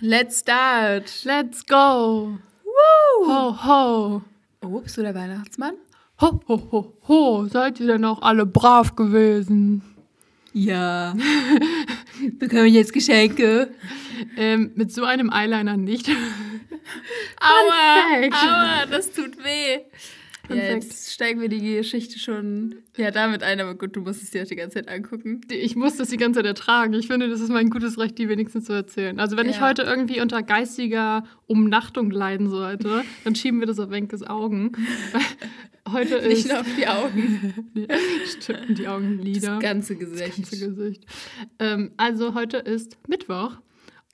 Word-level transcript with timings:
Let's 0.00 0.38
start. 0.38 1.24
Let's 1.24 1.64
go. 1.66 2.38
Woo. 2.64 3.26
Ho, 3.26 3.52
ho. 3.66 4.22
Oh, 4.62 4.80
bist 4.80 4.96
du 4.96 5.02
der 5.02 5.14
Weihnachtsmann? 5.14 5.74
Ho, 6.20 6.40
ho, 6.48 6.68
ho, 6.70 6.92
ho. 7.08 7.46
Seid 7.46 7.80
ihr 7.80 7.86
denn 7.86 8.04
auch 8.04 8.22
alle 8.22 8.46
brav 8.46 8.96
gewesen? 8.96 9.82
Ja. 10.52 11.14
Bekomme 12.38 12.66
ich 12.66 12.74
jetzt 12.74 12.92
Geschenke? 12.92 13.74
Ähm, 14.36 14.72
mit 14.74 14.92
so 14.92 15.04
einem 15.04 15.30
Eyeliner 15.30 15.76
nicht. 15.76 16.08
Aua, 17.40 18.28
aua, 18.32 18.86
das 18.86 19.12
tut 19.12 19.36
weh. 19.44 19.80
Ja, 20.48 20.54
Perfekt. 20.54 20.84
jetzt 20.84 21.12
steigen 21.12 21.40
wir 21.40 21.48
die 21.48 21.60
Geschichte 21.76 22.18
schon 22.18 22.76
ja, 22.96 23.10
damit 23.10 23.42
ein, 23.42 23.60
aber 23.60 23.74
gut, 23.74 23.94
du 23.94 24.00
musst 24.00 24.22
es 24.22 24.30
dir 24.30 24.42
auch 24.42 24.46
die 24.46 24.56
ganze 24.56 24.74
Zeit 24.76 24.88
angucken. 24.88 25.42
Ich 25.50 25.76
muss 25.76 25.96
das 25.96 26.08
die 26.08 26.16
ganze 26.16 26.38
Zeit 26.38 26.46
ertragen. 26.46 26.94
Ich 26.94 27.06
finde, 27.06 27.28
das 27.28 27.40
ist 27.40 27.50
mein 27.50 27.68
gutes 27.70 27.98
Recht, 27.98 28.16
die 28.18 28.28
wenigstens 28.28 28.64
zu 28.64 28.72
erzählen. 28.72 29.20
Also 29.20 29.36
wenn 29.36 29.48
ich 29.48 29.56
Ja. 29.56 29.68
heute 29.68 29.82
irgendwie 29.82 30.20
unter 30.20 30.42
geistiger 30.42 31.24
Umnachtung 31.46 32.10
leiden 32.10 32.48
sollte, 32.48 33.04
dann 33.24 33.34
schieben 33.34 33.60
wir 33.60 33.66
das 33.66 33.78
auf 33.78 33.90
Wenkes 33.90 34.22
Augen. 34.22 34.72
heute 35.92 36.16
ist... 36.16 36.28
Nicht 36.44 36.48
nur 36.48 36.60
auf 36.60 36.66
die 36.78 36.86
Augen. 36.86 37.54
Stimmt, 38.40 38.78
die 38.78 38.88
Augenlider. 38.88 39.52
Das 39.54 39.60
ganze 39.60 39.96
Das 39.96 40.10
Gesicht. 40.10 40.36
ganze 40.36 40.58
Gesicht. 40.68 41.04
Ähm, 41.58 41.92
also 41.96 42.34
heute 42.34 42.56
ist 42.58 42.96
Mittwoch 43.08 43.56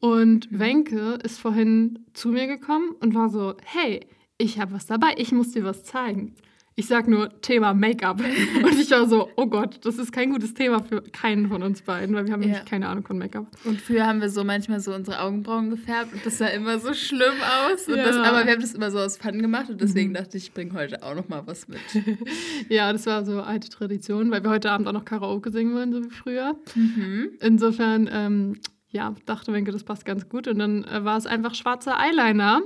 und 0.00 0.50
Mhm. 0.52 0.58
Wenke 0.58 1.18
ist 1.22 1.38
vorhin 1.38 2.00
zu 2.12 2.28
mir 2.28 2.46
gekommen 2.46 2.90
und 3.00 3.14
war 3.14 3.30
so, 3.30 3.54
hey, 3.64 4.00
ich 4.38 4.58
habe 4.58 4.72
was 4.72 4.86
dabei, 4.86 5.14
ich 5.16 5.32
muss 5.32 5.52
dir 5.52 5.64
was 5.64 5.84
zeigen. 5.84 6.34
Ich 6.76 6.86
sag 6.88 7.06
nur 7.06 7.40
Thema 7.40 7.72
Make-up. 7.72 8.18
Und 8.64 8.80
ich 8.80 8.90
war 8.90 9.06
so, 9.08 9.30
oh 9.36 9.46
Gott, 9.46 9.78
das 9.84 9.96
ist 9.96 10.10
kein 10.10 10.32
gutes 10.32 10.54
Thema 10.54 10.82
für 10.82 11.02
keinen 11.02 11.48
von 11.48 11.62
uns 11.62 11.82
beiden, 11.82 12.16
weil 12.16 12.26
wir 12.26 12.32
haben 12.32 12.42
Ja. 12.42 12.48
nämlich 12.48 12.64
keine 12.64 12.88
Ahnung 12.88 13.06
von 13.06 13.16
Make-up. 13.16 13.46
Und 13.64 13.80
früher 13.80 14.04
haben 14.08 14.20
wir 14.20 14.28
so 14.28 14.42
manchmal 14.42 14.80
so 14.80 14.92
unsere 14.92 15.20
Augenbrauen 15.20 15.70
gefärbt 15.70 16.12
und 16.12 16.26
das 16.26 16.38
sah 16.38 16.48
immer 16.48 16.80
so 16.80 16.92
schlimm 16.92 17.34
aus. 17.70 17.86
Ja. 17.86 17.94
das, 17.94 18.16
aber 18.16 18.44
wir 18.44 18.52
haben 18.54 18.60
das 18.60 18.74
immer 18.74 18.90
so 18.90 18.98
aus 18.98 19.16
Fun 19.18 19.40
gemacht 19.40 19.70
und 19.70 19.80
deswegen 19.80 20.10
Mhm. 20.10 20.14
dachte 20.14 20.36
ich, 20.36 20.46
ich 20.46 20.52
bringe 20.52 20.72
heute 20.72 21.00
auch 21.04 21.14
noch 21.14 21.28
mal 21.28 21.46
was 21.46 21.68
mit. 21.68 21.78
Ja, 22.68 22.92
das 22.92 23.06
war 23.06 23.24
so 23.24 23.40
alte 23.40 23.68
Tradition, 23.68 24.32
weil 24.32 24.42
wir 24.42 24.50
heute 24.50 24.72
Abend 24.72 24.88
auch 24.88 24.92
noch 24.92 25.04
Karaoke 25.04 25.52
singen 25.52 25.74
wollen, 25.76 25.92
so 25.92 26.02
wie 26.04 26.10
früher. 26.10 26.56
Mhm. 26.74 27.28
Insofern, 27.40 28.10
ähm, 28.12 28.58
ja, 28.90 29.14
dachte 29.26 29.52
Wenke, 29.52 29.70
das 29.70 29.84
passt 29.84 30.04
ganz 30.04 30.28
gut. 30.28 30.48
Und 30.48 30.58
dann 30.58 30.82
äh, 30.82 31.04
war 31.04 31.16
es 31.18 31.26
einfach 31.26 31.54
schwarzer 31.54 31.96
Eyeliner. 32.00 32.62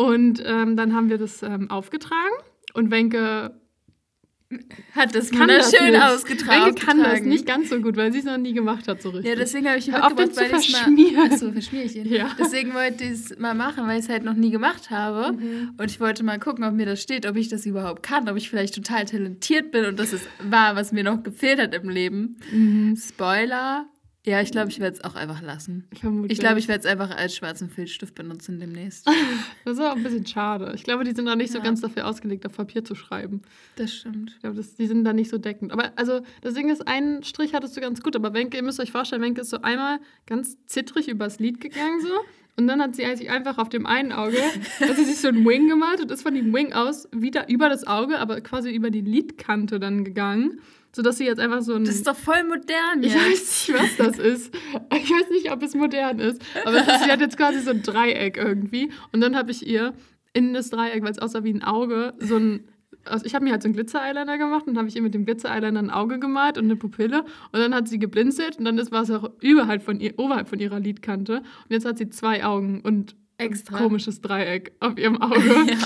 Und 0.00 0.42
ähm, 0.46 0.76
dann 0.76 0.94
haben 0.94 1.10
wir 1.10 1.18
das 1.18 1.42
ähm, 1.42 1.70
aufgetragen. 1.70 2.34
Und 2.72 2.90
Wenke 2.90 3.54
Hat 4.94 5.14
das 5.14 5.30
kann 5.30 5.48
das 5.48 5.72
wunderschön 5.72 6.00
ausgetragen. 6.00 6.66
Wenke 6.66 6.86
kann 6.86 7.02
das 7.02 7.20
nicht 7.20 7.44
ganz 7.44 7.68
so 7.68 7.80
gut, 7.80 7.96
weil 7.96 8.10
sie 8.10 8.20
es 8.20 8.24
noch 8.24 8.38
nie 8.38 8.54
gemacht 8.54 8.88
hat 8.88 9.02
so 9.02 9.10
richtig. 9.10 9.28
Ja, 9.28 9.36
deswegen 9.36 9.68
habe 9.68 9.78
ich 9.78 9.88
ihn 9.88 9.92
mitgebracht, 9.92 10.36
weil 10.36 10.58
ich 10.58 10.72
mal... 10.72 11.26
Achso, 11.26 11.52
verschmier 11.52 11.84
ich 11.84 11.96
ihn. 11.96 12.06
Ja. 12.10 12.30
Deswegen 12.38 12.72
wollte 12.72 13.04
ich 13.04 13.10
es 13.10 13.38
mal 13.38 13.54
machen, 13.54 13.86
weil 13.86 13.98
ich 13.98 14.06
es 14.06 14.08
halt 14.08 14.24
noch 14.24 14.34
nie 14.34 14.50
gemacht 14.50 14.90
habe. 14.90 15.32
Mhm. 15.32 15.74
Und 15.76 15.90
ich 15.90 16.00
wollte 16.00 16.22
mal 16.22 16.38
gucken, 16.38 16.64
ob 16.64 16.72
mir 16.72 16.86
das 16.86 17.02
steht, 17.02 17.26
ob 17.26 17.36
ich 17.36 17.48
das 17.48 17.66
überhaupt 17.66 18.02
kann, 18.02 18.26
ob 18.28 18.36
ich 18.36 18.48
vielleicht 18.48 18.74
total 18.74 19.04
talentiert 19.04 19.70
bin 19.70 19.84
und 19.84 19.98
das 19.98 20.14
ist 20.14 20.26
wahr, 20.42 20.76
was 20.76 20.92
mir 20.92 21.04
noch 21.04 21.22
gefehlt 21.22 21.60
hat 21.60 21.74
im 21.74 21.90
Leben. 21.90 22.38
Mhm. 22.50 22.96
Spoiler. 22.96 23.86
Ja, 24.26 24.42
ich 24.42 24.50
glaube, 24.50 24.68
ich 24.70 24.80
werde 24.80 24.96
es 24.98 25.02
auch 25.04 25.14
einfach 25.14 25.40
lassen. 25.40 25.88
Vermutlich. 25.98 26.32
Ich 26.32 26.38
glaube, 26.40 26.58
ich 26.58 26.68
werde 26.68 26.80
es 26.80 26.86
einfach 26.86 27.10
als 27.10 27.34
schwarzen 27.34 27.70
Filzstift 27.70 28.14
benutzen 28.14 28.58
demnächst. 28.60 29.06
Das 29.64 29.78
ist 29.78 29.84
auch 29.84 29.96
ein 29.96 30.02
bisschen 30.02 30.26
schade. 30.26 30.72
Ich 30.74 30.84
glaube, 30.84 31.04
die 31.04 31.12
sind 31.12 31.28
auch 31.28 31.36
nicht 31.36 31.52
so 31.52 31.58
Ja. 31.58 31.64
ganz 31.64 31.80
dafür 31.80 32.06
ausgelegt, 32.06 32.44
auf 32.46 32.54
Papier 32.56 32.84
zu 32.84 32.94
schreiben. 32.94 33.42
Das 33.76 33.94
stimmt. 33.94 34.32
Ich 34.34 34.40
glaube, 34.40 34.56
das, 34.56 34.74
die 34.74 34.86
sind 34.86 35.04
da 35.04 35.12
nicht 35.12 35.30
so 35.30 35.38
deckend. 35.38 35.72
Aber 35.72 35.92
also, 35.96 36.20
das 36.42 36.54
Ding 36.54 36.68
ist, 36.70 36.86
einen 36.86 37.22
Strich 37.22 37.54
hattest 37.54 37.76
du 37.76 37.80
ganz 37.80 38.02
gut. 38.02 38.14
Aber 38.16 38.34
Wenke, 38.34 38.56
ihr 38.58 38.62
müsst 38.62 38.80
euch 38.80 38.90
vorstellen, 38.92 39.22
Wenke 39.22 39.40
ist 39.42 39.50
so 39.50 39.62
einmal 39.62 40.00
ganz 40.26 40.56
zittrig 40.66 41.08
übers 41.08 41.38
Lied 41.38 41.60
gegangen 41.60 42.00
so. 42.02 42.08
Und 42.56 42.66
dann 42.66 42.82
hat 42.82 42.96
sie 42.96 43.04
sich 43.16 43.30
einfach 43.30 43.56
auf 43.58 43.68
dem 43.70 43.86
einen 43.86 44.12
Auge, 44.12 44.36
hat 44.80 44.96
sie 44.96 45.04
sich 45.04 45.16
so 45.18 45.28
ein 45.28 45.46
Wing 45.46 45.68
gemalt 45.68 46.00
und 46.00 46.10
ist 46.10 46.22
von 46.22 46.34
dem 46.34 46.52
Wing 46.52 46.72
aus 46.74 47.08
wieder 47.12 47.48
über 47.48 47.68
das 47.70 47.86
Auge, 47.86 48.18
aber 48.18 48.40
quasi 48.42 48.70
über 48.70 48.90
die 48.90 49.00
Lidkante 49.00 49.78
dann 49.80 50.04
gegangen. 50.04 50.60
Sodass 50.92 51.18
sie 51.18 51.24
jetzt 51.24 51.38
einfach 51.38 51.62
so 51.62 51.74
ein... 51.74 51.84
Das 51.84 51.94
ist 51.94 52.06
doch 52.06 52.16
voll 52.16 52.42
modern 52.44 53.02
ich 53.02 53.14
weiß 53.14 53.68
nicht, 53.68 53.80
was 53.80 53.96
das 53.96 54.18
ist. 54.18 54.54
Ich 54.92 55.10
weiß 55.10 55.30
nicht, 55.30 55.52
ob 55.52 55.62
es 55.62 55.74
modern 55.74 56.18
ist. 56.18 56.42
Aber 56.64 56.78
ist, 56.78 57.04
sie 57.04 57.10
hat 57.12 57.20
jetzt 57.20 57.36
quasi 57.36 57.60
so 57.60 57.70
ein 57.70 57.82
Dreieck 57.82 58.36
irgendwie. 58.36 58.90
Und 59.12 59.20
dann 59.20 59.36
habe 59.36 59.50
ich 59.52 59.66
ihr 59.66 59.94
in 60.32 60.52
das 60.52 60.70
Dreieck, 60.70 61.02
weil 61.02 61.12
es 61.12 61.18
aussah 61.18 61.44
wie 61.44 61.52
ein 61.54 61.62
Auge, 61.62 62.14
so 62.18 62.36
ein. 62.36 62.64
Also 63.04 63.24
ich 63.24 63.34
habe 63.34 63.44
mir 63.44 63.52
halt 63.52 63.62
so 63.62 63.66
einen 63.66 63.74
Glitzer-Eyeliner 63.74 64.36
gemacht 64.36 64.66
und 64.66 64.76
habe 64.76 64.86
ich 64.88 64.94
ihr 64.96 65.00
mit 65.02 65.14
dem 65.14 65.24
Glitzer-Eyeliner 65.24 65.78
ein 65.80 65.90
Auge 65.90 66.18
gemalt 66.18 66.58
und 66.58 66.64
eine 66.64 66.76
Pupille. 66.76 67.20
Und 67.52 67.60
dann 67.60 67.74
hat 67.74 67.88
sie 67.88 67.98
geblinzelt 67.98 68.58
und 68.58 68.64
dann 68.66 68.76
ist- 68.76 68.92
war 68.92 69.02
es 69.02 69.10
auch 69.10 69.30
überhalb 69.40 69.82
von, 69.82 70.00
ihr, 70.00 70.18
oberhalb 70.18 70.48
von 70.48 70.58
ihrer 70.58 70.78
Lidkante. 70.80 71.36
Und 71.38 71.44
jetzt 71.70 71.86
hat 71.86 71.96
sie 71.98 72.10
zwei 72.10 72.44
Augen 72.44 72.80
und 72.82 73.16
Extra. 73.38 73.76
ein 73.78 73.84
komisches 73.84 74.20
Dreieck 74.20 74.72
auf 74.80 74.98
ihrem 74.98 75.22
Auge. 75.22 75.40
Ja. 75.70 75.76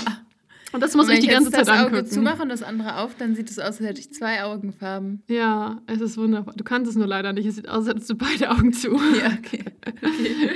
Und 0.75 0.81
das 0.83 0.95
muss 0.95 1.05
Und 1.07 1.13
ich 1.13 1.17
wenn 1.19 1.21
die 1.27 1.33
ganze 1.33 1.51
Zeit 1.51 1.61
das 1.61 1.69
Auge 1.69 1.87
angucken. 1.97 2.05
zumache 2.07 2.41
und 2.43 2.49
das 2.49 2.61
andere 2.63 2.97
auf, 2.97 3.15
dann 3.17 3.33
sieht 3.35 3.49
es 3.49 3.57
aus, 3.59 3.65
als 3.65 3.79
hätte 3.79 3.99
ich 4.01 4.13
zwei 4.13 4.43
Augenfarben. 4.43 5.23
Ja, 5.29 5.81
es 5.87 6.01
ist 6.01 6.17
wunderbar. 6.17 6.53
Du 6.55 6.63
kannst 6.63 6.89
es 6.91 6.95
nur 6.97 7.07
leider 7.07 7.33
nicht. 7.33 7.45
Es 7.47 7.55
sieht 7.55 7.67
aus, 7.69 7.79
als 7.79 7.87
hättest 7.87 8.09
du 8.11 8.15
beide 8.15 8.51
Augen 8.51 8.71
zu. 8.73 8.89
Ja, 9.19 9.31
okay. 9.37 9.63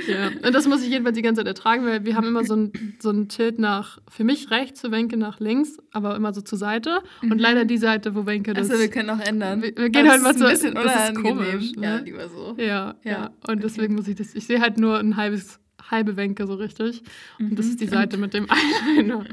Ja, 0.08 0.28
und 0.46 0.54
das 0.54 0.66
muss 0.68 0.82
ich 0.82 0.88
jedenfalls 0.90 1.16
die 1.16 1.22
ganze 1.22 1.40
Zeit 1.40 1.46
ertragen, 1.48 1.84
weil 1.84 2.04
wir 2.04 2.16
haben 2.16 2.26
immer 2.26 2.44
so 2.44 2.54
ein, 2.56 2.72
so 3.00 3.10
ein 3.10 3.28
Tilt 3.28 3.58
nach, 3.58 3.98
für 4.08 4.24
mich 4.24 4.50
rechts, 4.50 4.80
für 4.80 4.90
Wenke 4.90 5.16
nach 5.16 5.40
links, 5.40 5.78
aber 5.92 6.16
immer 6.16 6.32
so 6.32 6.40
zur 6.40 6.58
Seite. 6.58 7.00
Und 7.22 7.38
leider 7.40 7.64
die 7.64 7.78
Seite, 7.78 8.14
wo 8.14 8.26
Wenke 8.26 8.52
das... 8.54 8.68
Achso, 8.70 8.80
wir 8.80 8.88
können 8.88 9.10
auch 9.10 9.20
ändern. 9.20 9.62
Wir- 9.62 9.76
wir 9.76 9.90
gehen 9.90 10.02
Aber 10.02 10.12
halt 10.12 10.22
mal 10.22 10.32
das 10.34 10.36
ist 10.40 10.64
ein 10.64 10.74
bisschen 10.74 10.74
das 10.74 11.08
ist 11.10 11.22
komisch, 11.22 11.72
ne? 11.76 11.82
Ja, 11.86 11.96
lieber 11.98 12.28
so. 12.28 12.54
ja, 12.58 12.64
ja, 12.64 12.94
Ja, 13.10 13.30
Und 13.48 13.62
deswegen 13.62 13.94
muss 13.94 14.08
ich 14.08 14.16
das... 14.16 14.34
Ich 14.34 14.46
sehe 14.46 14.60
halt 14.60 14.78
nur 14.78 14.98
ein 14.98 15.16
halbes 15.16 15.58
halbe 15.90 16.16
Wenke 16.16 16.46
so 16.46 16.54
richtig. 16.54 17.02
Und 17.38 17.58
das 17.58 17.66
ist 17.66 17.80
die 17.80 17.86
Seite 17.86 18.16
mit 18.16 18.34
dem 18.34 18.46
Eyeliner. 18.86 19.24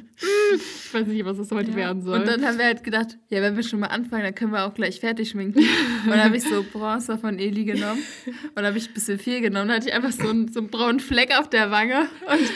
Ich 0.54 0.94
weiß 0.94 1.08
nicht, 1.08 1.26
was 1.26 1.38
das 1.38 1.52
heute 1.52 1.76
werden 1.76 2.02
soll. 2.02 2.20
Und 2.20 2.28
dann 2.28 2.46
haben 2.46 2.58
wir 2.58 2.66
halt 2.66 2.84
gedacht, 2.84 3.18
ja, 3.30 3.42
wenn 3.42 3.56
wir 3.56 3.64
schon 3.64 3.80
mal 3.80 3.88
anfangen, 3.88 4.24
dann 4.24 4.36
können 4.36 4.52
wir 4.52 4.66
auch 4.66 4.74
gleich 4.74 5.00
fertig 5.00 5.30
schminken. 5.30 5.60
Und 5.60 6.10
dann 6.10 6.24
habe 6.24 6.38
ich 6.38 6.44
so 6.44 6.64
Bronzer 6.72 7.18
von 7.18 7.40
Eli 7.40 7.66
genommen. 7.66 8.02
Und 8.26 8.56
dann 8.56 8.66
habe 8.66 8.78
ich 8.78 8.90
ein 8.90 8.94
bisschen 8.94 9.20
viel 9.20 9.42
genommen. 9.42 9.68
Dann 9.68 9.78
hatte 9.78 9.90
ich 9.90 9.94
einfach 9.94 10.12
so 10.12 10.30
einen, 10.30 10.52
so 10.52 10.60
einen 10.60 10.70
braunen 10.70 11.00
Fleck 11.00 11.38
auf 11.38 11.50
der 11.50 11.72
Wange. 11.72 12.08
Und 12.32 12.50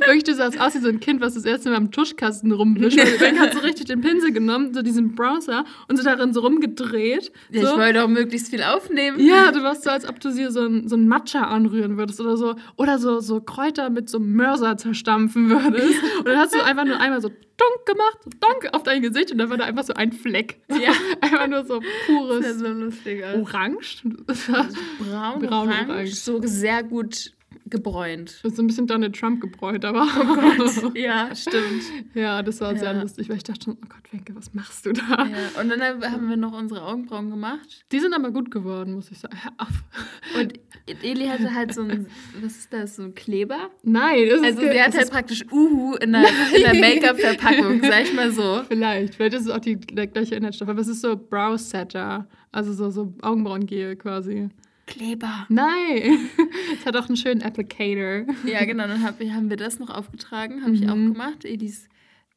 Wirklich, 0.00 0.24
du 0.24 0.34
sahst 0.34 0.60
aus 0.60 0.74
wie 0.74 0.78
so 0.78 0.88
ein 0.88 1.00
Kind, 1.00 1.20
was 1.20 1.34
das 1.34 1.44
erste 1.44 1.70
Mal 1.70 1.76
am 1.76 1.90
Tuschkasten 1.90 2.52
rumwischt. 2.52 2.98
Und 2.98 3.20
Wenke 3.20 3.40
hat 3.40 3.52
so 3.54 3.60
richtig 3.60 3.86
den 3.86 4.00
Pinsel 4.00 4.32
genommen, 4.32 4.74
so 4.74 4.82
diesen 4.82 5.14
Bronzer, 5.14 5.64
und 5.88 5.96
so 5.96 6.02
darin 6.02 6.32
so 6.32 6.40
rumgedreht. 6.40 7.32
ja, 7.50 7.62
so. 7.62 7.68
ich 7.68 7.76
wollte 7.76 8.04
auch 8.04 8.08
möglichst 8.08 8.50
viel 8.50 8.62
aufnehmen. 8.62 9.18
Ja, 9.20 9.52
du 9.52 9.62
warst 9.62 9.84
so, 9.84 9.90
als 9.90 10.08
ob 10.08 10.20
du 10.20 10.32
dir 10.32 10.50
so 10.50 10.66
ein, 10.66 10.88
so 10.88 10.96
ein 10.96 11.08
Matcha 11.08 11.42
anrühren 11.42 11.96
würdest 11.96 12.20
oder 12.20 12.36
so. 12.36 12.56
Oder 12.76 12.98
so, 12.98 13.20
so 13.26 13.40
Kräuter 13.40 13.90
mit 13.90 14.08
so 14.08 14.18
einem 14.18 14.34
Mörser 14.34 14.76
zerstampfen 14.76 15.50
würdest. 15.50 16.02
Und 16.18 16.26
dann 16.26 16.38
hast 16.38 16.54
du 16.54 16.62
einfach 16.64 16.84
nur 16.84 16.98
einmal 16.98 17.20
so 17.20 17.28
dunk 17.28 17.86
gemacht, 17.86 18.18
so 18.24 18.30
donk 18.40 18.68
auf 18.72 18.82
dein 18.82 19.02
Gesicht 19.02 19.32
und 19.32 19.38
dann 19.38 19.50
war 19.50 19.56
da 19.56 19.64
einfach 19.64 19.84
so 19.84 19.94
ein 19.94 20.12
Fleck. 20.12 20.60
Ja. 20.68 20.92
Einfach 21.20 21.46
nur 21.48 21.64
so 21.64 21.80
Das 21.80 21.88
pures 22.06 22.46
ist 22.46 22.58
so 22.60 22.68
lustig. 22.68 23.24
Orange. 23.24 24.02
Das 24.26 24.46
Braun, 24.98 25.40
Braun, 25.40 25.68
orange, 25.68 25.88
orange. 25.90 26.14
so 26.14 26.40
sehr 26.42 26.82
gut 26.82 27.32
gebräunt. 27.68 28.40
so 28.42 28.62
ein 28.62 28.66
bisschen 28.66 28.86
Donald 28.86 29.16
Trump 29.18 29.40
gebräut, 29.40 29.84
aber. 29.84 30.06
Ja, 30.94 31.34
stimmt. 31.34 31.82
ja, 32.14 32.42
das 32.42 32.60
war 32.60 32.74
sehr 32.76 32.92
Ja. 32.94 33.00
lustig, 33.02 33.28
weil 33.28 33.36
ich 33.36 33.42
dachte 33.44 33.64
schon, 33.64 33.74
oh 33.82 33.86
Gott, 33.88 34.12
Wenke, 34.12 34.34
was 34.36 34.54
machst 34.54 34.86
du 34.86 34.92
da? 34.92 35.02
Ja. 35.26 35.60
Und 35.60 35.68
dann 35.68 35.80
haben 35.82 36.28
wir 36.28 36.36
noch 36.36 36.52
unsere 36.52 36.82
Augenbrauen 36.82 37.30
gemacht. 37.30 37.84
Die 37.92 37.98
sind 38.00 38.14
aber 38.14 38.30
gut 38.30 38.50
geworden, 38.50 38.94
muss 38.94 39.10
ich 39.10 39.18
sagen. 39.18 39.36
Hör 39.42 39.52
auf. 39.58 40.40
Und 40.40 40.54
Eli 41.02 41.26
hatte 41.26 41.52
halt 41.54 41.74
so 41.74 41.82
ein, 41.82 42.06
was 42.40 42.56
ist 42.56 42.72
das, 42.72 42.96
so 42.96 43.02
ein 43.02 43.14
Kleber? 43.14 43.70
Nein, 43.82 44.28
das 44.30 44.42
Also 44.42 44.60
ist, 44.62 44.72
sie 44.72 44.80
hat 44.80 44.88
das 44.88 44.94
halt 44.94 45.04
ist 45.04 45.10
praktisch 45.12 45.44
Uhu 45.50 45.94
in 45.96 46.12
der, 46.12 46.24
in 46.54 46.62
der 46.62 46.74
Make-up-Verpackung, 46.80 47.80
sag 47.82 48.02
ich 48.04 48.14
mal 48.14 48.30
so. 48.30 48.62
Vielleicht, 48.68 49.14
vielleicht 49.16 49.34
ist 49.34 49.42
es 49.46 49.50
auch 49.50 49.58
die, 49.58 49.76
der 49.76 50.06
gleiche 50.06 50.34
Inhaltsstoff, 50.36 50.68
aber 50.68 50.80
es 50.80 50.88
ist 50.88 51.00
so 51.00 51.16
Brow 51.16 51.58
Setter, 51.58 52.26
also 52.52 52.72
so, 52.72 52.90
so 52.90 53.12
Augenbrauengel 53.22 53.96
quasi. 53.96 54.48
Kleber. 54.86 55.46
Nein, 55.48 56.28
es 56.78 56.86
hat 56.86 56.96
auch 56.96 57.08
einen 57.08 57.16
schönen 57.16 57.42
Applicator. 57.42 58.32
Ja, 58.46 58.64
genau, 58.64 58.86
dann 58.86 59.02
hab, 59.02 59.20
haben 59.20 59.50
wir 59.50 59.56
das 59.56 59.78
noch 59.80 59.90
aufgetragen, 59.90 60.62
habe 60.62 60.74
ich 60.74 60.88
auch 60.88 60.94
Mhm. 60.94 61.12
gemacht, 61.14 61.44
Elis 61.44 61.88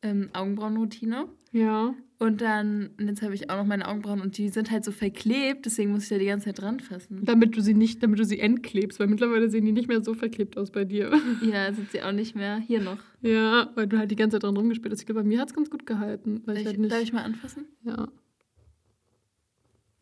ähm, 0.01 0.29
Augenbrauenroutine. 0.33 1.27
Ja. 1.51 1.93
Und 2.19 2.41
dann, 2.41 2.89
und 2.99 3.07
jetzt 3.07 3.21
habe 3.21 3.33
ich 3.33 3.49
auch 3.49 3.57
noch 3.57 3.65
meine 3.65 3.87
Augenbrauen 3.87 4.19
und 4.19 4.37
die 4.37 4.49
sind 4.49 4.71
halt 4.71 4.83
so 4.83 4.91
verklebt, 4.91 5.65
deswegen 5.65 5.91
muss 5.91 6.03
ich 6.03 6.09
da 6.09 6.17
die 6.17 6.25
ganze 6.25 6.45
Zeit 6.47 6.59
dran 6.59 6.79
fassen. 6.79 7.21
Damit 7.23 7.55
du 7.55 7.61
sie 7.61 7.73
nicht, 7.73 8.03
damit 8.03 8.19
du 8.19 8.25
sie 8.25 8.39
entklebst, 8.39 8.99
weil 8.99 9.07
mittlerweile 9.07 9.49
sehen 9.49 9.65
die 9.65 9.71
nicht 9.71 9.87
mehr 9.87 10.03
so 10.03 10.13
verklebt 10.13 10.57
aus 10.57 10.69
bei 10.71 10.83
dir. 10.85 11.11
Ja, 11.41 11.71
sind 11.73 11.91
sie 11.91 12.01
auch 12.03 12.11
nicht 12.11 12.35
mehr. 12.35 12.57
Hier 12.57 12.81
noch. 12.81 12.97
Ja, 13.21 13.69
weil 13.75 13.87
du 13.87 13.97
halt 13.97 14.11
die 14.11 14.15
ganze 14.17 14.35
Zeit 14.35 14.43
dran 14.43 14.57
rumgespielt 14.57 14.91
hast. 14.91 14.99
Ich 15.01 15.05
glaube, 15.05 15.21
bei 15.21 15.27
mir 15.27 15.39
hat 15.39 15.47
es 15.49 15.53
ganz 15.53 15.69
gut 15.69 15.85
gehalten. 15.85 16.41
Weil 16.45 16.55
Darf 16.55 16.57
ich 16.57 16.61
ich, 16.61 16.67
halt 16.67 16.79
nicht. 16.79 16.91
darf 16.91 17.01
ich 17.01 17.13
mal 17.13 17.23
anfassen? 17.23 17.65
ja. 17.83 18.07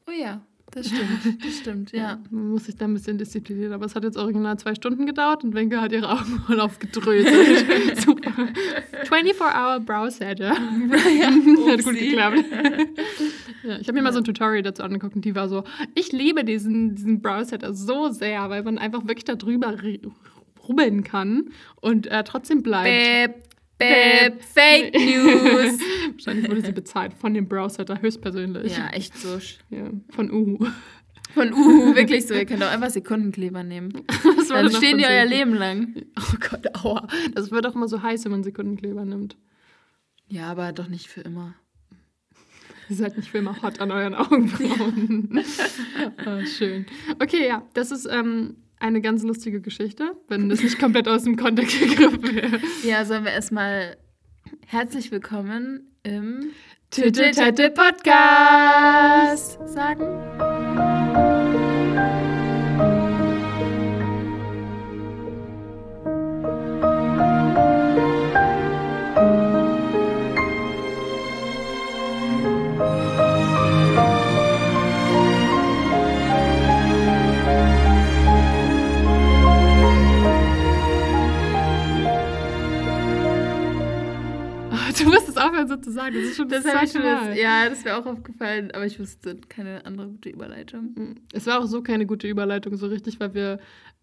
Oh 0.07 0.11
ja, 0.11 0.41
das 0.71 0.87
stimmt. 0.87 1.41
Das 1.43 1.57
stimmt, 1.57 1.91
ja. 1.91 2.19
Man 2.29 2.49
muss 2.49 2.65
sich 2.65 2.75
da 2.75 2.85
ein 2.85 2.93
bisschen 2.93 3.17
disziplinieren. 3.17 3.73
Aber 3.73 3.85
es 3.85 3.95
hat 3.95 4.03
jetzt 4.03 4.17
original 4.17 4.57
zwei 4.59 4.75
Stunden 4.75 5.05
gedauert 5.05 5.43
und 5.43 5.55
Wenke 5.55 5.81
hat 5.81 5.91
ihre 5.91 6.11
Augen 6.11 6.59
aufgedröselt. 6.59 7.97
Super. 8.01 8.31
24-hour 9.03 9.79
Brow 9.81 10.09
Setter. 10.09 10.53
ja 10.53 11.27
hat 11.71 11.83
gut 11.83 11.95
geklappt. 11.95 12.43
Ja, 13.63 13.77
ich 13.79 13.87
habe 13.87 13.93
mir 13.93 14.01
mal 14.03 14.13
so 14.13 14.19
ein 14.19 14.23
Tutorial 14.23 14.61
dazu 14.61 14.83
angeguckt 14.83 15.15
und 15.15 15.25
die 15.25 15.35
war 15.35 15.49
so, 15.49 15.63
ich 15.95 16.11
liebe 16.11 16.43
diesen, 16.43 16.95
diesen 16.95 17.21
Brow-Setter 17.21 17.73
so 17.73 18.09
sehr, 18.09 18.49
weil 18.49 18.63
man 18.63 18.77
einfach 18.77 19.07
wirklich 19.07 19.25
da 19.25 19.35
drüber 19.35 19.75
rubbeln 20.67 21.03
kann 21.03 21.49
und 21.81 22.07
äh, 22.07 22.23
trotzdem 22.23 22.61
bleibt. 22.61 22.85
Bäb, 22.85 23.43
bäb, 23.77 24.41
Fake 24.41 24.93
News. 24.99 25.79
Wahrscheinlich 26.13 26.49
wurde 26.49 26.61
sie 26.65 26.71
bezahlt 26.71 27.13
von 27.13 27.33
dem 27.33 27.47
Browsetter 27.47 28.01
höchstpersönlich. 28.01 28.77
ja, 28.77 28.89
echt 28.89 29.17
so. 29.17 29.39
Ja, 29.69 29.89
von 30.09 30.31
Uhu. 30.31 30.67
Von 31.33 31.53
Uhu, 31.53 31.95
wirklich 31.95 32.25
so. 32.25 32.33
Ihr 32.33 32.45
könnt 32.45 32.63
auch 32.63 32.71
einfach 32.71 32.89
Sekundenkleber 32.89 33.63
nehmen. 33.63 34.05
Das 34.37 34.47
Dann 34.47 34.71
stehen 34.71 34.97
die 34.97 35.05
euer 35.05 35.25
Leben 35.25 35.53
lang. 35.53 35.93
Oh 36.17 36.35
Gott, 36.49 36.65
aua. 36.83 37.07
Das 37.33 37.51
wird 37.51 37.65
doch 37.65 37.75
immer 37.75 37.89
so 37.89 38.01
heiß, 38.01 38.23
wenn 38.25 38.31
man 38.31 38.43
Sekundenkleber 38.43 39.03
nimmt. 39.03 39.35
Ja, 40.29 40.49
aber 40.49 40.71
doch 40.71 40.87
nicht 40.87 41.07
für 41.07 41.21
immer. 41.21 41.53
Ihr 42.89 42.95
seid 42.95 43.17
nicht 43.17 43.29
für 43.29 43.39
immer 43.39 43.61
hot 43.61 43.81
an 43.81 43.91
euren 43.91 44.15
Augenbrauen. 44.15 45.43
ah, 46.25 46.45
schön. 46.45 46.85
Okay, 47.21 47.45
ja, 47.45 47.63
das 47.73 47.91
ist 47.91 48.07
ähm, 48.09 48.55
eine 48.79 49.01
ganz 49.01 49.23
lustige 49.23 49.61
Geschichte, 49.61 50.11
wenn 50.27 50.49
das 50.49 50.61
nicht 50.63 50.79
komplett 50.79 51.07
aus 51.07 51.23
dem 51.23 51.35
Kontext 51.35 51.79
gegriffen 51.79 52.35
wäre. 52.35 52.59
Ja, 52.83 53.05
sollen 53.05 53.25
wir 53.25 53.31
erstmal 53.31 53.97
herzlich 54.65 55.11
willkommen 55.11 55.91
im 56.03 56.51
Titte, 56.89 57.31
Tette 57.31 57.69
Podcast 57.69 59.59
sagen? 59.67 60.05
Du 85.07 85.13
musst 85.13 85.29
es 85.29 85.37
aufhören, 85.37 85.67
so 85.67 85.77
zu 85.77 85.91
sagen. 85.91 86.15
Das 86.15 86.23
ist 86.23 86.37
schon 86.37 86.49
Das 86.49 86.63
das 86.63 86.91
schon 86.91 87.03
jetzt, 87.03 87.37
ja, 87.41 87.69
das 87.69 87.85
wäre 87.85 87.97
auch 87.97 88.05
aufgefallen, 88.05 88.71
aber 88.71 88.85
ich 88.85 88.99
wusste 88.99 89.37
keine 89.47 89.85
andere 89.85 90.07
gute 90.09 90.29
Überleitung. 90.29 91.15
Es 91.33 91.45
war 91.45 91.59
auch 91.59 91.65
so 91.65 91.81
keine 91.81 92.05
gute 92.05 92.27
Überleitung, 92.27 92.75
so 92.75 92.87
richtig, 92.87 93.19
weil 93.19 93.33
wir, 93.33 93.59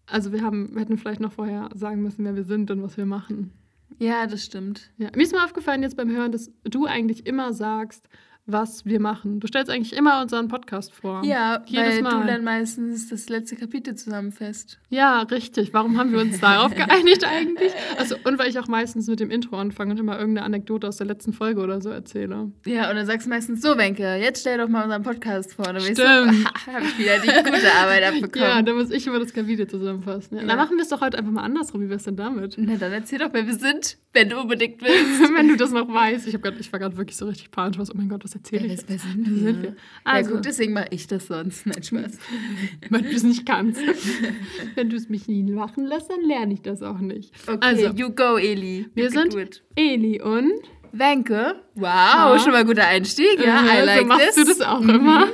also 0.07 0.31
wir 0.31 0.41
haben, 0.41 0.73
wir 0.73 0.81
hätten 0.81 0.97
vielleicht 0.97 1.19
noch 1.19 1.31
vorher 1.31 1.69
sagen 1.75 2.01
müssen, 2.01 2.25
wer 2.25 2.35
wir 2.35 2.43
sind 2.43 2.71
und 2.71 2.81
was 2.81 2.97
wir 2.97 3.05
machen. 3.05 3.51
Ja, 3.99 4.25
das 4.27 4.43
stimmt. 4.43 4.89
Ja. 4.97 5.09
Mir 5.15 5.23
ist 5.23 5.33
mal 5.33 5.45
aufgefallen 5.45 5.83
jetzt 5.83 5.95
beim 5.95 6.09
Hören, 6.09 6.31
dass 6.31 6.51
du 6.63 6.85
eigentlich 6.85 7.25
immer 7.25 7.53
sagst, 7.53 8.09
was 8.47 8.85
wir 8.85 8.99
machen. 8.99 9.39
Du 9.39 9.47
stellst 9.47 9.71
eigentlich 9.71 9.93
immer 9.93 10.21
unseren 10.21 10.47
Podcast 10.47 10.93
vor. 10.93 11.23
Ja, 11.23 11.63
Jedes 11.65 11.95
weil 11.95 12.01
Mal. 12.03 12.21
du 12.21 12.27
dann 12.27 12.43
meistens 12.43 13.09
das 13.09 13.27
letzte 13.27 13.55
Kapitel 13.55 13.95
zusammenfasst. 13.95 14.77
Ja, 14.89 15.21
richtig. 15.23 15.73
Warum 15.73 15.97
haben 15.97 16.11
wir 16.11 16.19
uns 16.19 16.39
darauf 16.39 16.73
geeinigt 16.75 17.25
eigentlich? 17.25 17.71
Also, 17.97 18.15
und 18.23 18.37
weil 18.37 18.49
ich 18.49 18.59
auch 18.59 18.67
meistens 18.67 19.07
mit 19.07 19.19
dem 19.19 19.31
Intro 19.31 19.57
anfange 19.57 19.91
und 19.91 19.99
immer 19.99 20.19
irgendeine 20.19 20.45
Anekdote 20.45 20.87
aus 20.87 20.97
der 20.97 21.07
letzten 21.07 21.33
Folge 21.33 21.59
oder 21.61 21.81
so 21.81 21.89
erzähle. 21.89 22.51
Ja, 22.65 22.89
und 22.89 22.95
dann 22.97 23.07
sagst 23.07 23.25
du 23.25 23.31
meistens 23.31 23.61
so, 23.61 23.77
Wenke, 23.77 24.15
jetzt 24.15 24.41
stell 24.41 24.59
doch 24.59 24.69
mal 24.69 24.83
unseren 24.83 25.01
Podcast 25.01 25.53
vor. 25.55 25.65
Dann 25.65 25.81
Stimmt. 25.81 25.97
habe 26.67 26.85
ich 26.85 26.99
wieder 26.99 27.17
die 27.19 27.27
gute 27.49 27.71
Arbeit 27.81 28.03
abbekommen. 28.13 28.47
Ja, 28.47 28.61
da 28.61 28.73
muss 28.73 28.91
ich 28.91 29.07
immer 29.07 29.19
das 29.19 29.33
Kapitel 29.33 29.67
zusammenfassen. 29.67 30.35
Ja. 30.35 30.41
Ja. 30.41 30.47
Dann 30.47 30.57
machen 30.57 30.77
wir 30.77 30.83
es 30.83 30.89
doch 30.89 31.01
heute 31.01 31.17
einfach 31.17 31.31
mal 31.31 31.43
andersrum. 31.43 31.81
Wie 31.81 31.89
wär's 31.89 32.03
denn 32.03 32.15
damit? 32.15 32.55
Na, 32.59 32.75
dann 32.75 32.91
erzähl 32.93 33.17
doch, 33.17 33.29
wer 33.31 33.47
wir 33.47 33.55
sind, 33.55 33.97
wenn 34.13 34.29
du 34.29 34.39
unbedingt 34.39 34.81
willst. 34.83 35.33
Wenn 35.35 35.47
du 35.47 35.55
das 35.57 35.71
noch 35.71 35.91
weißt. 35.91 36.27
Ich, 36.27 36.39
grad, 36.39 36.53
ich 36.59 36.71
war 36.71 36.79
gerade 36.79 36.95
wirklich 36.95 37.17
so 37.17 37.25
richtig 37.25 37.49
panisch. 37.49 37.79
Was, 37.79 37.89
oh 37.89 37.97
mein 37.97 38.07
Gott, 38.07 38.23
was 38.23 38.34
erzähle 38.35 38.73
ich? 38.73 38.81
wer 38.87 38.99
sind 38.99 39.27
Wer 39.27 39.43
sind 39.53 39.63
wir? 39.63 39.69
Also, 39.69 39.75
Also, 40.03 40.29
ja, 40.29 40.35
gut, 40.35 40.45
deswegen 40.45 40.73
mache 40.73 40.87
ich 40.91 41.07
das 41.07 41.27
sonst. 41.27 41.65
Nein, 41.65 41.81
Spaß. 41.83 42.17
wenn 42.89 43.03
du 43.03 43.09
es 43.09 43.23
nicht 43.23 43.45
kannst. 43.45 43.81
Wenn 44.75 44.89
du 44.89 44.95
es 44.97 45.09
mich 45.09 45.27
nie 45.27 45.43
machen 45.43 45.85
lässt, 45.85 46.09
dann 46.11 46.21
lerne 46.21 46.53
ich 46.53 46.61
das 46.61 46.81
auch 46.83 46.99
nicht. 46.99 47.33
Okay, 47.47 47.57
Also, 47.61 47.87
you 47.95 48.09
go, 48.09 48.37
Eli. 48.37 48.85
wir 48.93 49.09
sind. 49.09 49.63
Eli 49.75 50.21
und 50.21 50.51
Wenke. 50.97 51.55
Wow, 51.75 51.83
Ja. 51.83 52.39
schon 52.39 52.51
mal 52.53 52.63
guter 52.65 52.87
Einstieg. 52.87 53.37
Ja, 53.43 53.63
I 53.65 53.77
Äh, 53.79 53.85
like 53.85 53.99
so 54.01 54.05
machst 54.05 54.25
this. 54.27 54.35
du 54.35 54.43
das 54.45 54.61
auch 54.61 54.79
Mhm. 54.79 54.89
immer, 54.89 55.27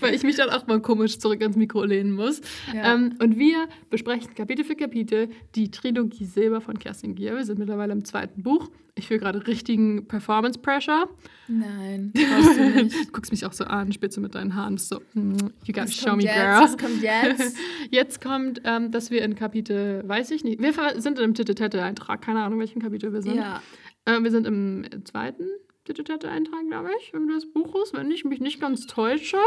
weil 0.00 0.14
ich 0.14 0.22
mich 0.22 0.36
dann 0.36 0.48
auch 0.50 0.66
mal 0.66 0.80
komisch 0.80 1.18
zurück 1.18 1.40
ans 1.42 1.56
Mikro 1.56 1.84
lehnen 1.84 2.12
muss. 2.12 2.40
Ja. 2.74 2.94
Ähm, 2.94 3.14
und 3.22 3.38
wir 3.38 3.68
besprechen 3.90 4.34
Kapitel 4.34 4.64
für 4.64 4.74
Kapitel 4.76 5.28
die 5.54 5.70
Trilogie 5.70 6.24
Silber 6.24 6.60
von 6.60 6.78
Kerstin 6.78 7.14
Gier. 7.14 7.34
Wir 7.36 7.44
sind 7.44 7.58
mittlerweile 7.58 7.92
im 7.92 8.04
zweiten 8.04 8.42
Buch. 8.42 8.70
Ich 8.94 9.08
fühle 9.08 9.20
gerade 9.20 9.46
richtigen 9.46 10.06
Performance 10.06 10.58
Pressure. 10.58 11.08
Nein, 11.48 12.12
brauchst 12.14 12.58
du 12.58 12.70
nicht. 12.82 13.08
Du 13.08 13.12
guckst 13.12 13.30
mich 13.32 13.44
auch 13.46 13.52
so 13.54 13.64
an, 13.64 13.90
du 14.16 14.20
mit 14.20 14.34
deinen 14.34 14.54
Haaren 14.54 14.76
so, 14.76 15.00
mm, 15.14 15.32
you 15.64 15.72
gotta 15.74 15.88
show 15.88 16.14
me, 16.14 16.24
jetzt? 16.24 16.34
girl. 16.34 16.60
Was 16.60 16.76
kommt 16.78 17.02
jetzt? 17.02 17.56
Jetzt 17.90 18.22
kommt, 18.22 18.60
ähm, 18.64 18.90
dass 18.90 19.10
wir 19.10 19.22
in 19.22 19.34
Kapitel, 19.34 20.02
weiß 20.06 20.30
ich 20.30 20.44
nicht, 20.44 20.60
wir 20.62 20.72
sind 21.00 21.18
im 21.18 21.34
Titel-Tette-Eintrag, 21.34 22.22
keine 22.22 22.42
Ahnung, 22.42 22.58
welchen 22.58 22.80
Kapitel 22.80 23.12
wir 23.12 23.20
sind. 23.22 23.34
ja. 23.36 23.60
Äh, 24.04 24.20
wir 24.22 24.30
sind 24.30 24.46
im 24.46 24.84
zweiten 25.04 25.46
Titel-Tette-Eintrag, 25.84 26.66
glaube 26.68 26.90
ich, 27.00 27.12
wenn 27.12 27.28
des 27.28 27.50
Buches, 27.52 27.92
wenn 27.92 28.10
ich 28.10 28.24
mich 28.24 28.40
nicht 28.40 28.60
ganz 28.60 28.86
täusche. 28.86 29.38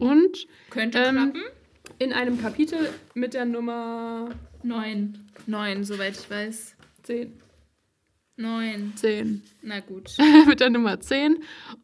Und 0.00 0.46
Könnte 0.70 0.98
Ähm, 0.98 1.14
klappen. 1.16 1.42
in 1.98 2.12
einem 2.12 2.40
Kapitel 2.40 2.90
mit 3.14 3.34
der 3.34 3.44
Nummer 3.44 4.30
Neun. 4.62 5.18
Neun, 5.46 5.84
soweit 5.84 6.16
ich 6.16 6.30
weiß. 6.30 6.76
10. 7.04 7.32
Neun. 8.42 8.92
10. 8.96 9.42
Na 9.62 9.80
gut. 9.80 10.10
mit 10.46 10.60
der 10.60 10.70
Nummer 10.70 10.98
10. 11.00 11.36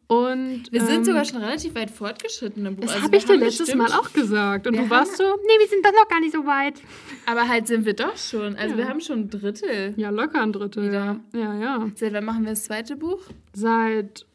Und. 0.07 0.63
Wir 0.71 0.81
sind 0.81 0.97
ähm, 0.97 1.03
sogar 1.05 1.25
schon 1.25 1.37
relativ 1.41 1.73
weit 1.75 1.89
fortgeschritten 1.89 2.65
im 2.65 2.75
Buch. 2.75 2.83
Das 2.83 2.93
Also 2.93 3.05
habe 3.05 3.15
ich 3.17 3.25
dir 3.25 3.37
letztes 3.37 3.67
bestimmt- 3.67 3.89
Mal 3.89 3.93
auch 3.97 4.11
gesagt. 4.13 4.67
Und 4.67 4.73
Wir 4.75 4.83
du 4.83 4.89
warst 4.89 5.17
so, 5.17 5.23
nee, 5.23 5.59
wir 5.59 5.67
sind 5.67 5.85
doch 5.85 5.93
noch 5.93 6.07
gar 6.09 6.19
nicht 6.19 6.33
so 6.33 6.45
weit. 6.45 6.81
Aber 7.25 7.47
halt 7.47 7.67
sind 7.67 7.85
wir 7.85 7.93
doch 7.93 8.17
schon. 8.17 8.55
Also 8.57 8.71
Ja. 8.73 8.77
wir 8.77 8.89
haben 8.89 8.99
schon 9.01 9.19
ein 9.21 9.29
Drittel. 9.29 9.93
Ja, 9.97 10.09
locker 10.09 10.41
ein 10.41 10.51
Drittel. 10.51 10.83
Wieder. 10.89 11.19
Ja, 11.33 11.53
ja. 11.55 11.87
Seit 11.95 12.13
wann 12.13 12.25
machen 12.25 12.43
wir 12.43 12.51
das 12.51 12.63
zweite 12.65 12.95
Buch? 12.95 13.19
Seit 13.53 14.25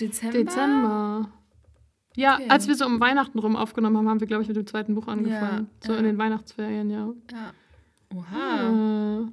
Dezember? 0.00 0.38
Dezember. 0.38 1.28
Ja, 2.16 2.34
Okay. 2.36 2.46
als 2.48 2.68
wir 2.68 2.74
so 2.74 2.86
um 2.86 3.00
Weihnachten 3.00 3.38
rum 3.38 3.56
aufgenommen 3.56 3.96
haben, 3.96 4.08
haben 4.08 4.20
wir, 4.20 4.26
glaube 4.26 4.42
ich, 4.42 4.48
mit 4.48 4.56
dem 4.56 4.66
zweiten 4.66 4.94
Buch 4.94 5.06
angefangen. 5.08 5.68
Ja, 5.82 5.86
so 5.86 5.92
ja. 5.92 5.98
in 5.98 6.04
den 6.04 6.18
Weihnachtsferien, 6.18 6.90
ja. 6.90 7.08
Ja. 7.32 7.52
Oha. 8.14 9.22
Äh, 9.22 9.26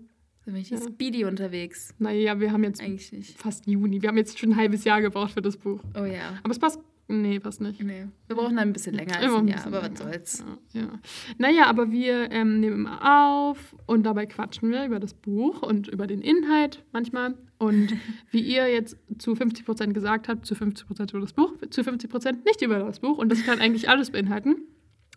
Sind 0.48 0.54
wir 0.54 0.60
richtig 0.62 0.80
Ja. 0.80 0.88
speedy 0.88 1.26
unterwegs? 1.26 1.94
naja, 2.00 2.40
wir 2.40 2.54
haben 2.54 2.64
jetzt 2.64 2.82
Eigentlich 2.82 3.12
nicht. 3.12 3.38
fast 3.38 3.68
Juni. 3.68 4.02
Wir 4.02 4.08
haben 4.08 4.16
jetzt 4.18 4.40
schon 4.40 4.52
ein 4.52 4.56
halbes 4.56 4.86
Jahr 4.86 5.02
gebraucht 5.02 5.34
für 5.34 5.42
das 5.42 5.58
Buch. 5.58 5.82
Oh 5.94 6.06
ja. 6.06 6.40
Aber 6.42 6.52
es 6.52 6.58
passt. 6.60 6.80
Nee, 7.10 7.38
passt 7.42 7.60
nicht. 7.60 7.84
Nee. 7.84 8.06
Wir 8.28 8.36
brauchen 8.38 8.58
ein 8.58 8.72
bisschen 8.72 8.94
länger 8.96 9.18
als 9.18 9.26
Immer 9.26 9.40
ein 9.40 9.48
Jahr, 9.50 9.66
aber 9.66 9.82
was 9.82 9.84
länger. 9.84 9.98
soll's. 10.14 10.46
Ja, 10.72 10.82
ja. 10.84 11.00
Naja, 11.38 11.66
aber 11.66 11.92
wir 11.92 12.32
ähm, 12.32 12.62
nehmen 12.62 12.76
immer 12.86 13.44
auf 13.50 13.76
und 13.88 14.04
dabei 14.04 14.26
quatschen 14.26 14.72
wir 14.72 14.86
über 14.86 15.00
das 15.02 15.14
Buch 15.14 15.64
und 15.64 15.90
über 15.90 16.08
den 16.08 16.22
Inhalt 16.22 16.86
manchmal. 16.94 17.36
Und 17.58 17.90
wie 18.32 18.40
ihr 18.40 18.68
jetzt 18.72 18.96
zu 19.18 19.34
50% 19.34 19.92
gesagt 19.92 20.30
habt, 20.30 20.46
zu 20.46 20.54
50% 20.56 21.12
über 21.12 21.20
das 21.20 21.34
Buch, 21.34 21.54
zu 21.72 21.82
50% 21.82 22.46
nicht 22.46 22.62
über 22.62 22.80
das 22.80 23.02
Buch. 23.02 23.18
Und 23.18 23.30
das 23.34 23.44
kann 23.46 23.60
eigentlich 23.60 23.90
alles 23.90 24.12
beinhalten. 24.12 24.56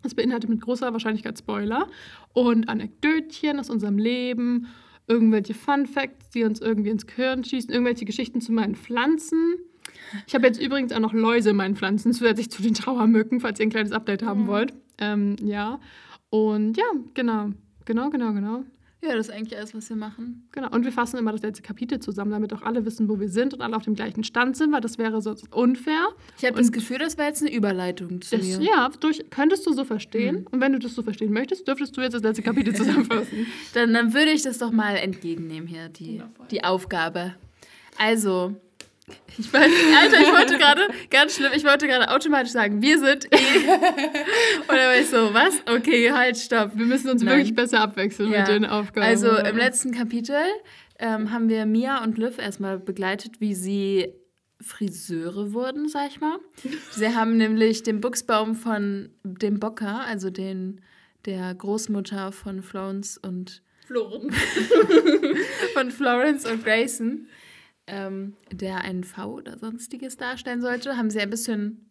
Das 0.02 0.14
beinhaltet 0.16 0.50
mit 0.50 0.60
großer 0.60 0.92
Wahrscheinlichkeit 0.92 1.38
Spoiler 1.38 1.86
und 2.32 2.68
Anekdötchen 2.68 3.60
aus 3.60 3.68
unserem 3.70 3.98
Leben, 3.98 4.66
irgendwelche 5.10 5.52
Fun 5.54 5.86
Facts, 5.86 6.30
die 6.30 6.44
uns 6.44 6.60
irgendwie 6.60 6.90
ins 6.90 7.06
Gehirn 7.06 7.44
schießen, 7.44 7.70
irgendwelche 7.70 8.04
Geschichten 8.04 8.40
zu 8.40 8.52
meinen 8.52 8.76
Pflanzen. 8.76 9.56
Ich 10.26 10.34
habe 10.34 10.46
jetzt 10.46 10.60
übrigens 10.60 10.92
auch 10.92 11.00
noch 11.00 11.12
Läuse 11.12 11.50
in 11.50 11.56
meinen 11.56 11.76
Pflanzen, 11.76 12.12
zusätzlich 12.12 12.50
zu 12.50 12.62
den 12.62 12.74
Trauermücken, 12.74 13.40
falls 13.40 13.58
ihr 13.60 13.66
ein 13.66 13.70
kleines 13.70 13.92
Update 13.92 14.22
haben 14.22 14.42
Ja. 14.42 14.46
wollt. 14.46 14.72
Ähm, 14.98 15.36
ja. 15.42 15.80
Und 16.30 16.76
ja, 16.76 16.84
genau. 17.14 17.50
Genau, 17.84 18.10
genau, 18.10 18.32
genau. 18.32 18.62
Ja, 19.02 19.16
das 19.16 19.28
ist 19.28 19.34
eigentlich 19.34 19.56
alles, 19.58 19.74
was 19.74 19.88
wir 19.88 19.96
machen. 19.96 20.46
Genau. 20.52 20.68
Und 20.70 20.84
wir 20.84 20.92
fassen 20.92 21.16
immer 21.16 21.32
das 21.32 21.40
letzte 21.40 21.62
Kapitel 21.62 22.00
zusammen, 22.00 22.32
damit 22.32 22.52
auch 22.52 22.60
alle 22.62 22.84
wissen, 22.84 23.08
wo 23.08 23.18
wir 23.18 23.30
sind 23.30 23.54
und 23.54 23.62
alle 23.62 23.74
auf 23.74 23.82
dem 23.84 23.94
gleichen 23.94 24.24
Stand 24.24 24.58
sind, 24.58 24.72
weil 24.72 24.82
das 24.82 24.98
wäre 24.98 25.22
sonst 25.22 25.50
unfair. 25.54 26.08
Ich 26.38 26.44
habe 26.44 26.58
das 26.58 26.70
Gefühl, 26.70 26.98
das 26.98 27.16
war 27.16 27.24
jetzt 27.26 27.40
eine 27.42 27.50
Überleitung 27.54 28.20
zu 28.20 28.36
Das, 28.36 28.46
mir. 28.46 28.60
ja, 28.60 28.90
durch, 29.00 29.24
könntest 29.30 29.66
du 29.66 29.72
so 29.72 29.84
verstehen. 29.84 30.40
Mhm. 30.40 30.46
Und 30.50 30.60
wenn 30.60 30.72
du 30.72 30.78
das 30.78 30.94
so 30.94 31.02
verstehen 31.02 31.32
möchtest, 31.32 31.66
dürftest 31.66 31.96
du 31.96 32.02
jetzt 32.02 32.12
das 32.12 32.22
letzte 32.22 32.42
Kapitel 32.42 32.74
zusammenfassen. 32.76 33.46
Dann, 33.72 33.94
dann 33.94 34.12
würde 34.12 34.32
ich 34.32 34.42
das 34.42 34.58
doch 34.58 34.70
mal 34.70 34.96
entgegennehmen 34.96 35.66
hier, 35.66 35.88
die, 35.88 36.14
Wundervoll. 36.20 36.46
die 36.50 36.64
Aufgabe. 36.64 37.34
Also, 37.96 38.54
ich 39.38 39.52
weiß, 39.52 39.70
Alter, 40.02 40.20
ich 40.20 40.32
wollte 40.32 40.58
gerade, 40.58 40.88
ganz 41.10 41.36
schlimm, 41.36 41.52
ich 41.54 41.64
wollte 41.64 41.86
gerade 41.86 42.10
automatisch 42.10 42.52
sagen, 42.52 42.82
wir 42.82 42.98
sind 42.98 43.26
eh. 43.32 43.36
Und 43.36 44.68
dann 44.68 44.76
war 44.76 44.98
ich 44.98 45.08
so, 45.08 45.32
was? 45.34 45.54
Okay, 45.66 46.10
halt, 46.12 46.36
stopp. 46.36 46.72
Wir 46.74 46.86
müssen 46.86 47.10
uns 47.10 47.22
Nein. 47.22 47.36
wirklich 47.36 47.54
besser 47.54 47.80
abwechseln 47.80 48.30
Ja. 48.32 48.40
mit 48.40 48.48
den 48.48 48.64
Aufgaben. 48.66 49.06
Also 49.06 49.36
im 49.36 49.56
letzten 49.56 49.92
Kapitel 49.92 50.36
ähm, 50.98 51.30
haben 51.32 51.48
wir 51.48 51.66
Mia 51.66 52.02
und 52.02 52.18
Liv 52.18 52.38
erstmal 52.38 52.78
begleitet, 52.78 53.40
wie 53.40 53.54
sie 53.54 54.12
Friseure 54.60 55.52
wurden, 55.52 55.88
sag 55.88 56.08
ich 56.10 56.20
mal. 56.20 56.38
Sie 56.90 57.08
haben 57.14 57.36
nämlich 57.36 57.82
den 57.82 58.00
Buchsbaum 58.00 58.54
von 58.54 59.08
dem 59.24 59.58
Bocker, 59.58 60.04
also 60.06 60.30
den 60.30 60.80
der 61.24 61.54
Großmutter 61.54 62.32
von 62.32 62.62
Florence 62.62 63.18
und 63.18 63.62
Floren. 63.86 64.30
von 65.74 65.90
Florence 65.90 66.44
und 66.50 66.64
Grayson, 66.64 67.26
ähm, 67.86 68.34
der 68.52 68.82
einen 68.82 69.04
V 69.04 69.34
oder 69.34 69.58
sonstiges 69.58 70.16
darstellen 70.16 70.60
sollte, 70.60 70.96
haben 70.96 71.10
sie 71.10 71.20
ein 71.20 71.30
bisschen 71.30 71.90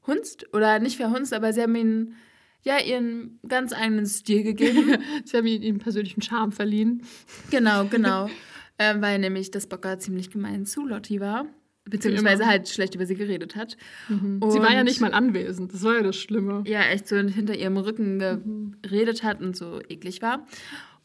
verhunzt. 0.00 0.46
Oder 0.54 0.78
nicht 0.78 0.96
verhunzt, 0.96 1.32
aber 1.32 1.52
sie 1.52 1.62
haben 1.62 1.74
ihnen 1.74 2.14
ja 2.62 2.78
ihren 2.78 3.38
ganz 3.48 3.72
eigenen 3.72 4.06
Stil 4.06 4.42
gegeben. 4.42 4.98
Sie 5.24 5.36
haben 5.36 5.46
ihm 5.46 5.78
persönlichen 5.78 6.20
Charme 6.20 6.52
verliehen. 6.52 7.02
genau, 7.50 7.86
genau. 7.86 8.28
ähm, 8.78 9.00
weil 9.00 9.18
nämlich 9.18 9.50
das 9.50 9.66
Bocker 9.66 9.98
ziemlich 9.98 10.30
gemein 10.30 10.66
zu 10.66 10.84
Lotti 10.86 11.20
war. 11.20 11.46
Beziehungsweise 11.88 12.42
immer. 12.42 12.52
halt 12.52 12.68
schlecht 12.68 12.94
über 12.94 13.06
sie 13.06 13.14
geredet 13.14 13.56
hat. 13.56 13.78
Mhm. 14.10 14.40
Sie 14.50 14.60
war 14.60 14.72
ja 14.74 14.84
nicht 14.84 15.00
mal 15.00 15.14
anwesend. 15.14 15.72
Das 15.72 15.82
war 15.82 15.94
ja 15.96 16.02
das 16.02 16.16
Schlimme. 16.16 16.62
ja 16.66 16.82
echt 16.82 17.08
so 17.08 17.16
hinter 17.16 17.56
ihrem 17.56 17.78
Rücken 17.78 18.18
Mhm. 18.18 18.76
geredet 18.82 19.22
hat 19.24 19.40
und 19.40 19.56
so 19.56 19.80
eklig 19.88 20.20
war. 20.20 20.46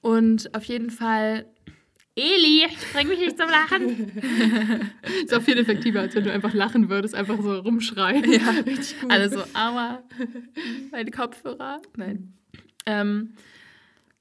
Und 0.01 0.53
auf 0.53 0.65
jeden 0.65 0.89
Fall, 0.91 1.45
Eli, 2.17 2.65
bring 2.93 3.09
mich 3.09 3.19
nicht 3.19 3.37
zum 3.37 3.49
Lachen. 3.49 4.11
Ist 5.23 5.33
auch 5.33 5.41
viel 5.41 5.57
effektiver, 5.57 5.99
als 5.99 6.15
wenn 6.15 6.23
du 6.23 6.31
einfach 6.31 6.53
lachen 6.53 6.89
würdest, 6.89 7.13
einfach 7.13 7.41
so 7.41 7.59
rumschreien. 7.59 8.31
Ja, 8.31 8.49
richtig 8.65 9.01
gut. 9.01 9.11
Alle 9.11 9.29
so, 9.29 9.41
aua, 9.53 10.01
meine 10.91 11.11
Kopfhörer. 11.11 11.81
Nein. 11.97 12.33
Ähm, 12.85 13.33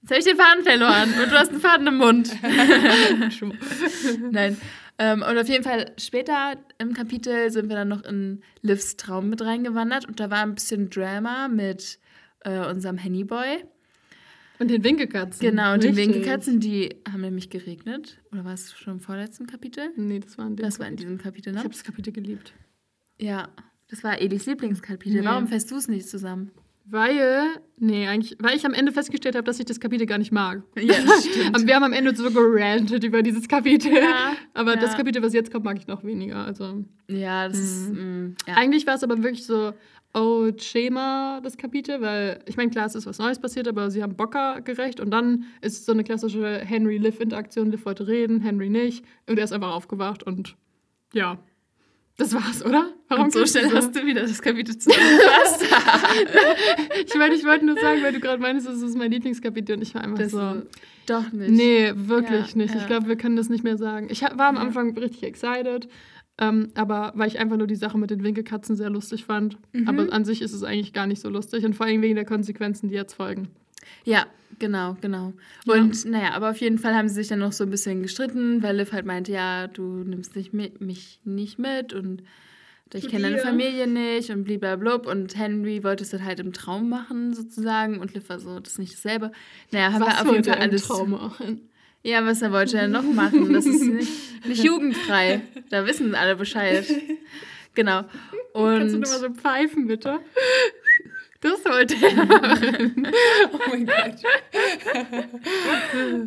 jetzt 0.02 0.10
habe 0.10 0.18
ich 0.18 0.24
den 0.24 0.36
Faden 0.36 0.64
verloren 0.64 1.14
und 1.22 1.30
du 1.30 1.38
hast 1.38 1.50
einen 1.50 1.60
Faden 1.60 1.86
im 1.86 1.96
Mund. 1.98 2.36
Nein. 4.32 4.60
Ähm, 4.98 5.22
und 5.22 5.38
auf 5.38 5.48
jeden 5.48 5.62
Fall 5.62 5.92
später 5.96 6.56
im 6.78 6.94
Kapitel 6.94 7.50
sind 7.50 7.68
wir 7.68 7.76
dann 7.76 7.88
noch 7.88 8.02
in 8.04 8.42
Livs 8.62 8.96
Traum 8.96 9.28
mit 9.28 9.40
reingewandert 9.40 10.06
und 10.08 10.18
da 10.18 10.30
war 10.30 10.42
ein 10.42 10.54
bisschen 10.54 10.90
Drama 10.90 11.46
mit 11.46 12.00
äh, 12.40 12.66
unserem 12.66 12.96
Hennyboy. 12.96 13.64
Und 14.58 14.70
den 14.70 14.84
Winkelkatzen. 14.84 15.40
Genau, 15.48 15.74
und 15.74 15.82
die 15.82 15.88
Richtig. 15.88 16.06
Winkelkatzen, 16.06 16.60
die 16.60 16.96
haben 17.10 17.22
nämlich 17.22 17.50
geregnet. 17.50 18.20
Oder 18.32 18.44
war 18.44 18.54
es 18.54 18.72
schon 18.72 18.94
im 18.94 19.00
vorletzten 19.00 19.46
Kapitel? 19.46 19.90
Nee, 19.96 20.20
das 20.20 20.38
war 20.38 20.46
in 20.46 20.56
Das 20.56 20.78
war 20.78 20.86
in 20.86 20.96
diesem 20.96 21.18
Kapitel, 21.18 21.50
Ich 21.50 21.54
ne? 21.54 21.60
habe 21.60 21.70
das 21.70 21.82
Kapitel 21.82 22.12
geliebt. 22.12 22.52
Ja, 23.18 23.48
das 23.88 24.04
war 24.04 24.20
Elis 24.20 24.46
Lieblingskapitel. 24.46 25.20
Nee. 25.20 25.26
Warum 25.26 25.48
fährst 25.48 25.70
du 25.70 25.76
es 25.76 25.88
nicht 25.88 26.08
zusammen? 26.08 26.50
Weil, 26.86 27.46
nee, 27.78 28.06
eigentlich, 28.06 28.36
weil 28.40 28.56
ich 28.56 28.66
am 28.66 28.74
Ende 28.74 28.92
festgestellt 28.92 29.36
habe, 29.36 29.44
dass 29.44 29.58
ich 29.58 29.64
das 29.64 29.80
Kapitel 29.80 30.06
gar 30.06 30.18
nicht 30.18 30.32
mag. 30.32 30.62
Ja, 30.76 30.94
das 31.06 31.24
stimmt. 31.26 31.66
Wir 31.66 31.74
haben 31.76 31.84
am 31.84 31.94
Ende 31.94 32.14
so 32.14 32.30
gerantet 32.30 33.02
über 33.04 33.22
dieses 33.22 33.48
Kapitel. 33.48 33.94
Ja, 33.94 34.34
aber 34.52 34.76
das 34.76 34.92
ja. 34.92 34.98
Kapitel, 34.98 35.22
was 35.22 35.32
jetzt 35.32 35.50
kommt, 35.50 35.64
mag 35.64 35.78
ich 35.78 35.86
noch 35.86 36.04
weniger. 36.04 36.44
Also 36.44 36.84
Ja, 37.08 37.48
das 37.48 37.58
ist. 37.58 37.90
Mm, 37.90 38.34
ja. 38.46 38.54
eigentlich 38.54 38.86
war 38.86 38.96
es 38.96 39.02
aber 39.02 39.22
wirklich 39.22 39.46
so 39.46 39.72
Old 40.14 40.62
Schema, 40.62 41.40
das 41.42 41.56
Kapitel, 41.56 42.00
weil 42.00 42.40
ich 42.46 42.56
meine, 42.56 42.70
klar, 42.70 42.86
es 42.86 42.94
ist 42.94 43.06
was 43.06 43.18
Neues 43.18 43.38
passiert, 43.40 43.66
aber 43.68 43.90
sie 43.90 44.02
haben 44.02 44.14
Bocker 44.16 44.60
gerecht 44.60 45.00
und 45.00 45.10
dann 45.10 45.44
ist 45.60 45.84
so 45.86 45.92
eine 45.92 46.04
klassische 46.04 46.58
Henry-Liv-Interaktion. 46.60 47.70
Liv 47.70 47.84
wollte 47.84 48.06
reden, 48.06 48.40
Henry 48.40 48.68
nicht 48.70 49.04
und 49.28 49.38
er 49.38 49.44
ist 49.44 49.52
einfach 49.52 49.72
aufgewacht 49.74 50.22
und 50.22 50.56
ja. 51.12 51.38
Das 52.16 52.32
war's, 52.32 52.64
oder? 52.64 52.90
Und 53.10 53.32
so 53.32 53.44
schnell 53.44 53.72
hast 53.74 53.96
du 53.96 54.06
wieder 54.06 54.22
das 54.22 54.40
Kapitel 54.40 54.78
zusammengefasst. 54.78 55.64
Ich 57.06 57.14
meine, 57.16 57.34
ich 57.34 57.44
wollte 57.44 57.66
nur 57.66 57.76
sagen, 57.78 58.02
weil 58.02 58.12
du 58.12 58.20
gerade 58.20 58.40
meinst, 58.40 58.66
das 58.68 58.80
ist 58.82 58.96
mein 58.96 59.10
Lieblingskapitel 59.10 59.76
und 59.76 59.82
ich 59.82 59.94
war 59.94 60.02
einfach 60.02 60.18
Das 60.18 60.30
so. 60.30 60.62
Doch 61.06 61.32
nicht. 61.32 61.50
Nee, 61.50 61.92
wirklich 61.94 62.52
Ja, 62.52 62.56
nicht. 62.58 62.74
ja. 62.74 62.80
Ich 62.80 62.86
glaube, 62.86 63.08
wir 63.08 63.16
können 63.16 63.36
das 63.36 63.48
nicht 63.48 63.64
mehr 63.64 63.76
sagen. 63.76 64.06
Ich 64.10 64.22
war 64.22 64.40
am. 64.48 64.56
Anfang 64.56 64.96
richtig 64.96 65.24
excited, 65.24 65.88
ähm, 66.38 66.70
aber 66.74 67.12
weil 67.14 67.28
ich 67.28 67.38
einfach 67.38 67.56
nur 67.56 67.66
die 67.66 67.76
Sache 67.76 67.98
mit 67.98 68.10
den 68.10 68.22
Winkelkatzen 68.24 68.76
sehr 68.76 68.90
lustig 68.90 69.24
fand. 69.24 69.56
Mhm. 69.72 69.88
Aber 69.88 70.12
an 70.12 70.24
sich 70.24 70.42
ist 70.42 70.52
es 70.52 70.62
eigentlich 70.62 70.92
gar 70.92 71.06
nicht 71.06 71.20
so 71.20 71.28
lustig 71.28 71.64
und 71.64 71.74
vor 71.74 71.86
allem 71.86 72.02
wegen 72.02 72.16
der 72.16 72.24
Konsequenzen, 72.24 72.88
die 72.88 72.94
jetzt 72.94 73.14
folgen. 73.14 73.48
Ja, 74.04 74.26
genau, 74.58 74.96
genau. 75.00 75.32
Ja. 75.66 75.74
Und 75.74 76.04
naja, 76.06 76.32
aber 76.32 76.50
auf 76.50 76.58
jeden 76.58 76.78
Fall 76.78 76.94
haben 76.94 77.08
sie 77.08 77.14
sich 77.14 77.28
dann 77.28 77.38
noch 77.38 77.52
so 77.52 77.64
ein 77.64 77.70
bisschen 77.70 78.02
gestritten, 78.02 78.62
weil 78.62 78.76
Liv 78.76 78.92
halt 78.92 79.06
meinte, 79.06 79.32
ja, 79.32 79.68
du 79.68 79.82
nimmst 79.82 80.34
nicht 80.36 80.52
mit, 80.52 80.80
mich 80.80 81.20
nicht 81.24 81.58
mit 81.58 81.92
und 81.92 82.22
ich 82.92 83.08
kenne 83.08 83.30
deine. 83.30 83.38
Familie 83.38 83.88
nicht 83.88 84.30
und 84.30 84.44
blablabla. 84.44 85.10
Und 85.10 85.36
Henry 85.36 85.82
wollte 85.82 86.04
es 86.04 86.10
dann 86.10 86.24
halt 86.24 86.38
im 86.38 86.52
Traum 86.52 86.88
machen, 86.88 87.34
sozusagen. 87.34 87.98
Und 87.98 88.14
Liv 88.14 88.28
war 88.28 88.38
so, 88.38 88.60
das 88.60 88.74
ist 88.74 88.78
nicht 88.78 88.94
dasselbe. 88.94 89.32
Naja, 89.72 89.92
haben 89.92 90.04
wir 90.04 90.20
auf 90.20 90.32
jeden 90.32 90.44
Fall 90.44 90.56
im 90.56 90.62
alles. 90.62 90.82
Traum 90.82 91.10
machen? 91.10 91.68
Ja, 92.04 92.24
was 92.26 92.42
er 92.42 92.52
wollte 92.52 92.76
er 92.76 92.86
noch 92.86 93.02
machen? 93.02 93.50
Das 93.54 93.64
ist 93.64 93.82
nicht, 93.82 94.46
nicht 94.46 94.62
jugendfrei. 94.64 95.40
Da 95.70 95.86
wissen 95.86 96.14
alle 96.14 96.36
Bescheid. 96.36 96.86
Genau. 97.74 98.02
Kannst 98.52 98.54
du 98.54 98.60
Und 98.60 98.90
nur 98.90 99.00
mal 99.00 99.18
so 99.18 99.30
pfeifen, 99.30 99.86
bitte? 99.86 100.20
Das 101.40 101.64
wollte 101.64 101.94
er 102.00 102.24
machen. 102.26 103.08
Oh 103.52 103.58
mein 103.68 103.86
Gott. 103.86 104.22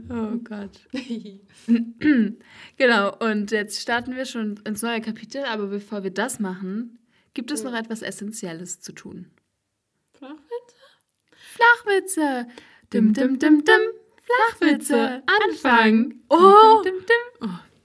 oh 0.10 0.38
Gott. 0.44 0.80
Genau, 2.78 3.16
und 3.20 3.52
jetzt 3.52 3.80
starten 3.82 4.16
wir 4.16 4.26
schon 4.26 4.60
ins 4.66 4.82
neue 4.82 5.02
Kapitel, 5.02 5.44
aber 5.44 5.68
bevor 5.68 6.04
wir 6.04 6.12
das 6.12 6.40
machen, 6.40 7.00
gibt 7.36 7.52
es 7.52 7.64
noch 7.64 7.76
etwas 7.76 8.02
Essentielles 8.02 8.80
zu 8.82 8.94
tun. 8.94 9.32
Flachwitze! 11.36 12.48
Dim, 12.94 13.14
dim, 13.14 13.38
dim, 13.38 13.64
dim. 13.64 13.82
Flachwitze! 14.28 15.24
Anfang! 15.50 16.16
Oh. 16.30 16.82
Dim. 16.84 16.94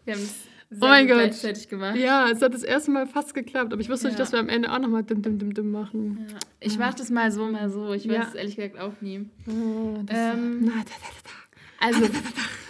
Wir 0.04 0.14
haben 0.14 0.22
es 0.22 0.34
Oh 0.74 0.76
mein 0.80 1.06
Gott. 1.06 1.16
gleichzeitig 1.18 1.68
gemacht. 1.68 1.96
Ja, 1.96 2.30
es 2.30 2.40
hat 2.40 2.54
das 2.54 2.62
erste 2.62 2.90
Mal 2.90 3.06
fast 3.06 3.34
geklappt, 3.34 3.72
aber 3.72 3.80
ich 3.82 3.90
wusste 3.90 4.06
nicht, 4.06 4.14
Ja. 4.18 4.24
dass 4.24 4.32
wir 4.32 4.38
am 4.38 4.48
Ende 4.48 4.72
auch 4.72 4.78
nochmal 4.78 5.02
dim 5.02 5.20
dim 5.22 5.38
dim 5.38 5.52
dim 5.52 5.70
machen. 5.70 6.26
Ja. 6.30 6.38
Ich 6.60 6.78
mache 6.78 6.96
das 6.96 7.10
mal 7.10 7.30
so, 7.30 7.46
mal 7.46 7.68
so. 7.68 7.92
Ich 7.92 8.08
weiß 8.08 8.14
Ja. 8.16 8.26
es 8.28 8.34
ehrlich 8.34 8.56
gesagt 8.56 8.78
auch 8.80 8.98
nie. 9.02 9.28
Oh, 9.46 9.98
Ähm, 10.08 10.64
Na, 10.64 10.72
da, 10.76 10.82
da, 10.84 11.08
da. 11.24 11.30
Also, 11.78 12.04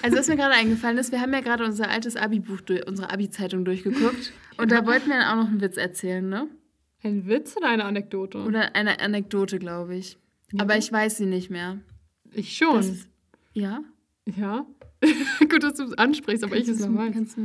also 0.02 0.16
was 0.16 0.26
mir 0.28 0.36
gerade 0.36 0.54
eingefallen 0.54 0.98
ist, 0.98 1.12
wir 1.12 1.20
haben 1.20 1.32
ja 1.32 1.40
gerade 1.40 1.64
unser 1.64 1.90
altes 1.90 2.16
Abi-Buch, 2.16 2.60
unsere 2.86 3.10
Abi-Zeitung 3.10 3.64
durchgeguckt. 3.64 4.32
Und 4.56 4.72
da 4.72 4.84
wollten 4.86 5.08
wir 5.10 5.18
dann 5.20 5.28
auch 5.38 5.44
noch 5.44 5.50
einen 5.50 5.60
Witz 5.60 5.76
erzählen, 5.76 6.26
ne? 6.28 6.48
Ein 7.04 7.26
Witz 7.28 7.56
oder 7.56 7.68
eine 7.68 7.84
Anekdote? 7.84 8.38
Oder 8.38 8.74
eine 8.74 9.00
Anekdote, 9.00 9.58
glaube 9.58 9.94
ich. 9.96 10.16
Aber 10.58 10.76
ich 10.76 10.90
weiß 10.90 11.18
sie 11.18 11.26
nicht 11.26 11.50
mehr. 11.50 11.78
ich 12.32 12.56
schon. 12.56 12.76
Das 12.76 13.06
ja? 13.52 13.82
Ja. 14.36 14.66
Gut, 15.40 15.62
dass 15.62 15.74
du 15.74 15.84
es 15.84 15.94
ansprichst, 15.98 16.44
aber 16.44 16.56
ich 16.56 16.68
es 16.68 16.78
Kannst 16.78 16.90
noch 16.90 16.98
weiß. 16.98 17.12
kannst 17.12 17.36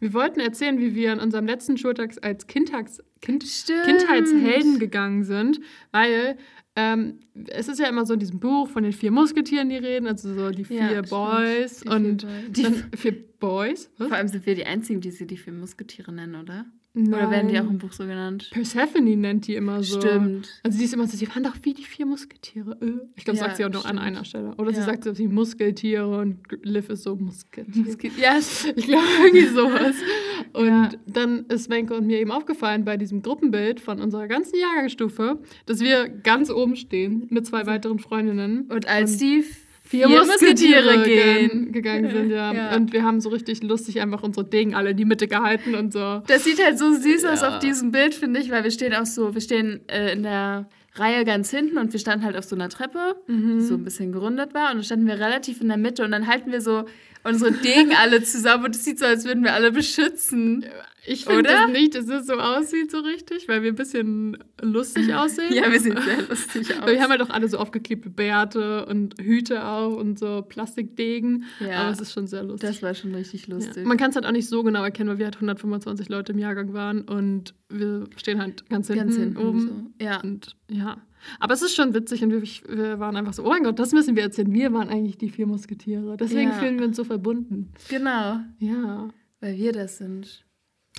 Wir 0.00 0.12
wollten 0.14 0.40
erzählen, 0.40 0.78
wie 0.78 0.94
wir 0.94 1.12
an 1.12 1.18
unserem 1.20 1.46
letzten 1.46 1.76
Schultag 1.76 2.14
als 2.22 2.46
Kindtags 2.46 3.02
kind. 3.20 3.44
Kindheitshelden 3.44 4.78
gegangen 4.78 5.24
sind, 5.24 5.60
weil 5.90 6.36
ähm, 6.76 7.20
es 7.48 7.68
ist 7.68 7.78
ja 7.80 7.88
immer 7.88 8.06
so 8.06 8.14
in 8.14 8.20
diesem 8.20 8.40
Buch 8.40 8.68
von 8.68 8.82
den 8.82 8.92
vier 8.92 9.10
Musketieren, 9.10 9.68
die 9.68 9.76
reden, 9.76 10.06
also 10.06 10.32
so 10.32 10.50
die 10.50 10.64
vier 10.64 10.90
Ja. 10.92 11.02
Boys 11.02 11.80
Die 11.80 11.88
vier 11.88 11.92
und 11.96 12.22
Boys. 12.22 12.32
Die- 12.50 12.96
vier 12.96 13.24
Boys. 13.38 13.90
Was? 13.98 14.08
Vor 14.08 14.16
allem 14.16 14.28
sind 14.28 14.46
wir 14.46 14.54
die 14.54 14.64
Einzigen, 14.64 15.00
die 15.00 15.10
sie 15.10 15.26
die 15.26 15.36
vier 15.36 15.52
Musketiere 15.52 16.12
nennen, 16.12 16.36
oder? 16.36 16.64
Oder 16.94 17.30
werden 17.30 17.48
die 17.48 17.58
auch 17.58 17.68
im 17.70 17.78
Buch 17.78 17.92
so 17.92 18.04
genannt? 18.04 18.50
Persephone 18.52 19.18
nennt 19.18 19.46
die 19.46 19.54
immer 19.54 19.82
so. 19.82 19.98
Stimmt. 19.98 20.48
Also 20.62 20.76
sie 20.76 20.84
ist 20.84 20.92
immer 20.92 21.06
so, 21.06 21.16
sie 21.16 21.26
waren 21.30 21.42
doch 21.42 21.54
wie 21.62 21.72
die 21.72 21.84
vier 21.84 22.04
Musketiere. 22.04 22.76
Äh. 22.82 23.06
Ich 23.16 23.24
glaube, 23.24 23.38
Ja, 23.38 23.44
sagt 23.46 23.56
sie 23.56 23.64
auch 23.64 23.70
noch 23.70 23.86
an 23.86 23.98
einer 23.98 24.26
Stelle. 24.26 24.54
Oder 24.58 24.72
sie 24.72 24.80
Ja. 24.80 24.84
sagt 24.84 25.04
so, 25.04 25.14
sie 25.14 25.26
Muskeltiere 25.26 26.18
und 26.18 26.38
Liv 26.62 26.90
ist 26.90 27.04
so 27.04 27.16
Musketiere. 27.16 28.12
Ja, 28.20 28.38
Ich 28.76 28.84
glaube, 28.86 29.06
irgendwie 29.24 29.46
sowas. 29.46 29.94
Und 30.52 30.66
Ja. 30.66 30.90
dann 31.06 31.46
ist 31.46 31.70
Wenke 31.70 31.94
und 31.94 32.06
mir 32.06 32.18
eben 32.20 32.30
aufgefallen 32.30 32.84
bei 32.84 32.98
diesem 32.98 33.22
Gruppenbild 33.22 33.80
von 33.80 34.00
unserer 34.02 34.28
ganzen 34.28 34.58
Jahrgangsstufe, 34.58 35.38
dass 35.64 35.80
wir 35.80 36.10
ganz 36.10 36.50
oben 36.50 36.76
stehen 36.76 37.26
mit 37.30 37.46
zwei 37.46 37.64
weiteren 37.64 37.98
Freundinnen. 38.00 38.62
und 38.70 38.86
als 38.86 39.12
Und 39.12 39.20
die 39.22 39.44
vier 39.92 40.08
vier 40.08 40.18
Musketiere 40.20 40.96
Musketiere 40.96 41.02
gehen, 41.48 41.72
gegangen 41.72 42.10
sind, 42.10 42.30
ja. 42.30 42.52
Ja. 42.52 42.74
Und 42.76 42.92
wir 42.92 43.02
haben 43.04 43.20
so 43.20 43.28
richtig 43.28 43.62
lustig 43.62 44.00
einfach 44.00 44.22
unsere 44.22 44.46
Degen 44.46 44.74
alle 44.74 44.90
in 44.90 44.96
die 44.96 45.04
Mitte 45.04 45.28
gehalten 45.28 45.74
und 45.74 45.92
so. 45.92 46.22
Das 46.26 46.44
sieht 46.44 46.62
halt 46.64 46.78
so 46.78 46.92
süß 46.92 47.24
aus 47.26 47.42
Ja. 47.42 47.48
auf 47.50 47.58
diesem 47.58 47.92
Bild, 47.92 48.14
finde 48.14 48.40
ich, 48.40 48.50
weil 48.50 48.64
wir 48.64 48.70
stehen 48.70 48.94
auch 48.94 49.06
so, 49.06 49.34
wir 49.34 49.40
stehen 49.40 49.80
äh, 49.88 50.12
in 50.12 50.22
der 50.22 50.68
Reihe 50.94 51.24
ganz 51.24 51.50
hinten 51.50 51.78
und 51.78 51.92
wir 51.92 52.00
standen 52.00 52.24
halt 52.24 52.36
auf 52.36 52.44
so 52.44 52.54
einer 52.56 52.68
Treppe, 52.68 53.16
Mhm. 53.26 53.58
die 53.60 53.64
so 53.64 53.74
ein 53.74 53.84
bisschen 53.84 54.12
gerundet 54.12 54.52
war. 54.54 54.70
Und 54.70 54.76
dann 54.78 54.84
standen 54.84 55.06
wir 55.06 55.14
relativ 55.18 55.60
in 55.60 55.68
der 55.68 55.76
Mitte 55.78 56.04
und 56.04 56.10
dann 56.10 56.26
halten 56.26 56.52
wir 56.52 56.60
so 56.60 56.84
unsere 57.24 57.52
Degen 57.52 57.92
alle 58.02 58.22
zusammen 58.22 58.64
und 58.66 58.74
es 58.74 58.84
sieht 58.84 58.98
so, 58.98 59.06
als 59.06 59.24
würden 59.24 59.44
wir 59.44 59.54
alle 59.54 59.72
beschützen. 59.72 60.64
Ich 61.04 61.24
finde 61.24 61.42
das 61.44 61.70
nicht, 61.70 61.94
dass 61.96 62.06
es 62.08 62.26
so 62.26 62.34
aussieht 62.34 62.90
so 62.92 62.98
richtig, 63.00 63.48
weil 63.48 63.62
wir 63.62 63.70
ein 63.72 63.74
bisschen 63.74 64.36
lustig 64.60 65.12
aussehen. 65.14 65.52
Ja, 65.52 65.70
wir 65.72 65.80
sehen 65.80 65.98
sehr 66.00 66.22
lustig 66.28 66.78
aus. 66.80 66.88
Wir 66.88 67.02
haben 67.02 67.10
halt 67.10 67.22
auch 67.22 67.30
alle 67.30 67.48
so 67.48 67.58
aufgeklebte 67.58 68.08
Bärte 68.08 68.86
und 68.86 69.14
Hüte 69.20 69.64
auf 69.64 69.96
und 69.96 70.18
so 70.18 70.42
Plastikdegen. 70.42 71.44
Ja. 71.60 71.82
Aber 71.82 71.90
es 71.90 72.00
ist 72.00 72.12
schon 72.12 72.26
sehr 72.28 72.44
lustig. 72.44 72.68
das 72.70 72.82
war 72.82 72.94
schon 72.94 73.14
richtig 73.14 73.48
lustig. 73.48 73.78
Ja. 73.82 73.84
Man 73.88 73.96
kann 73.98 74.10
es 74.10 74.16
halt 74.16 74.26
auch 74.26 74.32
nicht 74.32 74.48
so 74.48 74.62
genau 74.62 74.84
erkennen, 74.84 75.10
weil 75.10 75.18
wir 75.18 75.24
halt 75.26 75.34
125 75.36 76.08
Leute 76.08 76.32
im 76.32 76.38
Jahrgang 76.38 76.72
waren 76.72 77.02
und 77.02 77.54
wir 77.68 78.04
stehen 78.16 78.40
halt 78.40 78.68
ganz 78.70 78.86
hinten, 78.86 79.02
Ganz 79.06 79.16
hinten 79.16 79.36
oben. 79.38 79.60
so. 79.98 80.04
Ja. 80.04 80.20
Und 80.20 80.56
ja. 80.70 80.98
Aber 81.40 81.54
es 81.54 81.62
ist 81.62 81.74
schon 81.74 81.94
witzig 81.94 82.22
und 82.22 82.30
wir, 82.30 82.42
wir 82.42 82.98
waren 83.00 83.16
einfach 83.16 83.32
so, 83.32 83.44
oh 83.44 83.48
mein 83.48 83.62
Gott, 83.64 83.78
das 83.78 83.92
müssen 83.92 84.14
wir 84.16 84.22
erzählen. 84.22 84.52
Wir 84.52 84.72
waren 84.72 84.88
eigentlich 84.88 85.18
die 85.18 85.30
vier 85.30 85.46
Musketiere. 85.46 86.16
Deswegen 86.16 86.50
Ja. 86.50 86.56
fühlen 86.58 86.78
wir 86.78 86.86
uns 86.86 86.96
so 86.96 87.04
verbunden. 87.04 87.72
Genau, 87.88 88.38
Ja. 88.58 89.08
weil 89.40 89.56
wir 89.56 89.72
das 89.72 89.98
sind. 89.98 90.44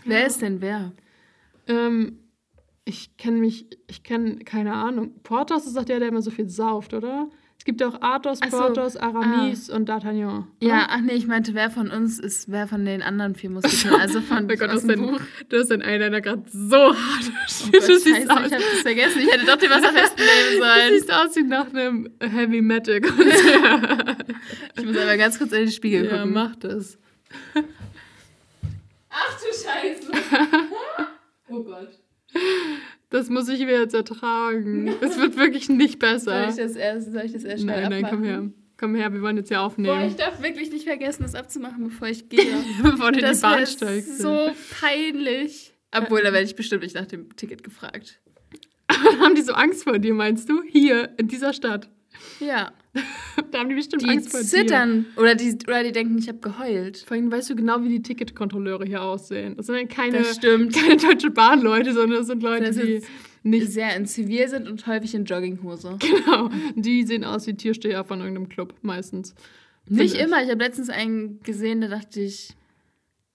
Wer 0.06 0.26
ist 0.28 0.42
denn 0.42 0.62
wer? 0.62 0.92
Ähm, 1.68 2.20
ich 2.86 3.16
kenne 3.18 3.38
mich, 3.38 3.68
ich 3.88 4.04
kenne 4.04 4.38
keine 4.40 4.74
Ahnung. 4.74 5.14
Portos 5.24 5.66
ist 5.66 5.78
doch 5.78 5.86
der, 5.86 6.00
der 6.00 6.10
immer 6.10 6.22
so 6.22 6.32
viel 6.32 6.50
sauft, 6.50 6.94
oder? 6.94 7.30
Es 7.58 7.66
gibt 7.66 7.82
auch 7.82 8.02
Athos, 8.02 8.40
so, 8.40 8.58
Porthos, 8.58 8.98
Aramis 8.98 9.70
und 9.70 9.90
D'Artagnan. 9.90 10.44
Ja, 10.60 10.88
ach 10.90 11.00
nee, 11.00 11.14
ich 11.14 11.28
meinte, 11.28 11.54
wer 11.54 11.70
von 11.72 11.90
uns 11.92 12.20
ist 12.20 12.52
wer 12.52 12.68
von 12.68 12.84
den 12.84 13.02
anderen 13.02 13.36
vier 13.36 13.50
Muskeln? 13.52 13.94
Also 14.02 14.20
von 14.20 14.44
Oh 14.44 14.48
Gott, 14.48 14.60
du 14.60 14.66
aus 14.66 14.72
hast, 14.74 14.82
dem 14.82 14.90
den, 14.90 15.12
Buch. 15.14 15.22
du 15.48 15.58
hast 15.60 15.70
den 15.72 15.82
Eyeliner 15.82 16.20
gerade 16.20 16.44
so 16.52 16.76
hart. 16.76 16.96
Oh 16.98 17.66
du 17.68 17.72
Gott, 17.72 17.84
Scheiße, 17.84 18.10
ich 18.10 18.28
hab 18.30 18.44
das 18.50 18.82
vergessen. 18.82 19.22
Ich 19.22 19.32
hätte 19.32 19.46
doch 19.46 19.56
dir 19.56 19.70
was 19.70 19.82
am 19.82 19.94
besten 19.94 20.20
nehmen 20.20 20.52
du 20.52 20.58
sollen. 20.58 20.90
siehst 20.92 21.14
aus 21.14 21.36
wie 21.38 21.44
nach 21.44 21.70
einem 21.74 22.10
Heavy 22.20 22.62
Metal 22.62 23.00
Konzert. 23.00 24.26
Ich 24.78 24.86
muss 24.86 24.98
aber 24.98 25.16
ganz 25.16 25.38
kurz 25.38 25.54
in 25.54 25.60
den 25.60 25.72
Spiegel 25.72 26.04
ja, 26.06 26.18
gucken. 26.18 26.34
mach 26.34 26.58
das. 26.58 26.98
Ach 29.14 29.40
du 29.40 29.46
Scheiße. 29.46 30.12
oh 31.50 31.64
Gott. 31.64 31.90
Das 33.10 33.30
muss 33.30 33.48
ich 33.48 33.60
mir 33.60 33.80
jetzt 33.80 33.94
ertragen. 33.94 34.88
Es 35.02 35.20
wird 35.20 35.38
wirklich 35.38 35.70
nicht 35.70 36.02
Soll 36.02 36.12
besser. 36.14 36.50
ich 36.50 36.56
das 36.56 36.76
erst, 36.76 37.12
soll 37.12 37.22
ich 37.26 37.34
das 37.34 37.44
erst 37.44 37.64
schnell 37.64 37.82
Nein, 37.88 38.02
nein, 38.02 38.10
komm 38.10 38.24
her. 38.24 38.34
abmachen? 38.38 38.54
Komm 38.76 38.96
her, 38.96 39.14
wir 39.14 39.22
wollen 39.22 39.38
jetzt 39.38 39.52
ja 39.52 39.60
Boah, 39.60 39.68
aufnehmen. 39.68 40.08
ich 40.08 40.16
darf 40.16 40.42
wirklich 40.42 40.72
nicht 40.72 40.86
vergessen, 40.86 41.22
das 41.24 41.36
abzumachen, 41.36 41.84
bevor 41.86 42.08
ich 42.08 42.28
gehe. 42.30 42.58
Bevor 42.82 43.12
du 43.12 43.20
in 43.20 43.26
die 43.26 43.30
Das 43.32 43.42
Bahn 43.42 43.66
steigst. 43.68 44.18
so 44.20 44.50
peinlich. 44.80 45.74
Obwohl, 45.96 46.22
da 46.24 46.34
werde 46.34 46.46
ich 46.46 46.56
bestimmt 46.56 46.82
nicht 46.82 46.96
nach 46.96 47.06
dem 47.06 47.36
Ticket 47.36 47.64
gefragt. 47.64 48.20
haben 48.90 49.36
die 49.36 49.44
so 49.44 49.54
Angst 49.54 49.84
vor 49.84 50.00
dir, 50.00 50.14
meinst 50.16 50.50
du? 50.50 50.64
Hier, 50.64 51.14
in 51.18 51.28
dieser 51.28 51.54
Stadt. 51.54 51.88
Ja. 52.40 52.72
Da 53.52 53.60
haben 53.60 53.70
die 53.70 53.76
bestimmt 53.76 54.02
Die 54.04 54.10
Angst 54.10 54.32
vor 54.32 54.40
dir. 54.40 54.46
zittern. 54.48 55.06
Oder 55.16 55.36
die, 55.36 55.56
oder 55.68 55.84
die 55.84 55.92
denken, 55.92 56.18
ich 56.18 56.28
habe 56.28 56.40
geheult. 56.40 57.00
Vor 57.00 57.16
allem 57.16 57.32
weißt 57.32 57.50
du 57.52 57.56
genau, 57.56 57.82
wie 57.84 57.90
die 57.90 58.02
Ticketkontrolleure 58.02 58.86
hier 58.86 59.02
aussehen. 59.04 59.56
Das 59.58 59.68
sind 59.68 59.76
dann 59.76 59.88
keine, 59.88 60.20
Das 60.20 60.36
stimmt. 60.36 60.74
keine 60.74 60.98
deutsche 60.98 61.30
Bahnleute, 61.32 61.94
sondern 61.94 62.20
das 62.20 62.28
sind 62.28 62.42
Leute, 62.42 62.66
Das 62.66 62.76
die 62.78 63.02
nicht 63.44 63.72
Sehr 63.72 63.96
in 63.96 64.06
Zivil 64.06 64.48
sind 64.48 64.68
und 64.70 64.86
häufig 64.88 65.14
in 65.14 65.26
Jogginghose. 65.26 65.98
genau. 66.00 66.50
Die 66.76 67.04
sehen 67.04 67.24
aus 67.24 67.46
wie 67.46 67.56
Türsteher 67.56 68.04
von 68.06 68.20
irgendeinem 68.20 68.50
Club, 68.50 68.74
meistens. 68.82 69.36
Nicht 69.90 70.16
ich. 70.16 70.22
immer. 70.22 70.42
Ich 70.44 70.50
habe 70.50 70.64
letztens 70.64 70.90
einen 70.90 71.42
gesehen, 71.44 71.82
da 71.82 71.88
dachte 71.90 72.22
ich, 72.22 72.56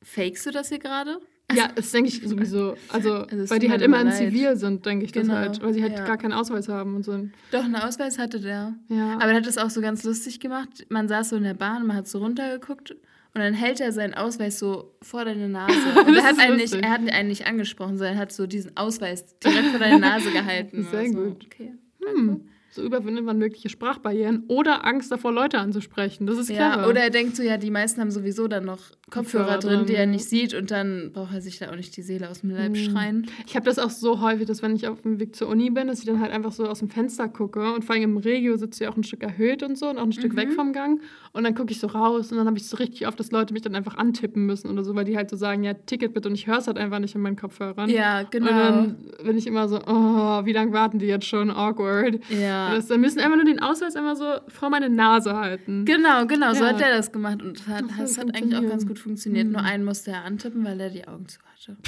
fakest 0.02 0.46
du 0.46 0.50
das 0.50 0.68
hier 0.70 0.78
gerade? 0.78 1.18
Ja, 1.54 1.68
das 1.74 1.90
denke 1.92 2.08
ich 2.10 2.20
sowieso. 2.22 2.74
Also, 2.90 3.12
Also 3.30 3.48
weil 3.50 3.58
die 3.58 3.70
halt 3.70 3.80
immer 3.80 4.00
in 4.00 4.08
leid. 4.08 4.16
Zivil 4.16 4.56
sind, 4.56 4.84
denke 4.84 5.06
ich 5.06 5.12
das 5.12 5.22
Genau, 5.22 5.34
halt. 5.36 5.62
Weil 5.62 5.72
sie 5.72 5.82
halt 5.82 5.94
ja. 5.94 6.04
gar 6.04 6.18
keinen 6.18 6.34
Ausweis 6.34 6.68
haben 6.68 6.94
und 6.96 7.04
so. 7.04 7.26
Doch, 7.50 7.64
einen 7.64 7.76
Ausweis 7.76 8.18
hatte 8.18 8.38
der. 8.40 8.74
Ja. 8.88 9.14
Aber 9.14 9.26
er 9.30 9.36
hat 9.36 9.46
es 9.46 9.56
auch 9.56 9.70
so 9.70 9.80
ganz 9.80 10.04
lustig 10.04 10.40
gemacht. 10.40 10.84
Man 10.90 11.08
saß 11.08 11.30
so 11.30 11.36
in 11.36 11.44
der 11.44 11.54
Bahn, 11.54 11.86
man 11.86 11.96
hat 11.96 12.06
so 12.06 12.18
runtergeguckt 12.18 12.90
und 12.90 13.40
dann 13.40 13.54
hält 13.54 13.80
er 13.80 13.92
seinen 13.92 14.12
Ausweis 14.14 14.58
so 14.58 14.94
vor 15.00 15.24
deine 15.24 15.48
Nase. 15.48 15.72
Und 16.06 16.14
Das 16.14 16.24
er 16.24 16.30
hat, 16.30 16.38
einen 16.38 16.56
nicht, 16.56 16.74
er 16.74 16.90
hat 16.90 17.00
einen 17.10 17.28
nicht 17.28 17.46
angesprochen, 17.46 17.96
sondern 17.96 18.16
er 18.16 18.20
hat 18.20 18.32
so 18.32 18.46
diesen 18.46 18.76
Ausweis 18.76 19.38
direkt 19.38 19.68
vor 19.68 19.78
deine 19.78 19.98
Nase 20.00 20.30
gehalten. 20.30 20.86
Sehr 20.90 21.00
Also, 21.00 21.12
gut. 21.14 21.44
Okay. 21.46 21.72
hm, 22.04 22.40
so 22.70 22.82
überwindet 22.82 23.24
man 23.24 23.38
mögliche 23.38 23.68
Sprachbarrieren 23.68 24.44
oder 24.48 24.84
Angst 24.84 25.10
davor, 25.10 25.32
Leute 25.32 25.58
anzusprechen. 25.58 26.26
Das 26.26 26.36
ist 26.38 26.48
clever. 26.48 26.60
Ja, 26.82 26.86
oder 26.88 27.00
er 27.00 27.10
denkt 27.10 27.34
so, 27.36 27.42
ja, 27.42 27.56
die 27.56 27.70
meisten 27.70 28.00
haben 28.00 28.10
sowieso 28.10 28.46
dann 28.46 28.64
noch 28.66 28.78
Kopfhörer, 29.10 29.54
Kopfhörer 29.54 29.58
drin, 29.78 29.86
die 29.86 29.94
er 29.94 30.04
nicht 30.06 30.26
sieht 30.26 30.52
und 30.54 30.70
dann 30.70 31.10
braucht 31.14 31.32
er 31.32 31.40
sich 31.40 31.58
da 31.58 31.70
auch 31.70 31.76
nicht 31.76 31.96
die 31.96 32.02
Seele 32.02 32.28
aus 32.28 32.40
dem 32.42 32.50
Leib 32.50 32.74
Hm. 32.76 32.90
schreien. 32.90 33.26
Ich 33.46 33.56
habe 33.56 33.64
das 33.64 33.78
auch 33.78 33.88
so 33.90 34.20
häufig, 34.20 34.46
dass 34.46 34.60
wenn 34.62 34.76
ich 34.76 34.86
auf 34.86 35.00
dem 35.00 35.18
Weg 35.18 35.34
zur 35.34 35.48
Uni 35.48 35.70
bin, 35.70 35.86
dass 35.88 36.00
ich 36.00 36.04
dann 36.04 36.20
halt 36.20 36.30
einfach 36.30 36.52
so 36.52 36.66
aus 36.66 36.80
dem 36.80 36.90
Fenster 36.90 37.26
gucke 37.28 37.72
und 37.72 37.84
vor 37.86 37.94
allem 37.94 38.04
im 38.04 38.16
Regio 38.18 38.56
sitzt 38.58 38.80
ja 38.80 38.90
auch 38.90 38.96
ein 38.96 39.02
Stück 39.04 39.22
erhöht 39.22 39.62
und 39.62 39.78
so 39.78 39.88
und 39.88 39.96
auch 39.98 40.02
ein 40.04 40.12
Stück 40.12 40.32
Mhm. 40.34 40.36
weg 40.36 40.52
vom 40.52 40.72
Gang 40.74 41.00
und 41.32 41.44
dann 41.44 41.54
gucke 41.54 41.72
ich 41.72 41.80
so 41.80 41.86
raus 41.86 42.30
und 42.30 42.36
dann 42.38 42.46
habe 42.46 42.58
ich 42.58 42.66
so 42.68 42.76
richtig 42.76 43.06
oft, 43.08 43.18
dass 43.18 43.30
Leute 43.30 43.54
mich 43.54 43.62
dann 43.62 43.74
einfach 43.74 43.96
antippen 43.96 44.44
müssen 44.44 44.70
oder 44.70 44.84
so, 44.84 44.94
weil 44.94 45.04
die 45.06 45.16
halt 45.16 45.30
so 45.30 45.36
sagen, 45.36 45.64
ja, 45.64 45.72
Ticket 45.72 46.12
bitte 46.12 46.28
und 46.28 46.34
ich 46.34 46.46
höre 46.46 46.58
es 46.58 46.66
halt 46.66 46.76
einfach 46.76 46.98
nicht 46.98 47.14
in 47.14 47.22
meinen 47.22 47.36
Kopfhörern. 47.36 47.88
Ja, 47.88 48.24
genau. 48.24 48.50
Und 48.50 48.58
dann 48.58 48.96
bin 49.24 49.38
ich 49.38 49.46
immer 49.46 49.68
so, 49.68 49.80
oh, 49.86 50.44
wie 50.44 50.52
lange 50.52 50.72
warten 50.72 50.98
die 50.98 51.06
jetzt 51.06 51.24
schon? 51.26 51.50
Awkward. 51.50 52.18
ja. 52.28 52.57
Das, 52.74 52.86
dann 52.88 53.00
müssen 53.00 53.20
einfach 53.20 53.36
nur 53.36 53.44
den 53.44 53.60
Ausweis 53.60 53.94
immer 53.94 54.16
so 54.16 54.24
vor 54.48 54.70
meine 54.70 54.88
Nase 54.88 55.34
halten. 55.36 55.84
Genau, 55.84 56.26
genau, 56.26 56.52
so 56.54 56.64
Ja. 56.64 56.70
hat 56.70 56.80
er 56.80 56.96
das 56.96 57.12
gemacht 57.12 57.42
und 57.42 57.66
hat, 57.66 57.84
Das 57.90 57.96
das 57.98 58.18
hat 58.18 58.34
eigentlich 58.34 58.56
auch 58.56 58.68
ganz 58.68 58.86
gut 58.86 58.98
funktioniert. 58.98 59.46
Mhm. 59.46 59.52
Nur 59.52 59.62
einen 59.62 59.84
musste 59.84 60.10
er 60.10 60.24
antippen, 60.24 60.64
weil 60.64 60.80
er 60.80 60.90
die 60.90 61.06
Augen 61.06 61.26
zu 61.28 61.38
hatte. 61.42 61.76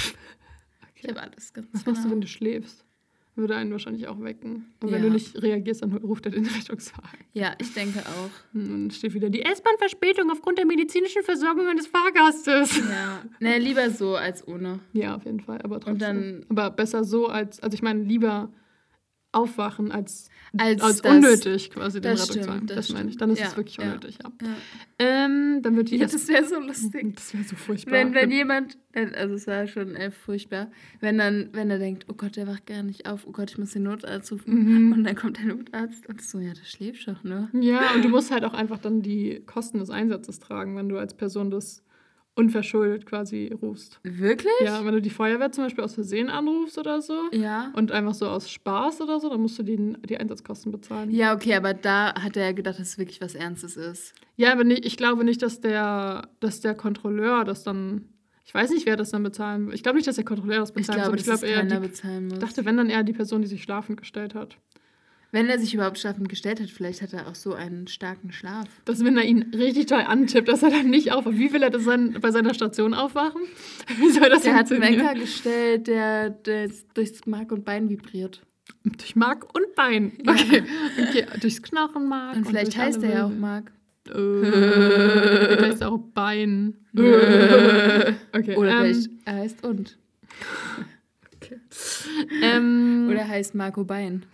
Ich 1.03 1.09
habe 1.09 1.19
alles 1.19 1.51
ganz 1.51 1.67
Was 1.71 1.83
machst 1.85 1.99
du, 1.99 2.03
genau. 2.03 2.13
wenn 2.13 2.21
du 2.21 2.27
schläfst? 2.27 2.85
Würde 3.35 3.55
einen 3.55 3.71
wahrscheinlich 3.71 4.07
auch 4.07 4.21
wecken. 4.21 4.67
Und 4.81 4.91
wenn 4.91 5.01
Ja. 5.01 5.07
du 5.07 5.13
nicht 5.13 5.41
reagierst, 5.41 5.81
dann 5.81 5.93
ruft 5.93 6.25
er 6.27 6.31
den 6.31 6.45
Rettungswagen. 6.55 7.17
Ja, 7.33 7.53
ich 7.59 7.73
denke 7.73 8.01
auch. 8.01 8.29
Und 8.53 8.69
dann 8.69 8.91
steht 8.91 9.13
wieder 9.15 9.31
die 9.31 9.41
S-Bahn-Verspätung 9.41 10.29
aufgrund 10.29 10.59
der 10.59 10.67
medizinischen 10.67 11.23
Versorgung 11.23 11.65
eines 11.67 11.87
Fahrgastes. 11.87 12.77
Ja. 12.77 13.23
Nee, 13.39 13.57
lieber 13.57 13.89
so 13.89 14.15
als 14.15 14.47
ohne. 14.47 14.79
Ja, 14.93 15.15
auf 15.15 15.25
jeden 15.25 15.39
Fall. 15.39 15.59
Aber 15.63 15.79
trotzdem. 15.79 15.97
dann- 15.99 16.45
aber 16.49 16.69
besser 16.69 17.03
so 17.03 17.27
als, 17.29 17.59
also 17.61 17.73
ich 17.73 17.81
meine, 17.81 18.03
lieber 18.03 18.51
aufwachen 19.33 19.91
als, 19.91 20.29
Als 20.57 20.81
als 20.81 21.01
das- 21.01 21.15
unnötig 21.15 21.71
quasi 21.71 22.01
den 22.01 22.11
das 22.11 22.29
Rettungswagen. 22.29 22.67
Das, 22.67 22.75
das 22.75 22.89
meine 22.93 23.09
ich. 23.09 23.17
Dann 23.17 23.29
ist 23.29 23.39
Ja, 23.39 23.47
es 23.47 23.55
wirklich 23.57 23.79
unnötig, 23.79 24.17
ja. 24.21 24.31
Ja. 24.41 24.55
Ähm, 24.99 25.61
dann 25.61 25.75
wird 25.77 25.89
die 25.89 25.97
Ja, 25.97 26.07
das 26.07 26.27
wäre 26.27 26.45
so 26.45 26.59
lustig. 26.59 27.05
Das 27.15 27.33
wäre 27.33 27.43
so 27.45 27.55
furchtbar. 27.55 27.93
Wenn, 27.93 28.13
wenn 28.13 28.29
jemand, 28.31 28.77
also 28.93 29.35
es 29.35 29.47
war 29.47 29.67
schon 29.67 29.95
äh, 29.95 30.11
furchtbar, 30.11 30.69
wenn 30.99 31.17
dann, 31.17 31.49
wenn 31.53 31.69
er 31.69 31.79
denkt, 31.79 32.05
oh 32.09 32.13
Gott, 32.13 32.35
der 32.35 32.47
wacht 32.47 32.65
gar 32.65 32.83
nicht 32.83 33.05
auf, 33.07 33.25
oh 33.25 33.31
Gott, 33.31 33.51
ich 33.51 33.57
muss 33.57 33.71
den 33.71 33.83
Notarzt 33.83 34.31
rufen. 34.31 34.87
Mhm. 34.87 34.91
Und 34.91 35.03
dann 35.05 35.15
kommt 35.15 35.37
der 35.37 35.45
Notarzt 35.45 36.07
und 36.09 36.21
so, 36.21 36.39
ja, 36.39 36.53
der 36.53 36.65
schläft 36.65 37.07
doch, 37.07 37.23
ne? 37.23 37.49
Ja, 37.53 37.93
und 37.95 38.03
du 38.03 38.09
musst 38.09 38.31
halt 38.31 38.43
auch 38.43 38.53
einfach 38.53 38.79
dann 38.79 39.01
die 39.01 39.41
Kosten 39.45 39.79
des 39.79 39.89
Einsatzes 39.89 40.39
tragen, 40.39 40.75
wenn 40.75 40.89
du 40.89 40.97
als 40.97 41.13
Person 41.13 41.49
das 41.51 41.83
unverschuldet 42.35 43.05
quasi 43.05 43.53
rufst. 43.61 43.99
Wirklich? 44.03 44.51
Ja, 44.63 44.85
wenn 44.85 44.93
du 44.93 45.01
die 45.01 45.09
Feuerwehr 45.09 45.51
zum 45.51 45.65
Beispiel 45.65 45.83
aus 45.83 45.93
Versehen 45.95 46.29
anrufst 46.29 46.77
oder 46.77 47.01
so 47.01 47.13
Ja. 47.33 47.71
und 47.75 47.91
einfach 47.91 48.13
so 48.13 48.27
aus 48.27 48.49
Spaß 48.49 49.01
oder 49.01 49.19
so, 49.19 49.29
dann 49.29 49.41
musst 49.41 49.59
du 49.59 49.63
die, 49.63 49.95
die 50.07 50.17
Einsatzkosten 50.17 50.71
bezahlen. 50.71 51.11
Ja, 51.11 51.33
okay, 51.35 51.53
aber 51.55 51.73
da 51.73 52.13
hat 52.15 52.37
er 52.37 52.53
gedacht, 52.53 52.79
dass 52.79 52.87
es 52.87 52.97
wirklich 52.97 53.19
was 53.21 53.35
Ernstes 53.35 53.75
ist. 53.75 54.13
Ja, 54.37 54.51
aber 54.53 54.63
nicht, 54.63 54.85
ich 54.85 54.97
glaube 54.97 55.23
nicht, 55.25 55.41
dass 55.41 55.59
der, 55.59 56.29
dass 56.39 56.61
der 56.61 56.73
Kontrolleur 56.75 57.43
das 57.43 57.63
dann. 57.63 58.05
Ich 58.43 58.53
weiß 58.55 58.71
nicht, 58.71 58.85
wer 58.85 58.97
das 58.97 59.11
dann 59.11 59.23
bezahlen 59.23 59.67
will. 59.67 59.75
Ich 59.75 59.83
glaube 59.83 59.97
nicht, 59.97 60.07
dass 60.07 60.15
der 60.15 60.25
Kontrolleur 60.25 60.59
das 60.59 60.69
Ich 60.71 60.75
bezahlen 60.75 61.01
glaube, 61.03 61.17
soll. 61.19 61.33
dass 61.33 61.43
Ich 61.43 61.47
glaube 61.49 61.61
eher 61.61 61.67
keiner 61.69 61.79
die, 61.81 61.87
bezahlen 61.87 62.23
muss. 62.25 62.33
ich 62.33 62.39
dachte, 62.39 62.65
wenn 62.65 62.75
dann 62.75 62.89
eher 62.89 63.03
die 63.03 63.13
Person, 63.13 63.41
die 63.41 63.47
sich 63.47 63.61
schlafend 63.63 63.97
gestellt 63.99 64.35
hat. 64.35 64.57
Wenn 65.33 65.47
er 65.47 65.59
sich 65.59 65.73
überhaupt 65.73 65.97
schlafend 65.97 66.27
gestellt 66.27 66.59
hat, 66.59 66.69
vielleicht 66.69 67.01
hat 67.01 67.13
er 67.13 67.27
auch 67.27 67.35
so 67.35 67.53
einen 67.53 67.87
starken 67.87 68.33
Schlaf. 68.33 68.67
Dass 68.83 69.03
wenn 69.03 69.17
er 69.17 69.23
ihn 69.23 69.53
richtig 69.55 69.85
toll 69.85 70.01
antippt, 70.01 70.49
dass 70.49 70.61
er 70.61 70.71
dann 70.71 70.89
nicht 70.89 71.13
aufwacht. 71.13 71.37
Wie 71.37 71.53
will 71.53 71.63
er 71.63 71.69
das 71.69 71.85
dann 71.85 72.19
bei 72.19 72.31
seiner 72.31 72.53
Station 72.53 72.93
aufwachen? 72.93 73.41
Wie 73.97 74.09
soll 74.09 74.29
das 74.29 74.43
Der 74.43 74.55
hat 74.55 74.71
einen? 74.71 74.81
Wecker 74.81 75.13
gestellt, 75.13 75.87
der, 75.87 76.31
der 76.31 76.69
durchs 76.93 77.25
Mark 77.25 77.53
und 77.53 77.63
Bein 77.63 77.89
vibriert. 77.89 78.41
Durch 78.83 79.15
Mark 79.15 79.45
und 79.55 79.73
Bein. 79.75 80.11
Okay. 80.27 80.63
okay. 81.01 81.25
Durchs 81.39 81.61
Knochenmark. 81.61 82.35
Und 82.35 82.47
vielleicht 82.47 82.73
durch 82.73 82.85
heißt 82.85 83.03
er 83.03 83.13
ja 83.13 83.25
auch. 83.25 83.31
Mark. 83.31 83.71
Äh, 84.09 84.11
vielleicht 84.13 85.61
heißt 85.61 85.81
er 85.81 85.91
auch 85.91 85.99
Bein. 86.13 86.75
okay. 86.93 88.55
Oder 88.57 88.71
ähm, 88.71 88.83
vielleicht 88.83 89.09
er 89.23 89.35
heißt 89.35 89.65
und. 89.65 89.97
Ähm, 92.41 93.07
Oder 93.09 93.21
er 93.21 93.27
heißt 93.27 93.55
Marco 93.55 93.83
Bein. 93.83 94.25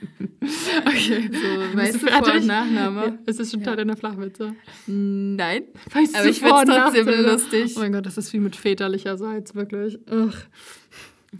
okay. 0.86 1.30
So, 1.32 1.76
weißt 1.78 1.94
du 1.94 1.98
Vor- 1.98 2.34
und? 2.34 2.46
Nachname? 2.46 3.04
Ja, 3.06 3.18
es 3.26 3.38
ist 3.38 3.50
schon 3.52 3.62
Teil 3.62 3.72
Ja. 3.74 3.76
deiner 3.76 3.96
Flachwitze. 3.96 4.54
Nein. 4.86 5.64
Weißt 5.92 6.16
Aber 6.16 6.26
ich 6.28 6.40
find's 6.40 6.60
und 6.60 6.66
trotzdem 6.68 7.24
lustig. 7.24 7.74
Oh 7.76 7.80
mein 7.80 7.92
Gott, 7.92 8.06
das 8.06 8.16
ist 8.18 8.32
wie 8.32 8.38
mit 8.40 8.56
väterlicherseits, 8.56 9.54
wirklich. 9.54 9.98
Ugh. 10.10 10.32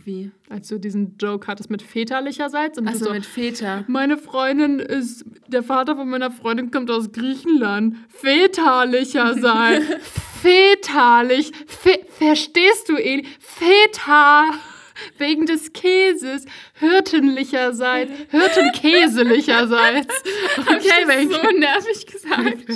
Wie? 0.05 0.31
Als 0.49 0.69
du 0.69 0.79
diesen 0.79 1.17
Joke 1.19 1.49
hattest 1.49 1.69
mit 1.69 1.83
väterlicherseits 1.83 2.79
und 2.79 2.87
Achso, 2.87 3.07
so, 3.07 3.13
mit 3.13 3.27
Väter. 3.27 3.85
meine 3.89 4.19
Freundin 4.19 4.79
ist, 4.79 5.25
der 5.49 5.65
Vater 5.65 5.97
von 5.97 6.09
meiner 6.09 6.31
Freundin 6.31 6.71
kommt 6.71 6.91
aus 6.93 7.11
Griechenland. 7.11 7.97
Väterlicherseits. 8.09 9.85
Väterlich. 10.43 11.51
Fe 11.67 11.99
verstehst 12.19 12.89
du, 12.89 12.97
Eli? 12.97 13.27
Väter. 13.41 14.45
Wegen 15.19 15.47
des 15.47 15.73
Käses. 15.73 16.45
Hirtenlicherseits. 16.81 18.11
Hirtenkäselicherseits. 18.31 20.23
Okay, 20.59 21.05
Hab 21.07 21.21
ich 21.21 21.29
so 21.29 21.41
nervig 21.59 22.07
gesagt. 22.07 22.65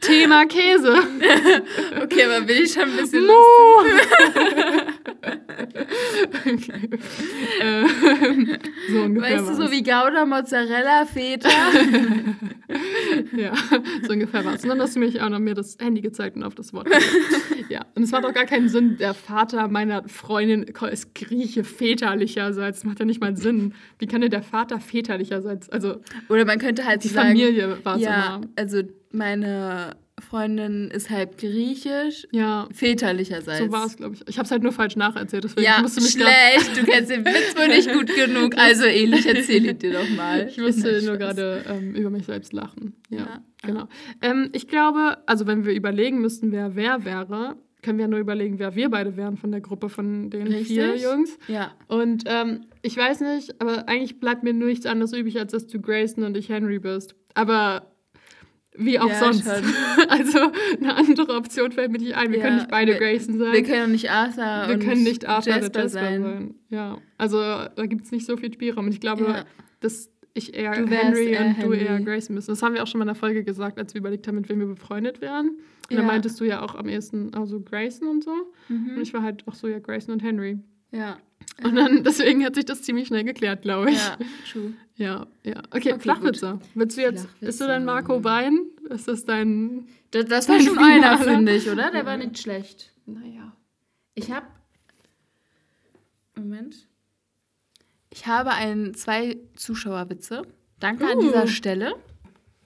Thema 0.00 0.46
Käse. 0.46 0.96
Okay, 2.02 2.24
aber 2.24 2.40
bin 2.42 2.62
ich 2.62 2.72
schon 2.72 2.84
ein 2.84 2.96
bisschen 2.96 3.24
lustig. 3.26 3.92
Ähm, 7.60 8.58
so 8.90 9.02
ungefähr. 9.02 9.38
Weißt 9.38 9.48
du, 9.48 9.54
so 9.54 9.70
wie 9.70 9.82
Gouda, 9.82 10.26
Mozzarella, 10.26 11.06
Feta. 11.06 11.48
Ja, 13.34 13.52
so 14.06 14.12
ungefähr 14.12 14.44
war 14.44 14.54
es. 14.54 14.62
Und 14.62 14.70
dann 14.70 14.80
hast 14.80 14.94
du 14.94 15.00
mich 15.00 15.20
auch 15.20 15.28
noch 15.28 15.38
mir 15.38 15.54
das 15.54 15.76
Handy 15.80 16.00
gezeigt 16.00 16.36
und 16.36 16.44
auf 16.44 16.54
das 16.54 16.72
Wort. 16.72 16.88
ja, 17.68 17.84
und 17.94 18.02
es 18.02 18.10
macht 18.10 18.24
auch 18.24 18.34
gar 18.34 18.46
keinen 18.46 18.68
Sinn, 18.68 18.96
der 18.98 19.14
Vater 19.14 19.68
meiner 19.68 20.08
Freundin 20.08 20.66
ist 20.90 21.14
Grieche 21.14 21.64
väterlicherseits. 21.86 22.78
Das 22.80 22.84
macht 22.84 22.98
ja 23.00 23.04
nicht 23.04 23.20
mal 23.20 23.36
Sinn. 23.36 23.74
Wie 23.98 24.06
kann 24.06 24.20
denn 24.20 24.30
der 24.30 24.42
Vater 24.42 24.80
väterlicherseits? 24.80 25.68
Also 25.70 25.96
Oder 26.28 26.44
man 26.44 26.58
könnte 26.58 26.84
halt 26.84 27.04
die 27.04 27.08
sagen, 27.08 27.28
Familie 27.28 27.78
war 27.84 27.98
ja, 27.98 28.36
immer. 28.36 28.40
also 28.56 28.82
meine 29.12 29.96
Freundin 30.18 30.90
ist 30.90 31.10
halb 31.10 31.36
griechisch, 31.38 32.26
Ja, 32.32 32.68
väterlicherseits. 32.72 33.58
so 33.66 33.70
war 33.70 33.84
es, 33.86 33.96
glaube 33.96 34.14
ich. 34.14 34.22
Ich 34.28 34.38
habe 34.38 34.46
es 34.46 34.50
halt 34.50 34.62
nur 34.62 34.72
falsch 34.72 34.96
nacherzählt, 34.96 35.44
deswegen 35.44 35.62
Ja, 35.62 35.80
musst 35.82 35.98
du 35.98 36.02
mich 36.02 36.12
schlecht. 36.12 36.74
Du 36.76 36.84
kennst 36.84 37.10
den 37.10 37.24
Witz 37.24 37.54
wohl 37.56 37.68
nicht 37.68 37.92
gut 37.92 38.06
genug. 38.14 38.54
Also, 38.58 38.84
ähnlich 38.86 39.26
erzähle 39.26 39.72
ich 39.72 39.78
dir 39.78 39.92
doch 39.92 40.08
mal. 40.16 40.48
Ich 40.48 40.56
musste 40.58 41.02
nur 41.04 41.18
gerade 41.18 41.62
ähm, 41.68 41.94
über 41.94 42.08
mich 42.10 42.24
selbst 42.24 42.52
lachen. 42.54 42.94
Ja, 43.10 43.18
Ja. 43.18 43.42
genau. 43.62 43.88
Ähm, 44.22 44.48
ich 44.52 44.66
glaube, 44.68 45.18
also 45.26 45.46
wenn 45.46 45.64
wir 45.66 45.74
überlegen 45.74 46.20
müssten, 46.20 46.50
wer 46.50 46.74
wer 46.74 47.04
wäre, 47.04 47.56
können 47.82 47.98
wir 47.98 48.08
nur 48.08 48.18
überlegen, 48.18 48.58
wer 48.58 48.74
wir 48.74 48.88
beide 48.90 49.16
wären 49.16 49.36
von 49.36 49.52
der 49.52 49.60
Gruppe 49.60 49.88
von 49.88 50.30
den 50.30 50.46
Richtig. 50.48 50.66
vier 50.68 50.96
Jungs. 50.96 51.38
Ja. 51.46 51.72
Und 51.88 52.24
ähm, 52.26 52.62
ich 52.82 52.96
weiß 52.96 53.20
nicht, 53.20 53.60
aber 53.60 53.88
eigentlich 53.88 54.18
bleibt 54.18 54.42
mir 54.42 54.52
nur 54.54 54.68
nichts 54.68 54.86
anderes 54.86 55.12
übrig, 55.12 55.38
als 55.38 55.52
dass 55.52 55.66
du 55.66 55.80
Grayson 55.80 56.24
und 56.24 56.36
ich 56.36 56.48
Henry 56.48 56.78
bist. 56.78 57.14
Aber 57.34 57.92
wie 58.78 58.98
auch 58.98 59.08
Ja, 59.08 59.18
sonst. 59.20 59.44
schon. 59.44 59.64
Also 60.08 60.38
eine 60.80 60.94
andere 60.96 61.34
Option 61.34 61.72
fällt 61.72 61.90
mir 61.92 61.98
nicht 61.98 62.14
ein. 62.14 62.30
Wir 62.30 62.38
Ja, 62.38 62.44
können 62.44 62.56
nicht 62.56 62.70
beide 62.70 62.92
wir- 62.92 62.98
Grayson 62.98 63.38
sein. 63.38 63.52
Wir 63.52 63.62
können 63.62 63.92
nicht 63.92 64.10
Arthur 64.10 64.44
Wir 64.68 64.74
und 64.74 64.82
können 64.82 65.02
nicht 65.02 65.26
Arthur 65.26 65.52
Jasper 65.54 65.82
Jasper 65.82 65.88
sein. 65.88 66.22
sein. 66.22 66.54
Ja, 66.68 66.98
also 67.18 67.38
da 67.38 67.86
gibt 67.86 68.04
es 68.04 68.10
nicht 68.12 68.26
so 68.26 68.36
viel 68.36 68.52
Spielraum. 68.52 68.86
Und 68.86 68.92
ich 68.92 69.00
glaube, 69.00 69.24
Ja. 69.24 69.44
dass 69.80 70.10
ich 70.36 70.54
eher 70.54 70.72
Du 70.72 70.86
Henry 70.88 71.30
eher 71.30 71.46
und 71.46 71.56
du 71.56 71.62
Henry. 71.62 71.78
eher 71.84 72.00
Grayson 72.00 72.36
bist. 72.36 72.48
Das 72.48 72.62
haben 72.62 72.74
wir 72.74 72.82
auch 72.82 72.86
schon 72.86 72.98
mal 72.98 73.04
in 73.04 73.08
der 73.08 73.14
Folge 73.14 73.42
gesagt, 73.44 73.78
als 73.78 73.94
wir 73.94 74.00
überlegt 74.00 74.26
haben, 74.28 74.36
mit 74.36 74.48
wem 74.48 74.60
wir 74.60 74.66
befreundet 74.66 75.20
wären. 75.20 75.48
Und 75.48 75.56
Ja. 75.90 75.96
da 75.98 76.02
meintest 76.02 76.38
du 76.40 76.44
ja 76.44 76.62
auch 76.62 76.74
am 76.74 76.88
ehesten 76.88 77.32
also 77.34 77.60
Grayson 77.60 78.08
und 78.08 78.24
so. 78.24 78.32
Und 78.68 78.94
Mhm. 78.94 79.00
ich 79.00 79.12
war 79.14 79.22
halt 79.22 79.46
auch 79.46 79.54
so, 79.54 79.68
ja, 79.68 79.78
Grayson 79.78 80.12
und 80.14 80.22
Henry. 80.22 80.58
Ja. 80.92 81.18
Und 81.62 81.74
dann, 81.76 82.02
deswegen 82.04 82.44
hat 82.44 82.54
sich 82.54 82.64
das 82.64 82.82
ziemlich 82.82 83.08
schnell 83.08 83.24
geklärt, 83.24 83.62
glaube 83.62 83.90
ich. 83.90 83.96
Ja, 83.98 84.18
true. 84.52 84.72
Ja, 84.96 85.26
ja. 85.44 85.58
Okay, 85.70 85.92
Okay, 85.92 85.98
Flachwitze. 86.00 86.58
Willst 86.74 86.96
du 86.96 87.02
jetzt, 87.02 87.28
ist 87.40 87.60
du 87.60 87.66
dein 87.66 87.84
Marco 87.84 88.20
Bein? 88.20 88.58
Ist 88.90 89.08
das 89.08 89.24
dein, 89.24 89.86
Das, 90.10 90.26
das 90.26 90.48
war 90.48 90.56
Dein 90.58 90.66
schon 90.66 90.78
einer, 90.78 91.18
Finale. 91.18 91.36
finde 91.36 91.54
ich, 91.56 91.68
oder? 91.70 91.90
Der 91.90 92.04
war 92.06 92.16
nicht 92.16 92.38
schlecht. 92.38 92.92
naja. 93.06 93.52
Ich 94.14 94.30
habe. 94.32 94.46
Moment. 96.36 96.86
Ich 98.16 98.26
habe 98.26 98.50
ein, 98.52 98.94
zwei 98.94 99.36
Zuschauerwitze. 99.56 100.40
Danke 100.80 101.04
an 101.06 101.18
Uh. 101.18 101.20
dieser 101.20 101.46
Stelle. 101.46 101.94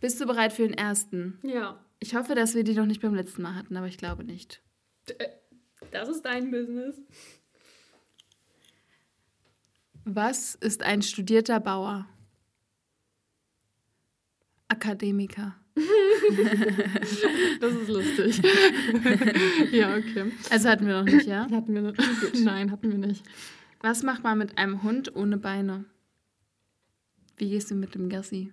Bist 0.01 0.21
du 0.21 0.27
bereit 0.27 0.53
für 0.53 0.63
den 0.63 0.75
ersten? 0.75 1.41
Ja, 1.43 1.85
Ich 1.99 2.15
hoffe, 2.15 2.37
dass 2.37 2.55
wir 2.55 2.63
die 2.63 2.75
noch 2.75 2.87
nicht 2.87 3.03
beim 3.03 3.17
letzten 3.17 3.43
Mal 3.43 3.57
hatten, 3.57 3.77
aber 3.77 3.89
ich 3.89 3.99
glaube 3.99 4.23
nicht. 4.23 4.63
das 5.91 6.09
ist 6.09 6.23
dein 6.25 6.53
Business. 6.53 6.97
Was 10.05 10.55
ist 10.55 10.83
ein 10.85 11.03
studierter 11.03 11.59
Bauer? 11.61 12.07
Akademiker. 14.69 15.57
Das 17.61 17.73
ist 17.75 17.89
lustig. 17.89 18.41
ja, 19.73 19.97
okay. 19.97 20.31
Also 20.51 20.69
hatten 20.69 20.87
wir 20.87 21.03
noch 21.03 21.05
nicht, 21.13 21.27
ja? 21.27 21.49
Hatten 21.51 21.75
wir 21.75 21.83
nicht. 21.83 21.99
Nein, 22.45 22.71
hatten 22.71 22.91
wir 22.91 22.99
nicht. 22.99 23.25
Was 23.81 24.03
macht 24.03 24.23
man 24.23 24.39
mit 24.39 24.59
einem 24.59 24.83
Hund 24.83 25.15
ohne 25.17 25.37
Beine? 25.39 25.85
Wie 27.37 27.49
gehst 27.51 27.71
du 27.71 27.75
mit 27.75 27.95
dem 27.95 28.09
Gassi? 28.09 28.53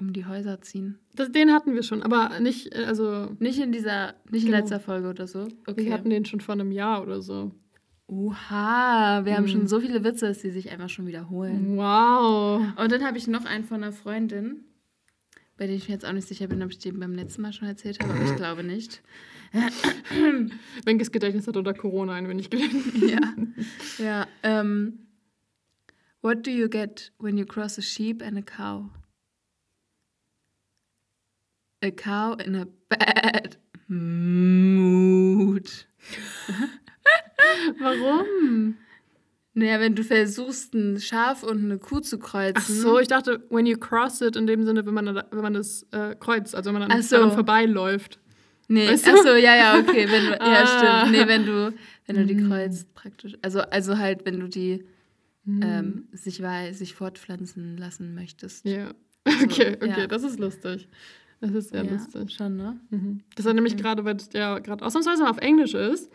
Um 0.00 0.12
die 0.12 0.26
Häuser 0.26 0.60
ziehen. 0.62 0.98
Das, 1.14 1.30
den 1.30 1.52
hatten 1.52 1.74
wir 1.74 1.84
schon, 1.84 2.02
aber 2.02 2.40
nicht, 2.40 2.74
äh, 2.74 2.84
also 2.86 3.36
Nicht 3.38 3.60
in 3.60 3.70
dieser, 3.70 4.14
nicht 4.30 4.42
in 4.44 4.50
Genau. 4.50 4.58
letzter 4.58 4.80
Folge 4.80 5.08
oder 5.08 5.28
so. 5.28 5.46
Okay. 5.66 5.84
wir 5.84 5.92
hatten 5.94 6.10
den 6.10 6.24
schon 6.24 6.40
vor 6.40 6.54
einem 6.54 6.72
Jahr 6.72 7.02
oder 7.02 7.22
so. 7.22 7.52
Oha, 8.08 9.24
wir 9.24 9.36
haben 9.36 9.44
Mhm. 9.44 9.48
schon 9.48 9.68
so 9.68 9.78
viele 9.80 10.02
Witze, 10.02 10.26
dass 10.26 10.40
die 10.40 10.50
sich 10.50 10.70
einfach 10.70 10.88
schon 10.88 11.06
wiederholen. 11.06 11.76
Wow. 11.76 12.62
Und 12.76 12.90
dann 12.90 13.04
habe 13.04 13.16
ich 13.16 13.28
noch 13.28 13.44
einen 13.44 13.64
von 13.64 13.82
einer 13.82 13.92
Freundin, 13.92 14.64
bei 15.56 15.66
dem 15.68 15.76
ich 15.76 15.86
mir 15.88 15.94
jetzt 15.94 16.04
auch 16.04 16.12
nicht 16.12 16.26
sicher 16.26 16.48
bin, 16.48 16.62
ob 16.62 16.70
ich 16.70 16.78
den 16.78 16.98
beim 16.98 17.12
letzten 17.14 17.42
Mal 17.42 17.52
schon 17.52 17.68
erzählt 17.68 18.02
habe, 18.02 18.12
aber 18.12 18.24
ich 18.24 18.34
glaube 18.36 18.64
nicht. 18.64 19.02
Wenkes 20.84 21.12
Gedächtnis 21.12 21.46
hat 21.46 21.56
unter 21.56 21.74
Corona 21.74 22.14
ein 22.14 22.28
wenig 22.28 22.50
gelitten. 22.50 23.08
ja. 23.08 23.20
Ja. 23.98 24.26
Ähm, 24.42 25.06
what 26.22 26.46
do 26.46 26.50
you 26.50 26.68
get 26.68 27.12
when 27.18 27.36
you 27.36 27.44
cross 27.44 27.78
a 27.78 27.82
sheep 27.82 28.22
and 28.22 28.38
a 28.38 28.42
cow? 28.42 28.90
A 31.82 31.90
cow 31.90 32.34
in 32.34 32.54
a 32.54 32.66
bad 32.88 33.58
mood. 33.88 35.86
Warum? 37.80 38.76
Naja, 39.54 39.80
wenn 39.80 39.94
du 39.94 40.02
versuchst, 40.02 40.72
ein 40.74 40.98
Schaf 40.98 41.42
und 41.42 41.64
eine 41.64 41.78
Kuh 41.78 42.00
zu 42.00 42.18
kreuzen. 42.18 42.54
Ach 42.56 42.62
so, 42.62 42.98
ich 42.98 43.08
dachte, 43.08 43.44
when 43.50 43.66
you 43.66 43.76
cross 43.76 44.22
it, 44.22 44.34
in 44.34 44.46
dem 44.46 44.64
Sinne, 44.64 44.86
wenn 44.86 44.94
man, 44.94 45.06
wenn 45.14 45.42
man 45.42 45.52
das 45.52 45.86
äh, 45.90 46.14
kreuzt, 46.14 46.54
also 46.54 46.72
wenn 46.72 46.80
man 46.80 46.88
dann 46.88 47.02
so. 47.02 47.16
daran 47.16 47.32
vorbeiläuft. 47.32 48.18
Nee, 48.68 48.88
Weißt 48.88 49.06
du? 49.06 49.10
ach 49.12 49.16
so, 49.22 49.28
ja, 49.34 49.56
ja, 49.56 49.78
okay. 49.78 50.06
Wenn 50.10 50.24
du, 50.26 50.30
Ja, 50.40 50.64
Ah. 50.64 51.04
stimmt. 51.06 51.18
Nee, 51.18 51.26
wenn 51.28 51.44
du, 51.46 51.74
wenn 52.06 52.16
du 52.16 52.26
die 52.26 52.36
Hm. 52.36 52.48
kreuzt, 52.48 52.94
praktisch. 52.94 53.36
Also, 53.42 53.60
also 53.60 53.98
halt, 53.98 54.24
wenn 54.24 54.40
du 54.40 54.48
die 54.48 54.84
Hm. 55.44 55.60
ähm, 55.62 56.08
sich, 56.12 56.40
wei- 56.42 56.72
sich 56.72 56.94
fortpflanzen 56.94 57.76
lassen 57.76 58.14
möchtest. 58.14 58.64
Ja. 58.64 58.92
Okay, 59.26 59.76
okay, 59.82 59.88
ja. 60.02 60.06
das 60.06 60.22
ist 60.22 60.38
lustig. 60.38 60.88
Das 61.40 61.50
ist 61.50 61.70
sehr 61.70 61.84
Ja, 61.84 61.90
lustig. 61.92 62.30
Schon, 62.30 62.56
ne? 62.56 62.78
Mhm. 62.90 63.22
Das 63.34 63.44
ist 63.46 63.52
nämlich 63.52 63.76
gerade, 63.76 64.04
weil 64.04 64.14
es 64.14 64.28
ja 64.32 64.60
gerade 64.60 64.84
ausnahmsweise 64.84 65.24
mal 65.24 65.30
auf 65.30 65.38
Englisch 65.38 65.74
ist, 65.74 66.08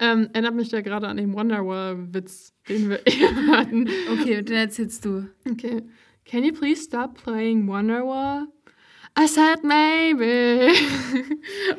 ähm, 0.00 0.28
erinnert 0.32 0.56
mich 0.56 0.72
ja 0.72 0.80
gerade 0.80 1.06
an 1.06 1.16
den 1.18 1.32
Wonderwall-Witz, 1.34 2.52
den 2.68 2.90
wir 2.90 3.00
eben 3.06 3.50
hatten. 3.52 3.88
Okay, 4.12 4.42
den 4.42 4.56
erzählst 4.56 5.04
du. 5.04 5.28
Okay. 5.48 5.82
Can 6.24 6.42
you 6.42 6.52
please 6.52 6.82
stop 6.82 7.14
playing 7.22 7.68
Wonderwall? 7.68 8.46
I 9.18 9.26
said 9.26 9.62
maybe. 9.62 10.72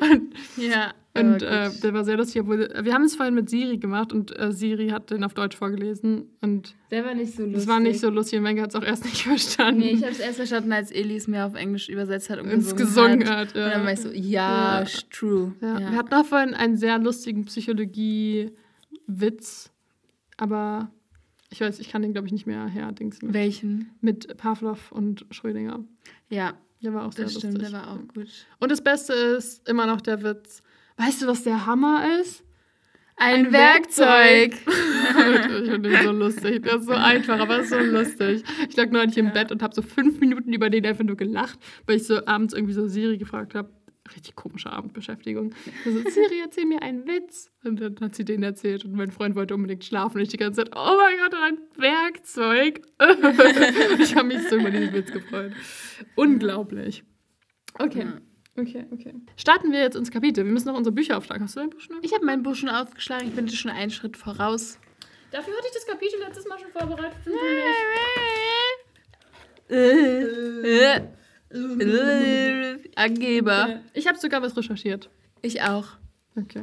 und 0.00 0.32
Ja. 0.56 0.92
und 1.14 1.42
äh, 1.42 1.68
der 1.82 1.92
war 1.94 2.04
sehr 2.04 2.16
lustig, 2.16 2.42
obwohl 2.42 2.68
wir 2.80 2.94
haben 2.94 3.02
es 3.04 3.16
vorhin 3.16 3.34
mit 3.34 3.50
Siri 3.50 3.78
gemacht 3.78 4.12
und 4.12 4.38
äh, 4.38 4.52
Siri 4.52 4.88
hat 4.90 5.10
den 5.10 5.24
auf 5.24 5.34
Deutsch 5.34 5.56
vorgelesen 5.56 6.30
und 6.40 6.74
der 6.92 7.04
war 7.04 7.12
nicht 7.14 7.34
so 7.34 7.42
lustig. 7.42 7.60
es 7.62 7.66
war 7.66 7.80
nicht 7.80 7.98
so 8.00 8.08
lustig 8.10 8.36
und 8.38 8.44
Menke 8.44 8.62
hat 8.62 8.70
es 8.70 8.76
auch 8.76 8.84
erst 8.84 9.04
nicht 9.04 9.22
verstanden. 9.24 9.80
Nee, 9.80 9.90
ich 9.92 10.02
habe 10.02 10.12
es 10.12 10.20
erst 10.20 10.36
verstanden, 10.36 10.72
als 10.72 10.90
Eli 10.92 11.16
es 11.16 11.26
mir 11.26 11.44
auf 11.44 11.54
Englisch 11.54 11.88
übersetzt 11.88 12.30
hat 12.30 12.38
und 12.40 12.48
gesungen, 12.50 12.76
gesungen 12.76 13.28
hat. 13.28 13.48
hat. 13.48 13.56
ja. 13.56 13.64
Und 13.66 13.70
dann 13.72 13.84
war 13.84 13.92
ich 13.92 14.00
so, 14.00 14.10
ja, 14.12 14.82
Ja. 14.82 14.86
true. 15.10 15.54
Ja. 15.60 15.78
Wir 15.80 15.90
hatten 15.92 16.14
auch 16.14 16.24
vorhin 16.26 16.54
einen 16.54 16.76
sehr 16.76 16.98
lustigen 16.98 17.44
Psychologie-Witz, 17.46 19.70
aber 20.36 20.90
ich 21.50 21.60
weiß, 21.60 21.78
ich 21.78 21.88
kann 21.90 22.02
den, 22.02 22.12
glaube 22.12 22.26
ich, 22.26 22.32
nicht 22.32 22.46
mehr 22.46 22.66
herdingsen. 22.66 23.32
Welchen? 23.34 23.90
Mit 24.00 24.36
Pavlov 24.36 24.90
und 24.92 25.24
Schrödinger. 25.30 25.84
Ja, 26.28 26.54
Der 26.84 26.94
war 26.94 27.06
auch 27.06 27.12
sehr 27.12 27.24
das 27.24 27.34
stimmt, 27.34 27.54
lustig. 27.54 27.70
der 27.72 27.80
war 27.80 27.90
auch 27.92 27.98
gut. 28.14 28.28
Und 28.60 28.70
das 28.70 28.80
Beste 28.82 29.12
ist 29.12 29.66
immer 29.68 29.86
noch 29.86 30.00
der 30.00 30.22
Witz. 30.22 30.62
Weißt 30.96 31.22
du, 31.22 31.26
was 31.26 31.42
der 31.42 31.66
Hammer 31.66 32.04
ist? 32.20 32.44
Ein, 33.16 33.46
Ein 33.46 33.52
Werkzeug. 33.52 34.54
ich 34.66 35.70
finde 35.70 35.88
den 35.90 36.02
so 36.02 36.10
lustig. 36.12 36.62
Der 36.64 36.76
ist 36.76 36.86
so 36.86 36.92
einfach, 36.92 37.38
aber 37.38 37.60
ist 37.60 37.70
so 37.70 37.78
lustig. 37.78 38.42
Ich 38.68 38.76
lag 38.76 38.90
neulich 38.90 39.16
im 39.16 39.26
Ja. 39.26 39.32
Bett 39.32 39.52
und 39.52 39.62
habe 39.62 39.74
so 39.74 39.82
fünf 39.82 40.18
Minuten 40.20 40.52
über 40.52 40.68
den 40.68 40.84
einfach 40.84 41.04
nur 41.04 41.16
gelacht, 41.16 41.58
weil 41.86 41.96
ich 41.96 42.06
so 42.06 42.24
abends 42.26 42.54
irgendwie 42.54 42.74
so 42.74 42.86
Siri 42.88 43.16
gefragt 43.16 43.54
habe. 43.54 43.70
Richtig 44.14 44.36
komische 44.36 44.70
Abendbeschäftigung. 44.70 45.54
Also, 45.84 45.98
Siri, 46.10 46.40
erzähl 46.42 46.66
mir 46.66 46.82
einen 46.82 47.06
Witz. 47.06 47.50
Und 47.64 47.80
dann 47.80 47.98
hat 48.00 48.14
sie 48.14 48.24
den 48.24 48.42
erzählt 48.42 48.84
und 48.84 48.92
mein 48.92 49.10
Freund 49.10 49.34
wollte 49.34 49.54
unbedingt 49.54 49.84
schlafen 49.84 50.18
und 50.18 50.22
ich 50.22 50.28
die 50.28 50.36
ganze 50.36 50.64
Zeit, 50.64 50.74
oh 50.76 50.96
mein 50.98 51.16
Gott, 51.18 51.34
ein 51.34 51.58
Werkzeug. 51.76 52.82
Und 52.98 54.00
ich 54.00 54.14
habe 54.14 54.28
mich 54.28 54.48
so 54.48 54.56
über 54.56 54.70
diesen 54.70 54.92
Witz 54.92 55.10
gefreut. 55.10 55.52
Unglaublich. 56.16 57.02
Okay. 57.78 58.06
Okay, 58.56 58.86
okay. 58.92 59.14
Starten 59.36 59.72
wir 59.72 59.80
jetzt 59.80 59.96
ins 59.96 60.10
Kapitel. 60.10 60.44
Wir 60.44 60.52
müssen 60.52 60.68
noch 60.68 60.76
unsere 60.76 60.94
Bücher 60.94 61.16
aufschlagen. 61.16 61.44
Hast 61.44 61.56
du 61.56 61.60
dein 61.60 61.70
Buch 61.70 61.80
schon? 61.80 61.96
Ich 62.02 62.12
habe 62.14 62.24
mein 62.24 62.42
Buch 62.42 62.54
schon 62.54 62.68
aufgeschlagen, 62.68 63.28
ich 63.28 63.34
bin 63.34 63.48
schon 63.48 63.70
einen 63.70 63.90
Schritt 63.90 64.16
voraus. 64.16 64.78
Dafür 65.32 65.54
hatte 65.54 65.66
ich 65.66 65.74
das 65.74 65.86
Kapitel 65.86 66.20
letztes 66.20 66.46
Mal 66.46 66.58
schon 66.60 66.70
vorbereitet. 66.70 67.18
Angeber. 72.96 73.80
Ich 73.92 74.06
habe 74.06 74.18
sogar 74.18 74.42
was 74.42 74.56
recherchiert. 74.56 75.08
Ich 75.42 75.62
auch. 75.62 75.88
Okay. 76.36 76.62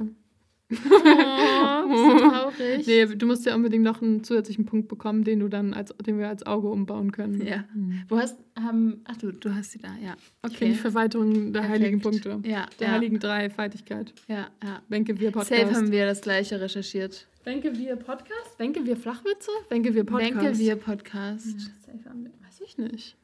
Oh, 0.73 0.77
bist 0.77 2.03
du 2.05 2.29
traurig? 2.29 2.87
Nee, 2.87 3.05
du 3.05 3.25
musst 3.25 3.45
ja 3.45 3.55
unbedingt 3.55 3.83
noch 3.83 4.01
einen 4.01 4.23
zusätzlichen 4.23 4.65
Punkt 4.65 4.87
bekommen, 4.87 5.25
den 5.25 5.41
du 5.41 5.49
dann 5.49 5.73
als, 5.73 5.93
den 6.05 6.17
wir 6.17 6.29
als 6.29 6.45
Auge 6.45 6.69
umbauen 6.69 7.11
können. 7.11 7.45
Ja. 7.45 7.65
Hm. 7.73 8.03
Wo 8.07 8.17
hast, 8.17 8.37
haben, 8.57 9.01
ach 9.03 9.17
du, 9.17 9.33
du 9.33 9.53
hast 9.53 9.71
sie 9.71 9.79
da, 9.79 9.89
ja. 10.01 10.15
Ich 10.49 10.57
bin 10.57 10.69
die 10.69 10.73
Okay. 10.75 10.81
Verwaltung 10.81 11.51
der 11.51 11.67
heiligen 11.67 11.99
Perfekt. 11.99 12.23
Punkte. 12.23 12.49
Ja, 12.49 12.67
Der 12.79 12.87
ja, 12.87 12.93
heiligen 12.93 13.19
Dreifaltigkeit. 13.19 14.13
ja, 14.29 14.47
ja. 14.63 14.81
Wenke 14.87 15.19
wir 15.19 15.31
Podcast. 15.31 15.61
Safe 15.61 15.75
haben 15.75 15.91
wir 15.91 16.05
das 16.05 16.21
gleiche 16.21 16.61
recherchiert. 16.61 17.27
Wenke 17.43 17.77
wir 17.77 17.95
Podcast? 17.97 18.57
Wenke 18.57 18.85
wir 18.85 18.95
Flachwitze? 18.95 19.51
Wenke 19.69 19.93
wir 19.93 20.05
Podcast? 20.05 20.41
Denke 20.41 20.57
wir 20.57 20.75
Podcast. 20.77 21.47
Ja, 21.47 21.59
safe 21.93 22.09
haben 22.09 22.23
wir. 22.23 22.31
Weiß 22.47 22.61
ich 22.63 22.77
nicht. 22.77 23.17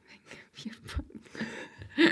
Wir 0.55 0.71
Pod- 0.85 1.05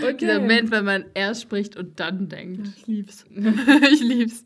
Okay. 0.00 0.16
Dieser 0.20 0.38
Moment, 0.38 0.70
wenn 0.70 0.84
man 0.84 1.06
erst 1.14 1.42
spricht 1.42 1.76
und 1.76 1.98
dann 1.98 2.28
denkt. 2.28 2.68
Ich 2.76 2.86
lieb's. 2.86 3.24
ich 3.90 4.00
lieb's. 4.00 4.44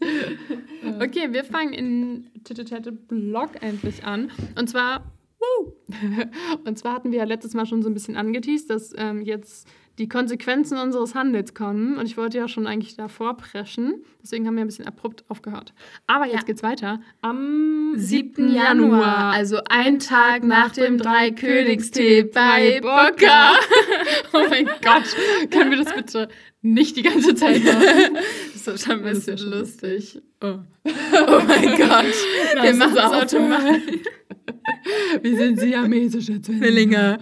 Okay, 0.98 1.32
wir 1.32 1.44
fangen 1.44 1.74
in 1.74 2.30
Tete 2.44 2.92
Blog 2.92 3.50
endlich 3.60 4.04
an. 4.04 4.30
Und 4.56 4.70
zwar 4.70 5.12
Und 6.64 6.78
zwar 6.78 6.94
hatten 6.94 7.12
wir 7.12 7.18
ja 7.18 7.24
letztes 7.24 7.54
Mal 7.54 7.66
schon 7.66 7.82
so 7.82 7.88
ein 7.88 7.94
bisschen 7.94 8.16
angeteased, 8.16 8.70
dass 8.70 8.92
ähm, 8.96 9.22
jetzt 9.22 9.68
die 10.00 10.08
Konsequenzen 10.08 10.78
unseres 10.78 11.14
Handels 11.14 11.54
kommen. 11.54 11.98
Und 11.98 12.06
ich 12.06 12.16
wollte 12.16 12.38
ja 12.38 12.48
schon 12.48 12.66
eigentlich 12.66 12.96
davor 12.96 13.36
preschen. 13.36 14.02
Deswegen 14.22 14.46
haben 14.46 14.56
wir 14.56 14.64
ein 14.64 14.66
bisschen 14.66 14.86
abrupt 14.86 15.24
aufgehört. 15.28 15.74
Aber 16.06 16.24
jetzt 16.24 16.34
Ja. 16.36 16.42
geht's 16.46 16.62
weiter. 16.62 17.00
Am 17.20 17.92
7. 17.96 18.52
Januar, 18.52 19.32
also 19.32 19.58
ein 19.68 19.98
Tag 19.98 20.42
nach 20.42 20.72
dem 20.72 20.96
Dreikönigstee 20.96 22.22
bei 22.24 22.80
Bocca. 22.80 23.52
oh 24.32 24.42
mein 24.48 24.66
Gott. 24.66 25.50
Können 25.50 25.70
wir 25.70 25.78
das 25.84 25.94
bitte 25.94 26.28
nicht 26.62 26.96
die 26.96 27.02
ganze 27.02 27.34
Zeit 27.34 27.62
machen? 27.62 28.18
Das 28.64 28.74
ist 28.74 28.84
schon 28.84 28.98
ein 29.00 29.04
ja 29.06 29.12
bisschen 29.12 29.38
schon 29.38 29.50
lustig. 29.50 30.20
Oh. 30.42 30.58
Oh 31.12 31.40
mein 31.46 31.76
Gott. 31.78 32.62
Wir 32.62 32.74
machen 32.74 32.96
es 32.96 33.34
automatisch. 33.34 34.00
Wir 35.22 35.36
sind 35.36 35.60
siamesische 35.60 36.40
Zwillinge. 36.40 37.18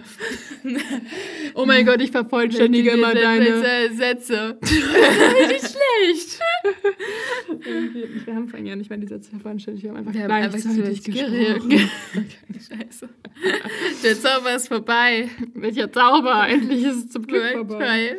Oh 1.55 1.65
mein 1.65 1.85
Gott, 1.85 2.01
ich 2.01 2.11
vervollständige 2.11 2.91
immer 2.91 3.13
deine. 3.13 3.61
Sätze. 3.93 4.57
Nicht 4.61 5.59
schlecht. 5.59 6.39
wir 8.25 8.35
haben 8.35 8.47
vorhin 8.47 8.65
ja 8.65 8.75
nicht 8.75 8.89
mehr 8.89 8.99
die 8.99 9.07
Sätze 9.07 9.29
vervollständigt, 9.31 9.83
wir 9.83 9.91
haben 9.91 9.97
einfach 9.97 10.13
Wir 10.13 10.25
gleichzeitig 10.25 11.03
gesprochen. 11.03 11.69
gesprochen. 11.69 11.89
Scheiße. 12.53 13.09
Der 14.03 14.19
Zauber 14.19 14.55
ist 14.55 14.67
vorbei. 14.67 15.29
Welcher 15.53 15.91
Zauber? 15.91 16.47
Endlich 16.47 16.83
ist 16.83 16.95
es 17.05 17.09
zum 17.09 17.25
Glück 17.25 17.51
vorbei. 17.53 18.17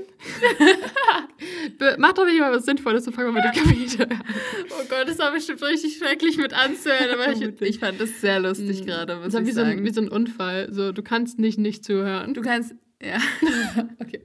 Mach 1.98 2.12
doch 2.12 2.26
wieder 2.26 2.40
mal 2.40 2.52
was 2.52 2.64
Sinnvolles 2.64 3.06
und 3.06 3.12
fangen 3.14 3.34
wir 3.34 3.42
mit 3.42 3.44
dem 3.44 3.64
Kapitel 3.64 4.02
an. 4.02 4.22
Oh 4.70 4.84
Gott, 4.88 5.08
das 5.08 5.18
war 5.18 5.32
bestimmt 5.32 5.62
richtig 5.62 5.96
schrecklich 5.96 6.36
mit 6.36 6.52
anzuhören, 6.52 7.10
aber 7.12 7.32
ich, 7.32 7.60
ich 7.62 7.78
fand 7.78 8.00
das 8.00 8.20
sehr 8.20 8.40
lustig 8.40 8.84
gerade, 8.86 9.16
muss 9.16 9.32
Das 9.32 9.34
ist 9.34 9.40
ich 9.42 9.46
wie 9.48 9.52
so, 9.52 9.60
ein, 9.60 9.66
sagen. 9.68 9.84
wie 9.84 9.90
so 9.92 10.00
ein 10.02 10.08
Unfall. 10.08 10.72
So, 10.72 10.92
du 10.92 11.02
kannst 11.02 11.38
nicht 11.38 11.58
nicht 11.58 11.84
zuhören. 11.84 12.34
Du 12.34 12.42
kannst, 12.42 12.74
ja. 13.02 13.18
Okay. 13.98 14.20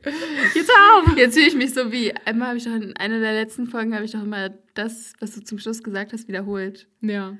Jetzt 0.55 0.71
auf! 0.71 1.15
Jetzt 1.17 1.35
fühle 1.35 1.47
ich 1.47 1.55
mich 1.55 1.73
so 1.73 1.91
wie, 1.91 2.13
einmal 2.25 2.49
habe 2.49 2.57
ich 2.57 2.63
doch 2.63 2.73
in 2.73 2.95
einer 2.97 3.19
der 3.19 3.33
letzten 3.33 3.67
Folgen, 3.67 3.93
habe 3.93 4.05
ich 4.05 4.11
doch 4.11 4.23
immer 4.23 4.49
das, 4.73 5.13
was 5.19 5.35
du 5.35 5.41
zum 5.41 5.59
Schluss 5.59 5.83
gesagt 5.83 6.11
hast, 6.13 6.27
wiederholt. 6.27 6.87
Ja. 7.01 7.37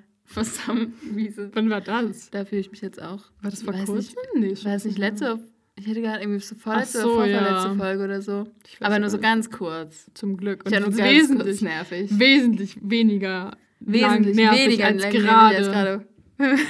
Wiese. 1.14 1.52
Wann 1.54 1.70
war 1.70 1.82
das? 1.82 2.30
Da 2.32 2.46
fühle 2.46 2.62
ich 2.62 2.72
mich 2.72 2.82
jetzt 2.82 3.02
auch. 3.02 3.26
War 3.42 3.52
das 3.52 3.62
vor 3.64 3.74
Weiß 3.74 3.86
kurzem? 3.86 4.16
War 4.64 4.76
es 4.76 4.86
nicht 4.86 4.98
letzte, 4.98 5.40
ich 5.78 5.88
hätte 5.88 6.02
gerade 6.02 6.22
irgendwie 6.22 6.40
so 6.40 6.56
vorletzte 6.56 7.02
so, 7.02 7.16
oder 7.16 7.28
ja. 7.28 7.40
vorverletzte 7.40 7.78
Folge 7.78 8.04
oder 8.04 8.22
so. 8.22 8.48
Aber 8.80 9.00
nur 9.00 9.10
so 9.10 9.20
ganz 9.20 9.50
kurz. 9.52 10.10
Zum 10.14 10.38
Glück. 10.38 10.64
Ich 10.66 10.72
ja 10.72 10.80
nur 10.80 10.90
ganz 10.90 11.00
ist 11.00 11.06
kurz 11.06 11.46
wesentlich, 11.46 11.62
nervig. 11.62 12.20
wesentlich 12.20 12.78
weniger 12.82 13.58
Wesentlich 13.80 14.38
lang 14.38 14.56
weniger 14.56 14.86
als 14.86 15.10
gerade. 15.10 15.56
als 15.58 15.68
gerade. 15.68 16.06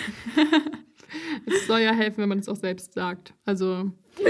Es 1.46 1.68
soll 1.68 1.80
ja 1.80 1.94
helfen, 1.94 2.18
wenn 2.18 2.30
man 2.30 2.40
es 2.40 2.50
auch 2.50 2.58
selbst 2.58 2.94
sagt. 2.94 3.34
Also, 3.46 3.92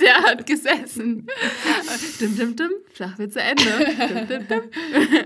Der 0.00 0.22
hat 0.22 0.46
gesessen. 0.46 1.26
dim, 2.20 2.36
dim, 2.36 2.56
dim. 2.56 2.70
Flach 2.92 3.18
wird 3.18 3.32
zu 3.32 3.40
Ende. 3.40 3.62
Dim, 3.62 4.28
dim, 4.28 4.48
dim. 4.48 4.62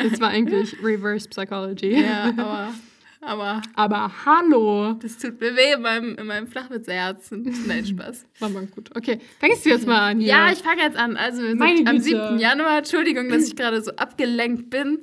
das 0.11 0.21
war 0.21 0.29
eigentlich 0.29 0.77
Reverse 0.83 1.29
Psychology. 1.29 2.01
Ja, 2.03 2.33
aber, 2.37 2.73
aber 3.21 3.63
Aber 3.75 4.11
hallo! 4.25 4.95
das 4.95 5.19
tut 5.19 5.41
mir 5.41 5.55
weh 5.57 5.75
in 5.75 5.83
meinem, 5.83 6.17
in 6.17 6.27
meinem 6.27 6.47
Flachwitzerherzen. 6.47 7.43
Nein, 7.67 7.85
Spaß. 7.85 8.27
War 8.39 8.49
mal 8.49 8.67
gut. 8.67 8.91
Okay, 8.97 9.19
fängst 9.39 9.65
du 9.65 9.71
jetzt 9.71 9.87
mal 9.87 10.11
an? 10.11 10.21
Hier. 10.21 10.29
Ja, 10.29 10.53
ich 10.53 10.59
fange 10.61 10.83
jetzt 10.83 10.97
an. 10.97 11.17
Also 11.17 11.43
wir 11.43 11.51
sind 11.51 11.59
Meine 11.59 11.89
am 11.89 11.97
Güte. 11.97 12.05
7. 12.05 12.39
Januar. 12.39 12.79
Entschuldigung, 12.79 13.29
dass 13.29 13.47
ich 13.47 13.57
gerade 13.57 13.81
so 13.83 13.93
abgelenkt 13.93 14.71
bin. 14.71 15.01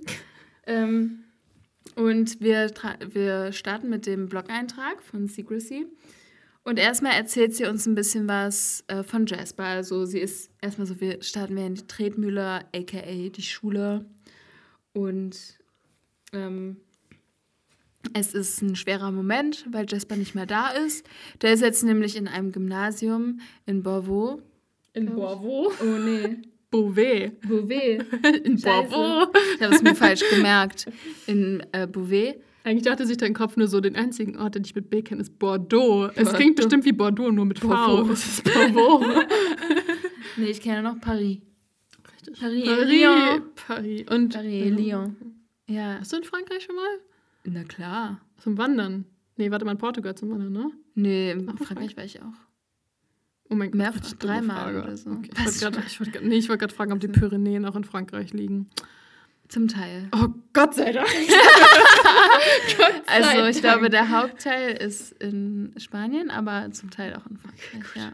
Ähm, 0.65 1.23
und 1.95 2.41
wir, 2.41 2.71
wir 3.11 3.51
starten 3.51 3.89
mit 3.89 4.05
dem 4.05 4.29
Blog-Eintrag 4.29 5.01
von 5.01 5.27
Secrecy. 5.27 5.85
Und 6.63 6.77
erstmal 6.79 7.13
erzählt 7.13 7.55
sie 7.55 7.65
uns 7.65 7.85
ein 7.85 7.95
bisschen 7.95 8.27
was 8.27 8.83
äh, 8.87 9.01
von 9.01 9.25
Jasper. 9.25 9.63
Also 9.63 10.05
sie 10.05 10.19
ist 10.19 10.51
erstmal 10.61 10.85
so, 10.85 10.99
wir 10.99 11.23
starten 11.23 11.55
wir 11.55 11.65
in 11.65 11.75
die 11.75 11.87
Tretmühle, 11.87 12.65
aka 12.75 13.29
die 13.29 13.41
Schule. 13.41 14.05
Und 14.93 15.37
ähm, 16.33 16.77
es 18.13 18.33
ist 18.33 18.61
ein 18.61 18.75
schwerer 18.75 19.11
Moment, 19.11 19.65
weil 19.71 19.85
Jasper 19.87 20.15
nicht 20.15 20.35
mehr 20.35 20.45
da 20.45 20.69
ist. 20.69 21.05
Der 21.41 21.53
ist 21.53 21.61
jetzt 21.61 21.83
nämlich 21.83 22.15
in 22.15 22.27
einem 22.27 22.51
Gymnasium 22.51 23.39
in 23.65 23.83
Bordeaux. 23.83 24.41
In 24.93 25.13
Bordeaux? 25.13 25.71
Oh 25.81 25.97
nee. 25.99 26.37
Beauvais. 26.69 27.31
Beauvais. 27.47 28.03
In 28.43 28.57
Scheiße. 28.57 28.89
Bordeaux. 28.89 29.31
Ich 29.55 29.61
habe 29.61 29.75
es 29.75 29.81
mir 29.81 29.95
falsch 29.95 30.21
gemerkt. 30.29 30.87
In 31.25 31.63
äh, 31.71 31.87
Beauvais. 31.87 32.35
Eigentlich 32.65 32.83
dachte 32.83 33.05
sich 33.05 33.15
dein 33.15 33.33
Kopf 33.33 33.55
nur 33.55 33.67
so, 33.67 33.79
den 33.79 33.95
einzigen 33.95 34.37
Ort, 34.37 34.55
den 34.55 34.65
ich 34.65 34.75
mit 34.75 34.89
B 34.89 35.01
kenne, 35.01 35.21
ist 35.21 35.39
Bordeaux. 35.39 36.07
Es 36.07 36.15
Bordeaux. 36.15 36.33
klingt 36.33 36.55
bestimmt 36.57 36.83
wie 36.83 36.91
Bordeaux, 36.91 37.31
nur 37.31 37.45
mit 37.45 37.59
V. 37.59 37.69
Bordeaux. 37.69 38.11
Es 38.11 38.25
ist 38.25 38.43
Bordeaux. 38.43 39.05
Nee, 40.39 40.51
ich 40.51 40.61
kenne 40.61 40.83
noch 40.83 40.99
Paris. 41.01 41.39
Richtig. 42.13 42.39
Paris, 42.39 42.65
Paris. 42.65 42.85
Lyon. 42.85 43.41
Paris. 43.55 44.05
Und 44.07 44.33
Paris, 44.33 44.71
Lyon. 44.71 45.15
Ja. 45.67 45.97
Hast 45.99 46.13
du 46.13 46.17
in 46.17 46.23
Frankreich 46.23 46.63
schon 46.63 46.75
mal? 46.75 46.99
Na 47.49 47.63
klar. 47.63 48.19
Zum 48.37 48.57
Wandern? 48.57 49.05
Nee, 49.37 49.51
warte 49.51 49.65
mal, 49.65 49.71
in 49.71 49.77
Portugal 49.77 50.15
zum 50.15 50.29
Wandern, 50.29 50.51
ne? 50.51 50.71
Nee, 50.95 51.31
in 51.31 51.47
in 51.47 51.57
Frankreich 51.57 51.95
war 51.95 52.03
ich 52.03 52.21
auch. 52.21 52.33
Oh 53.49 53.55
mein 53.55 53.71
Gott. 53.71 53.77
Mehrfach, 53.77 54.11
dreimal 54.13 54.75
oder 54.75 54.97
so. 54.97 55.11
Okay. 55.11 55.31
Ich 55.31 55.45
wollte 55.45 55.59
gerade 55.59 55.77
wollt 55.99 56.21
nee, 56.23 56.35
wollt 56.49 56.71
fragen, 56.73 56.91
ob 56.91 56.99
die 56.99 57.07
Pyrenäen 57.07 57.65
auch 57.65 57.75
in 57.75 57.85
Frankreich 57.85 58.33
liegen. 58.33 58.67
Zum 59.49 59.67
Teil. 59.69 60.09
Oh 60.13 60.27
Gott 60.53 60.75
sei 60.75 60.91
Dank. 60.91 61.07
Also 63.07 63.29
sei 63.29 63.49
ich 63.49 63.61
Dank. 63.61 63.75
glaube, 63.79 63.89
der 63.89 64.09
Hauptteil 64.11 64.75
ist 64.75 65.11
in 65.23 65.73
Spanien, 65.77 66.29
aber 66.29 66.69
zum 66.71 66.89
Teil 66.89 67.15
auch 67.15 67.25
in 67.27 67.37
Frankreich. 67.37 67.95
Ja. 67.95 68.11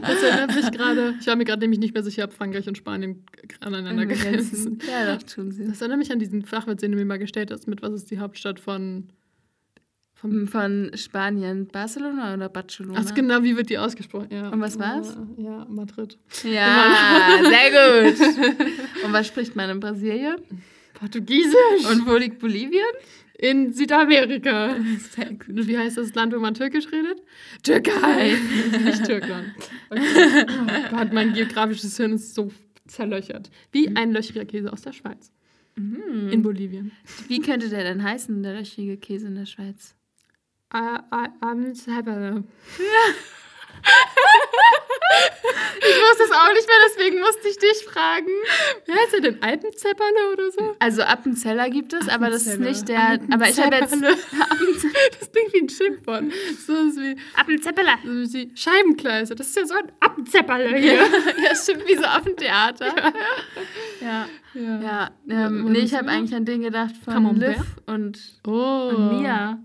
Das 0.00 0.22
erinnert 0.22 0.54
mich 0.54 0.70
gerade. 0.72 1.14
Ich 1.20 1.26
war 1.26 1.36
mir 1.36 1.44
gerade 1.44 1.60
nämlich 1.60 1.78
nicht 1.78 1.94
mehr 1.94 2.02
sicher, 2.02 2.24
ob 2.24 2.32
Frankreich 2.32 2.66
und 2.66 2.76
Spanien 2.78 3.24
aneinander 3.60 4.06
grenzen. 4.06 4.78
Ja, 4.90 5.14
doch, 5.14 5.22
tun 5.22 5.52
sie. 5.52 5.66
Das 5.66 5.80
erinnert 5.80 5.98
mich 5.98 6.10
an 6.10 6.18
diesen 6.18 6.44
Flachwitz, 6.44 6.80
den 6.80 6.92
du 6.92 6.98
mir 6.98 7.04
mal 7.04 7.18
gestellt 7.18 7.50
hast, 7.50 7.68
mit 7.68 7.82
was 7.82 7.92
ist 7.92 8.10
die 8.10 8.18
Hauptstadt 8.18 8.58
von. 8.58 9.08
Von 10.20 10.46
Von 10.46 10.90
Spanien, 10.94 11.66
Barcelona 11.66 12.34
oder 12.34 12.50
Barcelona? 12.50 13.02
Ach, 13.02 13.14
genau, 13.14 13.42
wie 13.42 13.56
wird 13.56 13.70
die 13.70 13.78
ausgesprochen? 13.78 14.28
Ja. 14.30 14.50
Und 14.50 14.60
was 14.60 14.78
war's? 14.78 15.16
Ja, 15.38 15.66
Madrid. 15.68 16.18
Ja, 16.44 17.38
sehr 17.42 18.12
gut. 18.12 18.20
Und 19.04 19.12
was 19.14 19.26
spricht 19.26 19.56
man 19.56 19.70
in 19.70 19.80
Brasilien? 19.80 20.36
Portugiesisch. 20.92 21.90
Und 21.90 22.06
wo 22.06 22.16
liegt 22.16 22.38
Bolivien? 22.38 22.84
in 23.38 23.72
Südamerika. 23.72 24.76
Sehr 25.12 25.30
gut. 25.30 25.48
Und 25.48 25.66
wie 25.66 25.78
heißt 25.78 25.96
das 25.96 26.14
Land, 26.14 26.34
wo 26.34 26.38
man 26.38 26.52
Türkisch 26.52 26.92
redet? 26.92 27.22
Türkei. 27.62 28.36
Nicht 28.84 29.06
Türkland. 29.06 29.46
Okay. 29.88 30.44
Oh 30.46 30.90
Gott, 30.94 31.14
mein 31.14 31.32
geografisches 31.32 31.96
Hirn 31.96 32.12
ist 32.12 32.34
so 32.34 32.52
zerlöchert. 32.86 33.50
Wie 33.72 33.96
ein 33.96 34.12
löchriger 34.12 34.44
Käse 34.44 34.70
aus 34.70 34.82
der 34.82 34.92
Schweiz. 34.92 35.32
In 35.76 36.42
Bolivien. 36.42 36.92
Wie 37.28 37.40
könnte 37.40 37.70
der 37.70 37.84
denn 37.84 38.02
heißen, 38.02 38.42
der 38.42 38.56
löchrige 38.58 38.98
Käse 38.98 39.28
in 39.28 39.36
der 39.36 39.46
Schweiz? 39.46 39.94
Ah, 40.72 41.02
ah, 41.10 41.28
ah, 41.40 41.54
selber. 41.72 42.42
Ich 45.82 45.96
wusste 45.96 46.24
es 46.24 46.30
auch 46.30 46.52
nicht 46.52 46.66
mehr, 46.68 46.76
deswegen 46.86 47.20
musste 47.20 47.48
ich 47.48 47.56
dich 47.58 47.84
fragen. 47.90 48.28
Wie 48.86 48.92
heißt 48.92 49.12
der 49.14 49.20
denn? 49.20 49.42
Alpenzepperle 49.42 50.32
oder 50.32 50.50
so? 50.50 50.76
Also 50.78 51.02
Appenzeller 51.02 51.70
gibt 51.70 51.92
es, 51.94 52.08
aber 52.08 52.28
das 52.30 52.46
ist 52.46 52.58
nicht 52.60 52.88
der. 52.88 53.18
Aber 53.32 53.48
ich 53.48 53.58
habe 53.60 53.76
jetzt. 53.76 53.96
Das 55.20 55.32
klingt 55.32 55.52
wie 55.54 55.60
ein 55.62 55.68
Schimpfwort. 55.68 56.24
So 56.66 56.74
ist 56.74 56.96
wie, 56.98 57.16
Appenzeppeler. 57.36 57.94
so 58.02 58.34
wie 58.34 58.52
Scheibenkleister. 58.54 59.34
Das 59.34 59.46
ist 59.48 59.56
ja 59.56 59.66
so 59.66 59.74
ein 59.74 59.90
Appenzepperle 60.00 60.76
hier. 60.76 60.94
Ja, 61.42 61.54
stimmt, 61.54 61.86
wie 61.88 61.96
so 61.96 62.04
Affentheater. 62.04 62.94
Ja. 62.96 63.12
Ja. 64.00 64.26
Ja, 64.54 64.80
Ja, 64.80 65.10
ähm, 65.46 65.64
nee, 65.72 65.80
ich 65.80 65.94
habe 65.94 66.08
eigentlich 66.08 66.34
an 66.34 66.44
den 66.44 66.62
gedacht 66.62 66.94
von 67.04 67.14
Camembert? 67.14 67.56
Liv 67.56 67.66
und, 67.86 68.18
Oh. 68.46 68.92
und 68.94 69.20
Mia. 69.22 69.58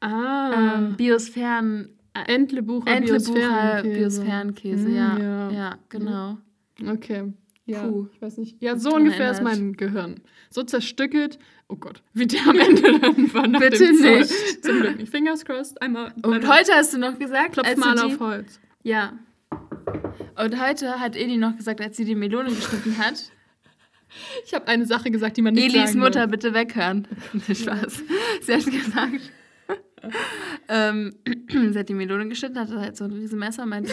Ah. 0.00 0.74
Ähm, 0.76 0.96
Biosphären, 0.96 1.90
Entlebucher 2.26 2.86
Entlebucher 2.88 3.82
Biosphärenkäse. 3.82 4.20
Biosphärenkäse, 4.22 4.90
ja. 4.90 5.18
ja. 5.18 5.50
Ja, 5.50 5.78
genau. 5.88 6.38
Okay. 6.86 7.32
Ja, 7.64 7.82
Puh. 7.82 8.06
ich 8.12 8.22
weiß 8.22 8.38
nicht. 8.38 8.62
Ja, 8.62 8.76
so 8.78 8.94
ungefähr 8.94 9.30
ist 9.32 9.42
mein 9.42 9.72
Gehirn. 9.72 10.20
So 10.50 10.62
zerstückelt. 10.62 11.38
Oh 11.68 11.76
Gott, 11.76 12.02
wie 12.12 12.26
der 12.26 12.46
am 12.46 12.58
Ende 12.58 12.98
dann 13.00 13.34
war 13.34 13.46
nach 13.48 13.60
Bitte 13.60 13.78
dem 13.84 13.96
Zoll. 13.96 14.18
nicht. 14.20 14.64
Zum 14.64 14.80
Glück 14.80 14.96
nicht. 14.98 15.10
Fingers 15.10 15.44
crossed. 15.44 15.80
Einmal. 15.82 16.12
Und 16.22 16.46
heute 16.48 16.72
hast 16.74 16.94
du 16.94 16.98
noch 16.98 17.18
gesagt, 17.18 17.52
klopf 17.54 17.76
mal 17.76 17.98
auf 17.98 18.20
Holz. 18.20 18.60
Ja. 18.82 19.18
Und 20.36 20.60
heute 20.62 21.00
hat 21.00 21.16
Eli 21.16 21.38
noch 21.38 21.56
gesagt, 21.56 21.80
als 21.80 21.96
sie 21.96 22.04
die 22.04 22.14
Melone 22.14 22.50
geschnitten 22.50 22.98
hat, 22.98 23.14
Ich 24.46 24.54
habe 24.54 24.68
eine 24.68 24.86
Sache 24.86 25.10
gesagt, 25.10 25.36
die 25.36 25.42
man 25.42 25.54
nicht 25.54 25.74
Elis 25.74 25.90
sagen 25.90 25.98
Mutter 26.00 26.20
darf. 26.20 26.30
bitte 26.30 26.54
weghören. 26.54 27.06
Spaß. 27.52 28.02
Sie 28.42 28.54
hat 28.54 28.64
gesagt, 28.64 29.32
ähm, 30.68 31.14
sie 31.48 31.78
hat 31.78 31.88
die 31.88 31.94
Melone 31.94 32.28
geschnitten, 32.28 32.58
hatte 32.58 32.80
halt 32.80 32.96
so 32.96 33.04
ein 33.04 33.12
riesen 33.12 33.38
Messer 33.38 33.64
und 33.64 33.70
meinte, 33.70 33.92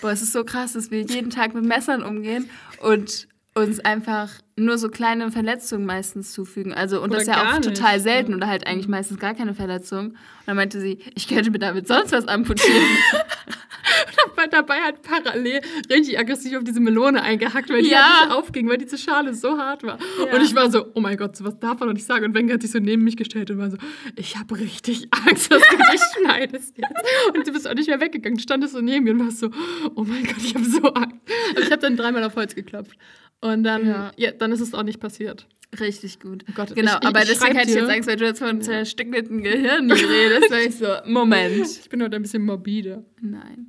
boah, 0.00 0.10
es 0.10 0.22
ist 0.22 0.32
so 0.32 0.44
krass, 0.44 0.72
dass 0.72 0.90
wir 0.90 1.02
jeden 1.02 1.30
Tag 1.30 1.54
mit 1.54 1.64
Messern 1.64 2.02
umgehen 2.02 2.48
und 2.80 3.28
uns 3.56 3.78
einfach 3.80 4.30
nur 4.56 4.78
so 4.78 4.88
kleine 4.88 5.30
Verletzungen 5.30 5.86
meistens 5.86 6.32
zufügen. 6.32 6.72
Also, 6.74 6.98
und 6.98 7.10
Oder 7.10 7.18
das 7.18 7.28
ist 7.28 7.34
ja 7.34 7.48
auch 7.50 7.58
nicht, 7.58 7.64
total 7.74 8.00
selten 8.00 8.34
oder 8.34 8.48
halt 8.48 8.66
eigentlich 8.66 8.88
meistens 8.88 9.18
gar 9.18 9.34
keine 9.34 9.54
Verletzung. 9.54 10.06
Und 10.10 10.16
dann 10.46 10.56
meinte 10.56 10.80
sie, 10.80 10.98
ich 11.14 11.28
könnte 11.28 11.50
mir 11.50 11.58
damit 11.58 11.86
sonst 11.86 12.12
was 12.12 12.26
amputieren. 12.26 12.82
Weil 14.36 14.48
dabei 14.48 14.80
hat 14.80 15.02
parallel 15.02 15.60
richtig 15.90 16.18
aggressiv 16.18 16.56
auf 16.56 16.64
diese 16.64 16.80
Melone 16.80 17.22
eingehackt, 17.22 17.70
weil 17.70 17.82
die 17.82 17.90
Ja. 17.90 18.20
halt 18.20 18.28
nicht 18.28 18.36
aufging, 18.38 18.68
weil 18.68 18.78
diese 18.78 18.98
Schale 18.98 19.34
so 19.34 19.58
hart 19.58 19.82
war. 19.82 19.98
Ja. 20.18 20.34
Und 20.34 20.42
ich 20.42 20.54
war 20.54 20.70
so, 20.70 20.86
oh 20.94 21.00
mein 21.00 21.16
Gott, 21.16 21.36
sowas 21.36 21.58
darf 21.60 21.78
man 21.78 21.88
doch 21.88 21.94
nicht 21.94 22.06
sagen. 22.06 22.24
Und 22.24 22.34
Wenger 22.34 22.54
hat 22.54 22.62
sich 22.62 22.70
so 22.70 22.78
neben 22.78 23.04
mich 23.04 23.16
gestellt 23.16 23.50
und 23.50 23.58
war 23.58 23.70
so, 23.70 23.76
ich 24.16 24.36
habe 24.36 24.58
richtig 24.58 25.08
Angst, 25.10 25.52
dass 25.52 25.62
du 25.62 25.76
dich 25.76 26.00
schneidest 26.18 26.76
jetzt. 26.78 27.34
Und 27.34 27.46
du 27.46 27.52
bist 27.52 27.68
auch 27.68 27.74
nicht 27.74 27.88
mehr 27.88 28.00
weggegangen. 28.00 28.36
Du 28.36 28.42
standest 28.42 28.72
so 28.74 28.80
neben 28.80 29.04
mir 29.04 29.12
und 29.12 29.20
warst 29.20 29.38
so, 29.38 29.50
oh 29.94 30.02
mein 30.04 30.24
Gott, 30.24 30.38
ich 30.38 30.54
habe 30.54 30.64
so 30.64 30.92
Angst. 30.94 31.16
Aber 31.52 31.60
ich 31.60 31.70
habe 31.70 31.82
dann 31.82 31.96
dreimal 31.96 32.24
auf 32.24 32.34
Holz 32.36 32.54
geklopft. 32.54 32.96
Und 33.40 33.62
dann, 33.64 33.86
ja. 33.86 34.12
Ja. 34.16 34.30
dann 34.32 34.52
ist 34.52 34.60
es 34.60 34.74
auch 34.74 34.82
nicht 34.82 35.00
passiert. 35.00 35.46
Richtig 35.80 36.20
gut. 36.20 36.44
Oh 36.48 36.52
Gott, 36.54 36.74
genau, 36.74 36.92
ich- 36.92 36.98
ich- 37.02 37.06
aber 37.08 37.22
ich 37.22 37.28
deswegen 37.28 37.56
hätte 37.56 37.70
ich 37.70 37.74
jetzt 37.76 37.90
Angst, 37.90 38.08
weil 38.08 38.16
du 38.16 38.24
jetzt 38.24 38.38
von 38.38 38.60
zerstückelten 38.62 39.42
Gehirn 39.42 39.90
redest. 39.92 40.50
Da 40.50 40.58
ich 40.58 40.76
so, 40.76 40.86
Moment. 41.06 41.66
Ich 41.66 41.88
bin 41.88 42.02
heute 42.02 42.16
ein 42.16 42.22
bisschen 42.22 42.44
morbide. 42.44 43.04
Nein. 43.20 43.66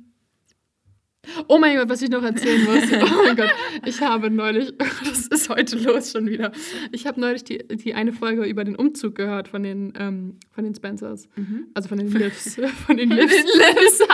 Oh 1.48 1.58
mein 1.58 1.76
Gott, 1.76 1.88
was 1.88 2.00
ich 2.02 2.08
noch 2.10 2.22
erzählen 2.22 2.62
muss. 2.64 2.84
Oh 3.12 3.22
mein 3.24 3.34
Gott, 3.36 3.50
ich 3.84 4.00
habe 4.00 4.30
neulich, 4.30 4.72
das 5.04 5.26
ist 5.26 5.48
heute 5.48 5.76
los 5.76 6.12
schon 6.12 6.28
wieder. 6.28 6.52
Ich 6.92 7.04
habe 7.08 7.20
neulich 7.20 7.42
die, 7.42 7.58
die 7.66 7.94
eine 7.94 8.12
Folge 8.12 8.44
über 8.44 8.62
den 8.62 8.76
Umzug 8.76 9.16
gehört 9.16 9.48
von 9.48 9.64
den, 9.64 9.92
ähm, 9.98 10.38
von 10.52 10.62
den 10.62 10.76
Spencers. 10.76 11.28
Also 11.74 11.88
von 11.88 11.98
den 11.98 12.12
Livs. 12.12 12.54
Von 12.86 12.96
den 12.96 13.10
Livs. 13.10 13.34
Liv, 13.34 14.06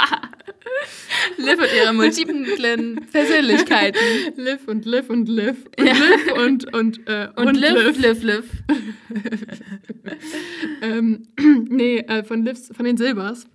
Liv 1.37 1.59
und 1.59 1.69
ihre 1.77 1.93
multiplen 1.93 3.07
Persönlichkeiten. 3.11 4.01
Liv 4.37 4.67
und 4.67 4.85
Liv 4.85 5.11
und 5.11 5.29
Liv. 5.29 5.57
Und 5.79 5.87
Ja. 5.87 5.93
Liv 5.95 6.33
und, 6.35 6.75
und, 6.75 7.09
äh, 7.09 7.29
Und, 7.37 7.49
und 7.49 7.55
Liv, 7.55 7.75
Liv. 7.75 7.99
Liv, 7.99 8.23
Liv. 8.23 8.45
Ähm, 10.83 11.29
nee, 11.69 11.99
äh, 11.99 12.25
von 12.25 12.45
Livs, 12.45 12.71
von 12.75 12.85
den 12.85 12.97
Silbers. 12.97 13.47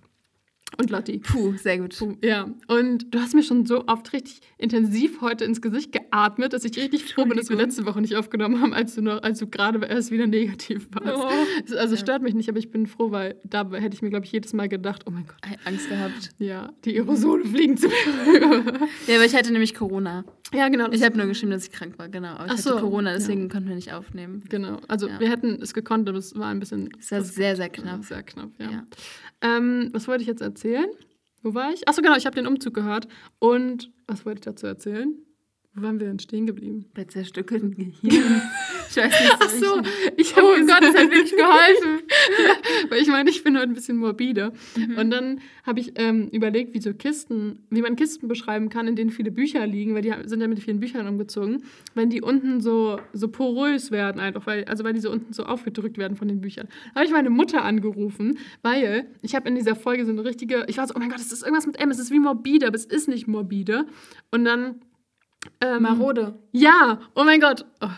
Und 0.76 0.90
Lotti. 0.90 1.18
Puh, 1.18 1.56
sehr 1.56 1.78
gut. 1.78 1.96
Ja, 2.22 2.48
und 2.68 3.12
du 3.12 3.18
hast 3.20 3.34
mir 3.34 3.42
schon 3.42 3.66
so 3.66 3.86
oft 3.88 4.12
richtig 4.12 4.40
intensiv 4.58 5.20
heute 5.20 5.44
ins 5.44 5.60
Gesicht 5.60 5.90
geatmet, 5.92 6.52
dass 6.52 6.64
ich 6.64 6.76
richtig 6.76 7.04
froh 7.12 7.24
bin, 7.24 7.36
dass 7.36 7.48
wir 7.48 7.56
letzte 7.56 7.84
Woche 7.84 8.00
nicht 8.00 8.14
aufgenommen 8.16 8.60
haben, 8.60 8.72
als 8.74 8.94
du 8.94 9.02
noch, 9.02 9.22
als 9.22 9.40
du 9.40 9.48
gerade 9.48 9.84
erst 9.86 10.10
wieder 10.12 10.26
negativ 10.28 10.86
warst. 10.92 11.18
Oh. 11.72 11.76
Also 11.76 11.96
stört 11.96 12.22
mich 12.22 12.34
nicht, 12.34 12.48
aber 12.48 12.58
ich 12.58 12.70
bin 12.70 12.86
froh, 12.86 13.10
weil 13.10 13.36
da 13.44 13.68
hätte 13.72 13.94
ich 13.96 14.02
mir, 14.02 14.10
glaube 14.10 14.26
ich, 14.26 14.30
jedes 14.32 14.52
Mal 14.52 14.68
gedacht, 14.68 15.02
oh 15.06 15.10
mein 15.10 15.26
Gott, 15.26 15.36
Angst 15.64 15.88
gehabt. 15.88 16.30
ja, 16.38 16.72
die 16.84 16.94
Aerosole 16.96 17.44
fliegen 17.44 17.76
zu 17.76 17.88
mir 17.88 17.94
rüber. 18.42 18.78
Ja, 19.08 19.16
aber 19.16 19.24
ich 19.24 19.34
hatte 19.34 19.50
nämlich 19.52 19.74
Corona. 19.74 20.24
ja, 20.54 20.68
genau. 20.68 20.90
Ich 20.92 21.02
habe 21.02 21.16
nur 21.16 21.26
geschrieben, 21.26 21.50
dass 21.52 21.64
ich 21.64 21.72
krank 21.72 21.98
war, 21.98 22.08
genau. 22.08 22.34
Aber 22.34 22.46
ich 22.46 22.52
Ach 22.52 22.58
so, 22.58 22.70
hatte 22.72 22.80
Corona, 22.82 23.14
deswegen 23.14 23.48
konnten 23.48 23.68
wir 23.68 23.74
nicht 23.74 23.92
aufnehmen. 23.92 24.44
Genau, 24.48 24.78
also 24.86 25.08
Ja. 25.08 25.18
wir 25.18 25.28
hätten 25.30 25.60
es 25.60 25.74
gekonnt, 25.74 26.08
aber 26.08 26.18
es 26.18 26.36
war 26.36 26.48
ein 26.48 26.60
bisschen 26.60 26.90
Es 27.00 27.10
war 27.10 27.22
sehr, 27.22 27.56
sehr 27.56 27.68
knapp. 27.68 27.84
knapp. 27.86 28.04
Sehr 28.04 28.22
knapp, 28.22 28.50
ja. 28.58 28.84
Ähm, 29.40 29.90
was 29.92 30.08
wollte 30.08 30.22
ich 30.22 30.28
jetzt 30.28 30.42
erzählen? 30.42 30.90
Wo 31.42 31.54
war 31.54 31.72
ich? 31.72 31.86
Achso, 31.88 32.02
genau, 32.02 32.16
ich 32.16 32.26
habe 32.26 32.34
den 32.34 32.46
Umzug 32.46 32.74
gehört. 32.74 33.08
Und 33.38 33.92
was 34.06 34.26
wollte 34.26 34.38
ich 34.38 34.44
dazu 34.44 34.66
erzählen? 34.66 35.14
Wo 35.78 35.82
waren 35.82 36.00
wir 36.00 36.08
denn 36.08 36.18
stehen 36.18 36.46
geblieben? 36.46 36.86
Bei 36.94 37.04
zerstückelten 37.04 37.70
Gehirn. 37.70 37.92
ich 38.90 38.96
weiß 38.96 39.20
nicht 39.20 39.36
Ach 39.38 39.48
so, 39.48 39.80
ich 40.16 40.34
habe 40.36 40.46
Oh 40.48 40.66
Gott, 40.66 40.82
das 40.82 40.96
hat 40.96 41.10
wirklich 41.10 41.36
geholfen. 41.36 42.02
Weil 42.88 43.00
ich 43.00 43.08
meine, 43.08 43.30
ich 43.30 43.44
bin 43.44 43.56
heute 43.56 43.68
ein 43.68 43.74
bisschen 43.74 43.96
morbide. 43.96 44.52
Mhm. 44.76 44.98
Und 44.98 45.10
dann 45.10 45.40
habe 45.64 45.78
ich 45.78 45.92
ähm, 45.94 46.28
überlegt, 46.32 46.74
wie 46.74 46.80
so 46.80 46.92
Kisten, 46.94 47.60
wie 47.70 47.82
man 47.82 47.94
Kisten 47.94 48.26
beschreiben 48.26 48.70
kann, 48.70 48.88
in 48.88 48.96
denen 48.96 49.10
viele 49.10 49.30
Bücher 49.30 49.66
liegen, 49.66 49.94
weil 49.94 50.02
die 50.02 50.12
sind 50.24 50.40
ja 50.40 50.48
mit 50.48 50.58
vielen 50.58 50.80
Büchern 50.80 51.06
umgezogen, 51.06 51.62
wenn 51.94 52.10
die 52.10 52.22
unten 52.22 52.60
so, 52.60 52.98
so 53.12 53.28
porös 53.28 53.90
werden, 53.92 54.20
einfach, 54.20 54.46
weil, 54.46 54.64
also 54.64 54.82
weil 54.82 54.94
die 54.94 55.00
so 55.00 55.12
unten 55.12 55.32
so 55.32 55.44
aufgedrückt 55.44 55.96
werden 55.96 56.16
von 56.16 56.26
den 56.26 56.40
Büchern. 56.40 56.66
Da 56.94 57.00
habe 57.00 57.06
ich 57.06 57.12
meine 57.12 57.30
Mutter 57.30 57.62
angerufen, 57.62 58.38
weil 58.62 59.06
ich 59.22 59.36
habe 59.36 59.48
in 59.48 59.54
dieser 59.54 59.76
Folge 59.76 60.04
so 60.04 60.10
eine 60.10 60.24
richtige, 60.24 60.64
ich 60.68 60.78
war 60.78 60.88
so, 60.88 60.94
oh 60.96 60.98
mein 60.98 61.10
Gott, 61.10 61.20
es 61.20 61.30
ist 61.30 61.42
irgendwas 61.42 61.66
mit 61.66 61.78
M, 61.78 61.90
es 61.90 62.00
ist 62.00 62.10
wie 62.10 62.18
morbide, 62.18 62.66
aber 62.66 62.76
es 62.76 62.84
ist 62.84 63.08
nicht 63.08 63.28
morbide. 63.28 63.86
Und 64.30 64.44
dann. 64.44 64.80
Ähm, 65.60 65.82
Marode. 65.82 66.38
Ja, 66.52 67.00
oh 67.14 67.24
mein 67.24 67.40
Gott. 67.40 67.64
Oh. 67.80 67.88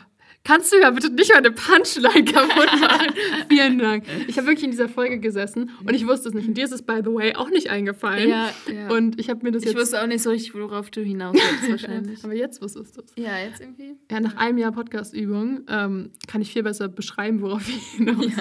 Kannst 0.43 0.73
du 0.73 0.81
ja 0.81 0.91
bitte 0.91 1.11
nicht 1.11 1.31
meine 1.35 1.51
Punchline 1.51 2.25
kaputt 2.25 2.81
machen? 2.81 3.15
Vielen 3.49 3.79
Dank. 3.79 4.05
Ich 4.27 4.39
habe 4.39 4.47
wirklich 4.47 4.65
in 4.65 4.71
dieser 4.71 4.89
Folge 4.89 5.21
gesessen 5.21 5.71
und 5.85 5.95
ich 5.95 6.07
wusste 6.07 6.29
es 6.31 6.35
nicht. 6.35 6.49
Und 6.49 6.55
dir 6.55 6.65
ist 6.65 6.73
es, 6.73 6.83
by 6.83 7.01
the 7.05 7.13
way, 7.13 7.35
auch 7.35 7.51
nicht 7.51 7.69
eingefallen. 7.69 8.31
Ja, 8.31 8.51
ja. 8.73 8.89
Und 8.89 9.21
ich 9.21 9.29
habe 9.29 9.43
mir 9.43 9.53
das 9.53 9.63
ich 9.63 9.69
jetzt... 9.71 9.79
wusste 9.79 10.03
auch 10.03 10.07
nicht 10.07 10.23
so 10.23 10.31
richtig, 10.31 10.55
worauf 10.55 10.91
du 10.91 11.03
hinaus 11.03 11.35
willst, 11.35 11.71
wahrscheinlich. 11.71 12.25
Aber 12.25 12.35
jetzt 12.35 12.63
wusstest 12.63 12.97
du 12.97 13.03
es. 13.03 13.13
ja, 13.17 13.39
jetzt 13.39 13.61
irgendwie. 13.61 13.97
Ja, 14.11 14.21
nach 14.21 14.37
einem 14.37 14.57
Jahr 14.57 14.73
Podcast-Übung 14.73 15.67
ähm, 15.69 16.13
kann 16.27 16.41
ich 16.41 16.53
viel 16.53 16.63
besser 16.63 16.89
beschreiben, 16.89 17.43
worauf 17.43 17.69
ich 17.69 17.87
hinaus 17.97 18.25
will. 18.25 18.33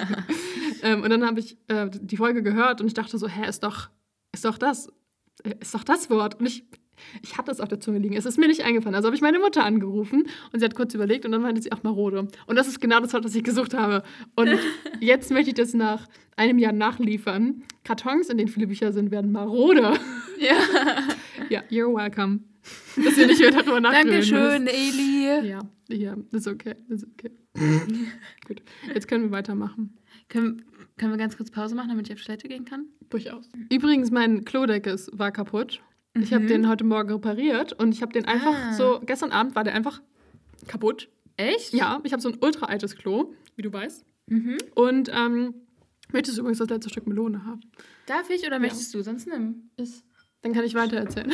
Ähm, 0.82 1.02
und 1.02 1.10
dann 1.10 1.24
habe 1.26 1.40
ich 1.40 1.58
äh, 1.68 1.88
die 1.92 2.16
Folge 2.16 2.42
gehört 2.42 2.80
und 2.80 2.86
ich 2.86 2.94
dachte 2.94 3.18
so, 3.18 3.28
hä, 3.28 3.46
ist 3.48 3.62
doch, 3.62 3.90
ist 4.32 4.44
doch 4.44 4.58
das, 4.58 4.88
äh, 5.44 5.54
ist 5.60 5.74
doch 5.74 5.84
das 5.84 6.08
Wort. 6.10 6.40
Und 6.40 6.46
ich, 6.46 6.64
ich 7.22 7.38
hatte 7.38 7.50
es 7.50 7.60
auf 7.60 7.68
der 7.68 7.80
Zunge 7.80 7.98
liegen. 7.98 8.16
Es 8.16 8.26
ist 8.26 8.38
mir 8.38 8.48
nicht 8.48 8.64
eingefallen. 8.64 8.94
Also 8.94 9.06
habe 9.06 9.16
ich 9.16 9.22
meine 9.22 9.38
Mutter 9.38 9.64
angerufen 9.64 10.24
und 10.52 10.58
sie 10.58 10.64
hat 10.64 10.74
kurz 10.74 10.94
überlegt 10.94 11.24
und 11.24 11.32
dann 11.32 11.42
meinte 11.42 11.62
sie 11.62 11.72
auch 11.72 11.82
marode. 11.82 12.28
Und 12.46 12.56
das 12.56 12.68
ist 12.68 12.80
genau 12.80 13.00
das 13.00 13.12
Wort, 13.12 13.24
das 13.24 13.34
ich 13.34 13.44
gesucht 13.44 13.74
habe. 13.74 14.02
Und 14.36 14.58
jetzt 15.00 15.30
möchte 15.30 15.50
ich 15.50 15.54
das 15.54 15.74
nach 15.74 16.06
einem 16.36 16.58
Jahr 16.58 16.72
nachliefern. 16.72 17.62
Kartons, 17.84 18.28
in 18.28 18.38
denen 18.38 18.48
viele 18.48 18.66
Bücher 18.66 18.92
sind, 18.92 19.10
werden 19.10 19.32
marode. 19.32 19.94
Ja. 20.38 20.54
Ja, 21.48 21.62
you're 21.70 21.94
welcome. 21.94 22.40
Dass 22.96 23.16
ihr 23.16 23.26
nicht 23.26 23.40
mehr 23.40 23.50
darüber 23.50 23.80
nachdenken 23.80 24.10
Dankeschön, 24.10 24.66
Eli. 24.66 25.48
ja, 25.48 25.60
ja, 25.88 26.16
ist 26.32 26.46
okay, 26.46 26.76
ist 26.88 27.06
okay. 27.06 27.30
Gut, 28.46 28.62
jetzt 28.94 29.08
können 29.08 29.24
wir 29.24 29.30
weitermachen. 29.30 29.98
Können, 30.28 30.62
können 30.96 31.12
wir 31.12 31.18
ganz 31.18 31.36
kurz 31.36 31.50
Pause 31.50 31.74
machen, 31.74 31.88
damit 31.88 32.08
ich 32.08 32.14
auf 32.14 32.22
Toilette 32.22 32.48
gehen 32.48 32.64
kann? 32.64 32.86
Durchaus. 33.08 33.48
Übrigens, 33.72 34.10
mein 34.10 34.44
Klodeckel 34.44 34.98
war 35.12 35.32
kaputt. 35.32 35.80
Ich 36.14 36.32
habe 36.32 36.44
Mhm. 36.44 36.48
den 36.48 36.68
heute 36.68 36.84
Morgen 36.84 37.10
repariert 37.12 37.72
und 37.72 37.92
ich 37.94 38.02
habe 38.02 38.12
den 38.12 38.24
einfach 38.24 38.54
Ah. 38.54 38.72
so, 38.72 39.00
gestern 39.04 39.30
Abend 39.32 39.54
war 39.54 39.64
der 39.64 39.74
einfach 39.74 40.00
kaputt. 40.66 41.08
Echt? 41.36 41.72
Ja, 41.72 42.00
ich 42.04 42.12
habe 42.12 42.20
so 42.20 42.28
ein 42.30 42.38
ultra 42.40 42.66
altes 42.66 42.96
Klo, 42.96 43.32
wie 43.56 43.62
du 43.62 43.72
weißt. 43.72 44.04
Mhm. 44.26 44.58
Und 44.74 45.10
ähm, 45.14 45.54
möchtest 46.12 46.36
du 46.36 46.40
übrigens 46.42 46.58
das 46.58 46.68
letzte 46.68 46.90
Stück 46.90 47.06
Melone 47.06 47.44
haben? 47.46 47.60
Darf 48.06 48.28
ich 48.30 48.44
oder 48.46 48.58
möchtest 48.58 48.92
du? 48.94 49.02
Sonst 49.02 49.26
nimm. 49.28 49.70
Ist. 49.76 50.04
Dann 50.42 50.52
kann 50.52 50.64
ich 50.64 50.74
weiter 50.74 50.96
erzählen. 50.96 51.32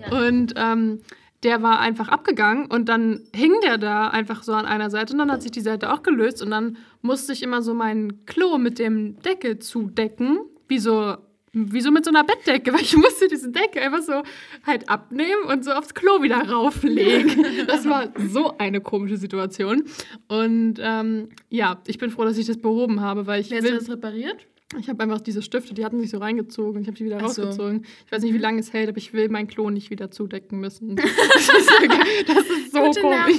Ja. 0.00 0.16
Und 0.28 0.54
ähm, 0.56 1.00
der 1.42 1.62
war 1.62 1.80
einfach 1.80 2.08
abgegangen 2.08 2.70
und 2.70 2.88
dann 2.88 3.20
hing 3.34 3.52
der 3.62 3.76
da 3.76 4.08
einfach 4.08 4.42
so 4.42 4.54
an 4.54 4.64
einer 4.64 4.88
Seite 4.88 5.12
und 5.12 5.18
dann 5.18 5.30
hat 5.30 5.42
sich 5.42 5.50
die 5.50 5.60
Seite 5.60 5.92
auch 5.92 6.02
gelöst 6.02 6.40
und 6.40 6.50
dann 6.50 6.78
musste 7.02 7.34
ich 7.34 7.42
immer 7.42 7.60
so 7.60 7.74
mein 7.74 8.24
Klo 8.24 8.56
mit 8.56 8.78
dem 8.78 9.20
Deckel 9.20 9.58
zudecken, 9.58 10.38
wie 10.68 10.78
so, 10.78 11.18
wie 11.54 11.80
so 11.80 11.90
mit 11.90 12.04
so 12.04 12.10
einer 12.10 12.24
Bettdecke, 12.24 12.72
weil 12.72 12.82
ich 12.82 12.96
musste 12.96 13.28
diesen 13.28 13.52
Deckel 13.52 13.82
einfach 13.82 14.02
so 14.02 14.22
halt 14.66 14.88
abnehmen 14.88 15.44
und 15.46 15.64
so 15.64 15.72
aufs 15.72 15.94
Klo 15.94 16.22
wieder 16.22 16.48
rauflegen. 16.48 17.44
Das 17.66 17.88
war 17.88 18.12
so 18.28 18.56
eine 18.58 18.80
komische 18.80 19.16
Situation. 19.16 19.84
Und 20.28 20.74
ähm, 20.80 21.28
ja, 21.48 21.80
ich 21.86 21.98
bin 21.98 22.10
froh, 22.10 22.24
dass 22.24 22.36
ich 22.36 22.46
das 22.46 22.58
behoben 22.58 23.00
habe, 23.00 23.26
weil 23.26 23.40
ich 23.40 23.50
Wer 23.50 23.62
will, 23.62 23.74
das 23.74 23.88
repariert? 23.88 24.46
Ich 24.78 24.88
habe 24.88 25.02
einfach 25.02 25.20
diese 25.20 25.42
Stifte, 25.42 25.74
die 25.74 25.84
hatten 25.84 26.00
sich 26.00 26.10
so 26.10 26.18
reingezogen 26.18 26.76
und 26.76 26.82
ich 26.82 26.88
habe 26.88 26.96
die 26.96 27.04
wieder 27.04 27.18
Ach 27.22 27.28
so. 27.28 27.42
Rausgezogen. 27.42 27.84
Ich 28.06 28.12
weiß 28.12 28.22
nicht, 28.22 28.34
wie 28.34 28.38
lange 28.38 28.60
es 28.60 28.72
hält, 28.72 28.88
aber 28.88 28.98
ich 28.98 29.12
will 29.12 29.28
mein 29.28 29.46
Klo 29.46 29.70
nicht 29.70 29.90
wieder 29.90 30.10
zudecken 30.10 30.60
müssen. 30.60 30.96
Das 31.04 31.04
ist, 31.04 31.70
wirklich- 31.80 32.24
das 32.26 32.38
ist 32.48 32.72
so 32.72 32.80
Gute 32.80 33.00
komisch. 33.00 33.38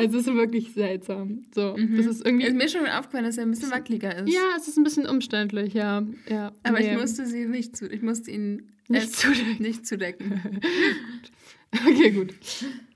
Es 0.00 0.14
ist 0.14 0.26
wirklich 0.34 0.72
seltsam. 0.72 1.40
So, 1.54 1.74
Mhm. 1.76 1.96
das 1.96 2.06
ist 2.06 2.24
irgendwie. 2.24 2.46
Ist 2.46 2.54
mir 2.56 2.68
schon 2.68 2.86
aufgefallen, 2.86 3.24
dass 3.24 3.36
er 3.38 3.44
ein 3.44 3.50
bisschen 3.50 3.70
wackeliger 3.70 4.16
ist. 4.24 4.32
ja, 4.32 4.54
es 4.56 4.68
ist 4.68 4.76
ein 4.78 4.84
bisschen 4.84 5.06
umständlich, 5.06 5.74
ja. 5.74 6.02
ja 6.28 6.52
Aber 6.62 6.78
nee. 6.80 6.92
ich 6.92 6.98
musste 7.00 7.26
sie 7.26 7.46
nicht 7.46 7.76
zu. 7.76 7.86
Ich 7.90 8.02
musste 8.02 8.30
ihn 8.30 8.70
Nicht 8.88 9.14
zudecken. 9.16 9.56
Nicht 9.62 9.86
zudecken. 9.86 10.40
Okay, 11.88 12.10
gut. 12.10 12.34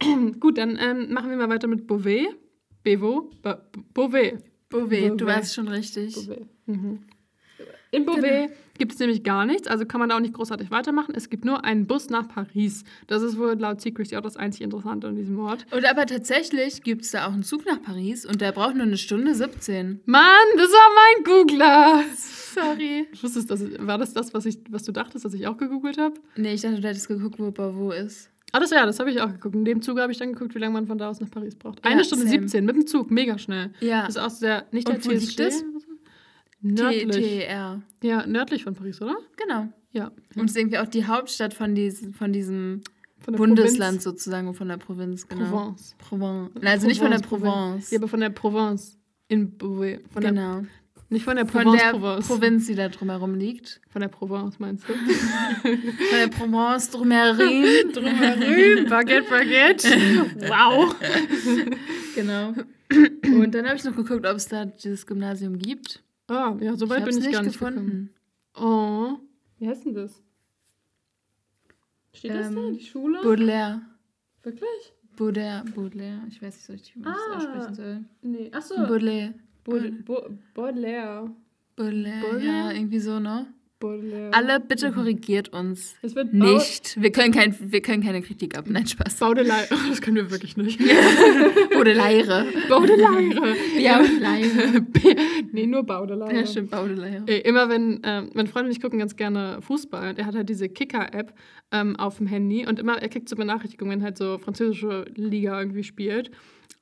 gut, 0.41 0.59
dann 0.59 0.79
ähm, 0.79 1.11
machen 1.13 1.31
wir 1.31 1.37
mal 1.39 1.49
weiter 1.49 1.67
mit 1.67 1.87
Beauvais. 1.87 2.27
Bevo? 2.83 3.31
Beauvais. 3.95 4.35
Beauvais, 4.69 5.17
du 5.17 5.25
warst 5.27 5.55
schon 5.55 5.69
richtig. 5.69 6.15
Beauvais. 6.15 6.45
Mhm. 6.67 6.99
In 7.91 8.05
Beauvais 8.05 8.51
gibt 8.79 8.93
es 8.93 8.99
nämlich 8.99 9.23
gar 9.23 9.47
nichts, 9.47 9.69
also 9.69 9.87
kann 9.87 10.01
man 10.01 10.09
da 10.09 10.17
auch 10.17 10.21
nicht 10.21 10.35
großartig 10.35 10.71
weitermachen. 10.71 11.15
Es 11.15 11.31
gibt 11.31 11.45
nur 11.45 11.65
einen 11.65 11.87
Bus 11.87 12.11
nach 12.11 12.29
Paris. 12.29 12.85
Das 13.07 13.23
ist 13.23 13.39
wohl 13.39 13.55
laut 13.55 13.81
Secrecy 13.81 14.17
auch 14.17 14.23
das 14.23 14.37
einzig 14.37 14.63
Interessante 14.63 15.09
an 15.09 15.17
diesem 15.17 15.39
Ort. 15.39 15.67
Und 15.71 15.85
aber 15.89 16.07
tatsächlich 16.07 16.83
gibt 16.83 17.03
es 17.03 17.13
da 17.13 17.27
auch 17.27 17.33
einen 17.33 17.43
Zug 17.43 17.65
nach 17.65 17.81
Paris 17.81 18.27
und 18.27 18.41
der 18.41 18.53
braucht 18.53 18.75
nur 18.75 18.85
eine 18.85 18.99
Stunde 18.99 19.35
17. 19.35 20.01
Mann, 20.05 20.23
das 20.57 20.71
war 20.71 20.89
mein 20.95 21.25
Googler. 21.25 22.03
Sorry. 22.55 23.07
Ich 23.13 23.23
wusste 23.23 23.39
es, 23.39 23.47
das, 23.47 23.63
war 23.79 23.99
das 23.99 24.13
das, 24.13 24.35
was, 24.35 24.47
ich, 24.47 24.59
was 24.71 24.83
du 24.85 24.93
dachtest, 24.93 25.25
dass 25.25 25.35
ich 25.35 25.47
auch 25.47 25.57
gegoogelt 25.57 25.99
habe? 25.99 26.15
Nee, 26.37 26.55
ich 26.55 26.63
dachte, 26.63 26.81
du 26.81 26.89
hättest 26.89 27.09
geguckt, 27.09 27.39
wo 27.39 27.51
Beauvais 27.51 28.05
ist. 28.05 28.31
Ah, 28.53 28.61
das 28.61 28.71
ja, 28.71 28.87
das 28.87 28.99
habe 29.01 29.11
ich 29.11 29.21
auch 29.21 29.31
geguckt. 29.31 29.55
In 29.55 29.65
dem 29.65 29.83
Zug 29.83 29.99
habe 29.99 30.13
ich 30.13 30.19
dann 30.19 30.33
geguckt, 30.33 30.55
wie 30.55 30.59
lange 30.59 30.73
man 30.73 30.87
von 30.87 30.97
da 30.97 31.11
aus 31.11 31.21
nach 31.21 31.31
Paris 31.31 31.55
braucht. 31.57 31.85
Ja, 31.85 31.91
Eine 31.91 32.05
Stunde 32.05 32.27
same. 32.27 32.43
17 32.43 32.65
mit 32.65 32.77
dem 32.77 32.87
Zug, 32.87 33.11
mega 33.11 33.39
schnell. 33.39 33.73
Ja. 33.81 34.07
Das 34.07 34.17
ist 34.17 34.23
auch 34.23 34.31
sehr, 34.31 34.65
nicht 34.71 34.89
der 34.89 34.95
Und 34.95 35.05
liegt 35.05 35.37
TSG? 35.37 35.65
Nördlich. 36.61 37.11
TER. 37.11 37.83
Ja, 38.03 38.27
nördlich 38.27 38.65
von 38.65 38.75
Paris, 38.75 39.01
oder? 39.01 39.17
Genau. 39.37 39.69
Ja. 39.93 40.13
Und 40.35 40.45
es 40.45 40.51
ist 40.53 40.59
irgendwie 40.59 40.79
auch 40.79 40.89
die 40.89 41.07
Hauptstadt 41.07 41.55
von, 41.55 41.75
diesem, 41.75 42.13
von 42.13 42.33
diesem 42.33 42.83
Von 43.19 43.33
der 43.33 43.39
Bundesland 43.39 44.03
sozusagen 44.03 44.53
von 44.53 44.69
der 44.69 44.77
Provinz, 44.77 45.27
genau. 45.27 45.49
Provence. 45.49 45.95
Provence. 45.99 46.51
Nein, 46.55 46.67
also 46.73 46.87
nicht 46.87 47.01
von 47.01 47.11
der 47.11 47.19
Provence, 47.19 47.55
Provence. 47.55 47.91
Ja, 47.91 47.99
aber 47.99 48.09
von 48.09 48.21
der 48.21 48.31
Provence. 48.31 48.99
In 49.29 49.57
Beauvais. 49.57 50.01
Von 50.13 50.23
der, 50.23 50.33
genau. 50.33 50.63
nicht 51.09 51.25
von 51.25 51.37
der 51.37 51.47
Von 51.47 51.63
Provence, 51.63 51.83
der 51.83 51.91
Provence. 51.93 52.29
Provinz, 52.29 52.67
die 52.67 52.75
da 52.75 52.89
drumherum 52.89 53.35
liegt. 53.35 53.81
Von 53.89 54.03
der 54.03 54.09
Provence, 54.09 54.59
meinst 54.59 54.85
du? 54.89 54.93
Von 55.63 56.19
der 56.19 56.29
Provence 56.29 56.91
drumherum. 56.91 57.39
Drumherum, 57.93 58.89
Baguette, 58.89 59.31
Baguette. 59.31 59.89
Wow. 60.49 60.95
genau. 62.15 62.55
Und 63.25 63.55
dann 63.55 63.67
habe 63.67 63.77
ich 63.77 63.85
noch 63.85 63.97
geguckt, 63.97 64.27
ob 64.27 64.37
es 64.37 64.47
da 64.47 64.67
dieses 64.67 65.07
Gymnasium 65.07 65.59
gibt. 65.59 66.03
Ah, 66.29 66.57
ja, 66.61 66.75
so 66.77 66.85
Ich 66.87 66.91
weit 66.91 67.01
habe 67.03 67.11
bin 67.11 67.19
ich 67.19 67.25
nicht 67.25 67.33
gar 67.35 67.43
nicht 67.43 67.53
gefunden. 67.59 68.11
gekommen. 68.55 69.17
Oh. 69.17 69.19
Wie 69.59 69.69
heißt 69.69 69.85
denn 69.85 69.95
das? 69.95 70.23
Steht 72.13 72.31
das 72.33 72.51
da? 72.53 72.61
Ähm, 72.61 72.73
Die 72.75 72.85
Schule? 72.85 73.21
Baudelaire. 73.23 73.83
Wirklich? 74.43 74.93
Baudelaire. 75.17 75.65
Baudelaire. 75.75 76.23
Ich 76.29 76.41
weiß 76.43 76.55
nicht 76.57 76.65
so 76.67 76.73
richtig, 76.73 76.97
wie 76.97 77.01
man 77.01 77.13
Ah. 77.13 77.17
das 77.35 77.37
aussprechen 77.47 77.75
soll. 77.75 78.05
Nee. 78.23 78.51
Achso. 78.53 78.77
Baudelaire. 78.77 79.35
Baud- 79.65 80.05
Baud- 80.05 80.39
Baudelaire. 80.55 81.31
Baudelaire. 81.77 82.17
Ja, 82.25 82.31
Baudelaire? 82.33 82.75
irgendwie 82.77 83.01
so, 83.01 83.19
ne? 83.21 83.47
Baudelaire. 83.79 84.33
Alle 84.33 84.59
bitte 84.61 84.91
korrigiert 84.91 85.51
uns. 85.53 85.97
Es 86.01 86.15
wird 86.15 86.33
Bau 86.33 86.55
Nicht. 86.55 87.01
Wir 87.01 87.13
können, 87.13 87.33
kein, 87.33 87.55
wir 87.61 87.83
können 87.83 88.03
keine 88.03 88.23
Kritik 88.23 88.57
ab. 88.57 88.65
Nein, 88.69 88.87
Spaß. 88.87 89.17
Baudelaire. 89.17 89.67
Oh, 89.77 89.89
das 89.89 90.01
können 90.01 90.17
wir 90.17 90.31
wirklich 90.31 90.57
nicht. 90.57 90.79
Baudelaire. 91.75 92.47
Baudelaire. 92.69 93.57
Ja, 93.79 93.99
Baudelaire. 93.99 94.87
nee, 95.53 95.67
nur 95.67 95.85
Baudelaire. 95.85 96.35
Ja, 96.35 96.47
stimmt, 96.47 96.71
Baudelaire. 96.71 97.23
Ey, 97.27 97.41
immer 97.41 97.69
wenn, 97.69 98.01
ähm, 98.05 98.31
mein 98.35 98.47
Freund 98.47 98.67
und 98.67 98.73
ich 98.73 98.81
gucken 98.81 98.99
ganz 98.99 99.17
gerne 99.17 99.59
Fußball 99.61 100.11
und 100.11 100.19
er 100.19 100.27
hat 100.27 100.35
halt 100.35 100.49
diese 100.49 100.69
Kicker-App 100.69 101.35
ähm, 101.73 101.97
auf 101.97 102.17
dem 102.17 102.27
Handy 102.27 102.67
und 102.67 102.79
immer, 102.79 103.01
er 103.01 103.09
kriegt 103.09 103.29
so 103.29 103.37
Benachrichtigungen, 103.37 103.99
wenn 103.99 104.03
halt 104.03 104.17
so 104.17 104.39
französische 104.39 105.05
Liga 105.15 105.61
irgendwie 105.61 105.85
spielt. 105.85 106.31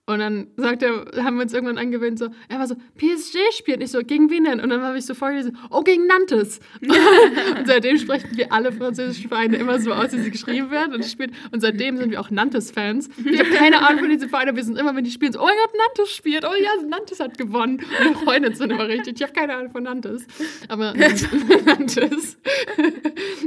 Und 0.07 0.19
dann 0.19 0.49
sagt 0.59 0.83
er, 0.83 1.25
haben 1.25 1.37
wir 1.37 1.45
uns 1.45 1.55
irgendwann 1.55 1.79
angewöhnt, 1.79 2.19
so, 2.19 2.29
er 2.51 2.59
war 2.59 2.67
so, 2.67 2.75
PSG 2.99 3.39
spielt. 3.57 3.83
Ich 3.83 3.91
so, 3.91 4.01
gegen 4.01 4.29
wen 4.29 4.45
denn? 4.45 4.61
Und 4.61 4.69
dann 4.69 4.83
habe 4.83 4.99
ich 4.99 5.07
so 5.07 5.15
vorgelesen, 5.15 5.57
oh, 5.71 5.81
gegen 5.81 6.07
Nantes. 6.07 6.61
und 6.83 7.67
seitdem 7.67 7.97
sprechen 7.97 8.37
wir 8.37 8.53
alle 8.53 8.71
französischen 8.71 9.29
Vereine 9.31 9.57
immer 9.57 9.79
so 9.81 9.93
aus, 9.93 10.13
wie 10.13 10.19
sie 10.19 10.31
geschrieben 10.31 10.71
werden. 10.71 10.95
Und, 10.95 11.07
spielt, 11.07 11.33
und 11.53 11.61
seitdem 11.61 11.97
sind 11.97 12.11
wir 12.11 12.21
auch 12.21 12.31
Nantes-Fans. 12.31 13.09
Ich 13.25 13.39
habe 13.39 13.49
keine 13.51 13.81
Ahnung 13.81 14.01
von 14.01 14.11
diesen 14.11 14.29
Vereinen. 14.29 14.55
Wir 14.57 14.65
sind 14.65 14.77
immer, 14.77 14.95
wenn 14.95 15.05
die 15.05 15.11
spielen, 15.11 15.33
so, 15.33 15.41
oh 15.41 15.47
mein 15.47 15.57
Gott, 15.57 15.73
Nantes 15.75 16.15
spielt. 16.15 16.45
Oh 16.45 16.53
ja, 16.53 16.87
Nantes 16.87 17.21
hat 17.21 17.39
gewonnen. 17.39 17.81
Und 18.01 18.09
wir 18.11 18.17
freuen 18.17 18.45
uns 18.45 18.59
dann 18.59 18.71
immer 18.71 18.87
richtig. 18.87 19.15
Ich 19.17 19.23
habe 19.23 19.33
keine 19.33 19.57
Ahnung 19.57 19.71
von 19.71 19.85
Nantes. 19.85 20.27
Aber 20.69 20.93
Nantes. 21.65 22.39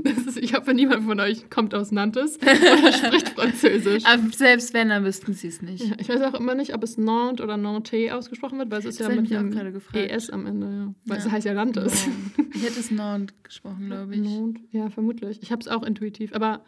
Das 0.03 0.17
ist, 0.25 0.37
ich 0.37 0.55
hoffe, 0.55 0.73
niemand 0.73 1.05
von 1.05 1.19
euch 1.19 1.51
kommt 1.51 1.75
aus 1.75 1.91
Nantes 1.91 2.39
oder 2.41 2.91
spricht 2.93 3.29
Französisch. 3.29 4.05
Aber 4.05 4.23
selbst 4.35 4.73
wenn, 4.73 4.89
dann 4.89 5.05
wüssten 5.05 5.33
sie 5.33 5.49
es 5.49 5.61
nicht. 5.61 5.85
Ja, 5.85 5.95
ich 5.99 6.09
weiß 6.09 6.21
auch 6.23 6.33
immer 6.33 6.46
nicht, 6.55 6.73
ob 6.75 6.83
es 6.83 6.97
Nantes 6.97 7.43
oder 7.43 7.57
Nantes 7.57 8.11
ausgesprochen 8.11 8.57
wird, 8.59 8.69
weil 8.71 8.79
es 8.79 8.85
ist 8.85 8.99
Das 8.99 9.07
ja 9.07 9.15
mit 9.21 9.31
einem. 9.31 9.51
ES 9.93 10.29
am 10.29 10.45
Ende, 10.45 10.65
ja. 10.67 10.93
Weil 11.05 11.17
Ja. 11.19 11.25
es 11.25 11.31
heißt 11.31 11.45
ja 11.45 11.53
Nantes. 11.53 12.07
Ich 12.53 12.63
hätte 12.63 12.79
es 12.79 12.91
Nord 12.91 13.33
gesprochen, 13.43 13.87
glaube 13.87 14.15
ich. 14.15 14.21
Nantes, 14.21 14.63
ja, 14.71 14.89
vermutlich. 14.89 15.39
Ich 15.41 15.51
habe 15.51 15.61
es 15.61 15.67
auch 15.67 15.83
intuitiv, 15.83 16.33
aber 16.33 16.63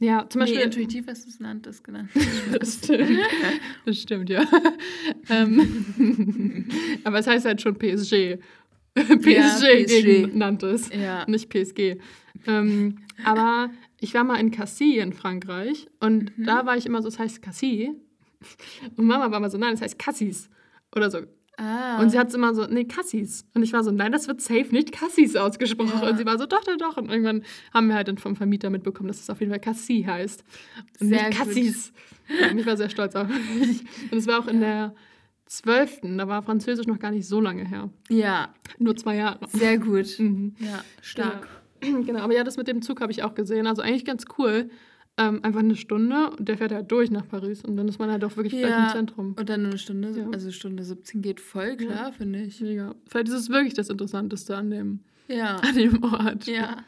ja, 0.00 0.26
zum 0.28 0.40
Nee, 0.40 0.46
Beispiel. 0.46 0.62
intuitiv 0.64 1.06
hast 1.06 1.24
du 1.24 1.28
es 1.30 1.38
Nantes 1.40 1.82
genannt. 1.82 2.10
das 2.60 2.78
stimmt. 2.84 3.18
Das 3.86 3.98
stimmt, 3.98 4.28
ja. 4.30 4.44
ähm, 5.30 6.66
aber 7.04 7.18
es 7.18 7.26
heißt 7.26 7.44
halt 7.46 7.60
schon 7.60 7.76
PSG. 7.76 8.38
PSG, 8.96 9.84
PSG. 9.84 9.86
gegen 10.02 10.38
Nantes. 10.38 10.90
ja. 10.94 11.24
nicht 11.28 11.48
PSG. 11.48 11.96
Ähm, 12.46 12.98
aber 13.24 13.70
ich 14.00 14.14
war 14.14 14.22
mal 14.24 14.36
in 14.38 14.50
Cassis 14.50 14.96
in 15.02 15.12
Frankreich 15.12 15.86
und 16.00 16.36
Mhm. 16.38 16.44
da 16.44 16.66
war 16.66 16.76
ich 16.76 16.86
immer 16.86 17.00
so, 17.02 17.08
es 17.08 17.18
heißt 17.18 17.42
Cassis. 17.42 17.88
Und 18.96 19.06
Mama 19.06 19.30
war 19.30 19.38
immer 19.38 19.50
so, 19.50 19.58
nein, 19.58 19.74
es 19.74 19.82
heißt 19.82 19.98
Cassis. 19.98 20.48
Oder 20.94 21.10
so. 21.10 21.18
Ah. 21.56 22.00
Und 22.00 22.10
sie 22.10 22.18
hat 22.18 22.28
es 22.28 22.34
immer 22.34 22.52
so, 22.54 22.66
nee, 22.66 22.84
Cassis. 22.84 23.46
Und 23.54 23.62
ich 23.62 23.72
war 23.72 23.84
so, 23.84 23.92
nein, 23.92 24.10
das 24.10 24.26
wird 24.26 24.40
safe 24.40 24.66
nicht 24.72 24.92
Cassis 24.92 25.36
ausgesprochen. 25.36 26.00
Ja. 26.02 26.08
Und 26.10 26.18
sie 26.18 26.26
war 26.26 26.36
so, 26.38 26.46
doch, 26.46 26.64
doch, 26.64 26.76
doch. 26.76 26.96
Und 26.96 27.10
irgendwann 27.10 27.44
haben 27.72 27.88
wir 27.88 27.94
halt 27.94 28.08
dann 28.08 28.18
vom 28.18 28.34
Vermieter 28.34 28.70
mitbekommen, 28.70 29.06
dass 29.08 29.20
es 29.20 29.30
auf 29.30 29.40
jeden 29.40 29.52
Fall 29.52 29.60
Cassis 29.60 30.04
heißt. 30.06 30.44
Und 31.00 31.08
Sehr 31.08 31.28
nicht. 31.28 31.38
Cassis. 31.38 31.92
Ja, 32.40 32.50
und 32.50 32.58
ich 32.58 32.66
war 32.66 32.76
sehr 32.76 32.90
stolz 32.90 33.14
auf 33.14 33.28
mich. 33.28 33.82
Und 34.10 34.18
es 34.18 34.26
war 34.26 34.40
auch 34.40 34.48
in 34.48 34.60
der 34.60 34.94
zwölften, 35.46 36.18
da 36.18 36.26
war 36.26 36.42
Französisch 36.42 36.86
noch 36.86 36.98
gar 36.98 37.10
nicht 37.10 37.28
so 37.28 37.40
lange 37.40 37.68
her. 37.68 37.90
ja, 38.08 38.52
Nur 38.78 38.96
zwei 38.96 39.16
Jahre. 39.16 39.38
sehr 39.48 39.78
gut. 39.78 40.18
Mhm. 40.18 40.54
Ja, 40.58 40.82
stark. 41.02 41.48
Genau. 41.80 42.00
genau, 42.06 42.20
aber 42.20 42.34
ja, 42.34 42.44
das 42.44 42.56
mit 42.56 42.66
dem 42.66 42.82
Zug 42.82 43.00
habe 43.00 43.12
ich 43.12 43.22
auch 43.22 43.34
gesehen. 43.34 43.66
Also 43.66 43.82
eigentlich 43.82 44.04
ganz 44.04 44.24
cool. 44.38 44.70
Ähm, 45.16 45.44
einfach 45.44 45.60
eine 45.60 45.76
Stunde 45.76 46.30
und 46.30 46.48
der 46.48 46.58
fährt 46.58 46.72
halt 46.72 46.90
durch 46.90 47.08
nach 47.12 47.28
Paris 47.28 47.64
und 47.64 47.76
dann 47.76 47.86
ist 47.86 48.00
man 48.00 48.10
halt 48.10 48.24
auch 48.24 48.36
wirklich 48.36 48.54
gleich 48.54 48.70
Ja. 48.70 48.86
im 48.86 48.92
Zentrum. 48.92 49.36
Und 49.38 49.48
dann 49.48 49.62
nur 49.62 49.70
eine 49.70 49.78
Stunde, 49.78 50.10
Ja. 50.10 50.28
also 50.32 50.50
Stunde 50.50 50.82
17 50.82 51.22
geht 51.22 51.40
voll 51.40 51.76
klar, 51.76 52.12
finde 52.12 52.40
ich. 52.42 52.60
Mega. 52.60 52.96
Vielleicht 53.08 53.28
ist 53.28 53.34
es 53.34 53.48
wirklich 53.48 53.74
das 53.74 53.90
Interessanteste 53.90 54.56
an 54.56 54.70
dem, 54.70 55.00
Ja. 55.28 55.56
an 55.62 55.76
dem 55.76 56.02
Ort. 56.02 56.46
Ja. 56.48 56.78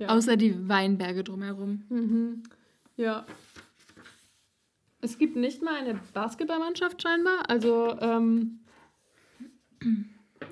Ja. 0.00 0.08
Außer 0.08 0.36
die 0.36 0.68
Weinberge 0.68 1.22
drumherum. 1.22 1.84
Mhm. 1.90 2.42
Ja. 2.96 3.24
Es 5.00 5.16
gibt 5.16 5.36
nicht 5.36 5.62
mal 5.62 5.76
eine 5.76 6.00
Basketballmannschaft 6.12 7.00
scheinbar. 7.00 7.48
Also, 7.48 7.96
ähm, 8.00 8.58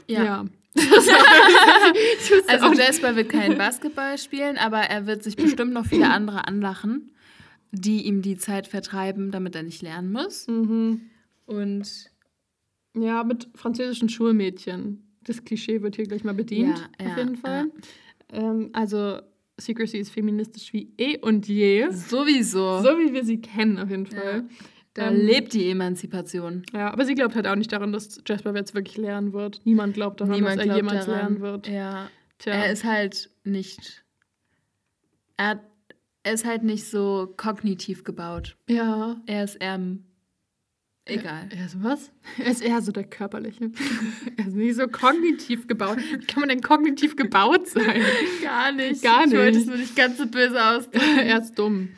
ja. 0.06 0.44
Also 2.49 2.72
Jasper 2.72 3.16
wird 3.16 3.29
kein 3.31 3.57
Basketball 3.59 4.18
spielen, 4.18 4.57
aber 4.59 4.79
er 4.79 5.07
wird 5.07 5.22
sich 5.22 5.37
bestimmt 5.37 5.72
noch 5.72 5.87
viele 5.87 6.11
andere 6.11 6.47
anlachen, 6.47 7.12
die 7.72 8.03
ihm 8.07 8.22
die 8.22 8.37
Zeit 8.37 8.66
vertreiben, 8.66 9.31
damit 9.31 9.55
er 9.55 9.62
nicht 9.62 9.83
lernen 9.83 10.12
muss. 10.12 10.47
Mhm. 10.49 11.03
Und 11.47 12.11
Ja, 12.97 13.24
mit 13.24 13.49
französischen 13.55 14.09
Schulmädchen. 14.09 15.05
Das 15.24 15.45
Klischee 15.45 15.83
wird 15.83 15.97
hier 15.97 16.07
gleich 16.07 16.24
mal 16.24 16.35
bedient, 16.35 16.79
Ja, 16.79 17.07
auf 17.07 17.12
ja, 17.12 17.18
jeden 17.18 17.37
Fall. 17.37 17.70
Ähm, 18.33 18.70
also, 18.72 19.20
Secrecy 19.59 19.99
ist 19.99 20.11
feministisch 20.11 20.72
wie 20.72 20.93
eh 20.99 21.18
und 21.18 21.47
je. 21.49 21.91
sowieso, 21.91 22.81
So 22.83 22.89
wie 22.99 23.12
wir 23.12 23.24
sie 23.24 23.41
kennen, 23.41 23.79
auf 23.79 23.91
jeden 23.91 24.07
Fall. 24.07 24.45
Da 24.95 25.09
Ähm, 25.11 25.16
lebt 25.26 25.53
die 25.53 25.70
Emanzipation. 25.70 26.62
Ja, 26.72 26.93
aber 26.93 27.05
sie 27.05 27.14
glaubt 27.14 27.34
halt 27.34 27.47
auch 27.47 27.55
nicht 27.57 27.72
daran, 27.72 27.93
dass 27.93 28.20
Jasper 28.26 28.55
jetzt 28.57 28.74
wirklich 28.74 28.97
lernen 28.97 29.32
wird. 29.32 29.61
Niemand 29.64 29.95
glaubt 29.95 30.20
daran, 30.20 30.34
Niemand 30.34 30.59
dass 30.59 30.66
er 30.66 30.74
glaubt 30.74 30.78
jemals 30.91 31.07
daran. 31.07 31.20
lernen 31.20 31.41
wird. 31.41 31.68
Ja, 31.68 32.11
Tja. 32.39 32.53
er 32.55 32.72
ist 32.72 32.84
halt 32.84 33.30
nicht. 33.45 34.05
Er, 35.36 35.49
hat, 35.49 35.61
er 36.24 36.32
ist 36.32 36.45
halt 36.45 36.62
nicht 36.64 36.84
so 36.89 37.32
kognitiv 37.36 38.03
gebaut. 38.05 38.57
ja. 38.68 39.16
Er 39.26 39.45
ist 39.45 39.55
eher. 39.57 39.80
Egal. 41.11 41.49
Er 41.57 41.64
ist 41.64 41.82
was? 41.82 42.11
Er 42.39 42.51
ist 42.51 42.61
eher 42.62 42.82
so 42.82 42.93
der 42.93 43.05
körperliche. 43.05 43.70
er 44.36 44.47
ist 44.47 44.55
nicht 44.57 44.76
so 44.76 44.86
kognitiv 44.89 45.66
gebaut. 45.66 45.97
Wie 45.97 46.18
kann 46.26 46.41
man 46.41 46.51
denn 46.51 46.61
kognitiv 46.61 47.16
gebaut 47.16 47.66
sein? 47.66 48.03
Gar 48.43 48.72
nicht. 48.72 49.03
Gar 49.03 49.24
Ich 49.26 49.32
wollte 49.32 49.53
nicht. 49.53 49.61
es 49.61 49.66
nur 49.66 49.76
nicht 49.78 49.97
ganz 49.97 50.18
so 50.18 50.26
böse 50.26 50.62
ausdrücken. 50.62 51.18
er 51.20 51.41
ist 51.41 51.55
dumm. 51.59 51.89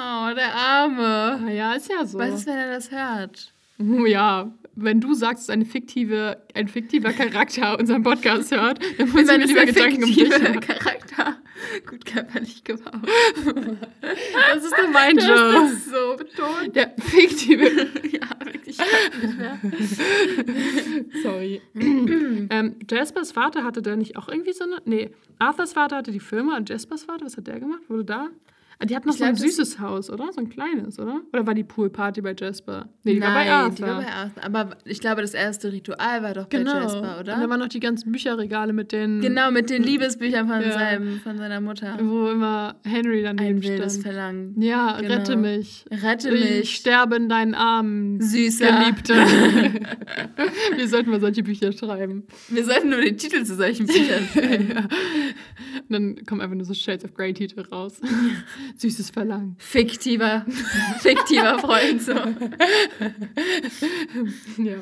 Oh, 0.00 0.32
der 0.34 0.54
Arme. 0.54 1.40
Naja, 1.44 1.72
ist 1.72 1.90
ja 1.90 2.06
so. 2.06 2.18
Was 2.18 2.34
ist, 2.34 2.46
wenn 2.46 2.56
er 2.56 2.70
das 2.70 2.90
hört? 2.90 3.52
Ja, 4.08 4.50
wenn 4.74 5.00
du 5.00 5.14
sagst, 5.14 5.44
dass 5.44 5.50
eine 5.50 5.64
fiktive, 5.64 6.42
ein 6.52 6.66
fiktiver 6.66 7.12
Charakter 7.12 7.78
unseren 7.78 8.02
Podcast 8.02 8.50
hört, 8.50 8.80
dann 8.98 9.08
muss 9.10 9.20
ich 9.22 9.28
mir 9.38 9.44
lieber 9.44 9.66
Gedanken 9.66 10.02
um 10.02 10.12
dich 10.12 10.28
machen. 10.28 10.58
Charakter 10.58 11.36
gut 11.86 12.04
körperlich 12.04 12.64
gebaut. 12.64 13.08
Das 14.02 14.64
ist 14.64 14.72
doch 14.72 14.90
mein 14.92 15.16
Du 15.16 15.22
hast 15.22 15.28
Job. 15.28 15.70
das 15.70 15.84
so 15.86 16.16
betont. 16.16 16.74
Der 16.76 16.92
fiktive. 16.98 17.64
ja, 18.10 18.28
wirklich. 18.44 18.76
Sorry. 21.22 21.60
ähm, 21.74 22.76
Jaspers 22.88 23.32
Vater 23.32 23.64
hatte 23.64 23.82
da 23.82 23.96
nicht 23.96 24.16
auch 24.16 24.28
irgendwie 24.28 24.52
so 24.52 24.64
eine. 24.64 24.76
Nee, 24.84 25.10
Arthurs 25.38 25.72
Vater 25.72 25.96
hatte 25.96 26.12
die 26.12 26.20
Firma 26.20 26.56
und 26.56 26.68
Jaspers 26.68 27.04
Vater, 27.04 27.26
was 27.26 27.36
hat 27.36 27.46
der 27.46 27.60
gemacht? 27.60 27.82
Wurde 27.88 28.04
da? 28.04 28.28
Die 28.84 28.94
hat 28.94 29.04
noch 29.06 29.12
Ich 29.14 29.18
so 29.18 29.24
ein 29.24 29.34
glaub, 29.34 29.44
das- 29.44 29.56
süßes 29.56 29.80
Haus, 29.80 30.08
oder? 30.08 30.32
So 30.32 30.40
ein 30.40 30.48
kleines, 30.48 31.00
oder? 31.00 31.20
Oder 31.32 31.46
war 31.48 31.54
die 31.54 31.64
Poolparty 31.64 32.20
bei 32.22 32.32
Jasper? 32.38 32.88
Nee, 33.02 33.14
die 33.14 33.20
war 33.20 33.34
bei 33.34 33.44
Nein, 33.44 33.48
Arthur. 33.52 33.74
die 33.74 33.82
war 33.82 34.00
bei 34.02 34.06
Arthur. 34.12 34.44
Aber 34.44 34.76
ich 34.84 35.00
glaube, 35.00 35.20
das 35.22 35.34
erste 35.34 35.72
Ritual 35.72 36.22
war 36.22 36.32
doch 36.34 36.48
genau. 36.48 36.74
bei 36.74 36.80
Jasper, 36.82 37.18
Und 37.18 37.26
da 37.26 37.36
oder? 37.38 37.50
waren 37.50 37.58
noch 37.58 37.66
die 37.68 37.80
ganzen 37.80 38.12
Bücherregale 38.12 38.72
mit 38.72 38.92
den. 38.92 39.20
Genau, 39.20 39.50
mit 39.50 39.68
den 39.70 39.82
Liebesbüchern 39.88 40.46
von, 40.46 40.60
Ja. 40.62 40.70
seinem, 40.72 41.18
von 41.18 41.36
seiner 41.38 41.60
Mutter. 41.60 41.98
Wo 42.00 42.28
immer 42.30 42.76
Henry 42.84 43.22
daneben 43.22 43.56
Ein 43.58 43.62
wildes 43.64 43.94
stand. 43.94 44.06
Verlangen. 44.06 44.62
Ja, 44.62 45.00
Genau. 45.00 45.12
rette 45.14 45.36
mich. 45.36 45.84
Rette 45.90 46.30
Ich 46.30 46.58
mich, 46.60 46.74
sterbe 46.76 47.16
in 47.16 47.28
deinen 47.28 47.54
Armen. 47.56 48.20
Süßer. 48.20 48.66
Geliebte. 48.78 49.14
Wir 50.76 50.86
sollten 50.88 51.10
mal 51.10 51.20
solche 51.20 51.42
Bücher 51.42 51.72
schreiben. 51.72 52.24
Wir 52.48 52.64
sollten 52.64 52.90
nur 52.90 53.00
den 53.00 53.16
Titel 53.18 53.42
zu 53.44 53.56
solchen 53.56 53.86
Büchern 53.88 54.24
schreiben. 54.32 54.68
ja. 54.72 54.80
Und 55.88 55.90
dann 55.90 56.26
kommen 56.26 56.40
einfach 56.40 56.54
nur 56.54 56.64
so 56.64 56.74
Shades 56.74 57.04
of 57.04 57.14
Grey 57.14 57.32
Titel 57.34 57.60
raus. 57.60 58.00
Süßes 58.76 59.10
Verlangen. 59.10 59.56
Fiktiver, 59.58 60.44
fiktiver 61.00 61.58
Freund. 61.58 62.02
So. 62.02 62.12
Ja. 64.62 64.76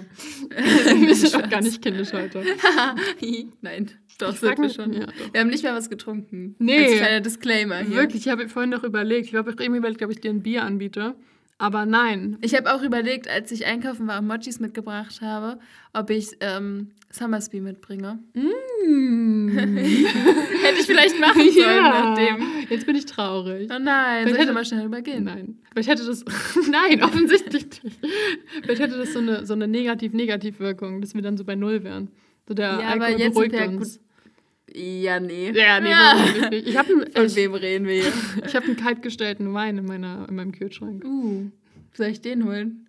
Wir 1.01 1.15
sind 1.15 1.35
auch 1.37 1.49
gar 1.49 1.61
nicht 1.61 1.83
kindisch 1.83 2.13
heute. 2.13 2.43
Nein. 3.63 3.91
Doch, 4.19 4.33
Ich 4.33 4.41
sind 4.41 4.59
wir 4.59 4.71
schon. 4.71 4.93
ja, 4.95 5.07
wir 5.33 5.41
haben 5.41 5.49
nicht 5.49 5.63
mal 5.63 5.75
was 5.75 5.91
getrunken. 5.91 6.55
Nee. 6.59 6.85
Als 6.87 6.97
kleiner 6.97 7.21
Disclaimer 7.21 7.79
hier. 7.79 7.97
Wirklich, 7.97 8.27
ich 8.27 8.33
habe 8.33 8.49
vorhin 8.49 8.71
noch 8.71 8.83
überlegt. 8.85 9.29
Ich 9.29 9.35
habe 9.35 9.53
auch 9.53 9.61
eben 9.63 9.75
überlegt, 9.75 10.03
ob 10.03 10.11
ich 10.11 10.21
dir 10.21 10.31
ein 10.31 10.43
Bier 10.43 10.63
anbiete. 10.65 11.15
Aber 11.59 11.87
nein. 11.87 12.37
Ich 12.43 12.55
habe 12.55 12.75
auch 12.75 12.83
überlegt, 12.83 13.29
als 13.29 13.51
ich 13.51 13.65
einkaufen 13.65 14.07
war 14.07 14.19
und 14.19 14.27
Mochis 14.27 14.61
mitgebracht 14.61 15.21
habe, 15.23 15.59
ob 15.95 16.11
ich 16.11 16.37
ähm, 16.41 16.91
Summersby 17.11 17.61
mitbringe. 17.63 18.19
Mm. 18.35 19.49
Hätte 19.57 20.81
ich 20.81 20.87
vielleicht 20.87 21.19
machen 21.19 21.51
sollen, 21.51 21.55
ja. 21.77 22.15
nachdem. 22.15 22.45
Jetzt 22.69 22.85
bin 22.85 22.95
ich 22.95 23.07
traurig. 23.07 23.71
Oh 23.75 23.79
nein, 23.79 24.25
soll 24.25 24.35
ich 24.35 24.43
hätte- 24.43 24.53
mal 24.53 24.65
schnell 24.67 24.85
übergehen? 24.85 25.25
Nein. 25.25 25.59
Vielleicht 25.73 25.89
hätte 25.89 26.05
das. 26.05 26.25
Nein, 26.71 27.03
offensichtlich 27.03 27.67
nicht. 27.83 27.99
Vielleicht 28.63 28.83
hätte 28.83 28.99
das 28.99 29.13
so 29.15 29.21
eine, 29.21 29.47
so 29.47 29.55
eine 29.55 29.67
Negativ-Negativ-Wirkung, 29.69 31.01
dass 31.01 31.15
wir 31.15 31.23
dann 31.23 31.37
so 31.39 31.45
bei 31.45 31.55
Null 31.55 31.85
wären. 31.85 32.11
So 32.47 32.55
der 32.55 32.67
Ja, 32.67 32.89
aber 32.93 33.07
Alkohol 33.07 33.21
jetzt 33.21 33.35
beruhigt 33.35 33.53
sind 33.53 33.61
wir 33.61 33.71
ja 33.73 33.79
uns. 33.79 34.01
Ja, 34.79 35.21
nee. 35.21 35.51
Ja, 35.53 35.81
nee, 35.81 35.89
Ja. 35.91 36.15
wirklich 36.19 36.51
nicht. 36.51 36.69
Ich 36.69 36.77
habe 36.77 36.93
einen, 36.93 37.11
Von 37.13 37.27
ich, 37.27 37.35
wem 37.37 37.55
reden 37.55 37.87
wir 37.87 37.95
hier? 37.95 38.13
ich 38.47 38.55
hab 38.55 38.65
einen 38.65 38.77
kaltgestellten 38.77 39.53
Wein 39.55 39.79
in, 39.79 39.87
meiner, 39.87 40.27
in 40.29 40.35
meinem 40.35 40.53
Kühlschrank. 40.53 41.03
Uh, 41.05 41.51
soll 41.95 42.09
ich 42.09 42.21
den 42.21 42.45
holen? 42.45 42.89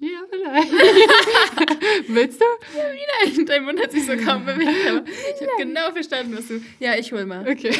Ja, 0.00 0.18
vielleicht. 0.30 0.72
Willst 2.08 2.40
du? 2.40 2.44
Nein, 2.76 3.46
dein 3.46 3.64
Mund 3.64 3.80
hat 3.80 3.92
sich 3.92 4.04
so 4.04 4.16
kaum 4.16 4.44
bewegt, 4.46 4.88
aber 4.88 5.04
ich 5.06 5.46
habe 5.46 5.52
genau 5.58 5.92
verstanden, 5.92 6.36
was 6.36 6.48
du. 6.48 6.60
Ja, 6.80 6.96
ich 6.96 7.12
hol 7.12 7.24
mal. 7.24 7.48
Okay. 7.48 7.72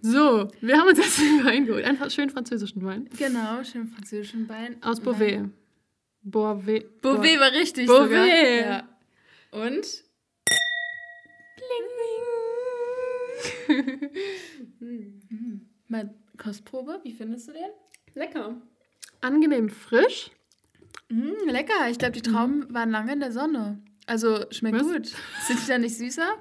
So, 0.00 0.48
wir 0.60 0.78
haben 0.78 0.88
uns 0.88 0.98
jetzt 0.98 1.20
einen 1.20 1.44
Wein 1.44 1.66
geholt. 1.66 1.84
Einen 1.84 2.10
schönen 2.10 2.30
französischen 2.30 2.84
Wein. 2.84 3.08
Genau, 3.18 3.64
schön 3.64 3.88
französischen 3.88 4.46
Bein. 4.46 4.76
Aus 4.82 5.00
Beauvais. 5.00 5.40
Beauvais. 6.22 6.84
Beauvais 7.00 7.40
war 7.40 7.52
richtig 7.52 7.86
Beauvais. 7.86 8.08
sogar. 8.08 8.26
Ja. 8.26 8.88
Und? 9.50 10.04
Hm. 14.80 15.68
Mal 15.88 16.14
Kostprobe, 16.36 17.00
wie 17.02 17.12
findest 17.12 17.48
du 17.48 17.52
den? 17.52 17.70
Lecker. 18.14 18.60
Angenehm 19.20 19.68
frisch. 19.68 20.30
Mm, 21.08 21.48
lecker. 21.48 21.88
Ich 21.90 21.98
glaube, 21.98 22.12
die 22.12 22.22
Trauben 22.22 22.72
waren 22.72 22.90
lange 22.90 23.12
in 23.12 23.20
der 23.20 23.32
Sonne. 23.32 23.82
Also 24.06 24.44
schmeckt 24.50 24.76
Was? 24.80 24.86
gut. 24.86 25.06
Sind 25.46 25.62
die 25.62 25.68
dann 25.68 25.80
nicht 25.82 25.96
süßer? 25.96 26.34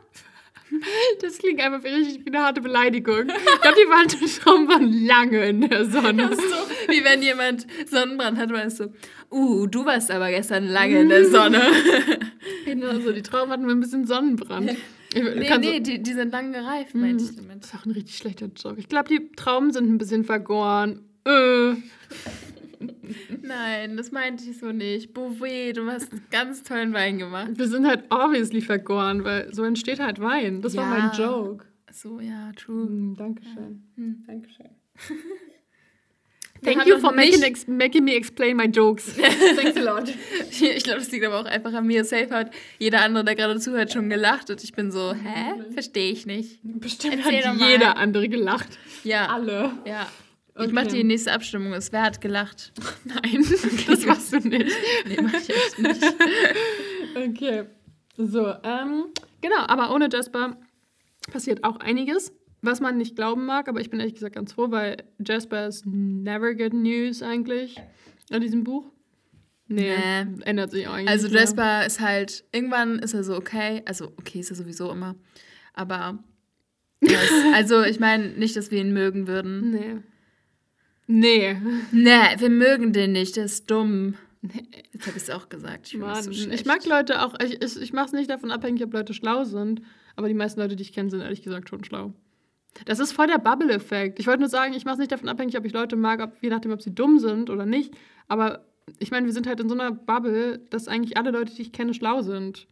Das 1.22 1.38
klingt 1.38 1.62
einfach 1.62 1.82
wie 1.86 1.88
richtig 1.88 2.26
wie 2.26 2.30
eine 2.30 2.44
harte 2.44 2.60
Beleidigung. 2.60 3.30
Ich 3.30 3.62
glaube, 3.62 3.78
die 3.82 3.90
waren, 3.90 4.08
die 4.10 4.26
Trauben 4.26 4.68
waren 4.68 5.06
lange 5.06 5.48
in 5.48 5.62
der 5.62 5.86
Sonne. 5.86 6.28
Das 6.30 6.40
ist 6.40 6.50
so, 6.50 6.92
wie 6.92 7.06
wenn 7.06 7.22
jemand 7.22 7.66
Sonnenbrand 7.90 8.38
hat, 8.38 8.52
weißt 8.52 8.82
du, 8.82 8.94
uh, 9.32 9.66
du 9.68 9.86
warst 9.86 10.12
aber 10.12 10.30
gestern 10.30 10.68
lange 10.68 11.00
in 11.00 11.08
der 11.08 11.24
Sonne. 11.30 11.62
Genau 12.66 13.00
so, 13.00 13.14
die 13.14 13.22
Trauben 13.22 13.50
hatten 13.52 13.70
ein 13.70 13.80
bisschen 13.80 14.06
Sonnenbrand. 14.06 14.76
Nee, 15.14 15.46
kann 15.46 15.64
so- 15.64 15.70
nee, 15.70 15.80
die, 15.80 16.02
die 16.04 16.14
sind 16.14 16.32
lang 16.32 16.52
gereift, 16.52 16.94
meinte 16.96 17.24
ich 17.24 17.36
damit. 17.36 17.64
Das 17.64 17.70
ist 17.74 17.76
auch 17.80 17.86
ein 17.86 17.92
richtig 17.92 18.18
schlechter 18.18 18.48
Joke. 18.56 18.80
Ich 18.80 18.88
glaube, 18.90 19.10
die 19.10 19.32
Trauben 19.36 19.72
sind 19.72 19.90
ein 19.90 19.98
bisschen 19.98 20.24
vergoren. 20.24 21.02
Äh. 21.26 21.74
Nein, 23.42 23.98
das 23.98 24.12
meinte 24.12 24.44
ich 24.50 24.60
so 24.60 24.72
nicht. 24.72 25.14
Beauvais, 25.14 25.74
du 25.74 25.90
hast 25.90 26.12
ganz 26.30 26.64
tollen 26.64 26.94
Wein 26.94 27.18
gemacht. 27.18 27.52
Wir 27.56 27.68
sind 27.68 27.88
halt 27.88 28.04
obviously 28.12 28.62
vergoren, 28.62 29.24
weil 29.24 29.54
so 29.54 29.64
entsteht 29.64 30.00
halt 30.00 30.20
Wein. 30.20 30.62
Das 30.62 30.76
war 30.76 30.84
Ja. 30.84 31.00
mein 31.08 31.18
Joke. 31.18 31.66
So, 31.92 32.20
ja, 32.20 32.52
true. 32.56 32.86
Hm, 32.86 33.16
Dankeschön. 33.16 33.84
Hm. 33.96 34.24
Dankeschön. 34.28 34.68
Thank 36.64 36.86
you 36.86 37.00
for 37.00 37.12
making, 37.14 37.44
ex 37.44 37.68
making 37.68 38.04
me 38.04 38.16
explain 38.16 38.58
my 38.58 38.68
jokes. 38.68 39.14
Thanks 39.56 39.78
a 39.78 39.82
lot. 39.82 40.10
Ich 40.50 40.84
glaube, 40.84 41.00
das 41.00 41.12
liegt 41.12 41.26
aber 41.26 41.40
auch 41.40 41.46
einfach 41.46 41.74
an 41.74 41.86
mir. 41.86 42.04
Safe 42.04 42.30
hat 42.30 42.52
jeder 42.80 43.02
andere, 43.02 43.24
der 43.24 43.36
gerade 43.36 43.60
zuhört, 43.60 43.92
schon 43.94 44.10
gelacht. 44.10 44.50
Und 44.50 44.64
ich 44.64 44.74
bin 44.74 44.92
so, 44.92 45.14
hä? 45.14 45.54
Verstehe 45.74 46.12
ich 46.12 46.26
nicht. 46.26 46.60
Bestimmt 46.64 47.18
Erzähl 47.18 47.46
hat 47.46 47.58
mal. 47.58 47.70
jeder 47.70 47.98
andere 47.98 48.28
gelacht. 48.30 48.80
Ja. 49.04 49.28
Alle. 49.28 49.72
Ja. 49.86 50.08
Okay. 50.56 50.68
Ich 50.68 50.74
mache 50.74 50.88
die 50.88 51.04
nächste 51.04 51.32
Abstimmung. 51.32 51.74
Ist, 51.74 51.94
wer 51.94 52.02
hat 52.02 52.20
gelacht? 52.20 52.72
Nein, 53.04 53.46
das 53.88 54.06
machst 54.06 54.34
du 54.34 54.38
nicht. 54.40 54.76
Nee, 55.08 55.18
mach 55.22 55.34
ich 55.34 55.50
echt 55.50 55.80
nicht. 55.80 56.04
Okay. 57.16 57.64
So, 58.18 58.48
ähm, 58.64 59.06
genau, 59.42 59.60
aber 59.68 59.94
ohne 59.94 60.10
Jasper 60.12 60.58
passiert 61.32 61.64
auch 61.64 61.80
einiges, 61.80 62.34
was 62.68 62.80
man 62.82 62.98
nicht 62.98 63.16
glauben 63.16 63.46
mag, 63.48 63.68
aber 63.68 63.82
ich 63.82 63.90
bin 63.90 64.00
ehrlich 64.00 64.14
gesagt 64.14 64.36
ganz 64.36 64.54
froh, 64.54 64.70
weil 64.70 64.98
Jasper 65.26 65.68
ist 65.68 65.86
never 65.88 66.54
good 66.54 66.74
news 66.74 67.24
eigentlich 67.24 67.82
in 68.30 68.42
diesem 68.42 68.64
Buch. 68.64 68.86
Nee, 69.70 69.96
Nee. 69.98 70.42
ändert 70.46 70.72
sich 70.72 70.88
auch 70.88 70.94
eigentlich. 70.94 71.10
Also 71.10 71.26
nicht 71.26 71.34
mehr. 71.34 71.42
Jasper 71.42 71.86
ist 71.86 72.00
halt, 72.00 72.44
irgendwann 72.52 73.00
ist 73.00 73.14
er 73.14 73.24
so 73.24 73.36
okay. 73.36 73.82
Also 73.86 74.14
okay 74.18 74.40
ist 74.40 74.50
er 74.52 74.56
sowieso 74.56 74.92
immer. 74.92 75.16
Aber 75.74 76.20
er 77.02 77.24
ist, 77.24 77.32
also 77.54 77.84
ich 77.84 78.00
meine 78.00 78.30
nicht, 78.30 78.56
dass 78.56 78.72
wir 78.72 78.80
ihn 78.80 78.94
mögen 78.94 79.28
würden. 79.28 79.72
Nee. 79.72 79.96
Nee. 81.08 81.58
Nee, 81.92 82.12
wir 82.38 82.50
mögen 82.50 82.92
den 82.94 83.14
nicht, 83.14 83.36
der 83.38 83.46
ist 83.46 83.70
dumm. 83.72 84.16
Jetzt 84.94 85.08
habe 85.08 85.18
ich 85.18 85.24
es 85.24 85.30
auch 85.30 85.50
gesagt. 85.50 85.88
Ich, 85.88 85.98
Mann, 85.98 86.22
so 86.22 86.32
ich 86.32 86.66
mag 86.66 86.86
Leute 86.86 87.22
auch, 87.24 87.36
ich, 87.44 87.62
ich, 87.62 87.82
ich 87.82 87.94
mache 87.94 88.08
es 88.08 88.12
nicht 88.14 88.30
davon 88.30 88.52
abhängig, 88.52 88.84
ob 88.84 88.94
Leute 88.94 89.14
schlau 89.14 89.44
sind, 89.44 89.82
aber 90.16 90.28
die 90.28 90.34
meisten 90.34 90.60
Leute, 90.60 90.76
die 90.76 90.84
ich 90.84 90.94
kenne, 90.94 91.10
sind 91.10 91.22
ehrlich 91.22 91.42
gesagt 91.42 91.70
schon 91.70 91.84
schlau. 91.84 92.14
Das 92.86 93.00
ist 93.00 93.12
voll 93.12 93.28
der 93.28 93.38
Bubble-Effekt. 93.40 94.20
Ich 94.20 94.28
wollte 94.28 94.40
nur 94.42 94.50
sagen, 94.50 94.74
ich 94.74 94.86
mache 94.86 94.94
es 94.94 95.00
nicht 95.00 95.12
davon 95.12 95.30
abhängig, 95.30 95.58
ob 95.58 95.66
ich 95.66 95.74
Leute 95.74 95.96
mag, 95.96 96.22
ob, 96.22 96.34
je 96.42 96.50
nachdem, 96.50 96.72
ob 96.72 96.82
sie 96.82 96.94
dumm 96.94 97.20
sind 97.20 97.50
oder 97.50 97.66
nicht. 97.66 97.94
Aber 98.28 98.66
ich 99.00 99.12
meine, 99.12 99.26
wir 99.26 99.34
sind 99.34 99.48
halt 99.48 99.60
in 99.60 99.70
so 99.70 99.76
einer 99.76 99.92
Bubble, 99.92 100.60
dass 100.70 100.88
eigentlich 100.88 101.18
alle 101.18 101.32
Leute, 101.32 101.54
die 101.54 101.62
ich 101.62 101.72
kenne, 101.72 101.94
schlau 101.94 102.22
sind. 102.22 102.68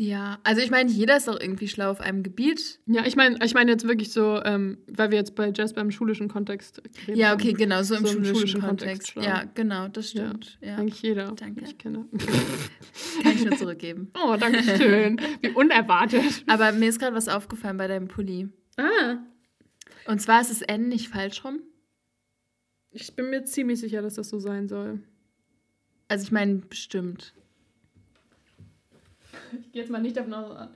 Ja, 0.00 0.38
also 0.42 0.62
ich 0.62 0.70
meine, 0.70 0.90
jeder 0.90 1.18
ist 1.18 1.28
doch 1.28 1.38
irgendwie 1.38 1.68
schlau 1.68 1.90
auf 1.90 2.00
einem 2.00 2.22
Gebiet. 2.22 2.80
Ja, 2.86 3.04
ich 3.04 3.14
meine, 3.14 3.36
ich 3.44 3.52
meine 3.52 3.70
jetzt 3.70 3.86
wirklich 3.86 4.10
so, 4.10 4.42
ähm, 4.42 4.78
weil 4.88 5.10
wir 5.10 5.18
jetzt 5.18 5.34
bei 5.34 5.52
Jasper 5.54 5.82
im 5.82 5.90
schulischen 5.90 6.28
Kontext 6.28 6.82
reden. 7.06 7.18
Ja, 7.18 7.34
okay, 7.34 7.52
genau, 7.52 7.82
so 7.82 7.94
im, 7.94 8.06
So 8.06 8.08
im 8.08 8.14
schulischen, 8.14 8.34
schulischen 8.34 8.60
Kontext. 8.62 9.14
Kontext 9.14 9.36
ja, 9.38 9.44
genau, 9.54 9.88
das 9.88 10.14
Ja, 10.14 10.28
stimmt. 10.28 10.58
Ja, 10.62 10.76
Eigentlich 10.76 11.02
jeder, 11.02 11.32
Danke. 11.32 11.60
den 11.60 11.64
ich 11.64 11.78
kenne. 11.78 12.06
Kann 13.22 13.32
ich 13.32 13.44
nur 13.44 13.56
zurückgeben. 13.58 14.10
Oh, 14.14 14.34
danke 14.38 14.62
schön. 14.62 15.20
Wie 15.42 15.50
unerwartet. 15.50 16.44
Aber 16.46 16.72
mir 16.72 16.88
ist 16.88 16.98
gerade 16.98 17.14
was 17.14 17.28
aufgefallen 17.28 17.76
bei 17.76 17.86
deinem 17.86 18.08
Pulli. 18.08 18.48
Ah, 18.76 19.18
Und 20.06 20.20
zwar 20.20 20.40
ist 20.40 20.50
das 20.50 20.62
N 20.62 20.88
nicht 20.88 21.08
falsch 21.08 21.44
rum. 21.44 21.60
ich 22.90 23.14
bin 23.14 23.30
mir 23.30 23.44
ziemlich 23.44 23.80
sicher, 23.80 24.02
dass 24.02 24.14
das 24.14 24.28
so 24.28 24.38
sein 24.38 24.68
soll. 24.68 25.00
Also 26.08 26.24
ich 26.24 26.32
meine, 26.32 26.56
bestimmt. 26.56 27.32
Ich 29.52 29.72
gehe 29.72 29.82
jetzt 29.82 29.90
mal 29.90 30.00
nicht 30.02 30.16
davon 30.16 30.34
aus. 30.34 30.68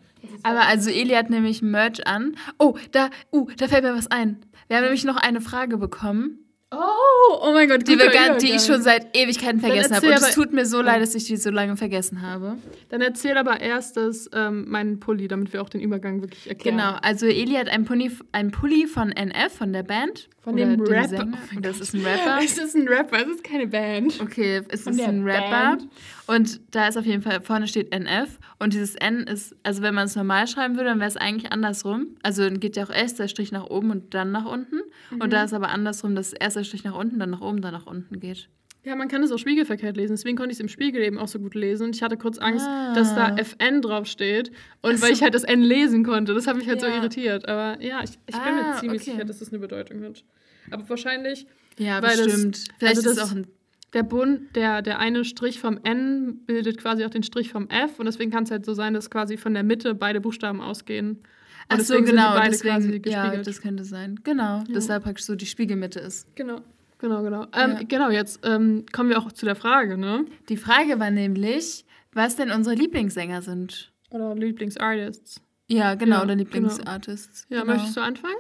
Aber 0.43 0.67
also 0.67 0.91
Eli 0.91 1.11
hat 1.15 1.31
nämlich 1.31 1.63
Merch 1.63 2.07
an. 2.07 2.37
Oh, 2.59 2.79
da, 2.93 3.11
uh, 3.33 3.49
da 3.57 3.69
fällt 3.69 3.85
mir 3.85 3.95
was 3.95 4.11
ein. 4.11 4.45
Wir 4.69 4.77
haben 4.77 4.85
nämlich 4.85 5.05
noch 5.05 5.17
eine 5.17 5.41
Frage 5.41 5.77
bekommen, 5.79 6.39
Oh, 6.73 7.39
oh 7.43 7.53
mein 7.53 7.69
Gott, 7.69 7.87
die, 7.87 7.97
wir 7.97 8.11
gar, 8.11 8.39
die 8.39 8.51
ich 8.51 8.63
schon 8.63 8.83
seit 8.83 9.17
Ewigkeiten 9.17 9.61
vergessen 9.61 9.95
habe. 9.95 10.09
Und 10.09 10.15
es 10.15 10.35
tut 10.35 10.53
mir 10.53 10.67
so 10.67 10.83
leid, 10.83 11.01
dass 11.01 11.15
ich 11.15 11.25
die 11.25 11.37
so 11.37 11.51
lange 11.51 11.77
vergessen 11.77 12.23
habe. 12.23 12.57
Dann 12.89 13.01
erzähl 13.01 13.37
aber 13.37 13.61
erst 13.61 13.97
das, 13.97 14.29
ähm, 14.35 14.69
meinen 14.69 14.99
Pulli, 14.99 15.29
damit 15.29 15.53
wir 15.53 15.63
auch 15.63 15.69
den 15.69 15.81
Übergang 15.81 16.23
wirklich 16.23 16.49
erklären. 16.49 16.79
Genau, 16.79 16.99
also 17.03 17.27
Eli 17.27 17.55
hat 17.55 17.69
einen 17.69 17.85
Pulli, 17.85 18.11
einen 18.33 18.51
Pulli 18.51 18.89
von 18.89 19.13
NF, 19.13 19.53
von 19.57 19.73
der 19.73 19.85
Band. 19.85 20.29
Von 20.41 20.55
Oder 20.55 20.67
dem 20.67 20.81
Rapper. 20.81 21.09
Sänger. 21.09 21.39
Oh 21.57 21.61
das 21.61 21.79
ist 21.81 21.95
ein 21.95 22.05
Rapper. 22.05 22.39
Es 22.45 22.59
ist 22.59 22.75
ein 22.75 22.89
Rapper, 22.89 23.19
es 23.19 23.29
ist 23.29 23.45
keine 23.45 23.67
Band. 23.69 24.21
Okay, 24.21 24.63
es 24.69 24.83
Von 24.83 24.95
ist 24.95 25.01
ein 25.01 25.23
Rapper. 25.23 25.51
Band. 25.51 25.89
Und 26.27 26.61
da 26.75 26.89
ist 26.89 26.97
auf 26.97 27.07
jeden 27.07 27.23
Fall, 27.23 27.41
vorne 27.43 27.69
steht 27.69 27.93
NF. 27.93 28.39
Und 28.59 28.73
dieses 28.75 28.95
N 28.97 29.21
ist, 29.25 29.55
also 29.63 29.83
wenn 29.83 29.95
man 29.95 30.07
es 30.07 30.17
normal 30.17 30.47
schreiben 30.49 30.75
würde, 30.77 30.89
dann 30.91 30.99
wäre 30.99 31.09
es 31.09 31.17
eigentlich 31.17 31.53
andersrum. 31.53 32.17
Also 32.23 32.43
dann 32.43 32.59
geht 32.61 32.77
ja 32.77 32.85
auch 32.85 32.91
erst 32.91 33.19
der 33.19 33.29
Strich 33.29 33.53
nach 33.53 33.67
oben 33.67 33.91
und 33.91 34.13
dann 34.15 34.33
nach 34.33 34.45
unten. 34.45 34.81
Und 35.13 35.23
Mhm. 35.25 35.31
da 35.31 35.45
ist 35.45 35.53
aber 35.55 35.69
andersrum, 35.69 36.15
dass 36.15 36.33
erst 36.33 36.57
der 36.57 36.65
Strich 36.65 36.83
nach 36.85 36.95
unten, 36.97 37.19
dann 37.19 37.31
nach 37.31 37.41
oben, 37.41 37.61
dann 37.61 37.73
nach 37.73 37.87
unten 37.87 38.19
geht. 38.19 38.49
Ja, 38.83 38.95
man 38.95 39.09
kann 39.09 39.23
es 39.25 39.33
auch 39.33 39.39
spiegelverkehrt 39.39 39.97
lesen. 39.97 40.15
Deswegen 40.15 40.37
konnte 40.37 40.51
ich 40.53 40.59
es 40.59 40.61
im 40.61 40.69
Spiegel 40.69 41.03
eben 41.03 41.19
auch 41.19 41.27
so 41.27 41.41
gut 41.41 41.55
lesen. 41.57 41.87
Und 41.89 41.97
ich 41.97 42.03
hatte 42.03 42.17
kurz 42.17 42.39
Angst, 42.39 42.67
Ah. 42.69 42.93
dass 42.95 43.15
da 43.17 43.37
FN 43.37 43.83
draufsteht. 43.83 44.51
Und 44.81 44.97
Ach 44.97 45.03
weil 45.03 45.09
so. 45.09 45.13
ich 45.15 45.23
halt 45.23 45.35
das 45.35 45.43
N 45.43 45.61
lesen 45.61 46.05
konnte. 46.05 46.35
Das 46.35 46.47
hat 46.47 46.57
mich 46.57 46.69
halt 46.69 46.81
so 46.81 46.87
Ja. 46.87 46.97
irritiert. 46.97 47.49
Aber 47.49 47.83
ja, 47.83 48.01
ich, 48.05 48.11
ich 48.29 48.37
bin 48.37 48.55
mir 48.55 48.65
Ah, 48.65 48.77
ziemlich 48.79 49.03
okay. 49.03 49.11
sicher, 49.13 49.25
dass 49.25 49.41
das 49.41 49.49
eine 49.51 49.59
Bedeutung 49.59 50.03
hat. 50.05 50.23
Aber 50.71 50.89
wahrscheinlich 50.89 51.47
Ja, 51.79 52.01
Weil 52.01 52.17
das- 52.17 52.27
bestimmt. 52.27 52.65
Vielleicht 52.79 52.97
also 52.97 53.11
ist 53.11 53.17
es 53.17 53.23
das- 53.23 53.31
auch 53.33 53.37
ein. 53.37 53.47
Der 53.93 54.03
Bund, 54.03 54.55
der, 54.57 54.83
der 54.83 54.99
eine 54.99 55.25
Strich 55.25 55.61
vom 55.61 55.79
N 55.83 56.41
bildet 56.47 56.79
quasi 56.79 57.05
auch 57.05 57.11
den 57.11 57.23
Strich 57.23 57.51
vom 57.51 57.69
F. 57.71 57.99
Und 57.99 58.07
deswegen 58.07 58.31
kann 58.31 58.45
es 58.45 58.51
halt 58.51 58.65
so 58.67 58.75
sein, 58.75 58.95
dass 58.95 59.11
quasi 59.11 59.37
von 59.37 59.55
der 59.55 59.63
Mitte 59.63 59.95
beide 59.95 60.21
Buchstaben 60.21 60.61
ausgehen. 60.61 61.11
Und 61.11 61.23
Ach 61.69 61.77
so, 61.81 61.95
deswegen 61.95 62.07
sind 62.07 62.17
die 62.17 62.23
genau. 62.23 62.35
beide 62.35 62.51
Deswegen, 62.51 63.03
quasi 63.03 63.11
ja, 63.11 63.37
das 63.43 63.61
könnte 63.61 63.85
sein. 63.85 64.21
Genau. 64.23 64.63
Dass 64.71 64.87
da 64.87 65.01
praktisch 65.01 65.25
so 65.27 65.35
die 65.35 65.47
Spiegelmitte 65.47 65.99
ist. 66.01 66.35
Genau, 66.37 66.61
genau, 66.99 67.23
genau. 67.23 67.43
Ähm, 67.55 67.73
Ja. 67.73 67.81
Genau, 67.89 68.11
jetzt 68.11 68.41
ähm, 68.45 68.85
kommen 68.93 69.09
wir 69.11 69.19
auch 69.19 69.33
zu 69.33 69.47
der 69.47 69.57
Frage, 69.57 69.97
ne? 69.99 70.27
Die 70.49 70.57
Frage 70.57 71.01
war 71.01 71.11
nämlich, 71.11 71.85
was 72.13 72.37
denn 72.37 72.51
unsere 72.51 72.77
Lieblingssänger 72.77 73.43
sind. 73.43 73.93
Oder 74.11 74.35
Lieblingsartists. 74.37 75.41
Ja, 75.69 75.95
genau, 75.97 76.17
Ja, 76.17 76.23
oder 76.23 76.37
genau. 76.37 76.45
Lieblingsartists. 76.45 77.47
Ja, 77.49 77.63
genau. 77.63 77.73
möchtest 77.75 77.97
du 77.97 78.01
anfangen? 78.01 78.37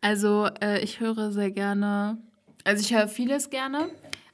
Also, 0.00 0.48
äh, 0.62 0.80
ich 0.82 1.00
höre 1.00 1.32
sehr 1.32 1.50
gerne, 1.50 2.18
also 2.62 2.80
ich 2.80 2.94
höre 2.94 3.08
vieles 3.08 3.50
gerne, 3.50 3.88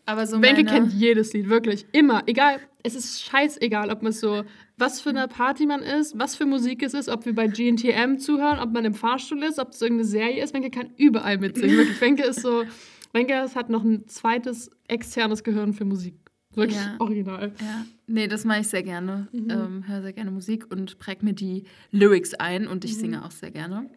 Aber 0.06 0.26
so 0.26 0.42
Wenke 0.42 0.64
kennt 0.64 0.92
jedes 0.92 1.32
Lied, 1.32 1.48
wirklich. 1.48 1.86
Immer. 1.92 2.22
Egal. 2.26 2.58
Es 2.82 2.94
ist 2.94 3.22
scheißegal, 3.24 3.90
ob 3.90 4.02
man 4.02 4.12
so, 4.12 4.44
was 4.76 5.00
für 5.00 5.08
eine 5.10 5.26
Party 5.28 5.64
man 5.64 5.80
ist, 5.82 6.18
was 6.18 6.36
für 6.36 6.44
Musik 6.44 6.82
es 6.82 6.92
ist, 6.92 7.08
ob 7.08 7.24
wir 7.24 7.34
bei 7.34 7.46
GNTM 7.46 8.18
zuhören, 8.18 8.58
ob 8.58 8.72
man 8.72 8.84
im 8.84 8.92
Fahrstuhl 8.94 9.42
ist, 9.42 9.58
ob 9.58 9.70
es 9.70 9.80
irgendeine 9.80 10.06
Serie 10.08 10.44
ist. 10.44 10.52
Wenke 10.52 10.68
kann 10.70 10.90
überall 10.98 11.38
mitsingen. 11.38 11.76
Wirklich. 11.78 12.00
Wenke 12.02 12.24
ist 12.24 12.40
so, 12.42 12.64
Wenke 13.14 13.34
hat 13.54 13.70
noch 13.70 13.82
ein 13.84 14.06
zweites 14.06 14.70
externes 14.88 15.42
Gehirn 15.44 15.72
für 15.72 15.86
Musik. 15.86 16.14
Wirklich 16.54 16.76
Ja. 16.78 16.96
original. 16.98 17.52
Ja, 17.60 17.86
nee, 18.06 18.28
das 18.28 18.44
mache 18.44 18.60
ich 18.60 18.68
sehr 18.68 18.82
gerne. 18.82 19.26
Mhm. 19.32 19.50
Ähm, 19.50 19.84
höre 19.88 20.02
sehr 20.02 20.12
gerne 20.12 20.30
Musik 20.30 20.70
und 20.70 20.98
präg 20.98 21.22
mir 21.22 21.32
die 21.32 21.64
Lyrics 21.90 22.34
ein 22.34 22.68
und 22.68 22.84
ich 22.84 22.96
singe 22.96 23.24
auch 23.24 23.30
sehr 23.32 23.50
gerne. 23.50 23.88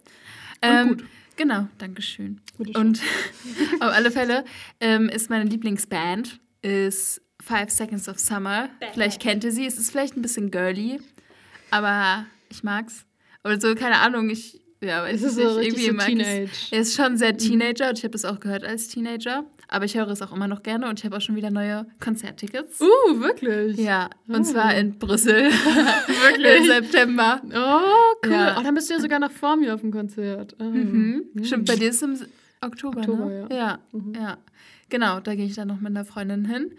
Ähm, 0.62 0.86
Mhm. 0.86 0.89
gut. 0.89 1.03
Genau, 1.38 1.67
Dankeschön. 1.77 2.41
Bitteschön. 2.57 2.88
Und 2.88 3.01
auf 3.79 3.93
alle 3.93 4.11
Fälle 4.11 4.43
ähm, 4.79 5.07
ist 5.07 5.29
meine 5.29 5.49
Lieblingsband 5.49 6.39
ist 6.61 7.21
Five 7.41 7.69
Seconds 7.69 8.09
of 8.09 8.19
Summer. 8.19 8.69
Vielleicht 8.93 9.21
kennt 9.21 9.43
ihr 9.43 9.51
sie. 9.51 9.65
Es 9.65 9.77
ist 9.77 9.91
vielleicht 9.91 10.17
ein 10.17 10.21
bisschen 10.21 10.51
girly, 10.51 10.99
aber 11.69 12.25
ich 12.49 12.63
mag's. 12.63 13.05
Oder 13.43 13.61
so, 13.61 13.73
keine 13.75 13.99
Ahnung, 13.99 14.29
ich, 14.29 14.61
ja, 14.81 15.03
weiß 15.03 15.21
Es 15.21 15.23
ist 15.23 15.35
so 15.35 15.55
richtig 15.55 15.85
so 15.85 15.93
mag. 15.93 16.07
Teenage. 16.07 16.51
Er 16.71 16.79
ist 16.79 16.95
schon 16.95 17.17
sehr 17.17 17.38
Teenager 17.38 17.89
und 17.89 17.97
ich 17.99 18.03
habe 18.03 18.15
es 18.15 18.25
auch 18.25 18.39
gehört 18.39 18.65
als 18.65 18.89
Teenager. 18.89 19.45
Aber 19.70 19.84
ich 19.86 19.95
höre 19.97 20.07
es 20.09 20.22
auch 20.22 20.32
immer 20.34 20.47
noch 20.47 20.63
gerne 20.63 20.88
und 20.89 20.97
ich 20.99 21.05
habe 21.05 21.18
auch 21.18 21.22
schon 21.22 21.36
wieder 21.36 21.51
neue 21.51 21.86
Konzerttickets. 21.99 22.80
Uh, 22.80 23.20
wirklich? 23.20 23.78
Ja, 23.78 24.09
und 24.28 24.39
Oh. 24.41 24.43
zwar 24.43 24.74
in 24.76 24.97
Brüssel. 24.97 25.43
Wirklich? 26.07 26.57
Im 26.59 26.65
September. 26.65 27.41
Oh, 27.45 28.15
cool. 28.26 28.32
Ja. 28.32 28.57
Oh, 28.59 28.63
dann 28.63 28.76
bist 28.76 28.89
du 28.89 28.93
ja 28.93 28.99
sogar 29.01 29.20
noch 29.20 29.32
vor 29.32 29.57
mir 29.57 29.74
auf 29.74 29.82
dem 29.82 29.91
Konzert. 29.91 30.55
Ah. 30.59 30.63
Mhm. 30.63 31.26
Stimmt, 31.43 31.68
bei 31.68 31.76
dir 31.76 31.89
ist 31.89 32.01
es 32.01 32.22
im 32.22 32.28
Oktober, 32.61 32.99
Oktober, 33.01 33.26
ne? 33.26 33.47
ja. 33.51 33.55
Ja, 33.57 33.80
Mhm. 33.91 34.13
ja. 34.15 34.38
Genau, 34.89 35.20
da 35.20 35.36
gehe 35.36 35.45
ich 35.45 35.55
dann 35.55 35.68
noch 35.68 35.82
mit 35.82 35.88
einer 35.91 36.05
Freundin 36.05 36.45
hin. 36.45 36.72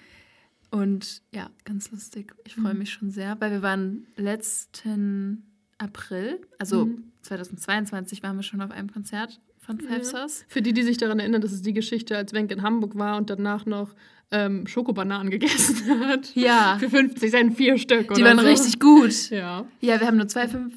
Und 0.71 1.23
ja, 1.35 1.51
ganz 1.65 1.91
lustig. 1.93 2.35
Ich 2.47 2.55
freue 2.55 2.73
Mhm. 2.73 2.79
mich 2.81 2.91
schon 2.91 3.11
sehr, 3.11 3.37
weil 3.41 3.51
wir 3.51 3.63
waren 3.63 4.07
letzten 4.17 5.45
April, 5.79 6.41
also 6.59 6.87
Mhm. 6.87 7.13
2022 7.23 8.23
waren 8.23 8.37
wir 8.37 8.43
schon 8.43 8.61
auf 8.63 8.71
einem 8.71 8.91
Konzert 8.91 9.41
von 9.69 9.81
Five 9.81 9.99
Ja. 9.99 10.05
Stars. 10.05 10.45
Für 10.49 10.63
die, 10.63 10.73
die 10.73 10.83
sich 10.83 10.97
daran 10.97 11.19
erinnern, 11.21 11.41
das 11.43 11.53
ist 11.53 11.65
die 11.67 11.73
Geschichte, 11.75 12.17
als 12.17 12.33
Wenk 12.33 12.51
in 12.51 12.63
Hamburg 12.63 12.97
war 12.99 13.17
und 13.19 13.29
danach 13.31 13.67
noch 13.67 13.95
ähm, 14.31 14.67
Schokobananen 14.67 15.31
gegessen 15.37 16.01
hat. 16.07 16.35
Ja, 16.35 16.77
Für 16.81 16.91
50 16.91 17.31
Cent 17.31 17.57
vier 17.57 17.77
Stück. 17.79 18.13
die 18.15 18.25
waren 18.25 18.39
so. 18.39 18.47
richtig 18.47 18.81
gut. 18.81 19.31
Ja. 19.31 19.67
Ja, 19.81 20.01
wir 20.01 20.07
haben 20.07 20.17
nur 20.17 20.27
2,5, 20.27 20.71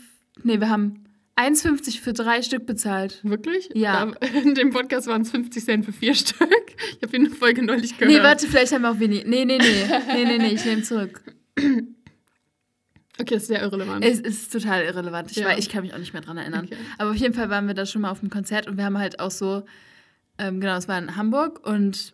nee, 0.43 0.59
wir 0.59 0.69
haben 0.69 1.05
1,50 1.37 2.01
für 2.01 2.13
drei 2.13 2.41
Stück 2.41 2.65
bezahlt. 2.65 3.19
Wirklich? 3.23 3.69
Ja. 3.73 4.05
Da, 4.07 4.27
in 4.43 4.53
dem 4.55 4.69
Podcast 4.71 5.07
waren 5.07 5.21
es 5.21 5.31
50 5.31 5.63
Cent 5.63 5.85
für 5.85 5.93
vier 5.93 6.13
Stück. 6.15 6.47
Ich 6.97 7.01
habe 7.01 7.15
eine 7.15 7.29
Folge 7.29 7.63
neulich 7.63 7.97
gehört. 7.97 8.15
Nee, 8.15 8.21
warte, 8.23 8.47
vielleicht 8.47 8.73
haben 8.73 8.81
wir 8.83 8.91
auch 8.91 8.99
wenig. 8.99 9.25
Nee, 9.25 9.45
nee, 9.45 9.57
nee. 9.57 9.85
Nee, 10.13 10.25
nee, 10.25 10.37
nee, 10.37 10.53
ich 10.53 10.65
nehme 10.65 10.83
zurück. 10.83 11.21
Okay, 13.21 13.35
ist 13.35 13.47
sehr 13.47 13.61
irrelevant. 13.61 14.03
Es 14.03 14.19
ist 14.19 14.51
total 14.51 14.83
irrelevant. 14.83 15.31
Ich, 15.31 15.37
Ja. 15.37 15.47
weiß, 15.47 15.59
ich 15.59 15.69
kann 15.69 15.83
mich 15.83 15.93
auch 15.93 15.97
nicht 15.99 16.13
mehr 16.13 16.21
dran 16.21 16.37
erinnern. 16.37 16.65
Okay. 16.65 16.77
Aber 16.97 17.11
auf 17.11 17.15
jeden 17.17 17.33
Fall 17.33 17.49
waren 17.49 17.67
wir 17.67 17.73
da 17.73 17.85
schon 17.85 18.01
mal 18.01 18.11
auf 18.11 18.19
dem 18.19 18.29
Konzert 18.29 18.67
und 18.67 18.77
wir 18.77 18.85
haben 18.85 18.97
halt 18.97 19.19
auch 19.19 19.31
so, 19.31 19.63
ähm, 20.37 20.59
genau, 20.61 20.75
es 20.77 20.87
war 20.87 20.97
in 20.97 21.15
Hamburg 21.15 21.65
und 21.67 22.13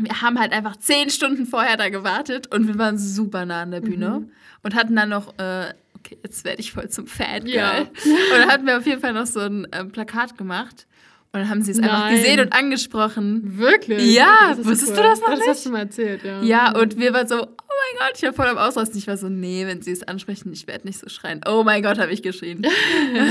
wir 0.00 0.20
haben 0.22 0.38
halt 0.38 0.52
einfach 0.52 0.76
zehn 0.76 1.10
Stunden 1.10 1.46
vorher 1.46 1.76
da 1.76 1.88
gewartet 1.88 2.52
und 2.54 2.68
wir 2.68 2.78
waren 2.78 2.98
super 2.98 3.44
nah 3.46 3.62
an 3.62 3.70
der 3.72 3.80
Bühne 3.80 4.20
Mhm. 4.20 4.30
und 4.62 4.74
hatten 4.74 4.94
dann 4.94 5.08
noch, 5.08 5.36
äh, 5.38 5.72
okay, 5.94 6.18
jetzt 6.22 6.44
werde 6.44 6.60
ich 6.60 6.72
voll 6.72 6.88
zum 6.88 7.06
Fangirl. 7.08 7.54
Ja. 7.54 7.78
Und 7.80 7.88
dann 8.32 8.48
hatten 8.48 8.66
wir 8.66 8.78
auf 8.78 8.86
jeden 8.86 9.00
Fall 9.00 9.12
noch 9.12 9.26
so 9.26 9.40
ein 9.40 9.66
ähm, 9.72 9.90
Plakat 9.90 10.36
gemacht 10.38 10.86
und 11.32 11.40
dann 11.40 11.48
haben 11.50 11.62
sie 11.62 11.72
es 11.72 11.78
einfach 11.78 11.98
Nein. 12.06 12.14
gesehen 12.16 12.40
und 12.40 12.52
angesprochen. 12.52 13.58
Wirklich? 13.58 14.14
Ja, 14.14 14.48
Das 14.50 14.58
ist 14.60 14.66
wusstest 14.66 14.96
du 14.96 15.02
das 15.02 15.20
noch 15.20 15.28
Das 15.30 15.38
nicht? 15.40 15.48
hast 15.48 15.66
du 15.66 15.70
mal 15.70 15.80
erzählt, 15.80 16.22
ja. 16.24 16.42
Ja, 16.42 16.78
und 16.78 16.98
wir 16.98 17.12
waren 17.12 17.28
so, 17.28 17.36
oh 17.42 17.44
mein 17.46 17.98
Gott, 18.08 18.12
ich 18.16 18.22
war 18.22 18.32
voll 18.32 18.46
am 18.46 18.56
Ausrasten. 18.58 18.98
Ich 18.98 19.06
war 19.06 19.16
so, 19.16 19.28
nee, 19.28 19.66
wenn 19.66 19.82
sie 19.82 19.92
es 19.92 20.02
ansprechen, 20.02 20.52
ich 20.52 20.66
werde 20.66 20.86
nicht 20.86 20.98
so 20.98 21.08
schreien. 21.08 21.40
Oh 21.46 21.62
mein 21.64 21.82
Gott, 21.82 21.98
habe 21.98 22.12
ich 22.12 22.22
geschrien. 22.22 22.66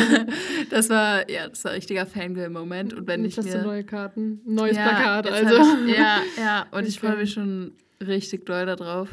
das 0.69 0.89
war, 0.89 1.29
ja, 1.29 1.47
das 1.49 1.63
war 1.63 1.71
ein 1.71 1.75
richtiger 1.75 2.05
Fangirl-Moment. 2.05 2.93
Und 2.93 3.07
wenn 3.07 3.25
ich 3.25 3.37
hast 3.37 3.51
du 3.51 3.57
mir... 3.57 3.63
neue 3.63 3.83
Karten. 3.83 4.41
Neues 4.45 4.77
ja, 4.77 4.87
Plakat, 4.87 5.31
also. 5.31 5.55
Ich, 5.87 5.97
ja, 5.97 6.21
ja, 6.37 6.65
und 6.71 6.83
ich 6.87 6.97
Okay. 6.97 7.07
freue 7.07 7.17
mich 7.17 7.33
schon 7.33 7.73
richtig 8.05 8.45
doll 8.45 8.65
darauf. 8.65 9.09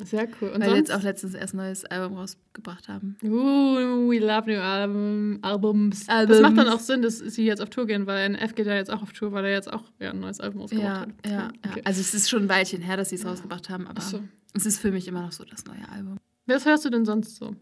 Sehr 0.00 0.28
cool. 0.40 0.50
Und 0.50 0.60
weil 0.60 0.70
wir 0.70 0.76
jetzt 0.76 0.90
auch 0.90 0.94
sonst? 0.94 1.04
letztens 1.04 1.34
erst 1.34 1.54
ein 1.54 1.56
neues 1.56 1.84
Album 1.84 2.18
rausgebracht 2.18 2.88
haben. 2.88 3.16
Uh, 3.22 4.08
we 4.08 4.20
love 4.20 4.48
new 4.48 4.60
album, 4.60 5.38
Albums. 5.42 6.06
Das 6.06 6.14
Albums. 6.14 6.40
macht 6.40 6.56
dann 6.56 6.68
auch 6.68 6.78
Sinn, 6.78 7.02
dass 7.02 7.18
sie 7.18 7.44
jetzt 7.44 7.60
auf 7.60 7.68
Tour 7.70 7.86
gehen, 7.86 8.06
weil 8.06 8.30
NF 8.30 8.54
geht 8.54 8.66
ja 8.66 8.76
jetzt 8.76 8.92
auch 8.92 9.02
auf 9.02 9.12
Tour, 9.12 9.32
weil 9.32 9.44
er 9.44 9.50
jetzt 9.50 9.72
auch 9.72 9.82
ja, 9.98 10.10
ein 10.10 10.20
neues 10.20 10.38
Album 10.38 10.60
rausgebracht 10.60 10.86
Ja, 10.86 11.00
hat. 11.00 11.08
ja, 11.26 11.32
ja. 11.32 11.52
Okay. 11.68 11.82
Also 11.84 12.00
es 12.00 12.14
ist 12.14 12.30
schon 12.30 12.44
ein 12.44 12.48
Weilchen 12.48 12.80
her, 12.80 12.96
dass 12.96 13.08
sie 13.08 13.16
es 13.16 13.26
rausgebracht 13.26 13.68
haben, 13.70 13.88
aber 13.88 14.00
so. 14.00 14.22
es 14.54 14.66
ist 14.66 14.78
für 14.78 14.92
mich 14.92 15.08
immer 15.08 15.22
noch 15.22 15.32
so 15.32 15.44
das 15.44 15.64
neue 15.64 15.88
Album. 15.92 16.16
Was 16.46 16.64
hörst 16.64 16.84
du 16.84 16.90
denn 16.90 17.04
sonst 17.04 17.34
so? 17.36 17.56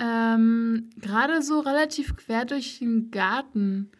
Ähm, 0.00 0.90
gerade 1.00 1.42
so 1.42 1.60
relativ 1.60 2.16
quer 2.16 2.44
durch 2.44 2.80
den 2.80 3.12
Garten. 3.12 3.90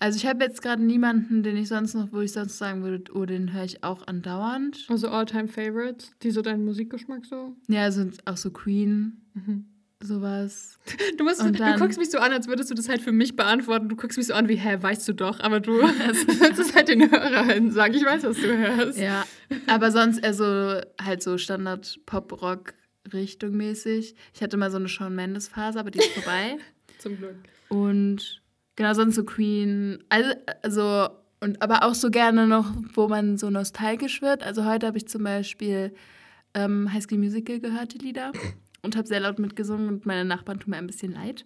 Also 0.00 0.16
ich 0.16 0.26
habe 0.26 0.42
jetzt 0.42 0.62
gerade 0.62 0.82
niemanden, 0.82 1.42
den 1.42 1.56
ich 1.56 1.68
sonst 1.68 1.94
noch, 1.94 2.10
wo 2.12 2.20
ich 2.20 2.32
sonst 2.32 2.56
sagen 2.58 2.82
würde, 2.82 3.12
oh, 3.14 3.26
den 3.26 3.52
höre 3.52 3.64
ich 3.64 3.84
auch 3.84 4.06
andauernd. 4.06 4.86
Also 4.88 5.08
All-Time 5.10 5.46
Favorites, 5.46 6.10
die 6.22 6.30
so 6.30 6.40
deinen 6.42 6.64
Musikgeschmack 6.64 7.24
so? 7.26 7.54
Ja, 7.68 7.82
also 7.82 8.06
auch 8.24 8.36
so 8.38 8.50
Queen, 8.50 9.20
Mhm. 9.34 9.66
sowas. 10.02 10.78
Du, 11.18 11.24
musst, 11.24 11.40
Und 11.42 11.54
du 11.54 11.58
dann- 11.58 11.78
guckst 11.78 11.98
mich 11.98 12.10
so 12.10 12.18
an, 12.18 12.32
als 12.32 12.48
würdest 12.48 12.70
du 12.70 12.74
das 12.74 12.88
halt 12.88 13.02
für 13.02 13.12
mich 13.12 13.36
beantworten. 13.36 13.88
Du 13.90 13.96
guckst 13.96 14.16
mich 14.16 14.26
so 14.26 14.32
an 14.34 14.48
wie, 14.48 14.56
hä, 14.56 14.78
weißt 14.80 15.06
du 15.06 15.12
doch, 15.12 15.38
aber 15.40 15.60
du 15.60 15.72
sollst 16.38 16.58
es 16.58 16.74
halt 16.74 16.88
den 16.88 17.10
Hörern 17.10 17.70
sagen. 17.70 17.92
Ich 17.94 18.04
weiß, 18.04 18.22
was 18.24 18.36
du 18.38 18.56
hörst. 18.56 18.98
Ja, 18.98 19.24
aber 19.66 19.90
sonst 19.92 20.18
eher 20.18 20.32
so 20.34 20.80
halt 21.00 21.22
so 21.22 21.36
Standard 21.36 22.00
Pop-Rock 22.06 22.72
Richtung 23.12 23.56
mäßig. 23.56 24.14
Ich 24.34 24.42
hatte 24.42 24.56
mal 24.56 24.70
so 24.70 24.78
eine 24.78 24.88
Shawn 24.88 25.14
Mendes 25.14 25.48
Phase, 25.48 25.78
aber 25.78 25.90
die 25.90 25.98
ist 25.98 26.08
vorbei. 26.12 26.56
Zum 26.98 27.16
Glück. 27.18 27.36
Und 27.68 28.40
genau, 28.76 28.94
sonst 28.94 29.14
so 29.14 29.24
Queen. 29.24 30.02
Also, 30.08 30.30
also, 30.62 31.08
und 31.40 31.62
aber 31.62 31.84
auch 31.84 31.94
so 31.94 32.10
gerne 32.10 32.46
noch, 32.46 32.72
wo 32.94 33.08
man 33.08 33.38
so 33.38 33.50
nostalgisch 33.50 34.20
wird. 34.22 34.42
Also 34.42 34.64
heute 34.64 34.86
habe 34.86 34.98
ich 34.98 35.08
zum 35.08 35.24
Beispiel 35.24 35.94
ähm, 36.54 36.92
High 36.92 37.02
School 37.02 37.18
Musical 37.18 37.60
gehört, 37.60 37.94
die 37.94 37.98
Lieder. 37.98 38.32
Und 38.82 38.96
habe 38.96 39.06
sehr 39.06 39.20
laut 39.20 39.38
mitgesungen 39.38 39.88
und 39.88 40.06
meine 40.06 40.24
Nachbarn 40.24 40.58
tun 40.58 40.70
mir 40.70 40.78
ein 40.78 40.86
bisschen 40.86 41.12
leid. 41.12 41.44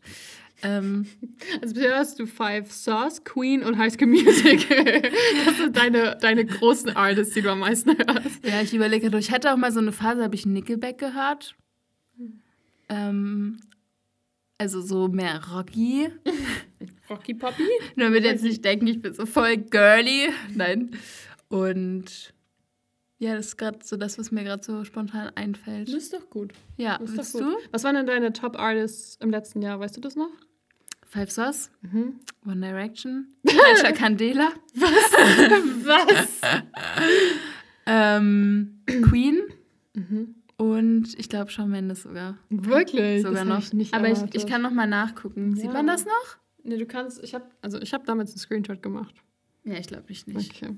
Ähm, 0.62 1.06
Also 1.62 1.74
bisher 1.74 1.96
hörst 1.96 2.18
du 2.18 2.26
Five 2.26 2.70
Sauce, 2.70 3.24
Queen 3.24 3.62
und 3.64 3.76
High 3.76 3.92
School 3.92 4.06
Musical. 4.08 5.02
Das 5.44 5.56
sind 5.56 5.76
deine, 5.76 6.16
deine 6.20 6.44
großen 6.44 6.94
Artists, 6.96 7.34
die 7.34 7.42
du 7.42 7.50
am 7.50 7.60
meisten 7.60 7.90
hörst. 7.90 8.44
ja, 8.44 8.62
ich 8.62 8.72
überlege 8.72 9.10
gerade, 9.10 9.18
ich 9.18 9.32
hatte 9.32 9.52
auch 9.52 9.56
mal 9.56 9.72
so 9.72 9.80
eine 9.80 9.92
Phase, 9.92 10.22
habe 10.22 10.34
ich 10.34 10.46
Nickelback 10.46 10.98
gehört. 10.98 11.56
Ähm, 12.88 13.58
also 14.58 14.80
so 14.80 15.08
mehr 15.08 15.40
Rocky. 15.52 16.08
Rocky 17.10 17.34
Poppy? 17.34 17.62
Nur 17.96 18.06
damit 18.08 18.24
jetzt 18.24 18.42
nicht 18.44 18.64
denken, 18.64 18.86
ich 18.86 19.00
bin 19.00 19.12
so 19.14 19.26
voll 19.26 19.56
girly. 19.56 20.30
Nein. 20.54 20.90
Und 21.48 22.32
ja, 23.18 23.34
das 23.36 23.46
ist 23.48 23.56
gerade 23.56 23.78
so 23.82 23.96
das, 23.96 24.18
was 24.18 24.30
mir 24.30 24.44
gerade 24.44 24.62
so 24.62 24.84
spontan 24.84 25.30
einfällt. 25.34 25.88
Das 25.88 25.94
ist 25.94 26.12
doch 26.12 26.28
gut. 26.30 26.52
Ja, 26.76 26.98
Das 26.98 27.10
ist 27.12 27.34
doch 27.34 27.40
du? 27.40 27.54
gut. 27.54 27.68
Was 27.72 27.84
waren 27.84 27.94
denn 27.94 28.06
deine 28.06 28.32
Top 28.32 28.58
Artists 28.58 29.16
im 29.20 29.30
letzten 29.30 29.62
Jahr? 29.62 29.78
Weißt 29.80 29.96
du 29.96 30.00
das 30.00 30.16
noch? 30.16 30.30
Five 31.06 31.30
Sauce, 31.30 31.70
Mhm. 31.82 32.18
One 32.44 32.60
Direction, 32.60 33.28
Culture 33.46 33.92
Candela, 33.92 34.48
Was? 34.74 36.40
ähm, 37.86 38.80
Queen 38.86 39.40
Mhm. 39.96 40.34
Und 40.56 41.18
ich 41.18 41.28
glaube 41.28 41.50
Shawn 41.50 41.70
Mendes 41.70 42.02
sogar. 42.02 42.36
Wirklich? 42.50 43.22
sogar 43.22 43.44
noch. 43.44 43.58
Ich 43.58 43.72
nicht 43.72 43.94
Aber 43.94 44.08
ich, 44.08 44.18
ich 44.34 44.46
kann 44.46 44.62
noch 44.62 44.70
mal 44.70 44.86
nachgucken. 44.86 45.54
Sieht 45.56 45.66
Ja. 45.66 45.72
man 45.72 45.86
das 45.86 46.04
noch? 46.04 46.38
Nee, 46.62 46.76
du 46.78 46.86
kannst. 46.86 47.22
Ich 47.22 47.34
habe 47.34 47.44
also 47.60 47.80
ich 47.80 47.92
habe 47.92 48.04
damals 48.06 48.30
einen 48.30 48.38
Screenshot 48.38 48.82
gemacht. 48.82 49.14
Ja, 49.66 49.78
ich 49.78 49.86
glaube 49.86 50.04
ich 50.08 50.26
nicht. 50.26 50.62
Okay. 50.62 50.74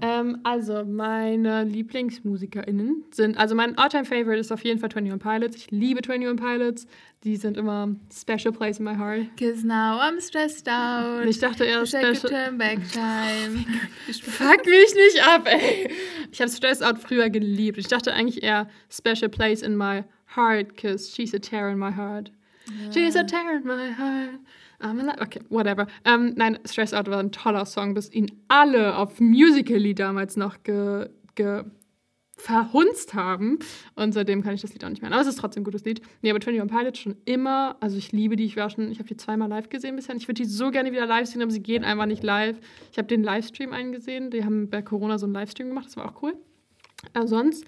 Ähm, 0.00 0.40
also, 0.42 0.84
meine 0.84 1.62
LieblingsmusikerInnen 1.62 3.04
sind, 3.12 3.38
also 3.38 3.54
mein 3.54 3.78
All-Time-Favorite 3.78 4.40
ist 4.40 4.50
auf 4.50 4.64
jeden 4.64 4.80
Fall 4.80 4.90
21 4.92 5.22
Pilots. 5.22 5.56
Ich 5.56 5.70
liebe 5.70 6.00
21 6.02 6.36
Pilots. 6.36 6.86
Die 7.22 7.36
sind 7.36 7.56
immer 7.56 7.94
special 8.12 8.52
place 8.52 8.80
in 8.80 8.84
my 8.84 8.96
heart. 8.96 9.26
Cause 9.38 9.64
now 9.64 10.00
I'm 10.00 10.20
stressed 10.20 10.68
out. 10.68 11.24
Ich 11.24 11.38
dachte 11.38 11.64
eher 11.64 11.86
special. 11.86 12.14
turn 12.14 12.58
back 12.58 12.78
time. 12.92 13.64
Fuck 14.22 14.66
mich 14.66 14.94
nicht 14.94 15.22
ab, 15.24 15.46
ey. 15.46 15.88
Ich 16.32 16.40
habe 16.40 16.50
Stress 16.50 16.82
Out 16.82 16.98
früher 16.98 17.30
geliebt. 17.30 17.78
Ich 17.78 17.86
dachte 17.86 18.12
eigentlich 18.12 18.42
eher 18.42 18.68
special 18.90 19.28
place 19.28 19.62
in 19.62 19.76
my 19.76 20.02
heart, 20.34 20.76
cause 20.76 21.12
she's 21.14 21.32
a 21.32 21.38
tear 21.38 21.70
in 21.70 21.78
my 21.78 21.92
heart. 21.92 22.32
She's 22.92 23.14
a 23.14 23.22
tear 23.22 23.56
in 23.56 23.64
my 23.64 23.92
heart. 23.92 24.40
Alive. 24.78 25.20
Okay, 25.20 25.40
whatever. 25.48 25.86
Ähm, 26.04 26.34
nein, 26.36 26.58
Stress 26.64 26.94
Out 26.94 27.08
war 27.10 27.18
ein 27.18 27.32
toller 27.32 27.64
Song, 27.64 27.94
bis 27.94 28.12
ihn 28.12 28.30
alle 28.48 28.96
auf 28.96 29.20
Musical.ly 29.20 29.94
damals 29.94 30.36
noch 30.36 30.62
ge, 30.62 31.08
ge, 31.34 31.64
verhunzt 32.36 33.14
haben. 33.14 33.58
Und 33.94 34.12
seitdem 34.12 34.42
kann 34.42 34.54
ich 34.54 34.60
das 34.60 34.72
Lied 34.72 34.84
auch 34.84 34.90
nicht 34.90 35.02
mehr. 35.02 35.10
Aber 35.10 35.20
es 35.20 35.26
ist 35.26 35.38
trotzdem 35.38 35.62
ein 35.62 35.64
gutes 35.64 35.84
Lied. 35.84 36.02
Nee, 36.20 36.30
aber 36.30 36.46
21 36.46 36.70
Pilots 36.70 36.98
schon 36.98 37.16
immer, 37.24 37.76
also 37.80 37.96
ich 37.96 38.12
liebe 38.12 38.36
die, 38.36 38.44
ich 38.44 38.56
war 38.56 38.68
schon, 38.68 38.90
ich 38.90 38.98
habe 38.98 39.08
die 39.08 39.16
zweimal 39.16 39.48
live 39.48 39.70
gesehen 39.70 39.96
bisher. 39.96 40.14
Ich 40.16 40.28
würde 40.28 40.42
die 40.42 40.48
so 40.48 40.70
gerne 40.70 40.92
wieder 40.92 41.06
live 41.06 41.26
sehen, 41.26 41.42
aber 41.42 41.50
sie 41.50 41.62
gehen 41.62 41.84
einfach 41.84 42.06
nicht 42.06 42.22
live. 42.22 42.58
Ich 42.92 42.98
habe 42.98 43.08
den 43.08 43.22
Livestream 43.22 43.72
eingesehen, 43.72 44.30
die 44.30 44.44
haben 44.44 44.68
bei 44.68 44.82
Corona 44.82 45.18
so 45.18 45.26
einen 45.26 45.34
Livestream 45.34 45.68
gemacht, 45.68 45.86
das 45.86 45.96
war 45.96 46.06
auch 46.06 46.22
cool. 46.22 46.34
Aber 47.14 47.26
sonst 47.26 47.64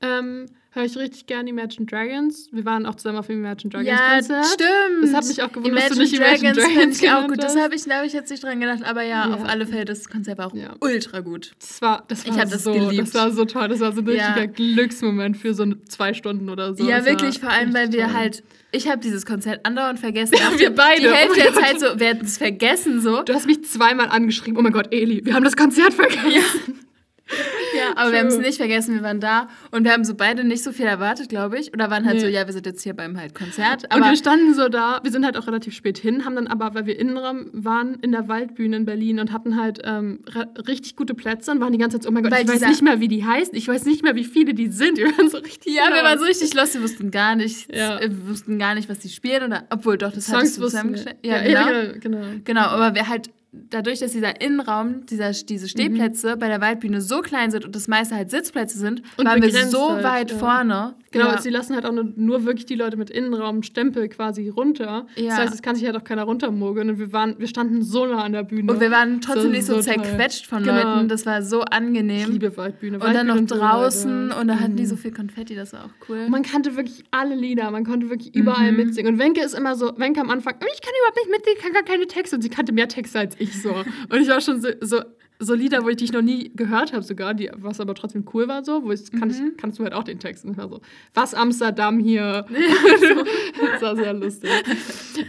ähm, 0.00 0.46
höre 0.70 0.84
ich 0.84 0.96
richtig 0.96 1.26
gerne 1.26 1.48
Imagine 1.50 1.86
Dragons. 1.86 2.50
Wir 2.52 2.64
waren 2.64 2.86
auch 2.86 2.94
zusammen 2.94 3.18
auf 3.18 3.26
dem 3.26 3.38
Imagine 3.38 3.70
Dragons 3.72 3.88
Ja, 3.88 4.14
Konzert. 4.16 4.46
stimmt. 4.46 5.02
Das 5.02 5.14
hat 5.14 5.26
mich 5.26 5.42
auch 5.42 5.50
gewundert, 5.52 5.90
dass 5.90 5.96
du 5.96 6.02
Imagine 6.04 6.10
nicht 6.10 6.14
Imagine 6.14 6.52
Dragons 6.52 6.58
Dragons 6.74 7.00
fand 7.00 7.02
ich 7.02 7.10
auch 7.10 7.26
gut. 7.28 7.42
Das 7.42 7.56
habe 7.56 7.74
ich, 7.74 7.88
habe 7.90 8.06
ich 8.06 8.12
jetzt 8.12 8.30
nicht 8.30 8.44
dran 8.44 8.60
gedacht, 8.60 8.84
aber 8.84 9.02
ja, 9.02 9.28
Ja. 9.28 9.34
auf 9.34 9.44
alle 9.44 9.66
Fälle, 9.66 9.84
das 9.86 10.08
Konzert 10.08 10.38
war 10.38 10.46
auch 10.48 10.54
Ja. 10.54 10.74
ultra 10.80 11.20
gut. 11.20 11.52
Das 11.58 11.80
war, 11.82 12.04
das 12.08 12.24
Ich 12.24 12.30
war 12.36 12.44
das 12.44 12.62
so, 12.64 12.72
geliebt. 12.72 13.00
das 13.02 13.14
war 13.14 13.30
so 13.32 13.44
toll. 13.44 13.66
Das 13.68 13.80
war 13.80 13.92
so 13.92 14.02
ein 14.02 14.08
Ja. 14.08 14.34
richtiger 14.34 14.46
Glücksmoment 14.46 15.36
für 15.36 15.54
so 15.54 15.64
zwei 15.88 16.14
Stunden 16.14 16.48
oder 16.50 16.74
so. 16.74 16.88
ja, 16.88 16.98
Das 16.98 17.06
wirklich, 17.06 17.40
vor 17.40 17.50
allem, 17.50 17.74
weil 17.74 17.90
wir 17.92 18.04
toll. 18.04 18.12
halt, 18.14 18.42
ich 18.70 18.88
habe 18.88 18.98
dieses 19.00 19.24
Konzert 19.26 19.64
andauernd 19.66 19.98
vergessen. 19.98 20.34
Ja, 20.38 20.56
wir 20.58 20.70
beide. 20.74 21.00
Die 21.00 21.08
Hälfte 21.08 21.40
Oh 21.40 21.42
der 21.42 21.54
Zeit 21.54 21.80
so, 21.80 21.98
wir 21.98 22.08
hätten 22.08 22.26
es 22.26 22.38
vergessen 22.38 23.00
so. 23.00 23.22
Du 23.22 23.32
hast 23.34 23.46
mich 23.46 23.64
zweimal 23.64 24.08
angeschrieben. 24.10 24.58
Oh 24.58 24.62
mein 24.62 24.72
Gott, 24.72 24.92
Eli, 24.92 25.24
wir 25.24 25.34
haben 25.34 25.44
das 25.44 25.56
Konzert 25.56 25.94
vergessen. 25.94 26.30
Ja, 26.30 26.42
aber 27.96 28.12
wir 28.12 28.18
haben 28.20 28.26
es 28.28 28.34
True. 28.34 28.42
nicht 28.44 28.56
vergessen, 28.56 28.94
wir 28.94 29.02
waren 29.02 29.20
da 29.20 29.48
und 29.70 29.84
wir 29.84 29.92
haben 29.92 30.04
so 30.04 30.14
beide 30.14 30.44
nicht 30.44 30.62
so 30.62 30.72
viel 30.72 30.86
erwartet, 30.86 31.28
glaube 31.28 31.58
ich. 31.58 31.72
Oder 31.72 31.90
waren 31.90 32.04
halt 32.04 32.16
Nee. 32.16 32.20
so, 32.22 32.26
ja, 32.26 32.46
wir 32.46 32.52
sind 32.52 32.66
jetzt 32.66 32.82
hier 32.82 32.94
beim 32.94 33.18
halt 33.18 33.34
Konzert. 33.34 33.84
Und 33.84 33.92
Aber 33.92 34.10
wir 34.10 34.16
standen 34.16 34.54
so 34.54 34.68
da, 34.68 35.00
wir 35.02 35.10
sind 35.10 35.24
halt 35.24 35.36
auch 35.36 35.46
relativ 35.46 35.74
spät 35.74 35.98
hin, 35.98 36.24
haben 36.24 36.34
dann 36.36 36.46
aber, 36.46 36.74
weil 36.74 36.86
wir 36.86 36.98
Innenraum 36.98 37.46
waren, 37.52 37.94
in 38.00 38.12
der 38.12 38.28
Waldbühne 38.28 38.76
in 38.76 38.84
Berlin 38.84 39.20
und 39.20 39.32
hatten 39.32 39.60
halt 39.60 39.80
ähm, 39.84 40.20
richtig 40.66 40.96
gute 40.96 41.14
Plätze 41.14 41.50
und 41.50 41.60
waren 41.60 41.72
die 41.72 41.78
ganze 41.78 41.96
Zeit 41.98 42.04
so, 42.04 42.08
oh 42.08 42.12
mein 42.12 42.22
Gott, 42.22 42.32
Weil 42.32 42.42
ich 42.44 42.48
weiß 42.50 42.66
nicht 42.68 42.82
mehr, 42.82 43.00
wie 43.00 43.08
die 43.08 43.24
heißen, 43.24 43.54
ich 43.54 43.68
weiß 43.68 43.84
nicht 43.84 44.02
mehr, 44.02 44.14
wie 44.14 44.24
viele 44.24 44.54
die 44.54 44.68
sind. 44.68 44.98
Wir 44.98 45.06
waren 45.16 45.28
so 45.28 45.38
richtig 45.38 45.74
ja, 45.74 45.88
wir 45.92 46.02
waren 46.02 46.18
so 46.18 46.24
richtig 46.24 46.54
lost, 46.54 46.74
wir 46.74 46.82
wussten 46.82 47.10
gar 47.10 47.36
nicht, 47.36 47.74
Ja. 47.74 47.98
äh, 47.98 48.08
wir 48.10 48.28
wussten 48.28 48.58
gar 48.58 48.74
nicht, 48.74 48.88
was 48.88 48.98
die 49.00 49.08
spielen 49.08 49.42
oder 49.44 49.64
obwohl 49.70 49.98
doch, 49.98 50.12
das 50.12 50.28
hattest 50.32 50.54
Songs 50.54 50.56
du 50.56 50.62
wussten 50.62 50.90
wir. 50.90 50.96
zusammengestellt. 50.96 51.16
Ja, 51.22 51.42
Ja, 51.42 51.48
ja, 51.48 51.82
genau. 51.92 51.92
genau. 52.00 52.18
genau. 52.20 52.40
Genau, 52.44 52.62
aber 52.62 52.94
wir 52.94 53.08
halt 53.08 53.30
dadurch, 53.52 54.00
dass 54.00 54.12
dieser 54.12 54.40
Innenraum, 54.40 55.06
dieser, 55.06 55.30
diese 55.32 55.64
Mhm. 55.64 55.68
Stehplätze 55.68 56.36
bei 56.36 56.48
der 56.48 56.60
Waldbühne 56.60 57.00
so 57.00 57.20
klein 57.20 57.50
sind 57.50 57.64
und 57.64 57.74
das 57.74 57.88
meiste 57.88 58.14
halt 58.14 58.30
Sitzplätze 58.30 58.78
sind, 58.78 59.02
Und 59.16 59.26
waren 59.26 59.40
wir 59.42 59.50
so 59.66 59.92
halt, 59.92 60.04
weit 60.04 60.30
ja. 60.32 60.36
vorne. 60.38 60.94
Genau, 61.10 61.26
ja. 61.28 61.32
und 61.32 61.40
sie 61.42 61.48
lassen 61.48 61.74
halt 61.74 61.86
auch 61.86 61.92
nur, 61.92 62.04
nur 62.16 62.44
wirklich 62.44 62.66
die 62.66 62.74
Leute 62.74 62.98
mit 62.98 63.08
Innenraumstempel 63.08 64.08
quasi 64.10 64.50
runter. 64.50 65.06
Ja. 65.16 65.28
Das 65.30 65.38
heißt, 65.38 65.54
es 65.54 65.62
kann 65.62 65.74
sich 65.76 65.86
halt 65.86 65.96
auch 65.96 66.04
keiner 66.04 66.24
runtermogeln. 66.24 66.90
Und 66.90 66.98
wir, 66.98 67.12
waren, 67.14 67.36
wir 67.38 67.48
standen 67.48 67.80
so 67.82 68.04
nah 68.04 68.22
an 68.24 68.32
der 68.32 68.42
Bühne. 68.42 68.70
und 68.70 68.80
wir 68.80 68.90
waren 68.90 69.22
trotzdem 69.22 69.44
So- 69.44 69.48
nicht 69.48 69.64
so, 69.64 69.74
so 69.76 69.80
zerquetscht 69.80 70.46
von 70.46 70.62
Genau. 70.64 70.96
Leuten. 70.96 71.08
Das 71.08 71.24
war 71.24 71.42
so 71.42 71.62
ich 71.62 71.72
angenehm. 71.72 72.30
liebe 72.30 72.54
Waldbühne. 72.58 72.98
und 72.98 73.02
dann 73.14 73.26
noch 73.26 73.36
Waldbühne 73.36 73.60
draußen 73.60 74.32
und 74.32 74.48
da 74.48 74.60
hatten 74.60 74.76
die 74.76 74.82
Mhm. 74.82 74.86
so 74.88 74.96
viel 74.96 75.12
Konfetti, 75.12 75.54
das 75.54 75.72
war 75.72 75.86
auch 75.86 76.08
cool. 76.10 76.18
Und 76.26 76.30
man 76.30 76.42
kannte 76.42 76.76
wirklich 76.76 77.04
alle 77.10 77.34
Lieder, 77.34 77.70
man 77.70 77.86
konnte 77.86 78.10
wirklich 78.10 78.34
überall 78.34 78.72
Mhm. 78.72 78.76
mitsingen. 78.76 79.14
Und 79.14 79.18
Wenke 79.18 79.40
ist 79.42 79.54
immer 79.54 79.76
so, 79.76 79.92
Wenke 79.96 80.20
am 80.20 80.28
Anfang, 80.28 80.54
"Oh, 80.60 80.66
ich 80.72 80.82
kann 80.82 80.92
überhaupt 81.00 81.16
nicht 81.16 81.30
mitsingen, 81.30 81.56
ich 81.56 81.64
kann 81.64 81.72
gar 81.72 81.82
keine 81.84 82.06
Texte. 82.06 82.36
Und 82.36 82.42
sie 82.42 82.50
kannte 82.50 82.72
mehr 82.72 82.88
Texte 82.88 83.18
als 83.18 83.37
ich 83.38 83.60
so. 83.62 83.72
Und 83.74 84.20
ich 84.20 84.28
war 84.28 84.40
schon 84.40 84.60
so, 84.60 84.68
so, 84.80 85.00
so 85.38 85.54
Lieder, 85.54 85.84
wo 85.84 85.88
ich 85.88 85.96
dich 85.96 86.12
noch 86.12 86.22
nie 86.22 86.50
gehört 86.56 86.92
habe 86.92 87.02
sogar, 87.02 87.32
die, 87.34 87.50
was 87.56 87.80
aber 87.80 87.94
trotzdem 87.94 88.24
cool 88.34 88.48
war 88.48 88.64
so, 88.64 88.82
wo 88.84 88.90
ich, 88.92 89.10
kann 89.12 89.28
Mhm. 89.28 89.52
ich, 89.52 89.56
kannst 89.56 89.78
du 89.78 89.84
halt 89.84 89.92
auch 89.92 90.04
den 90.04 90.18
Text. 90.18 90.44
Und 90.44 90.52
ich 90.52 90.56
war 90.58 90.68
so, 90.68 90.80
was 91.14 91.34
Amsterdam 91.34 91.98
hier? 92.00 92.44
das 93.72 93.82
war 93.82 93.96
sehr 93.96 94.12
lustig. 94.14 94.50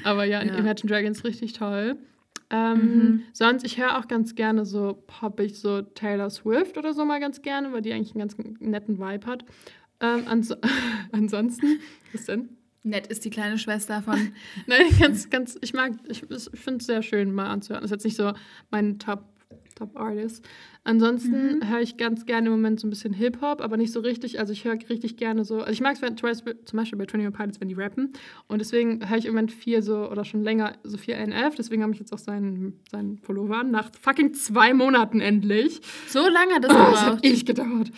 Aber 0.03 0.23
ja, 0.25 0.43
Ja. 0.43 0.55
Imagine 0.55 0.89
Dragons 0.91 1.23
richtig 1.23 1.53
toll. 1.53 1.97
Ähm, 2.51 2.77
Mhm. 2.79 3.23
Sonst, 3.33 3.63
ich 3.63 3.77
höre 3.79 3.97
auch 3.99 4.07
ganz 4.07 4.33
gerne 4.33 4.65
so 4.65 5.03
poppig, 5.05 5.59
so 5.59 5.81
Taylor 5.83 6.31
Swift 6.31 6.77
oder 6.79 6.93
so 6.95 7.05
mal 7.05 7.19
ganz 7.19 7.43
gerne, 7.43 7.71
weil 7.71 7.81
die 7.83 7.93
eigentlich 7.93 8.15
einen 8.15 8.21
ganz 8.27 8.35
netten 8.59 8.97
Vibe 8.97 9.27
hat. 9.27 9.45
Ähm, 10.01 10.23
ans 10.27 10.51
ansonsten, 11.11 11.79
was 12.13 12.25
denn? 12.25 12.49
Nett 12.83 13.07
ist 13.07 13.25
die 13.25 13.29
kleine 13.29 13.57
Schwester 13.57 14.01
von. 14.01 14.33
Nein, 14.67 14.87
ganz, 14.99 15.29
ganz, 15.29 15.57
ich 15.61 15.73
mag, 15.73 15.93
ich, 16.07 16.23
ich 16.29 16.49
finde 16.59 16.79
es 16.79 16.85
sehr 16.85 17.01
schön 17.03 17.33
mal 17.33 17.47
anzuhören. 17.47 17.81
Das 17.81 17.91
ist 17.91 17.95
jetzt 17.95 18.05
nicht 18.05 18.17
so 18.17 18.33
mein 18.69 18.99
Top, 18.99 19.25
Top 19.75 19.95
Artist. 19.97 20.47
Ansonsten 20.83 21.57
Mhm. 21.59 21.69
höre 21.69 21.81
ich 21.81 21.97
ganz 21.97 22.25
gerne 22.25 22.47
im 22.47 22.53
Moment 22.53 22.79
so 22.79 22.87
ein 22.87 22.89
bisschen 22.89 23.13
Hip-Hop, 23.13 23.61
aber 23.61 23.77
nicht 23.77 23.91
so 23.91 23.99
richtig. 23.99 24.39
Also 24.39 24.53
ich 24.53 24.63
höre 24.65 24.73
richtig 24.89 25.17
gerne 25.17 25.43
so, 25.45 25.59
also 25.59 25.71
ich 25.71 25.81
mag 25.81 25.93
es 26.01 26.43
zum 26.65 26.77
Beispiel 26.77 26.97
bei 26.97 27.03
21 27.05 27.33
Pilots, 27.33 27.61
wenn 27.61 27.67
die 27.67 27.75
rappen. 27.75 28.13
Und 28.47 28.59
deswegen 28.59 29.07
höre 29.07 29.17
ich 29.17 29.25
im 29.25 29.33
Moment 29.33 29.51
viel 29.51 29.81
so, 29.81 30.09
oder 30.09 30.25
schon 30.25 30.41
länger, 30.41 30.73
so 30.83 30.97
viel 30.97 31.13
NF. 31.15 31.55
Deswegen 31.55 31.83
habe 31.83 31.93
ich 31.93 31.99
jetzt 31.99 32.13
auch 32.13 32.17
seinen, 32.17 32.79
seinen 32.89 33.17
Pullover 33.17 33.59
an. 33.59 33.71
Nach 33.71 33.91
fucking 34.01 34.33
zwei 34.33 34.73
Monaten 34.73 35.19
endlich. 35.19 35.81
So 36.07 36.19
lange 36.27 36.55
hat 36.55 36.63
das 36.63 36.71
Oh, 36.73 36.75
das 36.91 37.05
hat 37.05 37.25
ewig 37.25 37.45
gedauert. 37.45 37.91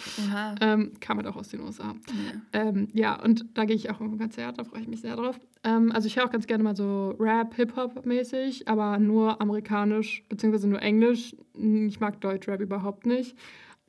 Ähm, 0.59 0.91
kam 0.99 1.17
halt 1.17 1.27
auch 1.27 1.35
aus 1.37 1.49
den 1.49 1.61
USA. 1.61 1.93
Ja. 2.53 2.61
Ähm, 2.67 2.87
ja, 2.93 3.21
und 3.21 3.45
da 3.53 3.65
gehe 3.65 3.75
ich 3.75 3.89
auch 3.89 4.01
im 4.01 4.17
Konzert, 4.17 4.57
da 4.57 4.63
freue 4.63 4.81
ich 4.81 4.87
mich 4.87 5.01
sehr 5.01 5.15
drauf. 5.15 5.39
Ähm, 5.63 5.91
also 5.91 6.07
ich 6.07 6.17
höre 6.17 6.25
auch 6.25 6.31
ganz 6.31 6.47
gerne 6.47 6.63
mal 6.63 6.75
so 6.75 7.15
Rap, 7.19 7.53
Hip-Hop-mäßig, 7.55 8.67
aber 8.67 8.97
nur 8.97 9.39
amerikanisch, 9.39 10.23
beziehungsweise 10.29 10.67
nur 10.67 10.81
Englisch. 10.81 11.35
Ich 11.53 11.99
mag 11.99 12.19
Deutschrap 12.21 12.61
überhaupt 12.71 13.05
nicht. 13.05 13.35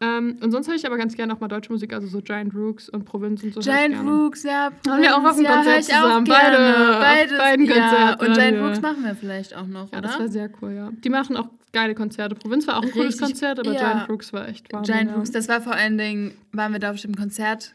Ähm, 0.00 0.36
und 0.42 0.50
sonst 0.50 0.66
höre 0.66 0.74
ich 0.74 0.84
aber 0.84 0.96
ganz 0.96 1.14
gerne 1.14 1.32
auch 1.32 1.38
mal 1.38 1.46
deutsche 1.46 1.70
Musik, 1.70 1.92
also 1.92 2.08
so 2.08 2.20
Giant 2.20 2.52
Rooks 2.54 2.88
und 2.88 3.04
Provinz 3.04 3.44
und 3.44 3.54
so. 3.54 3.60
Giant. 3.60 3.96
Rooks, 4.04 4.42
ja. 4.42 4.72
Haben 4.88 5.02
wir 5.02 5.16
auch 5.16 5.24
auf 5.24 5.36
dem 5.36 5.44
ja, 5.44 5.54
Konzert 5.54 5.84
zusammen. 5.84 6.26
Beide, 6.26 6.98
Beides, 6.98 7.38
beiden 7.38 7.66
ja. 7.66 7.74
Konzerten 7.74 8.26
Und 8.26 8.34
Giant. 8.34 8.58
Rooks 8.58 8.80
machen 8.80 9.04
wir 9.04 9.14
vielleicht 9.14 9.56
auch 9.56 9.66
noch, 9.66 9.92
Ja, 9.92 9.98
oder? 9.98 10.08
das 10.08 10.18
war 10.18 10.28
sehr 10.28 10.50
cool, 10.60 10.72
ja. 10.72 10.90
Die 11.04 11.08
machen 11.08 11.36
auch 11.36 11.48
geile 11.72 11.94
Konzerte. 11.94 12.34
Provinz 12.34 12.66
war 12.66 12.78
auch 12.78 12.82
ein 12.82 12.90
cooles 12.92 13.16
Konzert, 13.18 13.60
aber. 13.60 13.70
Giant 13.70 14.08
Rooks 14.08 14.32
war 14.32 14.48
echt 14.48 14.72
Wahnsinn. 14.72 14.94
Giant. 14.96 15.16
Rooks, 15.16 15.30
das 15.30 15.48
war 15.48 15.60
vor 15.60 15.74
allen 15.74 15.96
Dingen, 15.96 16.32
waren 16.50 16.72
wir 16.72 16.80
da 16.80 16.90
auf 16.90 17.00
dem 17.00 17.14
Konzert. 17.14 17.74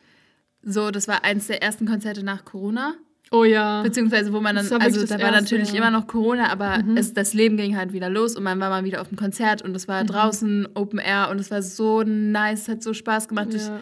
So, 0.61 0.91
das 0.91 1.07
war 1.07 1.23
eins 1.23 1.47
der 1.47 1.63
ersten 1.63 1.85
Konzerte 1.87 2.23
nach 2.23 2.43
Corona. 2.43 2.95
Oh 3.31 3.43
ja. 3.43 3.81
Beziehungsweise, 3.83 4.31
wo 4.31 4.39
man 4.39 4.55
dann, 4.55 4.65
also 4.81 5.05
da 5.05 5.19
war 5.19 5.31
natürlich 5.31 5.71
ja. 5.71 5.77
immer 5.79 5.91
noch 5.91 6.07
Corona, 6.07 6.49
aber 6.51 6.79
Mhm. 6.83 6.97
es, 6.97 7.13
das 7.13 7.33
Leben 7.33 7.57
ging 7.57 7.75
halt 7.75 7.91
wieder 7.93 8.09
los 8.09 8.35
und 8.35 8.43
man 8.43 8.59
war 8.59 8.69
mal 8.69 8.83
wieder 8.85 9.01
auf 9.01 9.09
dem 9.09 9.17
Konzert 9.17 9.61
und 9.61 9.75
es 9.75 9.87
war 9.87 10.03
Mhm. 10.03 10.07
draußen 10.07 10.67
Open 10.75 10.99
Air 10.99 11.29
und 11.29 11.39
es 11.39 11.51
war 11.51 11.61
so 11.61 12.03
nice, 12.03 12.61
es 12.63 12.67
hat 12.69 12.83
so 12.83 12.93
Spaß 12.93 13.27
gemacht. 13.27 13.53
Ich, 13.53 13.63
ja. 13.67 13.81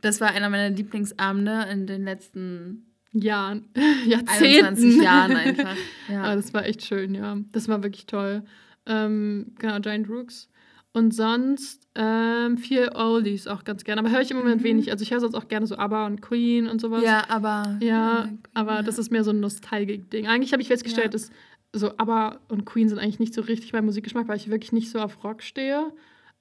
das 0.00 0.20
war 0.20 0.30
einer 0.30 0.50
meiner 0.50 0.70
Lieblingsabende 0.74 1.66
in 1.70 1.86
den 1.86 2.04
letzten 2.04 2.86
Jahren. 3.12 3.66
Jahrzehnten. 4.06 4.66
21 4.66 5.02
Jahren 5.02 5.32
einfach. 5.36 5.76
Ja, 6.08 6.14
Ja. 6.26 6.34
das 6.36 6.52
war 6.54 6.64
echt 6.66 6.84
schön, 6.84 7.14
ja. 7.14 7.36
Das 7.52 7.68
war 7.68 7.82
wirklich 7.82 8.06
toll. 8.06 8.42
Ähm, 8.86 9.52
genau, 9.58 9.78
Giant 9.80 10.08
Rooks. 10.08 10.48
Und 10.92 11.14
sonst 11.14 11.86
ähm, 11.94 12.56
viel 12.58 12.90
Oldies 12.94 13.46
auch 13.46 13.62
ganz 13.62 13.84
gerne. 13.84 14.00
Aber 14.00 14.10
höre 14.10 14.22
ich 14.22 14.30
im 14.32 14.36
Moment 14.38 14.60
Mhm. 14.60 14.64
wenig. 14.64 14.90
Also 14.90 15.02
ich 15.02 15.12
höre 15.12 15.20
sonst 15.20 15.34
auch 15.36 15.46
gerne 15.48 15.66
so 15.66 15.76
ABBA 15.76 16.06
und 16.06 16.20
Queen 16.20 16.66
und 16.66 16.80
sowas. 16.80 17.02
ja, 17.04 17.24
aber. 17.28 17.78
Ja, 17.80 18.28
aber 18.54 18.76
ja. 18.76 18.82
das 18.82 18.98
ist 18.98 19.12
mehr 19.12 19.22
so 19.22 19.30
ein 19.30 19.38
Nostalgik-Ding. 19.40 20.26
Eigentlich 20.26 20.52
habe 20.52 20.62
ich 20.62 20.68
festgestellt, 20.68 21.06
Ja. 21.06 21.10
dass 21.12 21.30
so 21.72 21.96
ABBA 21.96 22.40
und 22.48 22.64
Queen 22.64 22.88
sind 22.88 22.98
eigentlich 22.98 23.20
nicht 23.20 23.34
so 23.34 23.42
richtig 23.42 23.72
mein 23.72 23.84
Musikgeschmack, 23.84 24.26
weil 24.26 24.36
ich 24.36 24.50
wirklich 24.50 24.72
nicht 24.72 24.90
so 24.90 24.98
auf 24.98 25.22
Rock 25.22 25.42
stehe. 25.42 25.92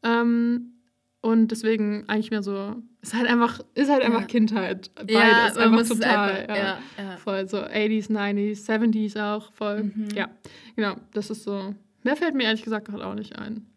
Ähm, 0.01 0.73
und 1.21 1.49
deswegen 1.51 2.05
eigentlich 2.07 2.31
mehr 2.31 2.41
so, 2.41 2.77
ist 3.01 3.13
halt 3.13 3.27
einfach, 3.27 3.59
ist 3.75 3.91
halt 3.91 4.01
einfach 4.03 4.21
Ja. 4.21 4.25
Kindheit. 4.27 4.89
Beides, 4.95 5.11
Ja, 5.13 5.51
man 5.53 5.57
einfach 5.63 5.71
muss 5.71 5.89
total. 5.89 6.31
einfach- 6.31 6.55
ja. 6.55 6.63
ja, 6.63 6.77
ja. 6.97 7.17
Voll 7.17 7.47
so 7.47 7.57
80s, 7.57 8.09
90s, 8.09 8.65
70s 8.65 9.15
auch 9.21 9.51
voll. 9.53 9.83
Mhm. 9.83 10.07
Ja, 10.15 10.29
genau, 10.75 10.95
das 11.13 11.29
ist 11.29 11.43
so. 11.43 11.75
Mehr 12.03 12.15
fällt 12.15 12.33
mir 12.35 12.43
ehrlich 12.45 12.63
gesagt 12.63 12.87
gerade 12.87 13.05
auch 13.05 13.13
nicht 13.15 13.37
ein. 13.37 13.67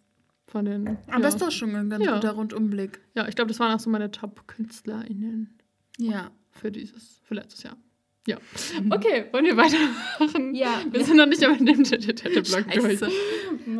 Von 0.52 0.66
den. 0.66 0.98
Aber 1.08 1.22
ja. 1.22 1.28
ist 1.28 1.40
doch 1.40 1.50
schon 1.50 1.74
ein 1.74 1.88
ganz 1.88 2.04
Ja. 2.04 2.14
guter 2.14 2.32
Rundumblick. 2.32 3.00
ja, 3.14 3.26
ich 3.26 3.34
glaube, 3.34 3.48
das 3.48 3.58
waren 3.58 3.74
auch 3.74 3.80
so 3.80 3.88
meine 3.88 4.10
Top-KünstlerInnen 4.10 5.48
Ja. 5.98 6.30
für 6.50 6.70
dieses, 6.70 7.20
für 7.24 7.34
letztes 7.34 7.62
Jahr. 7.62 7.76
Ja. 8.28 8.36
Okay, 8.90 9.24
wollen 9.32 9.46
wir 9.46 9.56
weitermachen? 9.56 10.54
Ja. 10.54 10.80
Wir 10.90 11.04
sind 11.04 11.16
noch 11.16 11.26
nicht 11.26 11.42
in 11.42 11.66
dem 11.66 11.82
Block 11.82 12.70
durch. 12.70 13.00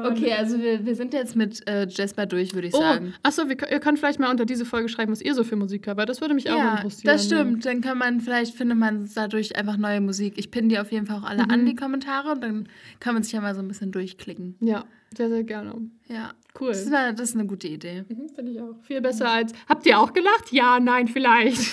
Okay, 0.04 0.32
also 0.32 0.58
wir, 0.58 0.84
wir 0.84 0.94
sind 0.96 1.12
jetzt 1.14 1.36
mit 1.36 1.64
äh, 1.68 1.86
Jasper 1.88 2.26
durch, 2.26 2.52
würde 2.54 2.66
ich 2.68 2.74
Oh, 2.74 2.80
sagen. 2.80 3.14
achso, 3.22 3.48
wir, 3.48 3.56
ihr 3.70 3.78
könnt 3.78 3.98
vielleicht 4.00 4.18
mal 4.18 4.30
unter 4.30 4.44
diese 4.44 4.64
Folge 4.64 4.88
schreiben, 4.88 5.12
was 5.12 5.20
ihr 5.22 5.34
so 5.34 5.44
für 5.44 5.54
Musik 5.54 5.86
hört, 5.86 5.96
weil 5.96 6.06
das 6.06 6.20
würde 6.20 6.34
mich 6.34 6.50
auch 6.50 6.56
Ja, 6.58 6.76
interessieren. 6.76 7.12
das 7.14 7.26
stimmt. 7.26 7.64
Dann 7.66 7.82
kann 7.82 7.98
man, 7.98 8.20
vielleicht 8.20 8.56
findet 8.56 8.78
man 8.78 9.08
dadurch 9.14 9.54
einfach 9.56 9.76
neue 9.76 10.00
Musik. 10.00 10.34
Ich 10.36 10.50
pinne 10.50 10.68
die 10.68 10.78
auf 10.78 10.90
jeden 10.90 11.06
Fall 11.06 11.18
auch 11.18 11.24
alle 11.24 11.44
Mhm. 11.44 11.50
an, 11.50 11.66
die 11.66 11.76
Kommentare, 11.76 12.32
und 12.32 12.40
dann 12.42 12.68
kann 12.98 13.14
man 13.14 13.22
sich 13.22 13.32
ja 13.32 13.40
mal 13.40 13.54
so 13.54 13.60
ein 13.60 13.68
bisschen 13.68 13.92
durchklicken. 13.92 14.56
Ja, 14.60 14.84
sehr, 15.16 15.28
sehr 15.28 15.44
gerne. 15.44 15.74
Ja. 16.08 16.32
Cool. 16.60 16.68
Das, 16.72 16.90
war, 16.90 17.12
das 17.14 17.30
ist 17.30 17.34
eine 17.36 17.46
gute 17.46 17.66
Idee. 17.68 18.04
Mhm, 18.08 18.28
Finde 18.34 18.52
ich 18.52 18.60
auch. 18.60 18.74
Viel 18.82 19.00
besser 19.00 19.30
als. 19.30 19.52
Habt 19.68 19.86
ihr 19.86 19.98
auch 19.98 20.12
gelacht? 20.12 20.52
Ja, 20.52 20.78
nein, 20.80 21.08
vielleicht. 21.08 21.62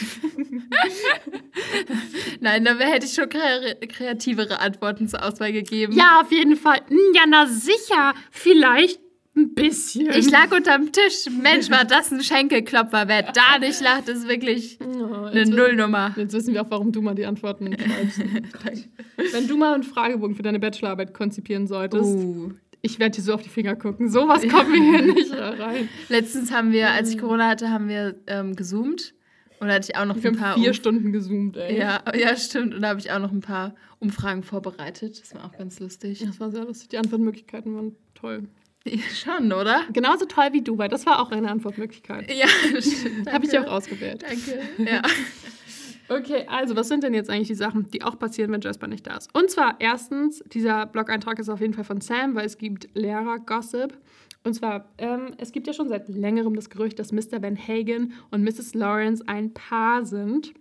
Nein, 2.40 2.66
da 2.66 2.76
hätte 2.78 3.06
ich 3.06 3.14
schon 3.14 3.30
kre 3.30 3.76
kreativere 3.88 4.60
Antworten 4.60 5.08
zur 5.08 5.24
Auswahl 5.24 5.52
gegeben. 5.52 5.94
ja, 5.94 6.22
auf 6.22 6.32
jeden 6.32 6.56
Fall. 6.56 6.80
Hm, 6.88 6.98
Ja, 7.14 7.22
na 7.28 7.46
sicher. 7.48 8.14
Vielleicht 8.32 9.00
ein 9.36 9.54
bisschen. 9.54 10.10
Ich 10.12 10.30
lag 10.32 10.52
unterm 10.52 10.92
Tisch. 10.92 11.26
Mensch, 11.42 11.70
war 11.70 11.86
das 11.86 12.12
ein 12.12 12.22
Schenkelklopfer. 12.22 13.08
Wer 13.08 13.24
da 13.24 13.60
nicht 13.60 13.80
lacht, 13.82 14.10
ist 14.10 14.28
wirklich 14.28 14.80
Oh, 14.82 15.26
eine 15.26 15.46
Nullnummer. 15.46 16.14
jetzt 16.18 16.34
wissen 16.34 16.54
wir 16.54 16.62
auch, 16.62 16.70
warum 16.72 16.92
du 16.92 17.02
mal 17.02 17.16
die 17.16 17.26
Antworten 17.26 17.76
schreibst. 18.62 18.90
Wenn 19.32 19.48
du 19.48 19.58
mal 19.58 19.74
einen 19.76 19.84
Fragebogen 19.84 20.36
für 20.36 20.44
deine 20.44 20.60
Bachelorarbeit 20.60 21.14
konzipieren 21.14 21.68
solltest. 21.68 22.04
Uh, 22.16 22.52
ich 22.82 23.00
werde 23.00 23.16
dir 23.18 23.22
so 23.22 23.34
auf 23.34 23.42
die 23.42 23.50
Finger 23.50 23.76
gucken. 23.76 24.10
Sowas 24.10 24.48
kommt 24.48 24.70
mir 24.70 24.82
hier 24.82 25.02
nicht 25.14 25.34
rein. 25.34 25.90
Letztens 26.10 26.52
haben 26.52 26.72
wir, 26.72 26.92
als 26.92 27.10
ich 27.12 27.18
Corona 27.18 27.48
hatte, 27.48 27.70
haben 27.70 27.88
wir 27.90 28.16
ähm, 28.28 28.56
gezoomt. 28.56 29.14
Und 29.60 29.68
da 29.68 29.74
hatte 29.74 29.88
ich 29.92 29.98
auch 29.98 30.06
noch 30.06 30.16
Wir 30.24 30.32
ein 30.32 30.38
paar. 30.38 30.56
vier 30.56 30.70
Umf- 30.70 30.76
Stunden 30.78 31.12
gezoomt, 31.12 31.58
ey. 31.58 31.78
ja, 31.78 32.02
ja, 32.18 32.36
stimmt. 32.38 32.74
Und 32.74 32.82
da 32.82 32.90
habe 32.90 33.00
ich 33.02 33.12
auch 33.12 33.20
noch 33.20 33.32
ein 33.34 33.42
paar 33.42 33.76
Umfragen 34.00 34.42
vorbereitet. 34.44 35.22
Das 35.22 35.34
war 35.36 35.44
auch 35.46 35.52
ganz 35.58 35.80
lustig. 35.82 36.24
Das 36.26 36.40
war 36.40 36.50
sehr 36.52 36.64
lustig. 36.64 36.88
Die 36.90 36.98
Antwortmöglichkeiten 36.98 37.76
waren 37.76 37.96
toll. 38.16 38.44
Schon, 39.14 39.52
oder? 39.52 39.82
Genauso 39.92 40.26
toll 40.26 40.48
wie 40.54 40.62
du, 40.62 40.78
weil 40.78 40.88
das 40.88 41.06
war 41.06 41.20
auch 41.20 41.32
eine 41.32 41.52
Antwortmöglichkeit. 41.52 42.32
Ja, 42.34 42.48
stimmt. 42.82 43.30
Habe 43.32 43.46
ich 43.46 43.60
auch 43.60 43.68
ausgewählt. 43.68 44.24
Danke. 44.24 44.62
Ja. 44.90 45.02
Okay, 46.10 46.46
also 46.48 46.76
was 46.76 46.88
sind 46.88 47.04
denn 47.04 47.14
jetzt 47.14 47.30
eigentlich 47.30 47.50
die 47.50 47.56
Sachen, 47.56 47.86
die 47.92 48.02
auch 48.02 48.18
passieren, 48.18 48.52
wenn 48.52 48.62
Jasper 48.62 48.88
nicht 48.88 49.06
da 49.06 49.18
ist? 49.18 49.34
Und 49.36 49.52
zwar 49.52 49.76
erstens, 49.80 50.44
dieser 50.48 50.88
Blog-Eintrag 50.88 51.38
ist 51.38 51.50
auf 51.50 51.62
jeden 51.62 51.74
Fall 51.74 51.84
von 51.84 52.02
Sam, 52.02 52.36
weil 52.36 52.46
es 52.46 52.58
gibt 52.58 52.90
Lehrer-Gossip. 52.96 53.96
Und 54.44 54.54
zwar, 54.54 54.90
ähm, 54.98 55.34
es 55.38 55.52
gibt 55.52 55.68
ja 55.68 55.74
schon 55.74 55.88
seit 55.88 56.08
längerem 56.10 56.56
das 56.56 56.70
Gerücht, 56.70 56.98
dass 56.98 57.12
Mr. 57.12 57.42
Van 57.42 57.58
Hagen 57.58 58.14
und 58.32 58.44
Mrs. 58.44 58.74
Lawrence 58.74 59.24
ein 59.28 59.54
Paar 59.54 60.06
sind. 60.06 60.54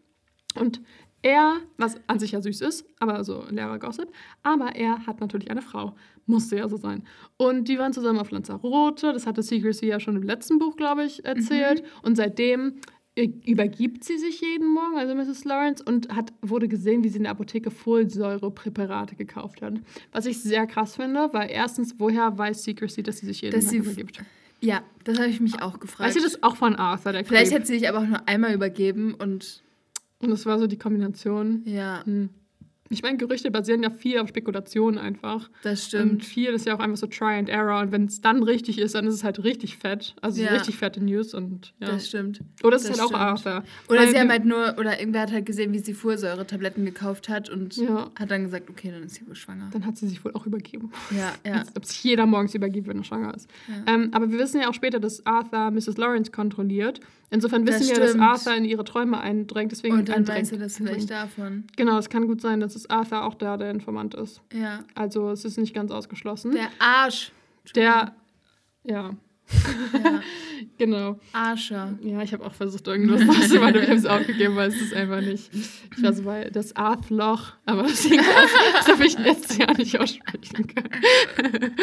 Und 0.54 0.82
er, 1.22 1.56
was 1.78 1.96
an 2.06 2.18
sich 2.18 2.32
ja 2.32 2.40
süß 2.40 2.60
ist, 2.60 2.86
aber 3.00 3.24
so 3.24 3.44
Lehrer-Gossip, 3.48 4.08
aber 4.42 4.76
er 4.76 5.06
hat 5.06 5.20
natürlich 5.20 5.50
eine 5.50 5.62
Frau. 5.62 5.94
Musste 6.26 6.56
ja 6.56 6.68
so 6.68 6.76
sein. 6.76 7.04
Und 7.38 7.68
die 7.68 7.78
waren 7.78 7.92
zusammen 7.92 8.18
auf 8.18 8.30
Lanzarote. 8.30 9.12
Das 9.12 9.26
hatte 9.26 9.42
Secrecy 9.42 9.86
ja 9.86 9.98
schon 9.98 10.16
im 10.16 10.22
letzten 10.22 10.58
Buch, 10.58 10.76
glaube 10.76 11.04
ich, 11.04 11.24
erzählt. 11.24 11.82
Und 12.02 12.16
seitdem 12.16 12.80
übergibt 13.24 14.04
sie 14.04 14.18
sich 14.18 14.40
jeden 14.40 14.66
Morgen, 14.72 14.96
also 14.96 15.14
Mrs. 15.14 15.44
Lawrence, 15.44 15.82
und 15.84 16.08
hat, 16.14 16.32
wurde 16.42 16.68
gesehen, 16.68 17.02
wie 17.04 17.08
sie 17.08 17.16
in 17.18 17.24
der 17.24 17.32
Apotheke 17.32 17.70
Folsäurepräparate 17.70 19.16
gekauft 19.16 19.62
hat. 19.62 19.74
Was 20.12 20.26
ich 20.26 20.40
sehr 20.40 20.66
krass 20.66 20.96
finde, 20.96 21.28
weil 21.32 21.50
erstens, 21.50 21.94
woher 21.98 22.36
weiß 22.36 22.64
Secrecy, 22.64 23.02
dass 23.02 23.18
sie 23.18 23.26
sich 23.26 23.40
jeden 23.40 23.60
sie- 23.60 23.78
übergibt? 23.78 24.22
ja, 24.60 24.82
das 25.04 25.18
habe 25.18 25.28
ich 25.28 25.40
mich 25.40 25.62
auch 25.62 25.78
gefragt. 25.80 26.08
Weißt 26.08 26.16
du, 26.18 26.22
das 26.22 26.42
auch 26.42 26.56
von 26.56 26.76
Arthur, 26.76 27.12
der 27.12 27.24
Vielleicht 27.24 27.50
Creep. 27.52 27.60
hat 27.60 27.66
sie 27.66 27.78
sich 27.78 27.88
aber 27.88 27.98
auch 27.98 28.06
nur 28.06 28.28
einmal 28.28 28.54
übergeben 28.54 29.14
und 29.14 29.62
Und 30.20 30.30
das 30.30 30.46
war 30.46 30.58
so 30.58 30.66
die 30.66 30.78
Kombination. 30.78 31.62
ja, 31.64 32.04
Hm. 32.04 32.30
Ich 32.90 33.02
meine, 33.02 33.18
Gerüchte 33.18 33.50
basieren 33.50 33.82
ja 33.82 33.90
viel 33.90 34.18
auf 34.18 34.28
Spekulationen 34.28 34.98
einfach. 34.98 35.50
das 35.62 35.80
Und 35.82 35.88
stimmt. 35.88 36.24
viel 36.24 36.50
ist 36.50 36.66
ja 36.66 36.74
auch 36.74 36.80
einfach 36.80 36.96
so 36.96 37.06
Try 37.06 37.34
and 37.38 37.48
Error. 37.48 37.80
Und 37.80 37.92
wenn 37.92 38.06
es 38.06 38.20
dann 38.20 38.42
richtig 38.42 38.78
ist, 38.78 38.94
dann 38.94 39.06
ist 39.06 39.14
es 39.14 39.24
halt 39.24 39.42
richtig 39.44 39.76
fett. 39.76 40.14
Also 40.22 40.42
Ja. 40.42 40.52
richtig 40.52 40.76
fette 40.76 41.02
News. 41.04 41.34
Und, 41.34 41.74
ja. 41.80 41.88
Das 41.88 42.08
stimmt. 42.08 42.40
Oder 42.62 42.76
es 42.76 42.82
ist 42.84 42.90
das 42.92 43.00
halt 43.00 43.12
auch 43.12 43.36
stimmt. 43.38 43.54
Arthur. 43.54 43.64
Oder 43.88 44.00
Weil 44.00 44.08
sie 44.08 44.18
haben 44.18 44.30
halt 44.30 44.44
nur, 44.44 44.76
oder 44.78 44.98
irgendwer 44.98 45.20
hat 45.22 45.32
halt 45.32 45.44
gesehen, 45.46 45.72
wie 45.72 45.78
sie 45.80 45.92
Folsäure-Tabletten 45.94 46.84
gekauft 46.84 47.28
hat 47.28 47.50
und 47.50 47.76
Ja. 47.76 48.10
hat 48.18 48.30
dann 48.30 48.44
gesagt, 48.44 48.70
okay, 48.70 48.90
dann 48.90 49.02
ist 49.02 49.16
sie 49.16 49.26
wohl 49.26 49.34
schwanger. 49.34 49.68
Dann 49.72 49.84
hat 49.84 49.96
sie 49.96 50.08
sich 50.08 50.24
wohl 50.24 50.32
auch 50.32 50.46
übergeben. 50.46 50.90
Ja, 51.10 51.32
ja. 51.50 51.58
Als 51.60 51.76
ob 51.76 51.84
sich 51.84 52.02
jeder 52.04 52.26
morgens 52.26 52.54
übergibt, 52.54 52.88
wenn 52.88 52.98
er 52.98 53.04
schwanger 53.04 53.34
ist. 53.34 53.48
Ja. 53.68 53.94
Ähm, 53.94 54.10
aber 54.12 54.30
wir 54.30 54.38
wissen 54.38 54.60
ja 54.60 54.68
auch 54.68 54.74
später, 54.74 54.98
dass 55.00 55.24
Arthur 55.26 55.70
Mrs. 55.70 55.96
Lawrence 55.98 56.30
kontrolliert. 56.32 57.00
Insofern 57.30 57.66
Das 57.66 57.80
wissen 57.80 57.96
wir, 57.96 58.00
dass. 58.06 58.16
Arthur 58.18 58.54
in 58.54 58.64
ihre 58.64 58.84
Träume 58.84 59.20
eindringt. 59.20 59.70
Deswegen 59.72 59.94
Und 59.98 60.08
dann 60.08 60.16
eindringt. 60.16 60.36
meinst 60.38 60.52
du 60.52 60.58
das 60.58 60.76
vielleicht 60.76 61.10
davon. 61.10 61.64
Genau, 61.76 61.98
es 61.98 62.08
kann 62.08 62.26
gut 62.26 62.40
sein, 62.40 62.60
dass 62.60 62.74
es 62.74 62.88
Arthur 62.88 63.24
auch 63.24 63.34
da 63.34 63.56
der 63.56 63.70
Informant 63.70 64.14
ist. 64.14 64.40
Ja. 64.52 64.84
Also 64.94 65.30
es 65.30 65.44
ist 65.44 65.58
nicht 65.58 65.74
ganz 65.74 65.90
ausgeschlossen. 65.90 66.52
Der 66.52 66.68
Arsch. 66.78 67.32
Der, 67.74 68.12
ja, 68.84 69.10
Ja. 69.92 70.20
genau. 70.78 71.18
Arscher. 71.32 71.98
Ja, 72.02 72.22
ich 72.22 72.32
habe 72.32 72.44
auch 72.44 72.54
versucht, 72.54 72.86
irgendwas 72.86 73.20
nachzumachen, 73.24 73.68
aber 73.74 73.82
ich 73.82 73.88
habe 73.88 73.98
es 73.98 74.06
aufgegeben, 74.06 74.56
weil 74.56 74.68
es 74.68 74.80
ist 74.80 74.94
einfach 74.94 75.20
nicht. 75.20 75.50
Ich 75.96 76.02
war 76.02 76.12
so 76.12 76.22
bei 76.24 76.50
das 76.50 76.76
Arthloch, 76.76 77.52
aber 77.64 77.82
das, 77.82 78.08
das 78.08 78.88
habe 78.88 79.06
ich 79.06 79.18
letztes 79.18 79.58
Jahr 79.58 79.76
nicht 79.76 79.98
aussprechen 79.98 80.66
können. 80.66 81.74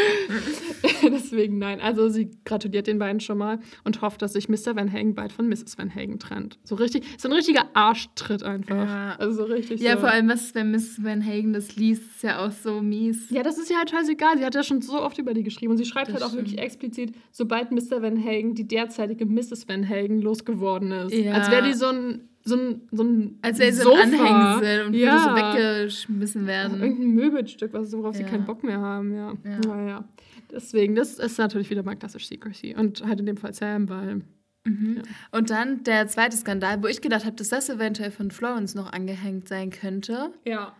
Deswegen 1.03 1.57
nein. 1.57 1.82
Also 1.82 2.09
sie 2.09 2.32
gratuliert 2.45 2.88
den 2.88 2.99
beiden 2.99 3.20
schon 3.20 3.38
mal 3.38 3.59
und 3.84 4.01
hofft, 4.01 4.22
dass 4.22 4.34
sich 4.34 4.49
Mr. 4.49 4.76
Van 4.76 4.91
Hagen 4.91 5.16
bald 5.16 5.32
von 5.32 5.47
Mrs. 5.47 5.78
Van 5.78 5.93
Hagen 5.93 6.20
trennt. 6.20 6.59
So 6.63 6.76
richtig, 6.76 7.03
so 7.18 7.28
ein 7.30 7.34
richtiger 7.34 7.66
Arschtritt 7.74 8.43
einfach. 8.43 8.76
Ja. 8.76 9.16
Also 9.18 9.45
so 9.45 9.51
richtig. 9.51 9.82
Ja, 9.82 9.93
so. 9.93 10.01
vor 10.01 10.11
allem, 10.11 10.30
was 10.30 10.53
wenn 10.55 10.72
Miss 10.72 11.03
Van 11.03 11.26
Hagen 11.26 11.53
das 11.53 11.76
liest, 11.76 12.03
ist 12.16 12.24
ja 12.24 12.45
auch 12.45 12.51
so 12.51 12.82
mies. 12.82 13.30
Ja, 13.30 13.43
das 13.43 13.57
ist 13.57 13.70
ja 13.70 13.78
halt 13.78 13.89
scheißegal. 13.89 14.38
Sie 14.38 14.45
hat 14.45 14.55
ja 14.55 14.63
schon 14.63 14.82
so 14.82 15.01
oft 15.01 15.18
über 15.18 15.34
die 15.34 15.43
geschrieben 15.43 15.72
und 15.72 15.78
sie 15.78 15.86
schreibt 15.86 16.07
Das 16.07 16.16
halt 16.16 16.24
auch 16.24 16.30
stimmt. 16.30 16.47
wirklich 16.47 16.59
explizit, 16.59 17.13
sobald 17.32 17.55
Mr. 17.64 18.01
Van 18.01 18.24
Hagen 18.24 18.53
die 18.56 18.68
derzeitige 18.68 19.26
Mrs. 19.26 19.68
Van 19.68 19.88
Hagen 19.88 20.22
losgeworden 20.22 20.91
ist. 20.91 21.14
Ja. 21.14 21.34
Als 21.34 21.49
wäre 21.51 21.64
die 21.68 21.74
so 21.74 21.88
ein, 21.88 22.22
so 22.43 22.56
ein, 22.56 22.82
so 22.91 23.03
ein 23.03 23.39
Als 23.41 23.60
wäre 23.60 23.72
sie 23.72 23.82
so 23.82 23.93
ein. 23.93 24.14
Anhängsel 24.14 24.86
und 24.88 24.93
ja. 24.93 25.12
würde 25.12 25.24
so 25.24 25.36
weggeschmissen 25.36 26.47
werden. 26.47 26.82
Irgendein 26.82 27.10
Möbelstück, 27.16 27.74
was, 27.74 27.91
worauf 27.93 28.16
sie 28.16 28.24
Ja. 28.24 28.28
keinen 28.30 28.45
Bock 28.45 28.64
mehr 28.64 28.80
haben, 28.80 29.14
ja. 29.16 29.34
Ja. 29.43 29.60
Naja. 29.68 30.03
Deswegen, 30.51 30.95
das 30.95 31.18
ist 31.20 31.38
natürlich 31.38 31.70
wieder 31.70 31.84
mal 31.84 31.95
klassisch 31.95 32.28
Secrecy. 32.28 32.76
Und 32.78 33.03
halt 33.06 33.20
in 33.20 33.26
dem 33.26 33.38
Fall 33.38 33.53
Sam, 33.53 33.89
weil. 33.89 34.22
Mhm. 34.68 34.97
Ja. 34.97 35.01
Und 35.38 35.49
dann 35.49 35.84
der 35.84 36.08
zweite 36.08 36.36
Skandal, 36.38 36.82
wo 36.82 36.88
ich 36.88 37.01
gedacht 37.01 37.26
habe, 37.26 37.36
dass 37.36 37.49
das 37.49 37.70
eventuell 37.70 38.12
von 38.12 38.32
Florence 38.32 38.74
noch 38.76 38.91
angehängt 38.93 39.47
sein 39.47 39.70
könnte, 39.70 40.32
Ja. 40.45 40.74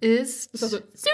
Ist. 0.00 0.52
Das 0.54 0.62
war 0.62 0.68
so. 0.70 0.76
"Suiu, 0.94 1.10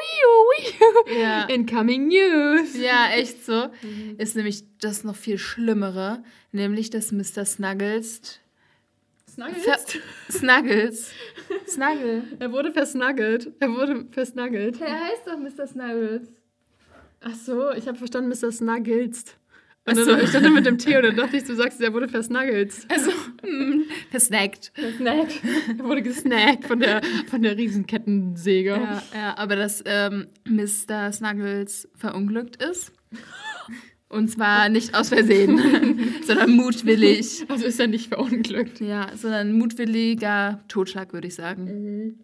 wiu, 0.00 1.12
wiu." 1.12 1.20
Ja. 1.20 1.44
Incoming 1.46 2.08
News. 2.08 2.76
Ja, 2.76 3.10
echt 3.12 3.44
so. 3.44 3.68
Mhm. 3.82 4.16
Ist 4.18 4.36
nämlich 4.36 4.64
das 4.80 5.04
noch 5.04 5.16
viel 5.16 5.38
Schlimmere, 5.38 6.22
nämlich 6.52 6.90
dass 6.90 7.12
Mr. 7.12 7.44
Snuggles. 7.44 8.40
Ver 9.36 9.78
Snuggles. 10.30 11.10
Snuggle. 11.68 12.22
Er 12.38 12.52
wurde 12.52 12.70
versnuggelt. 12.70 13.50
Er 13.58 13.68
wurde 13.70 14.06
versnuggelt. 14.12 14.78
Der 14.80 15.00
heißt 15.06 15.26
doch 15.26 15.36
Mr. 15.38 15.66
Snuggles. 15.66 16.28
Ach 17.20 17.34
so, 17.34 17.72
ich 17.72 17.88
habe 17.88 17.98
verstanden, 17.98 18.28
Mr. 18.28 18.52
Snuggles. 18.52 19.24
Und 19.86 19.96
so. 19.96 20.04
dann, 20.06 20.22
ich 20.22 20.30
stand 20.30 20.54
mit 20.54 20.64
dem 20.64 20.78
T 20.78 20.96
und 20.96 21.02
dann 21.02 21.16
dachte 21.16 21.36
ich, 21.36 21.44
du 21.44 21.54
sagst, 21.54 21.80
er 21.80 21.92
wurde 21.92 22.08
versnuggelt. 22.08 22.72
Also, 22.88 23.10
mm, 23.42 23.82
versnackt. 24.10 24.72
Versnackt. 24.74 25.42
Er 25.78 25.84
wurde 25.84 26.02
gesnackt 26.02 26.64
von 26.64 26.80
der, 26.80 27.02
von 27.28 27.42
der 27.42 27.56
Riesenkettensäge. 27.56 28.70
Ja, 28.70 29.02
ja, 29.14 29.36
aber 29.36 29.56
dass 29.56 29.82
ähm, 29.84 30.28
Mr. 30.48 31.12
Snuggles 31.12 31.88
verunglückt 31.94 32.62
ist. 32.62 32.92
Und 34.08 34.28
zwar 34.30 34.68
nicht 34.68 34.94
aus 34.94 35.08
Versehen, 35.08 35.60
sondern 36.26 36.52
mutwillig. 36.52 37.44
Also 37.48 37.66
ist 37.66 37.80
er 37.80 37.88
nicht 37.88 38.08
verunglückt. 38.08 38.80
Ja, 38.80 39.08
sondern 39.16 39.52
mutwilliger 39.52 40.64
Totschlag, 40.68 41.12
würde 41.12 41.26
ich 41.26 41.34
sagen. 41.34 41.64
Mhm. 41.64 42.18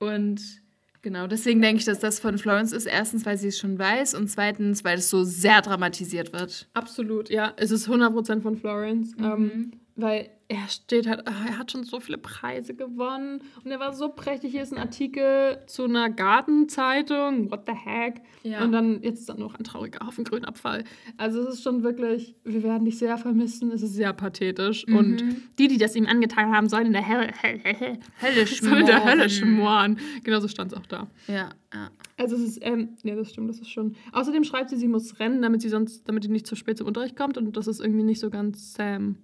Und 0.00 0.63
genau, 1.04 1.28
deswegen 1.28 1.62
denke 1.62 1.78
ich, 1.78 1.84
dass 1.84 2.00
das 2.00 2.18
von 2.18 2.38
Florence 2.38 2.72
ist. 2.72 2.86
Erstens, 2.86 3.24
weil 3.24 3.38
sie 3.38 3.48
es 3.48 3.58
schon 3.58 3.78
weiß 3.78 4.14
und 4.14 4.28
zweitens, 4.28 4.82
weil 4.82 4.98
es 4.98 5.08
so 5.08 5.22
sehr 5.22 5.62
dramatisiert 5.62 6.32
wird. 6.32 6.68
Absolut, 6.74 7.30
ja. 7.30 7.52
Es 7.56 7.70
ist 7.70 7.88
100% 7.88 8.40
von 8.40 8.56
Florence. 8.56 9.12
Ähm, 9.20 9.70
weil 9.96 10.30
er 10.48 10.68
steht 10.68 11.06
halt, 11.06 11.26
ah, 11.26 11.46
er 11.48 11.58
hat 11.58 11.72
schon 11.72 11.84
so 11.84 12.00
viele 12.00 12.18
Preise 12.18 12.74
gewonnen 12.74 13.42
und 13.64 13.70
er 13.70 13.80
war 13.80 13.92
so 13.94 14.10
prächtig. 14.10 14.52
Hier 14.52 14.62
ist 14.62 14.72
ein 14.72 14.78
Artikel 14.78 15.62
zu 15.66 15.84
einer 15.84 16.10
Gartenzeitung. 16.10 17.50
What 17.50 17.62
the 17.66 17.72
heck? 17.72 18.20
Ja. 18.42 18.62
Und 18.62 18.72
dann 18.72 19.02
jetzt 19.02 19.20
ist 19.20 19.28
da 19.28 19.34
noch 19.34 19.54
ein 19.54 19.64
trauriger 19.64 20.06
Haufen 20.06 20.24
Grünabfall. 20.24 20.84
Also 21.16 21.40
es 21.42 21.54
ist 21.54 21.62
schon 21.62 21.82
wirklich, 21.82 22.36
wir 22.44 22.62
werden 22.62 22.84
dich 22.84 22.98
sehr 22.98 23.16
vermissen. 23.16 23.70
Es 23.72 23.82
ist 23.82 23.94
sehr 23.94 24.12
pathetisch. 24.12 24.86
Und 24.86 25.24
die, 25.58 25.68
die 25.68 25.78
das 25.78 25.96
ihm 25.96 26.06
angetan 26.06 26.54
haben, 26.54 26.68
sollen 26.68 26.86
in 26.86 26.92
der 26.92 27.08
Hölle, 27.08 27.32
Hölle, 27.42 27.60
Hölle, 27.64 27.98
Hölle 28.20 28.46
sollen 28.46 28.80
in 28.80 28.86
der 28.86 29.04
Hölle 29.04 29.30
schmoren. 29.30 29.96
schmoren. 29.96 30.22
Genau 30.24 30.40
so 30.40 30.48
stand 30.48 30.72
es 30.72 30.78
auch 30.78 30.86
da. 30.86 31.08
Ja, 31.26 31.50
ja. 31.72 31.90
Also 32.18 32.36
es 32.36 32.42
ist, 32.42 32.58
ähm, 32.60 32.90
ja, 33.02 33.14
das 33.16 33.30
stimmt, 33.30 33.48
das 33.48 33.60
ist 33.60 33.70
schon. 33.70 33.96
Außerdem 34.12 34.44
schreibt 34.44 34.70
sie, 34.70 34.76
sie 34.76 34.88
muss 34.88 35.18
rennen, 35.18 35.40
damit 35.40 35.62
sie 35.62 35.68
sonst, 35.68 36.08
damit 36.08 36.24
sie 36.24 36.30
nicht 36.30 36.46
zu 36.46 36.54
spät 36.54 36.78
zum 36.78 36.86
Unterricht 36.86 37.16
kommt 37.16 37.38
und 37.38 37.56
das 37.56 37.66
ist 37.66 37.80
irgendwie 37.80 38.04
nicht 38.04 38.20
so 38.20 38.28
ganz 38.28 38.74
Sam. 38.74 39.16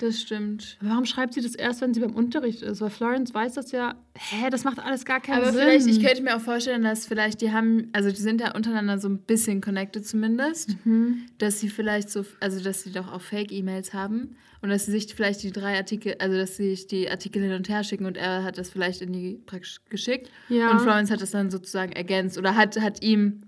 Das 0.00 0.20
stimmt. 0.20 0.76
Aber 0.80 0.90
warum 0.90 1.04
schreibt 1.04 1.34
sie 1.34 1.40
das 1.40 1.54
erst, 1.54 1.80
wenn 1.80 1.92
sie 1.92 2.00
beim 2.00 2.14
Unterricht 2.14 2.62
ist? 2.62 2.80
Weil 2.80 2.90
Florence 2.90 3.34
weiß 3.34 3.54
das 3.54 3.72
ja. 3.72 3.94
Hä, 4.16 4.48
das 4.50 4.64
macht 4.64 4.78
alles 4.78 5.04
gar 5.04 5.20
keinen 5.20 5.38
Aber 5.42 5.52
Sinn. 5.52 5.60
vielleicht, 5.62 5.86
ich 5.88 6.02
könnte 6.04 6.22
mir 6.22 6.36
auch 6.36 6.40
vorstellen, 6.40 6.82
dass 6.82 7.06
vielleicht 7.06 7.40
die 7.40 7.50
haben, 7.52 7.88
also 7.92 8.10
die 8.10 8.16
sind 8.22 8.40
ja 8.40 8.54
untereinander 8.54 8.98
so 8.98 9.08
ein 9.08 9.18
bisschen 9.18 9.60
connected 9.60 10.06
zumindest, 10.06 10.76
Mhm. 10.84 11.26
dass 11.38 11.60
sie 11.60 11.68
vielleicht 11.68 12.10
so, 12.10 12.24
also 12.40 12.62
dass 12.62 12.82
sie 12.82 12.92
doch 12.92 13.12
auch 13.12 13.20
Fake-E-Mails 13.20 13.92
haben 13.92 14.36
und 14.62 14.68
dass 14.70 14.86
sie 14.86 14.92
sich 14.92 15.12
vielleicht 15.14 15.42
die 15.42 15.52
drei 15.52 15.76
Artikel, 15.76 16.14
also 16.18 16.36
dass 16.36 16.56
sie 16.56 16.70
sich 16.70 16.86
die 16.86 17.10
Artikel 17.10 17.42
hin 17.42 17.52
und 17.52 17.68
her 17.68 17.82
schicken 17.84 18.06
und 18.06 18.16
er 18.16 18.44
hat 18.44 18.58
das 18.58 18.70
vielleicht 18.70 19.02
in 19.02 19.12
die 19.12 19.40
praktisch 19.46 19.78
geschickt 19.88 20.30
Ja. 20.48 20.70
und 20.70 20.80
Florence 20.80 21.10
hat 21.10 21.20
das 21.22 21.30
dann 21.32 21.50
sozusagen 21.50 21.92
ergänzt 21.92 22.38
oder 22.38 22.54
hat, 22.56 22.80
hat 22.80 23.02
ihm, 23.02 23.40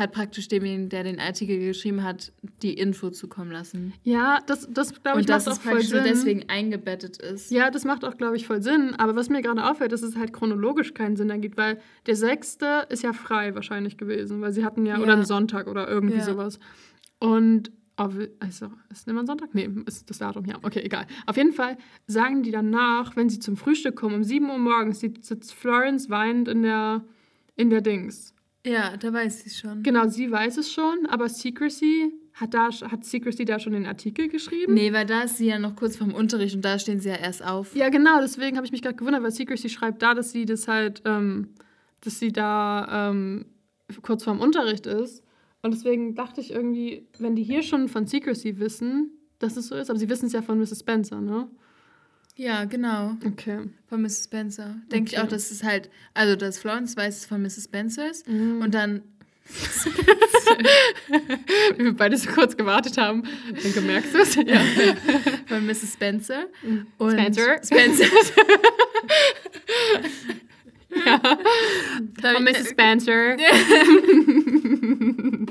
hat 0.00 0.10
praktisch 0.12 0.48
dem, 0.48 0.88
der 0.88 1.04
den 1.04 1.20
Artikel 1.20 1.58
geschrieben 1.60 2.02
hat, 2.02 2.32
die 2.62 2.74
Info 2.74 3.10
zukommen 3.10 3.52
lassen. 3.52 3.92
Ja, 4.02 4.40
das, 4.46 4.66
das 4.70 5.00
glaube 5.02 5.20
ich, 5.20 5.24
Und 5.24 5.28
dass 5.30 5.46
macht 5.46 5.52
es 5.52 5.58
auch 5.60 5.62
voll 5.62 5.72
praktisch 5.74 5.90
nur 5.92 6.02
Sinn. 6.02 6.12
deswegen 6.12 6.48
eingebettet 6.48 7.18
ist. 7.18 7.50
Ja, 7.52 7.70
das 7.70 7.84
macht 7.84 8.04
auch, 8.04 8.16
glaube 8.16 8.36
ich, 8.36 8.46
voll 8.46 8.62
Sinn. 8.62 8.94
Aber 8.96 9.14
was 9.14 9.28
mir 9.28 9.42
gerade 9.42 9.64
auffällt, 9.70 9.92
dass 9.92 10.02
es 10.02 10.16
halt 10.16 10.32
chronologisch 10.32 10.94
keinen 10.94 11.14
Sinn 11.16 11.30
ergibt, 11.30 11.56
weil 11.56 11.78
der 12.06 12.16
sechste 12.16 12.86
ist 12.88 13.04
ja 13.04 13.12
frei 13.12 13.54
wahrscheinlich 13.54 13.96
gewesen, 13.96 14.40
weil 14.40 14.52
sie 14.52 14.64
hatten 14.64 14.84
ja, 14.86 14.96
Ja. 14.96 15.02
oder 15.02 15.16
ein 15.16 15.24
Sonntag 15.24 15.68
oder 15.68 15.86
irgendwie 15.88 16.16
Ja. 16.16 16.24
sowas. 16.24 16.58
Und, 17.18 17.70
also, 17.96 18.70
ist 18.90 19.06
immer 19.08 19.20
ein 19.20 19.26
Sonntag? 19.26 19.54
Nee, 19.54 19.68
ist 19.86 20.08
das 20.08 20.18
Datum, 20.18 20.46
ja. 20.46 20.56
Okay, 20.62 20.80
egal. 20.82 21.06
Auf 21.26 21.36
jeden 21.36 21.52
Fall 21.52 21.76
sagen 22.06 22.42
die 22.42 22.50
danach, 22.50 23.14
wenn 23.14 23.28
sie 23.28 23.38
zum 23.40 23.58
Frühstück 23.58 23.94
kommen, 23.96 24.14
um 24.14 24.24
7 24.24 24.48
Uhr 24.48 24.56
morgens, 24.58 25.00
sitzt 25.00 25.26
sitzt 25.26 25.52
Florence 25.52 26.08
weinend 26.08 26.48
in 26.48 26.62
der, 26.62 27.04
in 27.56 27.68
der 27.68 27.82
Dings. 27.82 28.34
Ja, 28.66 28.96
da 28.96 29.12
weiß 29.12 29.44
sie 29.44 29.50
schon. 29.50 29.82
Genau, 29.82 30.08
sie 30.08 30.30
weiß 30.30 30.58
es 30.58 30.72
schon, 30.72 31.06
aber 31.06 31.28
Secrecy, 31.28 32.12
hat, 32.34 32.54
da, 32.54 32.68
hat 32.70 33.04
Secrecy 33.04 33.44
da 33.44 33.58
schon 33.58 33.72
den 33.72 33.86
Artikel 33.86 34.28
geschrieben? 34.28 34.74
Nee, 34.74 34.92
weil 34.92 35.06
da 35.06 35.22
ist 35.22 35.38
sie 35.38 35.46
ja 35.46 35.58
noch 35.58 35.76
kurz 35.76 35.96
vorm 35.96 36.14
Unterricht 36.14 36.54
und 36.54 36.64
da 36.64 36.78
stehen 36.78 37.00
sie 37.00 37.08
ja 37.08 37.16
erst 37.16 37.44
auf. 37.44 37.74
Ja, 37.74 37.88
genau, 37.88 38.20
deswegen 38.20 38.56
habe 38.56 38.66
ich 38.66 38.72
mich 38.72 38.82
gerade 38.82 38.96
gewundert, 38.96 39.22
weil 39.22 39.30
Secrecy 39.30 39.68
schreibt 39.68 40.02
da, 40.02 40.14
dass 40.14 40.32
sie 40.32 40.44
das 40.44 40.68
halt, 40.68 41.02
ähm, 41.06 41.48
dass 42.02 42.18
sie 42.18 42.32
da 42.32 43.10
ähm, 43.10 43.46
kurz 44.02 44.24
vorm 44.24 44.40
Unterricht 44.40 44.86
ist. 44.86 45.24
Und 45.62 45.74
deswegen 45.74 46.14
dachte 46.14 46.40
ich 46.40 46.52
irgendwie, 46.52 47.06
wenn 47.18 47.36
die 47.36 47.42
hier 47.42 47.62
schon 47.62 47.88
von 47.88 48.06
Secrecy 48.06 48.58
wissen, 48.58 49.10
dass 49.38 49.56
es 49.56 49.68
so 49.68 49.74
ist, 49.74 49.90
aber 49.90 49.98
sie 49.98 50.08
wissen 50.08 50.26
es 50.26 50.32
ja 50.32 50.42
von 50.42 50.58
Mrs. 50.58 50.80
Spencer, 50.80 51.20
ne? 51.20 51.48
Ja, 52.36 52.64
genau. 52.64 53.16
Okay. 53.24 53.58
Von 53.88 54.02
Mrs. 54.02 54.24
Spencer. 54.24 54.74
Denke 54.90 55.10
ich 55.12 55.18
Okay. 55.18 55.26
auch, 55.26 55.30
dass 55.30 55.50
es 55.50 55.62
halt, 55.62 55.90
also 56.14 56.36
dass 56.36 56.58
Florence 56.58 56.96
weiß 56.96 57.18
es 57.18 57.26
von 57.26 57.42
Mrs. 57.42 57.64
Spencers 57.64 58.24
Mhm. 58.26 58.62
und 58.62 58.74
dann 58.74 59.02
Wie 61.76 61.84
wir 61.86 61.92
beide 61.96 62.16
so 62.16 62.30
kurz 62.30 62.56
gewartet 62.56 62.96
haben, 62.98 63.24
dann 63.62 63.72
gemerkst 63.74 64.14
du 64.14 64.18
es. 64.18 64.36
Ja. 64.36 64.60
von 65.48 65.66
Mrs. 65.66 65.94
Spencer 65.94 66.44
und 66.98 67.10
Spencer. 67.12 67.56
Spencer. 67.64 68.04
ja. 71.04 71.18
Von 72.20 72.46
ich- 72.46 72.58
Mrs. 72.58 72.70
Spencer. 72.70 73.36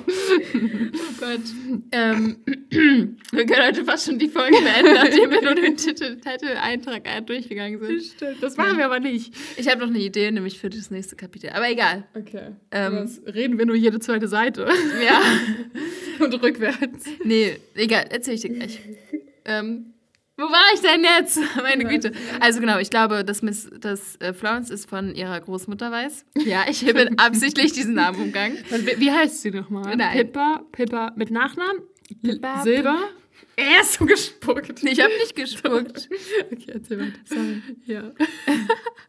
Oh 0.09 1.19
Gott. 1.19 1.41
Ähm, 1.91 2.37
wir 3.31 3.45
können 3.45 3.65
heute 3.65 3.85
fast 3.85 4.05
schon 4.07 4.19
die 4.19 4.29
Folge 4.29 4.57
beenden, 4.57 4.93
nachdem 4.93 5.31
wir 5.31 5.41
nur 5.41 5.55
den 5.55 5.77
Titel, 5.77 6.17
Titel-Eintrag 6.17 7.25
durchgegangen 7.25 7.79
sind. 7.79 8.03
Stimmt, 8.03 8.41
das 8.41 8.57
machen 8.57 8.77
wir 8.77 8.85
aber 8.85 8.99
nicht. 8.99 9.33
Ich 9.57 9.67
habe 9.69 9.81
noch 9.81 9.87
eine 9.87 9.99
Idee, 9.99 10.31
nämlich 10.31 10.59
für 10.59 10.69
das 10.69 10.91
nächste 10.91 11.15
Kapitel. 11.15 11.49
Aber 11.51 11.69
egal. 11.69 12.05
Okay. 12.15 12.55
Ähm, 12.71 13.09
reden 13.25 13.57
wir 13.57 13.65
nur 13.65 13.75
jede 13.75 13.99
zweite 13.99 14.27
Seite 14.27 14.67
Ja. 15.05 15.21
und 16.25 16.33
rückwärts. 16.41 17.05
Nee, 17.23 17.57
egal, 17.75 18.05
erzähl 18.09 18.35
ich 18.35 18.41
dir 18.41 18.49
gleich. 18.49 18.79
ähm, 19.45 19.93
wo 20.39 20.43
war 20.51 20.73
ich 20.73 20.81
denn 20.81 21.03
jetzt? 21.03 21.39
Meine 21.61 21.85
Güte. 21.85 22.11
Also 22.39 22.59
genau, 22.59 22.79
ich 22.79 22.89
glaube, 22.89 23.23
dass, 23.23 23.41
Miss, 23.41 23.69
dass 23.79 24.15
äh, 24.17 24.33
Florence 24.33 24.69
ist 24.69 24.89
von 24.89 25.13
ihrer 25.13 25.39
Großmutter 25.39 25.91
weiß. 25.91 26.25
Ja, 26.45 26.65
ich 26.69 26.85
bin 26.85 27.19
absichtlich 27.19 27.73
diesen 27.73 27.93
Namen 27.93 28.21
umgangen. 28.21 28.57
Wie, 28.97 29.11
heißt 29.11 29.41
sie 29.41 29.51
nochmal? 29.51 29.95
Pippa, 30.13 30.61
Pippa 30.71 31.11
mit 31.15 31.29
Nachnamen? 31.31 31.81
Pippa- 32.23 32.63
Silber? 32.63 32.97
Er 33.55 33.81
ist 33.81 33.93
so 33.93 34.05
gespuckt. 34.05 34.83
Ich 34.83 35.01
habe 35.01 35.11
nicht 35.17 35.35
gespuckt. 35.35 36.09
Okay, 36.51 36.71
erzähl 36.73 36.99
weiter. 36.99 37.19
Sorry. 37.25 37.61
Ja. 37.85 38.11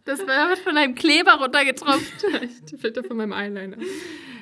Das 0.05 0.27
war 0.27 0.57
von 0.57 0.77
einem 0.77 0.97
Kleber 0.97 1.35
runtergetropft. 1.35 2.27
Ich 2.43 2.81
filter 2.81 3.05
von 3.05 3.17
meinem 3.17 3.33
Eyeliner. 3.33 3.77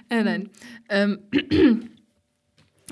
Äh, 0.08 0.22
nein. 0.22 0.50
Ähm, 0.88 1.18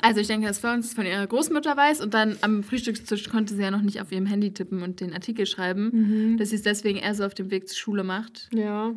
also 0.03 0.21
ich 0.21 0.27
denke, 0.27 0.47
dass 0.47 0.59
Florence 0.59 0.87
es 0.89 0.95
von 0.95 1.07
ihrer 1.07 1.27
Großmutter 1.27 1.77
weiß 1.77 2.01
und 2.01 2.15
dann 2.15 2.37
am 2.43 2.63
Frühstückstisch 2.63 3.29
konnte 3.29 3.55
sie 3.55 3.63
ja 3.63 3.71
noch 3.71 3.83
nicht 3.83 4.01
auf 4.01 4.13
ihrem 4.13 4.27
Handy 4.27 4.53
tippen 4.53 4.83
und 4.83 5.01
den 5.01 5.13
Artikel 5.13 5.47
schreiben, 5.47 6.37
dass 6.39 6.51
sie 6.51 6.57
es 6.57 6.63
deswegen 6.63 6.99
eher 6.99 7.15
so 7.15 7.25
auf 7.25 7.35
dem 7.35 7.51
Weg 7.51 7.69
zur 7.69 7.77
Schule 7.77 8.05
macht. 8.05 8.49
Ja. 8.53 8.95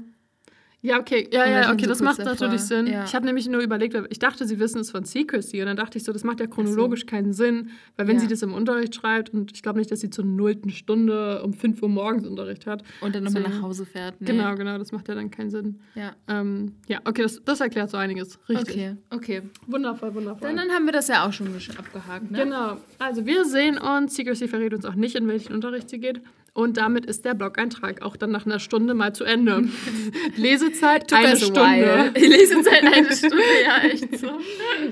Ja, 0.81 0.97
okay. 0.97 1.27
Ja, 1.33 1.45
ja, 1.45 1.73
okay, 1.73 1.83
so 1.83 1.89
das 1.89 2.01
macht 2.01 2.19
natürlich 2.19 2.61
Sinn. 2.61 2.87
Ja. 2.87 3.03
Ich 3.03 3.13
habe 3.13 3.25
nämlich 3.25 3.49
nur 3.49 3.61
überlegt, 3.61 3.97
ich 4.09 4.19
dachte, 4.19 4.45
sie 4.47 4.59
wissen 4.59 4.79
es 4.79 4.91
von 4.91 5.03
Secrecy 5.03 5.59
und 5.59 5.65
dann 5.67 5.75
dachte 5.75 5.97
ich 5.97 6.05
so, 6.05 6.13
das 6.13 6.23
macht 6.23 6.39
ja 6.39 6.47
chronologisch 6.47 7.05
keinen 7.05 7.33
Sinn, 7.33 7.71
weil 7.97 8.07
wenn 8.07 8.15
Ja. 8.15 8.21
sie 8.21 8.27
das 8.27 8.41
im 8.43 8.53
Unterricht 8.53 8.95
schreibt 8.95 9.33
und 9.33 9.51
ich 9.53 9.61
glaube 9.61 9.77
nicht, 9.79 9.91
dass 9.91 9.99
sie 9.99 10.09
zur 10.09 10.23
nullten 10.23 10.69
Stunde 10.69 11.43
um 11.43 11.51
5 11.53 11.81
Uhr 11.83 11.89
morgens 11.89 12.25
Unterricht 12.25 12.65
hat. 12.65 12.83
Und 13.01 13.13
dann 13.13 13.25
nochmal 13.25 13.43
So. 13.43 13.49
nach 13.49 13.61
Hause 13.61 13.85
fährt. 13.85 14.21
Nee. 14.21 14.27
Genau, 14.27 14.55
genau, 14.55 14.77
das 14.77 14.93
macht 14.93 15.09
ja 15.09 15.15
dann 15.15 15.29
keinen 15.29 15.49
Sinn. 15.49 15.79
Ja. 15.95 16.13
Ähm, 16.29 16.71
ja, 16.87 16.99
okay, 17.03 17.23
das, 17.23 17.41
das 17.43 17.59
erklärt 17.59 17.89
so 17.89 17.97
einiges. 17.97 18.39
Richtig. 18.47 18.75
Okay, 18.75 18.95
okay. 19.09 19.41
Wundervoll, 19.67 20.15
wundervoll. 20.15 20.47
Dann, 20.47 20.55
dann 20.55 20.69
haben 20.69 20.85
wir 20.85 20.93
das 20.93 21.09
ja 21.09 21.27
auch 21.27 21.33
schon 21.33 21.47
abgehakt, 21.77 22.31
ne? 22.31 22.45
Genau. 22.45 22.77
Also 22.99 23.25
wir 23.25 23.43
sehen 23.43 23.77
uns. 23.77 24.15
Secrecy 24.15 24.47
verrät 24.47 24.73
uns 24.73 24.85
auch 24.85 24.95
nicht, 24.95 25.15
in 25.15 25.27
welchen 25.27 25.53
Unterricht 25.53 25.89
sie 25.89 25.99
geht. 25.99 26.21
Und 26.53 26.77
damit 26.77 27.05
ist 27.05 27.25
der 27.25 27.33
Blog-Eintrag 27.35 28.01
auch 28.01 28.15
dann 28.17 28.31
nach 28.31 28.45
einer 28.45 28.59
Stunde 28.59 28.93
mal 28.93 29.13
zu 29.13 29.23
Ende. 29.23 29.63
Lesezeit 30.35 31.11
eine 31.13 31.35
Stunde. 31.37 32.11
Lesezeit 32.15 32.83
eine 32.83 33.11
Stunde, 33.15 33.43
ja, 33.63 33.87
echt 33.89 34.19
so. 34.19 34.27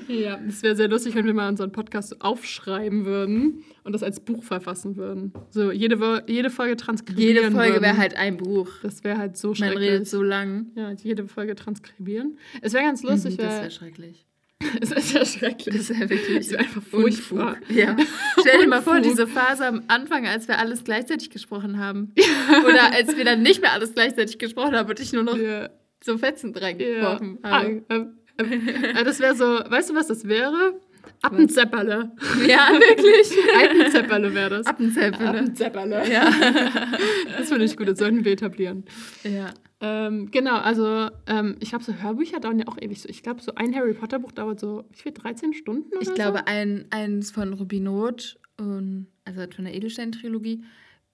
Ja, 0.07 0.39
es 0.47 0.61
wäre 0.63 0.75
sehr 0.75 0.87
lustig, 0.87 1.15
wenn 1.15 1.25
wir 1.25 1.33
mal 1.33 1.49
unseren 1.49 1.71
Podcast 1.71 2.21
aufschreiben 2.21 3.05
würden 3.05 3.63
und 3.83 3.93
das 3.93 4.03
als 4.03 4.19
Buch 4.19 4.43
verfassen 4.43 4.97
würden. 4.97 5.33
So 5.49 5.71
jede, 5.71 6.23
jede 6.27 6.49
Folge 6.49 6.75
transkribieren 6.77 7.35
Jede 7.35 7.51
Folge 7.51 7.81
wäre 7.81 7.97
halt 7.97 8.15
ein 8.15 8.37
Buch. 8.37 8.69
Das 8.83 9.03
wäre 9.03 9.17
halt 9.17 9.37
so 9.37 9.49
Man 9.49 9.55
schrecklich. 9.55 9.89
redet 9.89 10.07
so 10.07 10.21
lang. 10.21 10.67
ja, 10.75 10.91
jede 10.91 11.27
Folge 11.27 11.55
transkribieren. 11.55 12.37
Es 12.61 12.73
wäre 12.73 12.83
ganz 12.83 13.01
lustig, 13.03 13.37
Mhm, 13.37 13.41
das 13.41 13.61
wäre 13.61 13.71
schrecklich. 13.71 14.26
es 14.81 14.91
ist 14.91 15.13
ja 15.13 15.23
schrecklich. 15.25 15.75
Das 15.75 15.89
wäre 15.89 16.09
wirklich 16.09 16.37
Das 16.37 16.49
wäre 16.51 16.61
einfach 16.61 16.81
furchtbar. 16.81 17.57
Ja. 17.69 17.95
Stell 18.39 18.59
dir 18.61 18.67
mal 18.67 18.81
vor, 18.81 18.99
diese 18.99 19.27
Phase 19.27 19.65
am 19.67 19.83
Anfang, 19.87 20.25
als 20.27 20.47
wir 20.47 20.57
alles 20.57 20.83
gleichzeitig 20.83 21.29
gesprochen 21.29 21.79
haben. 21.79 22.13
Oder 22.65 22.91
als 22.93 23.15
wir 23.15 23.23
dann 23.25 23.41
nicht 23.43 23.61
mehr 23.61 23.73
alles 23.73 23.93
gleichzeitig 23.93 24.39
gesprochen 24.39 24.75
haben 24.75 24.89
und 24.89 24.99
ich 24.99 25.13
nur 25.13 25.23
noch 25.23 25.37
Ja. 25.37 25.69
so 26.03 26.17
Fetzen 26.17 26.53
Ja. 26.55 26.61
reingeworfen 26.61 27.37
Ah, 27.43 27.49
habe. 27.63 27.83
ähm, 27.89 28.17
ähm, 28.39 28.67
äh, 28.67 29.03
das 29.03 29.19
wäre 29.19 29.35
so, 29.35 29.45
weißt 29.45 29.91
du, 29.91 29.95
was 29.95 30.07
das 30.07 30.27
wäre? 30.27 30.79
Appenzepperle. 31.21 32.11
Ja, 32.47 32.69
wirklich. 32.73 33.31
Appenzepperle 33.63 34.33
wäre 34.33 34.49
das. 34.49 34.67
Appenzäpfele. 34.67 35.29
Appenzepperle. 35.29 36.11
Ja. 36.11 36.29
Das 37.37 37.49
finde 37.49 37.65
ich 37.65 37.77
gut, 37.77 37.87
das 37.87 37.99
sollten 37.99 38.25
wir 38.25 38.31
etablieren. 38.33 38.85
ja. 39.23 39.51
Ähm, 39.79 40.31
genau, 40.31 40.57
also 40.57 41.09
ähm, 41.27 41.55
ich 41.59 41.69
glaube, 41.69 41.83
so 41.83 41.93
Hörbücher 41.93 42.39
dauern 42.39 42.59
ja 42.59 42.67
auch 42.67 42.77
ewig. 42.81 43.01
So, 43.01 43.09
ich 43.09 43.21
glaube, 43.21 43.41
so 43.41 43.53
ein 43.55 43.75
Harry 43.75 43.93
Potter 43.93 44.19
Buch 44.19 44.31
dauert 44.31 44.59
so, 44.59 44.85
wie 44.91 44.97
viel, 44.97 45.11
13 45.11 45.53
Stunden 45.53 45.89
oder 45.89 46.01
Ich 46.01 46.13
glaube, 46.13 46.47
ein, 46.47 46.85
eins 46.89 47.31
von 47.31 47.53
Rubinot, 47.53 48.39
und, 48.57 49.07
also 49.23 49.41
von 49.55 49.65
der 49.65 49.75
Edelstein-Trilogie, 49.75 50.63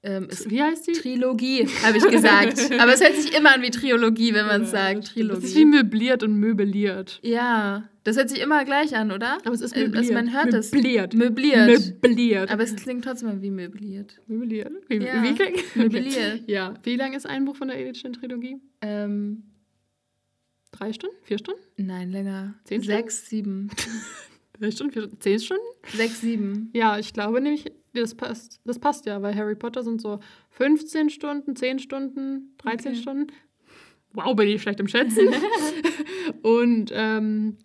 ähm, 0.04 0.28
ist 0.30 0.50
Wie 0.50 0.62
heißt 0.62 0.88
die? 0.88 0.92
Trilogie, 0.94 1.66
habe 1.84 1.98
ich 1.98 2.04
gesagt. 2.08 2.72
Aber 2.80 2.94
es 2.94 3.02
hört 3.02 3.16
sich 3.16 3.36
immer 3.36 3.56
an 3.56 3.62
wie 3.62 3.72
Trilogie, 3.72 4.34
wenn 4.34 4.46
man 4.46 4.64
es 4.64 4.72
sagt. 4.72 4.98
Das 5.00 5.08
ist 5.10 5.16
wie 5.16 5.22
Trilogie. 5.22 5.66
möbliert 5.66 6.24
und 6.24 6.38
möbliert. 6.40 7.20
Ja, 7.24 7.88
das 8.04 8.18
hört 8.18 8.30
sich 8.30 8.42
immer 8.42 8.66
gleich 8.66 8.96
an, 8.96 9.12
oder? 9.14 9.38
Aber 9.46 9.54
es 9.56 9.62
ist 9.62 9.76
Äh, 9.76 9.84
möbliert. 9.84 10.04
Also 10.04 10.14
man 10.14 10.34
hört 10.34 10.54
es. 10.54 10.72
möbliert. 10.74 11.14
Möbliert. 11.14 12.02
Möbliert. 12.04 12.52
Aber 12.52 12.64
es 12.64 12.76
klingt 12.76 13.06
trotzdem 13.06 13.42
wie 13.42 13.50
möbliert. 13.50 14.20
möbliert. 14.28 14.74
Wie, 14.90 14.98
Ja, 14.98 15.24
wie 15.24 15.36
klingt? 15.36 15.76
möbliert. 15.76 16.42
Ja. 16.48 16.74
Wie 16.84 16.98
lang 16.98 17.14
ist 17.14 17.26
ein 17.26 17.46
Buch 17.46 17.56
von 17.56 17.70
der 17.70 17.80
Edelstein-Trilogie? 17.80 18.58
Ähm, 18.82 19.44
Drei 20.72 20.92
Stunden? 20.92 21.16
Vier 21.24 21.38
Stunden? 21.38 21.62
nein, 21.78 22.10
länger. 22.12 22.56
Zehn 22.66 22.82
Sechs, 22.82 23.30
sieben. 23.30 23.70
Drei 24.64 24.72
Stunden? 24.72 24.94
Vier 24.94 25.02
Stunden? 25.04 25.20
Zehn 25.22 25.40
Stunden? 25.40 25.64
Sechs, 25.94 26.22
sieben. 26.22 26.70
Ja, 26.74 26.98
ich 26.98 27.12
glaube 27.14 27.42
nämlich, 27.42 27.66
das 27.94 28.16
passt, 28.16 28.62
das 28.64 28.80
passt 28.80 29.06
ja, 29.06 29.22
weil 29.22 29.36
Harry 29.36 29.56
Potter 29.56 29.84
sind 29.84 30.00
so 30.02 30.20
15 30.52 31.10
Stunden, 31.10 31.56
10 31.56 31.80
Stunden, 31.80 32.56
13 32.60 32.92
Okay. 32.94 33.02
Stunden. 33.02 33.28
Wow, 34.14 34.36
bin 34.36 34.48
ich 34.48 34.62
schlecht 34.62 34.80
im 34.80 34.88
Schätzen. 34.88 35.28
Und 36.44 36.92
ähm, 36.94 37.58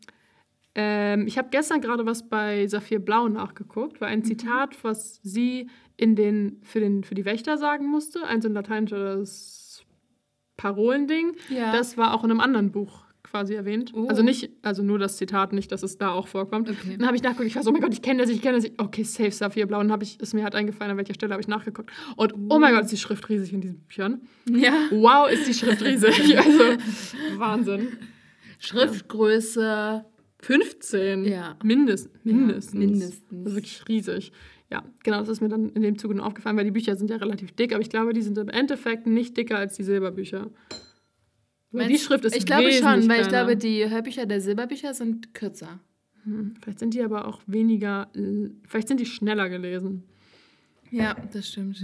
ähm, 0.74 1.26
ich 1.26 1.38
habe 1.38 1.49
gestern 1.51 1.80
gerade 1.80 2.05
was 2.07 2.28
bei 2.28 2.66
Saphir 2.66 2.99
Blau 2.99 3.28
nachgeguckt, 3.28 4.01
weil 4.01 4.09
ein 4.09 4.24
Zitat, 4.24 4.82
was 4.82 5.20
sie 5.22 5.68
in 5.96 6.16
den, 6.16 6.59
für, 6.62 6.80
den, 6.80 7.05
für 7.05 7.14
die 7.14 7.24
Wächter 7.24 7.59
sagen 7.59 7.86
musste, 7.86 8.24
ein 8.24 8.40
so 8.42 8.49
ein 8.49 8.55
lateinisches 8.55 9.84
Parolending, 10.57 11.36
Ja. 11.49 11.70
das 11.72 11.96
war 11.96 12.14
auch 12.14 12.24
in 12.24 12.30
einem 12.30 12.40
anderen 12.40 12.72
Buch 12.72 13.05
quasi 13.31 13.55
erwähnt. 13.55 13.93
Oh. 13.95 14.07
Also 14.09 14.22
nicht, 14.22 14.51
also 14.62 14.83
nur 14.83 14.99
das 14.99 15.16
Zitat, 15.16 15.53
nicht, 15.53 15.70
dass 15.72 15.83
es 15.83 15.99
da 15.99 16.11
auch 16.11 16.29
vorkommt. 16.29 16.68
Okay. 16.68 16.97
Dann 16.99 17.07
habe 17.07 17.16
ich 17.16 17.22
nachgeguckt, 17.22 17.47
ich 17.47 17.57
war 17.57 17.62
so, 17.62 17.70
oh 17.70 17.72
mein 17.72 17.83
Gott, 17.83 17.93
ich 17.93 18.03
kenne 18.03 18.22
das, 18.22 18.31
ich 18.31 18.43
kenne 18.43 18.61
das. 18.61 18.70
Okay, 18.79 19.03
safe 19.03 19.31
Saphir 19.31 19.66
Blau. 19.66 19.81
Und 19.81 19.89
dann 19.89 19.93
hab 19.93 20.03
ich, 20.03 20.20
ist 20.20 20.35
mir 20.35 20.45
halt 20.45 20.55
eingefallen, 20.55 20.93
an 20.93 20.97
welcher 20.97 21.14
Stelle 21.14 21.33
habe 21.33 21.41
ich 21.41 21.49
nachgeguckt. 21.49 21.91
Und 22.16 22.35
oh 22.49 22.59
mein 22.59 22.74
Gott, 22.74 22.85
ist 22.85 22.93
die 22.93 22.97
Schrift 22.97 23.29
riesig 23.29 23.53
in 23.53 23.61
diesen 23.61 23.81
Büchern. 23.81 24.22
ja. 24.51 24.72
Wow, 24.91 25.31
ist 25.31 25.47
die 25.47 25.55
Schrift 25.55 25.83
riesig. 25.83 26.37
Also, 26.39 26.79
Wahnsinn. 27.39 27.89
Schriftgröße. 28.59 30.05
15. 30.41 31.24
Ja. 31.24 31.57
Mindest, 31.64 32.11
mindestens. 32.24 32.74
mindestens. 32.74 33.22
Das 33.31 33.53
ist 33.53 33.55
wirklich 33.55 33.89
riesig. 33.89 34.33
Ja, 34.70 34.85
genau, 35.03 35.20
das 35.20 35.29
ist 35.31 35.41
mir 35.41 35.49
dann 35.49 35.70
in 35.70 35.83
dem 35.83 35.99
Zuge 35.99 36.14
nur 36.14 36.26
aufgefallen, 36.26 36.57
weil 36.57 36.64
die 36.64 36.70
Bücher 36.70 36.95
sind 36.95 37.11
ja 37.11 37.16
relativ 37.16 37.53
dick, 37.53 37.72
aber 37.72 37.81
ich 37.81 37.89
glaube, 37.89 38.12
die 38.12 38.22
sind 38.22 38.37
im 38.37 38.49
Endeffekt 38.49 39.07
nicht 39.07 39.37
dicker 39.37 39.57
als 39.57 39.74
die 39.76 39.83
Silberbücher. 39.83 40.51
Weil 41.70 41.86
die 41.88 41.92
Meinst- 41.94 42.04
Schrift 42.06 42.24
ist 42.24 42.36
Ich 42.36 42.46
glaube 42.46 42.72
schon, 42.72 42.84
weil 42.84 43.00
ich 43.00 43.06
kleiner. 43.06 43.28
glaube, 43.28 43.56
die 43.56 43.88
Hörbücher 43.88 44.26
der 44.26 44.40
Silberbücher 44.40 44.94
sind 44.94 45.34
kürzer. 45.34 45.80
Hm, 46.24 46.54
Vielleicht 46.62 46.78
sind 46.78 46.94
die 46.94 47.02
aber 47.02 47.26
auch 47.28 47.40
weniger, 47.46 48.08
vielleicht 48.66 48.88
sind 48.88 49.00
die 49.00 49.06
schneller 49.06 49.48
gelesen. 49.48 50.04
Ja, 50.90 51.14
das 51.32 51.48
stimmt. 51.48 51.78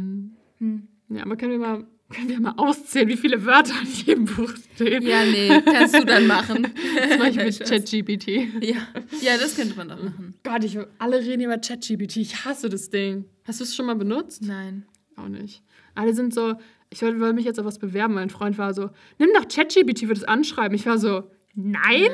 Hm. 0.58 0.88
Ja, 1.10 1.22
aber 1.22 1.36
können 1.36 1.52
wir 1.52 1.58
mal, 1.58 1.84
können 2.08 2.28
wir 2.30 2.40
mal 2.40 2.54
auszählen, 2.56 3.08
wie 3.08 3.16
viele 3.18 3.44
Wörter 3.44 3.74
in 3.82 3.88
jedem 4.06 4.24
Buch 4.24 4.52
stehen? 4.74 5.02
Ja, 5.02 5.24
nee, 5.24 5.60
kannst 5.62 5.94
du 5.98 6.04
dann 6.06 6.26
machen. 6.26 6.66
Das 6.98 7.18
mache 7.18 7.30
ich 7.30 7.36
mit. 7.36 7.60
ChatGPT. 7.68 8.28
Ja. 8.62 8.76
ja, 9.20 9.36
das 9.38 9.54
könnte 9.56 9.76
man 9.76 9.88
doch 9.90 10.02
machen. 10.02 10.34
Gott, 10.42 10.64
ich, 10.64 10.78
alle 10.98 11.18
reden 11.18 11.42
über 11.42 11.58
ChatGPT. 11.58 12.16
Ich 12.18 12.44
hasse 12.46 12.68
das 12.70 12.88
Ding. 12.88 13.26
Hast 13.44 13.60
du 13.60 13.64
es 13.64 13.76
schon 13.76 13.84
mal 13.86 13.96
benutzt? 13.96 14.42
Nein. 14.42 14.86
Auch 15.16 15.28
nicht. 15.28 15.62
Alle 15.94 16.14
sind 16.14 16.32
so, 16.34 16.54
ich 16.94 17.02
wollte 17.20 17.32
mich 17.34 17.44
jetzt 17.44 17.58
auf 17.60 17.66
was 17.66 17.78
bewerben. 17.78 18.14
Mein 18.14 18.30
Freund 18.30 18.56
war 18.58 18.72
so, 18.74 18.90
nimm 19.18 19.30
doch 19.34 19.46
ChatGPT 19.48 20.00
für 20.00 20.14
das 20.14 20.24
Anschreiben. 20.24 20.74
Ich 20.74 20.86
war 20.86 20.98
so, 20.98 21.24
Nein? 21.54 22.10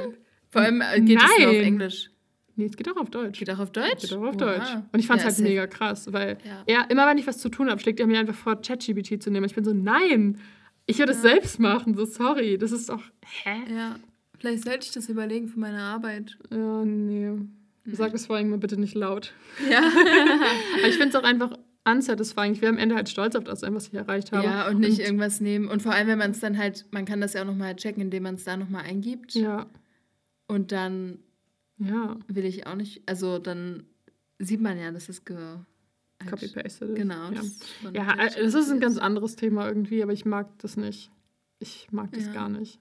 Vor 0.51 0.63
allem 0.63 0.81
äh, 0.83 1.01
geht 1.01 1.19
es 1.19 1.25
nur 1.39 1.49
auf 1.49 1.55
Nein. 1.55 1.65
Englisch. 1.65 2.11
Nee, 2.57 2.67
es 2.67 2.77
geht 2.77 2.91
auch 2.91 2.97
auf 2.97 3.09
Deutsch. 3.09 3.39
Geht 3.39 3.49
auch 3.51 3.59
auf 3.59 3.71
Deutsch? 3.73 4.03
Geht 4.03 4.13
auch 4.13 4.23
auf 4.23 4.35
Oha. 4.37 4.57
Deutsch. 4.57 4.69
Und 4.93 4.99
ich 5.01 5.07
fand 5.07 5.21
es 5.21 5.25
Ja, 5.25 5.31
halt 5.33 5.49
mega 5.49 5.67
krass, 5.67 6.13
weil 6.13 6.37
Ja. 6.45 6.63
er, 6.67 6.91
immer 6.91 7.07
wenn 7.07 7.17
ich 7.17 7.27
was 7.27 7.39
zu 7.39 7.49
tun 7.49 7.71
habe, 7.71 7.81
schlägt 7.81 8.01
er 8.01 8.07
mir 8.07 8.19
einfach 8.19 8.35
vor, 8.35 8.57
ChatGPT 8.61 9.23
zu 9.23 9.31
nehmen. 9.31 9.47
Ich 9.47 9.55
bin 9.55 9.65
so, 9.65 9.73
nein, 9.73 10.39
ich 10.87 10.99
würde 10.99 11.13
es 11.13 11.23
Ja. 11.23 11.31
selbst 11.31 11.59
machen. 11.61 11.95
So, 11.97 12.05
sorry, 12.05 12.59
das 12.59 12.73
ist 12.73 12.89
doch, 12.91 13.03
hä? 13.45 13.75
Ja. 13.75 13.97
Vielleicht 14.39 14.65
sollte 14.65 14.85
ich 14.87 14.93
das 14.93 15.09
überlegen 15.09 15.49
für 15.49 15.59
meine 15.61 15.81
Arbeit. 15.81 16.37
Ja, 16.51 16.85
nee. 16.85 17.31
Sag 17.87 18.13
das 18.13 18.27
vor 18.27 18.37
allem 18.37 18.51
mal 18.51 18.59
bitte 18.59 18.79
nicht 18.79 18.95
laut. 18.95 19.33
Ja. 19.71 19.79
Aber 20.79 20.89
ich 20.89 20.97
finde 20.97 21.09
es 21.09 21.15
auch 21.15 21.25
einfach 21.25 21.57
unsatisfying. 21.85 22.53
Ich 22.53 22.61
wäre 22.61 22.73
am 22.73 22.79
Ende 22.79 22.95
halt 22.95 23.09
stolz 23.09 23.35
auf 23.35 23.45
das, 23.45 23.63
was 23.63 23.89
ich 23.89 23.95
erreicht 23.95 24.33
habe. 24.33 24.45
ja, 24.45 24.69
und 24.69 24.81
nicht 24.81 24.99
irgendwas 25.01 25.41
nehmen. 25.41 25.69
Und 25.69 25.83
vor 25.83 25.93
allem, 25.93 26.09
wenn 26.09 26.19
man 26.19 26.31
es 26.33 26.41
dann 26.41 26.59
halt, 26.59 26.87
man 26.91 27.05
kann 27.05 27.21
das 27.21 27.33
ja 27.33 27.43
auch 27.43 27.47
nochmal 27.47 27.75
checken, 27.77 28.03
indem 28.03 28.25
man 28.25 28.35
es 28.37 28.45
da 28.45 28.57
nochmal 28.57 28.85
eingibt. 28.85 29.35
Ja, 29.35 29.67
Und 30.47 30.73
dann 30.73 31.19
ja. 31.79 32.17
will 32.29 32.45
ich 32.45 32.67
auch 32.67 32.75
nicht, 32.75 33.03
also 33.09 33.39
dann 33.39 33.85
sieht 34.39 34.61
man 34.61 34.79
ja, 34.79 34.91
dass 34.91 35.09
es 35.09 35.25
ge... 35.25 35.37
halt- 35.37 36.31
Copy-pasted. 36.31 36.91
ist. 36.91 36.97
Genau. 36.97 37.31
Ja, 37.31 37.41
das 37.41 37.61
ja 37.95 38.27
äh, 38.27 38.43
das 38.45 38.55
ist 38.55 38.71
ein 38.71 38.81
ganz 38.81 38.99
anderes 38.99 39.37
Thema 39.37 39.67
irgendwie, 39.67 40.03
aber 40.03 40.13
ich 40.13 40.25
mag 40.27 40.49
das 40.59 40.77
nicht. 40.77 41.11
Ich 41.63 41.89
mag 41.93 42.11
das 42.13 42.27
Ja. 42.27 42.33
gar 42.33 42.49
nicht. 42.51 42.79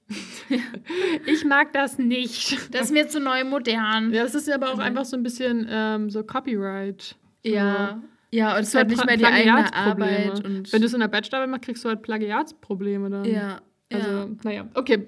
ich 1.25 1.43
mag 1.45 1.73
das 1.73 1.97
nicht. 1.97 2.73
Das 2.73 2.83
ist 2.87 2.91
mir 2.91 3.07
zu 3.09 3.19
neu 3.19 3.43
modern. 3.43 4.13
Ja, 4.13 4.23
das 4.23 4.35
ist 4.35 4.49
aber 4.49 4.69
auch 4.71 4.75
Mhm. 4.75 4.81
einfach 4.81 5.05
so 5.05 5.15
ein 5.17 5.23
bisschen 5.23 5.65
ähm, 5.69 6.09
so 6.09 6.23
Copyright. 6.23 7.15
So. 7.45 7.51
Ja. 7.53 8.01
Ja, 8.31 8.55
und 8.55 8.61
es 8.61 8.69
ist 8.69 8.73
wird 8.75 8.89
nicht 8.89 9.05
mehr 9.05 9.17
die 9.17 9.25
eigene. 9.25 9.73
Arbeit. 9.73 10.43
Wenn 10.43 10.81
du 10.81 10.85
es 10.85 10.93
in 10.93 10.99
der 10.99 11.07
Bachelorarbeit 11.07 11.49
machst, 11.49 11.65
kriegst 11.65 11.83
du 11.83 11.89
halt 11.89 12.01
Plagiatsprobleme 12.01 13.09
dann. 13.09 13.25
ja. 13.25 13.61
Also, 13.91 14.07
ja. 14.07 14.27
naja, 14.43 14.67
okay. 14.75 15.07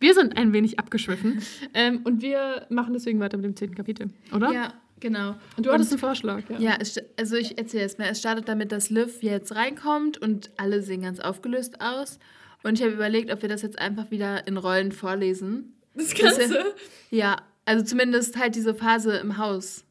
Wir 0.00 0.14
sind 0.14 0.36
ein 0.36 0.52
wenig 0.52 0.78
abgeschwiffen. 0.78 1.42
ähm, 1.74 2.00
und 2.04 2.22
wir 2.22 2.66
machen 2.70 2.94
deswegen 2.94 3.20
weiter 3.20 3.36
mit 3.36 3.44
dem 3.44 3.54
zehnten 3.56 3.74
Kapitel, 3.74 4.08
oder? 4.32 4.50
ja, 4.50 4.72
genau. 5.00 5.36
Und 5.56 5.66
du 5.66 5.72
hattest 5.72 5.92
einen 5.92 6.00
Vorschlag, 6.00 6.42
ja. 6.48 6.58
Ja, 6.58 6.78
also 7.18 7.36
ich 7.36 7.58
erzähle 7.58 7.84
es 7.84 7.98
mal. 7.98 8.08
Es 8.08 8.20
startet 8.20 8.48
damit, 8.48 8.72
dass 8.72 8.88
Liv 8.88 9.22
jetzt 9.22 9.54
reinkommt 9.54 10.16
und 10.16 10.50
alle 10.56 10.82
sehen 10.82 11.02
ganz 11.02 11.20
aufgelöst 11.20 11.82
aus. 11.82 12.18
Und 12.62 12.78
ich 12.78 12.82
habe 12.82 12.94
überlegt, 12.94 13.30
ob 13.30 13.42
wir 13.42 13.50
das 13.50 13.60
jetzt 13.60 13.78
einfach 13.78 14.10
wieder 14.10 14.46
in 14.46 14.56
Rollen 14.56 14.92
vorlesen. 14.92 15.74
Das 15.94 16.14
Ganze? 16.14 16.74
Ja, 17.10 17.36
also 17.66 17.84
zumindest 17.84 18.38
halt 18.38 18.56
diese 18.56 18.74
Phase 18.74 19.16
im 19.18 19.36
Haus. 19.36 19.83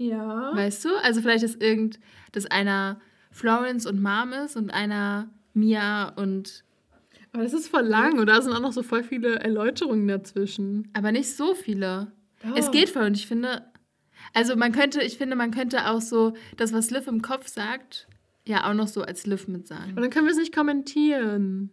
Ja. 0.00 0.50
Weißt 0.54 0.84
du? 0.86 0.88
Also 1.02 1.20
vielleicht 1.20 1.44
ist 1.44 1.62
irgend, 1.62 2.00
dass 2.32 2.46
einer 2.46 3.00
Florence 3.30 3.84
und 3.86 4.00
Mom 4.02 4.32
ist 4.32 4.56
und 4.56 4.70
einer 4.70 5.28
Mia 5.52 6.08
und. 6.16 6.64
Aber 7.32 7.42
das 7.44 7.52
ist 7.52 7.68
voll 7.68 7.82
lang 7.84 8.18
und 8.18 8.26
da 8.26 8.40
sind 8.40 8.52
auch 8.52 8.60
noch 8.60 8.72
so 8.72 8.82
voll 8.82 9.04
viele 9.04 9.36
Erläuterungen 9.38 10.08
dazwischen. 10.08 10.88
Aber 10.94 11.12
nicht 11.12 11.36
so 11.36 11.54
viele. 11.54 12.10
Es 12.56 12.68
Oh. 12.68 12.70
geht 12.72 12.88
voll 12.88 13.04
und 13.04 13.16
ich 13.16 13.26
finde. 13.26 13.66
Also 14.32 14.56
man 14.56 14.72
könnte, 14.72 15.02
ich 15.02 15.18
finde, 15.18 15.36
man 15.36 15.50
könnte 15.50 15.88
auch 15.90 16.00
so 16.00 16.32
das, 16.56 16.72
was 16.72 16.90
Liv 16.90 17.06
im 17.06 17.20
Kopf 17.20 17.46
sagt, 17.48 18.08
ja 18.46 18.68
auch 18.68 18.74
noch 18.74 18.88
so 18.88 19.02
als 19.02 19.26
Liv 19.26 19.48
mit 19.48 19.66
sagen. 19.66 19.90
Und 19.90 20.00
dann 20.00 20.10
können 20.10 20.26
wir 20.26 20.32
es 20.32 20.38
nicht 20.38 20.54
kommentieren. 20.54 21.70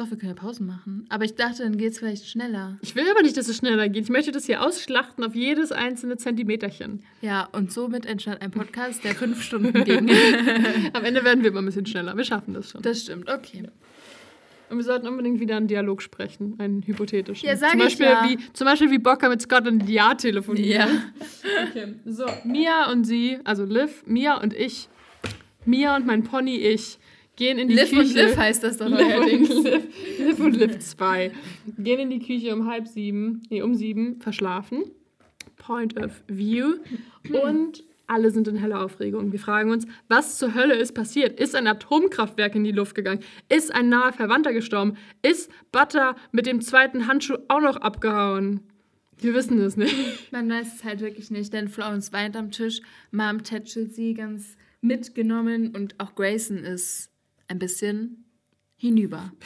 Doch, 0.00 0.10
wir 0.10 0.16
können 0.16 0.34
ja 0.34 0.42
Pausen 0.42 0.66
machen. 0.66 1.04
Aber 1.10 1.26
ich 1.26 1.34
dachte, 1.34 1.62
dann 1.62 1.76
geht 1.76 1.92
es 1.92 1.98
vielleicht 1.98 2.26
schneller. 2.26 2.78
Ich 2.80 2.94
will 2.94 3.04
aber 3.10 3.20
nicht, 3.20 3.36
dass 3.36 3.48
es 3.48 3.58
schneller 3.58 3.86
geht. 3.90 4.04
Ich 4.04 4.08
möchte 4.08 4.32
das 4.32 4.46
hier 4.46 4.62
ausschlachten 4.62 5.22
auf 5.22 5.34
jedes 5.34 5.72
einzelne 5.72 6.16
Zentimeterchen. 6.16 7.02
Ja, 7.20 7.50
und 7.52 7.70
somit 7.70 8.06
entstand 8.06 8.40
ein 8.40 8.50
Podcast, 8.50 9.04
der 9.04 9.14
fünf 9.14 9.42
Stunden 9.42 9.84
ging. 9.84 10.10
Am 10.94 11.04
Ende 11.04 11.22
werden 11.22 11.42
wir 11.42 11.50
immer 11.50 11.60
ein 11.60 11.66
bisschen 11.66 11.84
schneller. 11.84 12.16
Wir 12.16 12.24
schaffen 12.24 12.54
das 12.54 12.70
schon. 12.70 12.80
Das 12.80 13.02
stimmt, 13.02 13.28
okay. 13.28 13.64
Und 14.70 14.78
wir 14.78 14.84
sollten 14.84 15.06
unbedingt 15.06 15.38
wieder 15.38 15.58
einen 15.58 15.68
Dialog 15.68 16.00
sprechen, 16.00 16.54
einen 16.56 16.80
hypothetischen. 16.80 17.46
Ja, 17.46 17.56
sag 17.56 17.72
zum 17.72 17.80
ich 17.80 17.98
Beispiel 17.98 18.06
ja. 18.06 18.26
Wie, 18.26 18.38
zum 18.54 18.64
Beispiel 18.64 18.90
wie 18.90 18.98
Bocker 18.98 19.28
mit 19.28 19.42
Scotland 19.42 19.86
Yard 19.86 20.22
telefoniert. 20.22 20.78
Ja. 20.78 20.88
Okay, 21.68 21.96
so. 22.06 22.24
Mia 22.44 22.90
und 22.90 23.04
sie, 23.04 23.38
also 23.44 23.66
Liv, 23.66 24.02
Mia 24.06 24.40
und 24.40 24.54
ich, 24.54 24.88
Mia 25.66 25.94
und 25.94 26.06
mein 26.06 26.24
Pony 26.24 26.56
ich, 26.56 26.98
gehen 27.40 27.58
in 27.58 27.68
die 27.68 27.74
Liv 27.74 27.90
Küche. 27.90 28.00
und 28.00 28.14
Liv 28.14 28.36
heißt 28.36 28.62
das 28.62 28.76
doch 28.76 28.86
Liv 28.86 28.98
und 28.98 29.08
neuerdings. 29.08 29.48
Liv, 29.48 29.82
Liv 30.18 30.38
und 30.38 30.56
Liv 30.56 30.78
2. 30.78 31.32
Gehen 31.78 31.98
in 31.98 32.10
die 32.10 32.20
Küche 32.20 32.54
um 32.54 32.70
halb 32.70 32.86
sieben, 32.86 33.42
nee, 33.48 33.62
um 33.62 33.74
sieben, 33.74 34.20
verschlafen. 34.20 34.84
Point 35.56 35.98
of 35.98 36.22
View. 36.28 36.74
Und 37.30 37.82
alle 38.06 38.30
sind 38.30 38.46
in 38.46 38.56
heller 38.56 38.84
Aufregung. 38.84 39.32
Wir 39.32 39.38
fragen 39.38 39.70
uns, 39.70 39.86
was 40.08 40.36
zur 40.36 40.54
Hölle 40.54 40.74
ist 40.74 40.92
passiert? 40.92 41.40
Ist 41.40 41.54
ein 41.54 41.66
Atomkraftwerk 41.66 42.54
in 42.54 42.64
die 42.64 42.72
Luft 42.72 42.94
gegangen? 42.94 43.20
Ist 43.48 43.74
ein 43.74 43.88
naher 43.88 44.12
Verwandter 44.12 44.52
gestorben? 44.52 44.96
Ist 45.22 45.50
Butter 45.72 46.16
mit 46.32 46.44
dem 46.44 46.60
zweiten 46.60 47.06
Handschuh 47.06 47.38
auch 47.48 47.60
noch 47.60 47.76
abgehauen? 47.76 48.60
Wir 49.18 49.32
wissen 49.32 49.58
es 49.60 49.76
nicht. 49.76 50.32
Man 50.32 50.50
weiß 50.50 50.74
es 50.76 50.84
halt 50.84 51.00
wirklich 51.00 51.30
nicht, 51.30 51.52
denn 51.52 51.68
Florence 51.68 52.12
weint 52.12 52.36
am 52.36 52.50
Tisch, 52.50 52.80
Mom 53.10 53.42
tätschelt 53.42 53.94
sie 53.94 54.12
ganz 54.14 54.56
mitgenommen 54.80 55.74
und 55.74 55.94
auch 55.98 56.14
Grayson 56.14 56.58
ist 56.58 57.10
ein 57.50 57.58
bisschen 57.58 58.24
hinüber. 58.76 59.32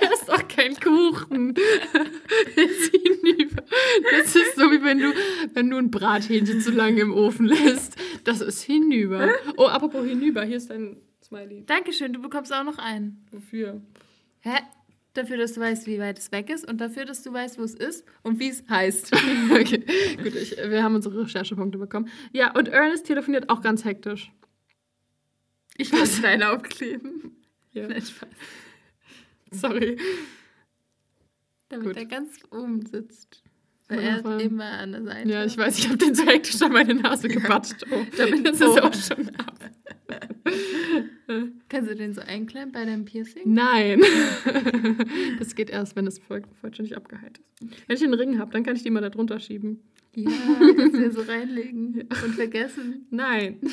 Das 0.00 0.20
ist 0.20 0.28
doch 0.28 0.48
kein 0.48 0.76
Kuchen. 0.76 1.54
Das 1.54 2.64
ist 2.64 2.94
hinüber. 2.94 3.62
Das 4.10 4.36
ist 4.36 4.56
so, 4.56 4.70
wie 4.70 4.82
wenn 4.82 4.98
du, 4.98 5.12
wenn 5.54 5.70
du 5.70 5.76
ein 5.76 5.90
Brathähnchen 5.90 6.60
zu 6.60 6.70
lange 6.70 7.00
im 7.00 7.12
Ofen 7.12 7.46
lässt. 7.46 7.96
Das 8.24 8.40
ist 8.40 8.62
hinüber. 8.62 9.30
Oh, 9.56 9.66
apropos 9.66 10.06
hinüber, 10.06 10.44
hier 10.44 10.58
ist 10.58 10.70
dein 10.70 10.98
Smiley. 11.24 11.64
Dankeschön, 11.66 12.12
du 12.12 12.20
bekommst 12.20 12.52
auch 12.52 12.64
noch 12.64 12.78
einen. 12.78 13.26
Wofür? 13.32 13.80
Hä? 14.40 14.58
Dafür, 15.14 15.36
dass 15.36 15.54
du 15.54 15.60
weißt, 15.60 15.86
wie 15.86 15.98
weit 15.98 16.18
es 16.18 16.30
weg 16.32 16.48
ist 16.48 16.66
und 16.68 16.80
dafür, 16.80 17.04
dass 17.04 17.22
du 17.22 17.32
weißt, 17.32 17.58
wo 17.58 17.62
es 17.62 17.74
ist 17.74 18.04
und 18.22 18.38
wie 18.38 18.48
es 18.48 18.64
heißt. 18.68 19.12
Okay, 19.50 19.84
gut, 20.22 20.34
ich, 20.34 20.56
wir 20.56 20.82
haben 20.82 20.94
unsere 20.94 21.24
Recherchepunkte 21.24 21.78
bekommen. 21.78 22.08
Ja, 22.32 22.52
und 22.54 22.68
Ernest 22.68 23.06
telefoniert 23.06 23.50
auch 23.50 23.60
ganz 23.60 23.84
hektisch. 23.84 24.32
Ich 25.76 25.90
lasse 25.92 26.22
deine 26.22 26.50
aufkleben. 26.50 27.36
Ja. 27.74 27.88
Nein, 27.88 28.02
Spaß. 28.02 28.28
Sorry. 29.50 29.96
Damit 31.70 31.86
Gut. 31.86 31.96
er 31.96 32.04
ganz 32.04 32.38
oben 32.50 32.84
sitzt. 32.84 33.42
Weil 33.88 34.00
er 34.00 34.18
ist 34.18 34.44
immer 34.44 34.72
an 34.72 34.92
der 34.92 35.02
Seite. 35.04 35.28
Ja, 35.30 35.44
ich 35.46 35.56
weiß, 35.56 35.78
ich 35.78 35.88
habe 35.88 35.96
den 35.96 36.14
so 36.14 36.26
hektisch 36.26 36.60
an 36.60 36.72
meine 36.72 36.92
Nase 36.92 37.28
gebatscht. 37.28 37.86
Oh, 37.90 38.04
Damit 38.18 38.46
das 38.46 38.60
ist 38.60 38.82
auch 38.82 38.92
schon 38.92 39.34
ab. 39.36 39.58
Kannst 41.70 41.90
du 41.90 41.94
den 41.94 42.12
so 42.12 42.20
einklemmen 42.20 42.72
bei 42.72 42.84
deinem 42.84 43.06
Piercing? 43.06 43.54
Nein. 43.54 44.02
Das 45.38 45.54
geht 45.54 45.70
erst, 45.70 45.96
wenn 45.96 46.06
es 46.06 46.18
voll, 46.18 46.42
vollständig 46.60 46.94
abgeheilt 46.94 47.38
ist. 47.38 47.88
Wenn 47.88 47.96
ich 47.96 48.04
einen 48.04 48.12
Ring 48.12 48.38
habe, 48.38 48.50
dann 48.50 48.64
kann 48.64 48.76
ich 48.76 48.82
die 48.82 48.90
mal 48.90 49.00
da 49.00 49.08
drunter 49.08 49.40
schieben. 49.40 49.80
Ja, 50.14 50.30
du 50.58 50.90
den 50.90 51.10
so 51.12 51.22
reinlegen 51.22 52.02
und 52.10 52.34
vergessen. 52.34 53.06
Nein. 53.10 53.58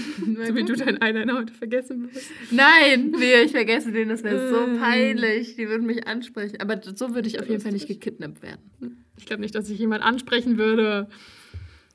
So 0.47 0.55
wie 0.55 0.63
du 0.63 0.73
dein 0.75 1.01
Eyeliner 1.01 1.37
heute 1.37 1.53
vergessen 1.53 2.03
wirst. 2.13 2.29
Nein, 2.51 3.11
nee, 3.17 3.41
ich 3.43 3.51
vergesse 3.51 3.91
den, 3.91 4.07
das 4.09 4.23
wäre 4.23 4.49
so 4.49 4.67
Mm. 4.67 4.77
peinlich. 4.79 5.55
Die 5.57 5.67
würden 5.67 5.85
mich 5.85 6.07
ansprechen. 6.07 6.61
Aber 6.61 6.79
so 6.81 7.13
würde 7.13 7.27
ich 7.27 7.39
auf 7.41 7.49
jeden 7.49 7.61
Fall 7.61 7.73
nicht 7.73 7.87
gekidnappt 7.87 8.41
werden. 8.41 9.03
Ich 9.17 9.25
glaube 9.25 9.41
nicht, 9.41 9.53
dass 9.55 9.69
ich 9.69 9.79
jemand 9.79 10.01
ansprechen 10.03 10.57
würde. 10.57 11.09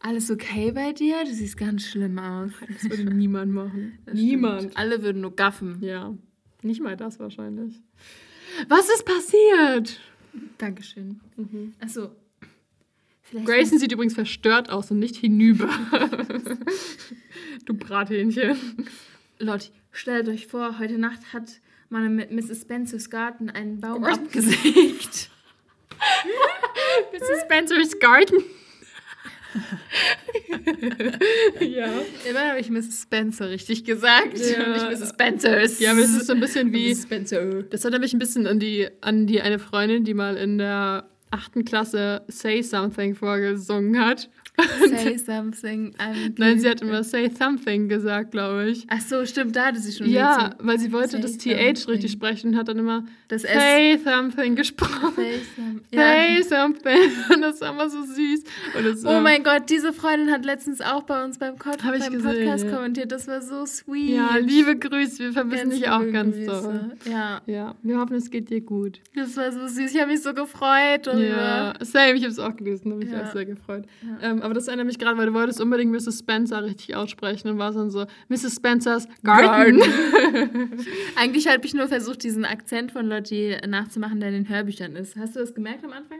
Alles 0.00 0.30
okay 0.30 0.72
bei 0.72 0.92
dir? 0.92 1.24
Du 1.24 1.32
siehst 1.32 1.56
ganz 1.56 1.86
schlimm 1.86 2.18
aus. 2.18 2.50
Das 2.82 2.90
würde 2.90 3.14
niemand 3.14 3.52
machen. 3.54 3.98
Das 4.04 4.14
niemand. 4.14 4.60
stimmt. 4.60 4.76
Alle 4.76 5.02
würden 5.02 5.22
nur 5.22 5.34
gaffen. 5.34 5.78
Ja. 5.80 6.14
Nicht 6.62 6.82
mal 6.82 6.96
das 6.98 7.18
wahrscheinlich. 7.18 7.80
Was 8.68 8.88
ist 8.90 9.06
passiert? 9.06 10.00
Dankeschön. 10.58 11.20
Mhm. 11.36 11.72
Achso. 11.80 12.10
Vielleicht 13.34 13.48
Grayson 13.48 13.78
sieht 13.78 13.90
übrigens 13.90 14.14
verstört 14.14 14.70
aus 14.70 14.92
und 14.92 15.00
nicht 15.00 15.16
hinüber. 15.16 15.68
du 17.66 17.74
Brathähnchen. 17.74 18.56
Leute, 19.40 19.70
stellt 19.90 20.28
euch 20.28 20.46
vor, 20.46 20.78
heute 20.78 20.98
Nacht 20.98 21.32
hat 21.32 21.60
meine 21.88 22.10
mit 22.10 22.30
Mrs. 22.30 22.62
Spencers 22.62 23.10
Garten 23.10 23.50
einen 23.50 23.80
Baum 23.80 24.04
abgesägt. 24.04 25.30
Mrs. 27.12 27.42
Spencer's 27.44 27.98
Garden. 27.98 28.44
ja. 31.60 31.90
Immer 32.28 32.50
habe 32.50 32.60
ich 32.60 32.70
Mrs. 32.70 33.02
Spencer 33.02 33.50
richtig 33.50 33.84
gesagt. 33.84 34.38
Ja. 34.38 34.64
Und 34.64 34.72
nicht 34.74 35.00
Mrs. 35.00 35.08
Spencers. 35.10 35.80
Ja, 35.80 35.90
aber 35.90 36.00
es 36.00 36.14
ist 36.14 36.28
so 36.28 36.34
ein 36.34 36.40
bisschen 36.40 36.72
wie. 36.72 36.90
Mrs. 36.90 37.02
Spencer. 37.02 37.62
Das 37.64 37.82
erinnert 37.82 38.02
mich 38.02 38.12
ein 38.12 38.20
bisschen 38.20 38.46
an 38.46 38.60
die, 38.60 38.88
an 39.00 39.26
die 39.26 39.40
eine 39.40 39.58
Freundin, 39.58 40.04
die 40.04 40.14
mal 40.14 40.36
in 40.36 40.58
der 40.58 41.08
achten 41.34 41.64
Klasse 41.64 42.22
Say 42.28 42.62
Something 42.62 43.14
vorgesungen 43.14 43.98
hat. 44.00 44.28
Say 44.88 45.18
something. 45.18 45.92
I'm 45.98 46.34
Nein, 46.38 46.60
sie 46.60 46.68
hat 46.70 46.80
immer 46.80 47.02
Say 47.02 47.28
Something 47.28 47.88
gesagt, 47.88 48.30
glaube 48.30 48.66
ich. 48.70 48.86
Ach 48.88 49.00
so, 49.00 49.26
stimmt, 49.26 49.56
da 49.56 49.66
hatte 49.66 49.80
sie 49.80 49.90
schon 49.90 50.08
Ja, 50.08 50.44
Lied 50.46 50.56
weil 50.60 50.78
sie 50.78 50.92
wollte 50.92 51.16
Say 51.16 51.20
das 51.22 51.38
TH 51.38 51.42
something. 51.78 51.90
richtig 51.90 52.12
sprechen 52.12 52.50
und 52.52 52.56
hat 52.56 52.68
dann 52.68 52.78
immer 52.78 53.04
Das 53.26 53.42
S. 53.42 53.52
Say 53.52 53.98
Something 54.04 54.54
gesprochen. 54.54 55.12
Say 55.16 55.40
some- 55.56 55.80
Say 55.92 56.36
Ja. 56.38 56.42
something. 56.44 57.10
Und 57.34 57.42
das 57.42 57.60
war 57.60 57.72
immer 57.72 57.90
so 57.90 58.04
süß. 58.04 58.44
Und 58.78 58.86
das, 58.86 59.04
Oh 59.04 59.08
ähm, 59.10 59.22
mein 59.24 59.42
Gott, 59.42 59.68
diese 59.70 59.92
Freundin 59.92 60.30
hat 60.30 60.44
letztens 60.44 60.80
auch 60.80 61.02
bei 61.02 61.24
uns 61.24 61.38
beim, 61.38 61.56
Pod 61.56 61.78
beim 61.82 61.92
gesehen, 61.92 62.22
Podcast 62.22 62.64
ja. 62.64 62.70
kommentiert. 62.70 63.10
Das 63.10 63.26
war 63.26 63.42
so 63.42 63.66
sweet. 63.66 64.10
Ja, 64.10 64.36
liebe 64.36 64.76
Grüße. 64.78 65.18
Wir 65.18 65.32
vermissen 65.32 65.70
Ganz 65.70 65.80
dich 65.80 65.88
auch 65.90 66.12
ganz 66.12 66.36
Grüße. 66.36 66.46
doll. 66.46 66.92
Ja, 67.10 67.42
Ja, 67.46 67.74
wir 67.82 67.98
hoffen, 67.98 68.14
es 68.16 68.30
geht 68.30 68.50
dir 68.50 68.60
gut. 68.60 69.00
das 69.16 69.36
war 69.36 69.50
so 69.50 69.66
süß. 69.66 69.92
Ich 69.94 70.00
habe 70.00 70.12
mich 70.12 70.22
so 70.22 70.32
gefreut. 70.32 71.06
Darüber. 71.08 71.23
Ja, 71.28 71.74
same, 71.80 72.14
ich 72.14 72.22
habe 72.22 72.32
es 72.32 72.38
auch 72.38 72.54
gelesen, 72.56 72.92
habe 72.92 73.04
mich 73.04 73.12
Ja. 73.12 73.22
auch 73.24 73.32
sehr 73.32 73.44
gefreut. 73.44 73.84
Ja. 74.02 74.30
Ähm, 74.30 74.42
aber 74.42 74.54
das 74.54 74.68
erinnert 74.68 74.86
mich 74.86 74.98
gerade, 74.98 75.16
weil 75.18 75.26
du 75.26 75.34
wolltest 75.34 75.60
unbedingt 75.60 75.92
Mrs. 75.92 76.20
Spencer 76.20 76.62
richtig 76.64 76.94
aussprechen 76.96 77.48
und 77.48 77.58
war 77.58 77.72
dann 77.72 77.90
so, 77.90 78.06
Mrs. 78.28 78.56
Spencer's 78.56 79.08
Garden. 79.22 79.80
Eigentlich 81.16 81.46
habe 81.48 81.64
ich 81.64 81.74
nur 81.74 81.88
versucht, 81.88 82.22
diesen 82.22 82.44
Akzent 82.44 82.92
von 82.92 83.06
Lotti 83.06 83.56
nachzumachen, 83.66 84.20
der 84.20 84.30
in 84.30 84.34
den 84.44 84.48
Hörbüchern 84.48 84.96
ist. 84.96 85.16
Hast 85.16 85.36
du 85.36 85.40
das 85.40 85.54
gemerkt 85.54 85.84
am 85.84 85.92
Anfang? 85.92 86.18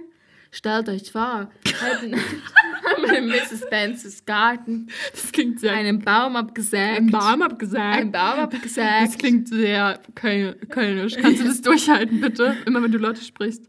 Stellt 0.50 0.88
euch 0.88 1.10
vor, 1.10 1.50
heute 1.82 2.06
in 3.16 3.26
Mrs. 3.26 3.62
Spencer's 3.66 4.24
Garten 4.24 4.86
Das 5.12 5.32
klingt 5.32 5.58
sehr... 5.58 5.72
einen 5.72 5.98
Baum 5.98 6.36
abgesägt. 6.36 6.98
Ein 6.98 7.10
Baum 7.10 7.42
abgesagt. 7.42 7.98
Ein 7.98 8.12
Baum 8.12 8.38
abgesägt. 8.38 8.86
Das 9.02 9.18
klingt 9.18 9.48
sehr 9.48 9.98
Köl 10.14 10.54
kölnisch. 10.68 11.16
Kannst 11.20 11.40
du 11.40 11.44
das 11.44 11.60
durchhalten, 11.60 12.20
bitte? 12.20 12.56
Immer 12.66 12.80
wenn 12.84 12.92
du 12.92 12.98
Leute 12.98 13.20
sprichst. 13.20 13.68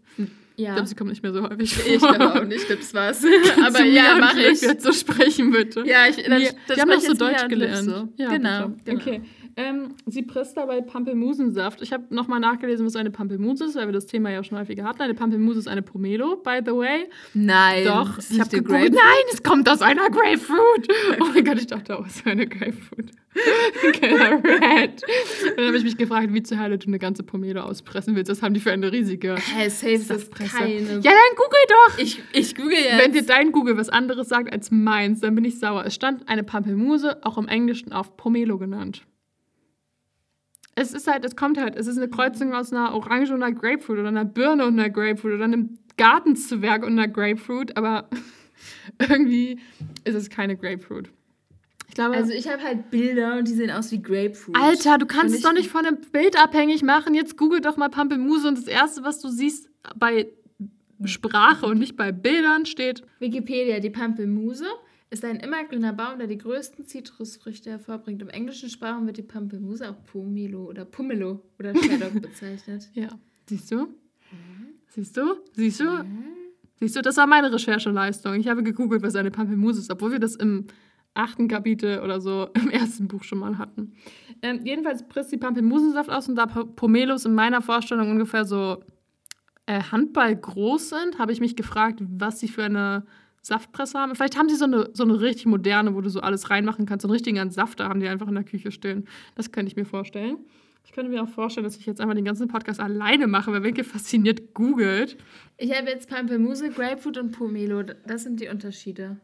Ich 0.58 0.64
ja. 0.64 0.74
glaube, 0.74 0.88
sie 0.88 0.96
kommen 0.96 1.10
nicht 1.10 1.22
mehr 1.22 1.34
so 1.34 1.42
häufig 1.44 1.76
vor. 1.76 1.92
Ich 1.92 2.00
glaube 2.00 2.34
auch 2.34 2.46
nicht, 2.46 2.70
das 2.70 2.94
war's. 2.94 3.22
Kannst 3.56 3.78
Aber 3.78 3.86
ja, 3.86 4.16
mache 4.18 4.42
ich. 4.42 4.62
jetzt 4.62 4.84
so 4.84 4.94
sprechen, 4.94 5.52
bitte. 5.52 5.84
Ja, 5.86 6.08
ich, 6.08 6.16
dann, 6.16 6.40
Wir, 6.40 6.52
dann 6.68 6.76
die 6.76 6.82
haben 6.82 6.92
spreche 6.92 7.08
so 7.08 7.14
Deutsch 7.14 7.48
gelernt. 7.50 7.90
So. 7.90 8.08
Ja, 8.16 8.30
genau, 8.30 8.72
genau. 8.86 9.02
Okay. 9.02 9.22
Ähm, 9.58 9.96
sie 10.06 10.22
presst 10.22 10.58
dabei 10.58 10.82
Pampelmusensaft. 10.82 11.82
Ich 11.82 11.94
habe 11.94 12.14
nochmal 12.14 12.42
nachgelesen, 12.42 12.86
was 12.86 12.98
eine 12.98 13.10
Pampelmuse 13.10 13.66
ist, 13.66 13.76
weil 13.76 13.86
wir 13.88 13.94
das 13.94 14.06
Thema 14.06 14.30
ja 14.30 14.44
schon 14.44 14.58
häufiger 14.58 14.84
hatten. 14.84 15.02
Eine 15.02 15.14
Pampelmuse 15.14 15.60
ist 15.60 15.68
eine 15.70 15.82
Pomelo, 15.82 16.36
by 16.38 16.60
the 16.66 16.72
way. 16.72 17.06
Nein. 17.34 17.86
Doch, 17.86 18.18
ich 18.20 18.38
habe 18.40 18.50
gegoogelt. 18.50 18.92
Grape- 18.92 18.96
Nein, 18.96 19.24
es 19.32 19.42
kommt 19.44 19.70
aus 19.70 19.82
einer 19.82 20.10
Grapefruit. 20.10 20.88
Oh 21.22 21.26
mein 21.34 21.46
Gott, 21.46 21.58
ich 21.60 21.68
dachte, 21.68 21.98
oh, 21.98 22.04
es 22.06 22.18
ist 22.18 22.28
eine 22.28 22.48
Grapefruit. 22.48 23.12
Killer 23.94 24.42
Red. 24.44 25.04
Und 25.04 25.58
dann 25.58 25.68
habe 25.68 25.78
ich 25.78 25.84
mich 25.84 25.98
gefragt, 25.98 26.34
wie 26.34 26.44
zur 26.44 26.60
Hölle 26.60 26.78
du 26.78 26.88
eine 26.88 27.00
ganze 27.00 27.24
Pomelo 27.24 27.62
auspressen 27.62 28.16
willst. 28.16 28.30
Das 28.30 28.42
haben 28.42 28.54
die 28.54 28.60
für 28.60 28.72
eine 28.72 28.92
riesige 28.92 29.36
Hä, 29.36 29.70
safe 29.70 29.98
Saftpresse. 30.00 30.56
keine. 30.58 30.80
Ja, 31.02 31.12
dann 31.12 31.36
google 31.36 31.60
doch. 31.70 31.98
Ich, 32.00 32.22
ich 32.34 32.56
google 32.56 32.74
jetzt. 32.74 32.98
Wenn 32.98 33.12
dir 33.14 33.24
dein 33.26 33.52
Google 33.52 33.78
was 33.78 33.90
anderes 33.90 34.28
sagt 34.30 34.52
als 34.52 34.72
meins, 34.72 35.22
dann 35.22 35.36
bin 35.36 35.46
ich 35.46 35.60
sauer. 35.60 35.86
Es 35.86 35.96
stand 35.96 36.28
eine 36.28 36.44
Pampelmuse, 36.44 37.24
auch 37.26 37.38
im 37.38 37.48
Englischen 37.48 37.92
auf 37.94 38.16
Pomelo 38.18 38.58
genannt. 38.58 39.02
Es 40.76 40.94
ist 40.94 41.08
halt, 41.08 41.24
es 41.24 41.36
kommt 41.36 41.58
halt, 41.58 41.76
es 41.76 41.88
ist 41.88 41.98
eine 41.98 42.10
Kreuzung 42.10 42.54
aus 42.54 42.74
einer 42.74 42.94
Orange 42.94 43.34
und 43.34 43.42
einer 43.42 43.56
Grapefruit 43.56 44.00
oder 44.00 44.10
einer 44.10 44.26
Birne 44.26 44.66
und 44.66 44.78
einer 44.78 44.90
Grapefruit 44.90 45.34
oder 45.34 45.46
einem 45.46 45.80
Gartenzwerg 45.98 46.84
und 46.84 46.94
einer 46.94 47.08
Grapefruit, 47.08 47.78
aber 47.78 48.10
irgendwie 49.10 49.60
ist 50.04 50.16
es 50.16 50.30
keine 50.30 50.58
Grapefruit. 50.58 51.10
Ich 51.88 51.96
glaube, 51.96 52.16
also 52.18 52.34
ich 52.34 52.50
habe 52.50 52.62
halt 52.62 52.90
Bilder 52.92 53.38
und 53.38 53.48
die 53.48 53.54
sehen 53.54 53.72
aus 53.72 53.90
wie 53.92 54.02
Grapefruit. 54.02 54.58
Alter, 54.58 54.98
du 54.98 55.06
kannst 55.06 55.34
es 55.34 55.42
doch 55.42 55.54
nicht 55.54 55.70
von 55.70 55.86
einem 55.86 56.00
Bild 56.12 56.38
abhängig 56.38 56.84
machen. 56.84 57.14
Jetzt 57.14 57.38
google 57.38 57.62
doch 57.62 57.78
mal 57.78 57.90
Pampelmuse 57.90 58.50
und 58.50 58.58
das 58.58 58.68
erste, 58.68 59.04
was 59.04 59.22
du 59.22 59.30
siehst 59.30 59.70
bei 59.96 60.28
Sprache 61.06 61.66
und 61.66 61.80
nicht 61.80 61.96
bei 61.96 62.12
Bildern 62.12 62.66
steht 62.66 63.04
Wikipedia, 63.20 63.80
die 63.80 63.90
Pampelmuse 63.90 64.68
ist 65.16 65.26
ein 65.26 65.38
immergrüner 65.38 65.94
Baum, 65.94 66.18
der 66.20 66.28
die 66.28 66.38
größten 66.38 66.86
Zitrusfrüchte 66.86 67.70
hervorbringt. 67.70 68.22
Im 68.22 68.30
englischen 68.30 68.70
Sprachen 68.70 69.06
wird 69.08 69.18
die 69.18 69.24
Pampelmuse 69.24 69.90
auch 69.90 70.04
Pomelo 70.06 70.66
oder 70.70 70.86
Pumelo 70.86 71.42
oder 71.60 71.74
Shaddock 71.76 72.22
bezeichnet. 72.22 72.90
Ja. 72.94 73.10
Siehst 73.48 73.72
du? 73.72 73.88
Siehst 74.90 75.18
du? 75.18 75.36
Siehst 75.54 75.80
du? 75.80 76.06
Siehst 76.80 76.96
du, 76.96 77.02
das 77.02 77.18
war 77.18 77.28
meine 77.28 77.52
Rechercheleistung. 77.52 78.36
Ich 78.36 78.48
habe 78.48 78.64
gegoogelt, 78.64 79.02
was 79.04 79.16
eine 79.16 79.32
Pampelmuse 79.32 79.80
ist, 79.80 79.92
obwohl 79.92 80.12
wir 80.12 80.20
das 80.20 80.36
im 80.36 80.66
achten 81.14 81.48
Kapitel 81.48 82.00
oder 82.02 82.20
so 82.20 82.50
im 82.54 82.70
ersten 82.70 83.08
Buch 83.08 83.24
schon 83.24 83.40
mal 83.40 83.58
hatten. 83.58 83.94
Ähm, 84.42 84.62
jedenfalls 84.66 85.08
presst 85.08 85.32
die 85.32 85.38
Pampelmusensaft 85.38 86.10
aus 86.10 86.28
und 86.28 86.36
da 86.36 86.46
Po- 86.46 86.66
Pomelos 86.66 87.26
in 87.26 87.34
meiner 87.34 87.62
Vorstellung 87.62 88.12
ungefähr 88.12 88.44
so 88.46 88.84
äh, 89.66 89.82
Handball 89.82 90.36
groß 90.36 90.90
sind, 90.90 91.18
habe 91.20 91.32
ich 91.32 91.40
mich 91.40 91.56
gefragt, 91.56 92.00
was 92.02 92.40
sie 92.40 92.48
für 92.50 92.64
eine 92.66 93.06
Saftpresse 93.46 94.00
haben. 94.00 94.16
Vielleicht 94.16 94.38
haben 94.38 94.50
sie 94.50 94.56
so 94.56 94.66
eine, 94.66 94.90
so 94.94 95.04
eine 95.04 95.22
richtig 95.22 95.46
moderne, 95.46 95.94
wo 95.94 96.02
du 96.02 96.10
so 96.10 96.20
alles 96.20 96.50
reinmachen 96.50 96.88
kannst. 96.88 97.04
So 97.04 97.08
einen 97.08 97.14
richtigen 97.14 97.52
Safter 97.52 97.88
haben 97.88 98.00
die 98.00 98.08
einfach 98.08 98.28
in 98.28 98.34
der 98.34 98.44
Küche 98.44 98.72
stehen. 98.72 99.08
Das 99.36 99.52
könnte 99.52 99.70
ich 99.70 99.76
mir 99.76 99.86
vorstellen. 99.86 100.38
Ich 100.84 100.92
könnte 100.92 101.12
mir 101.12 101.22
auch 101.22 101.30
vorstellen, 101.30 101.64
dass 101.64 101.78
ich 101.78 101.86
jetzt 101.86 102.02
einfach 102.02 102.16
den 102.16 102.26
ganzen 102.26 102.48
Podcast 102.48 102.80
alleine 102.80 103.28
mache, 103.28 103.52
weil 103.52 103.62
Winke 103.62 103.84
fasziniert 103.84 104.56
googelt. 104.56 105.18
Ich 105.58 105.76
habe 105.76 105.90
jetzt 105.90 106.10
Pampelmuse, 106.10 106.72
Grapefruit 106.72 107.20
und 107.20 107.32
Pomelo. 107.32 107.84
Das 107.84 108.24
sind 108.24 108.40
die 108.40 108.48
Unterschiede. 108.48 109.18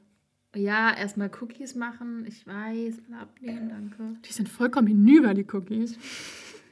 Ja, 0.56 0.96
erstmal 0.96 1.32
Cookies 1.42 1.74
machen. 1.74 2.26
Ich 2.28 2.46
weiß, 2.46 3.02
alle 3.08 3.22
ablehnen, 3.22 3.70
danke. 3.70 4.20
Die 4.24 4.34
sind 4.34 4.50
vollkommen 4.50 4.88
hinüber, 4.88 5.34
die 5.34 5.48
Cookies. 5.52 5.98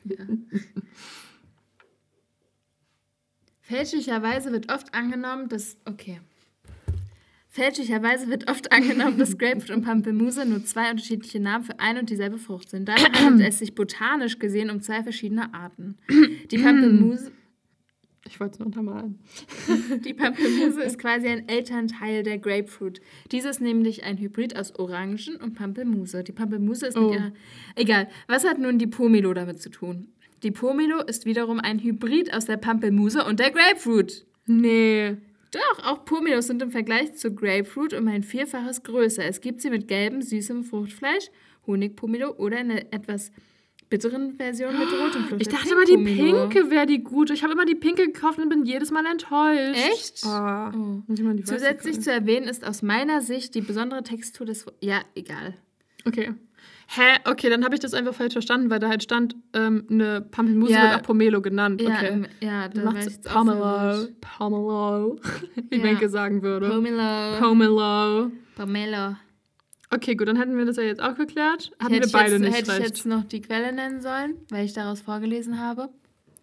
Ja. 0.03 0.25
Fälschlicherweise 3.61 4.51
wird 4.51 4.71
oft 4.71 4.93
angenommen, 4.93 5.49
dass. 5.49 5.77
Okay. 5.85 6.19
Fälschlicherweise 7.59 8.29
wird 8.29 8.49
oft 8.49 8.71
angenommen, 8.71 9.17
dass 9.17 9.37
Grapefruit 9.37 9.75
und 9.75 9.83
Pampelmuse 9.83 10.45
nur 10.45 10.63
zwei 10.63 10.91
unterschiedliche 10.91 11.39
Namen 11.39 11.65
für 11.65 11.79
ein 11.79 11.97
und 11.97 12.09
dieselbe 12.09 12.37
Frucht 12.37 12.69
sind. 12.69 12.87
Dabei 12.87 13.01
handelt 13.25 13.49
es 13.49 13.59
sich 13.59 13.75
botanisch 13.75 14.39
gesehen 14.39 14.69
um 14.69 14.81
zwei 14.81 15.03
verschiedene 15.03 15.53
Arten. 15.53 15.97
Die 16.51 16.57
Pampelmuse, 16.57 17.31
Ich 18.27 18.39
wollte 18.39 18.53
es 18.53 18.59
nur 18.59 18.67
untermalen. 18.67 19.19
die 20.05 20.13
Pampelmuse 20.13 20.81
ist 20.83 20.99
quasi 20.99 21.27
ein 21.27 21.49
Elternteil 21.49 22.23
der 22.23 22.37
Grapefruit. 22.37 23.01
Diese 23.31 23.49
ist 23.49 23.59
nämlich 23.59 24.03
ein 24.05 24.17
Hybrid 24.17 24.55
aus 24.55 24.77
Orangen 24.79 25.35
und 25.43 25.55
Pampelmuse. 25.55 26.23
Die 26.23 26.31
Pampelmuse 26.31 26.87
ist 26.87 26.97
Oh. 26.97 27.09
mit 27.09 27.19
ihrer. 27.19 27.31
Egal. 27.75 28.07
Was 28.27 28.45
hat 28.47 28.57
nun 28.59 28.77
die 28.79 28.87
Pomelo 28.87 29.33
damit 29.33 29.61
zu 29.61 29.69
tun? 29.69 30.07
Die 30.43 30.51
Pomelo 30.51 31.01
ist 31.01 31.25
wiederum 31.25 31.59
ein 31.59 31.79
Hybrid 31.79 32.33
aus 32.33 32.45
der 32.45 32.57
Pampelmuse 32.57 33.25
und 33.25 33.39
der 33.41 33.51
Grapefruit. 33.51 34.25
Nee. 34.45 35.17
Doch, 35.51 35.83
auch 35.83 36.05
Pomelos 36.05 36.47
sind 36.47 36.61
im 36.61 36.71
Vergleich 36.71 37.15
zu 37.15 37.33
Grapefruit 37.33 37.93
um 37.93 38.07
ein 38.07 38.23
Vielfaches 38.23 38.83
größer. 38.83 39.25
Es 39.25 39.41
gibt 39.41 39.61
sie 39.61 39.69
mit 39.69 39.87
gelbem, 39.87 40.21
süßem 40.21 40.63
Fruchtfleisch, 40.63 41.29
Honigpomelo 41.65 42.35
oder 42.35 42.59
in 42.59 42.71
einer 42.71 42.93
etwas 42.93 43.31
bitteren 43.89 44.35
Version 44.37 44.77
mit 44.77 44.87
rotem 44.91 45.25
Fleisch. 45.25 45.41
Ich 45.41 45.47
dachte 45.47 45.71
immer, 45.71 45.85
die 45.85 45.97
pinke 45.97 46.69
wäre 46.69 46.85
die 46.85 47.03
gute. 47.03 47.33
Ich 47.33 47.43
habe 47.43 47.53
immer 47.53 47.65
die 47.65 47.75
pinke 47.75 48.05
gekauft 48.05 48.37
und 48.37 48.49
bin 48.49 48.65
jedes 48.65 48.91
Mal 48.91 49.05
enttäuscht. 49.05 49.91
Echt? 49.91 50.23
Oh. 50.25 51.01
Oh. 51.09 51.41
Zusätzlich 51.43 51.99
zu 52.01 52.11
erwähnen 52.11 52.47
ist 52.47 52.63
aus 52.63 52.81
meiner 52.83 53.21
Sicht 53.21 53.55
die 53.55 53.61
besondere 53.61 54.03
Textur 54.03 54.45
des. 54.45 54.65
Ja, 54.81 55.01
egal. 55.15 55.55
Okay. 56.05 56.33
Hä? 56.91 57.17
Okay, 57.25 57.49
dann 57.51 57.63
habe 57.63 57.75
ich 57.75 57.81
das 57.81 57.93
einfach 57.93 58.15
falsch 58.15 58.33
verstanden, 58.33 58.69
weil 58.71 58.79
da 58.79 58.89
halt 58.89 59.03
stand, 59.03 59.35
ähm, 59.53 59.85
eine 59.91 60.21
Pampelmuse 60.21 60.71
Ja. 60.73 60.83
wird 60.83 60.95
auch 60.95 61.01
Pomelo 61.03 61.39
genannt. 61.41 61.81
Ja, 61.81 61.89
Okay. 61.89 62.07
ähm, 62.07 62.25
ja 62.39 62.67
da 62.67 62.81
macht 62.83 62.97
ich 63.01 63.05
es 63.07 63.21
Pomelo. 63.21 64.07
Pomelo. 64.21 65.19
Wie 65.69 65.77
Ja. 65.77 65.83
Wenke 65.83 66.09
sagen 66.09 66.41
würde. 66.41 66.67
Pomelo. 66.69 67.37
Pomelo. 67.39 68.31
Pomelo. 68.55 69.15
Okay, 69.91 70.15
gut, 70.15 70.27
dann 70.27 70.35
hätten 70.37 70.57
wir 70.57 70.65
das 70.65 70.77
ja 70.77 70.83
jetzt 70.83 71.01
auch 71.01 71.15
geklärt. 71.15 71.71
Hatten 71.79 71.93
Hätte 71.93 72.07
wir 72.07 72.11
beide 72.11 72.31
jetzt, 72.33 72.41
nicht 72.41 72.55
hätte 72.57 72.71
recht. 72.71 72.79
ich 72.81 72.85
jetzt 72.87 73.05
noch 73.05 73.23
die 73.23 73.41
Quelle 73.41 73.71
nennen 73.71 74.01
sollen, 74.01 74.35
weil 74.49 74.65
ich 74.65 74.73
daraus 74.73 75.01
vorgelesen 75.01 75.59
habe. 75.59 75.89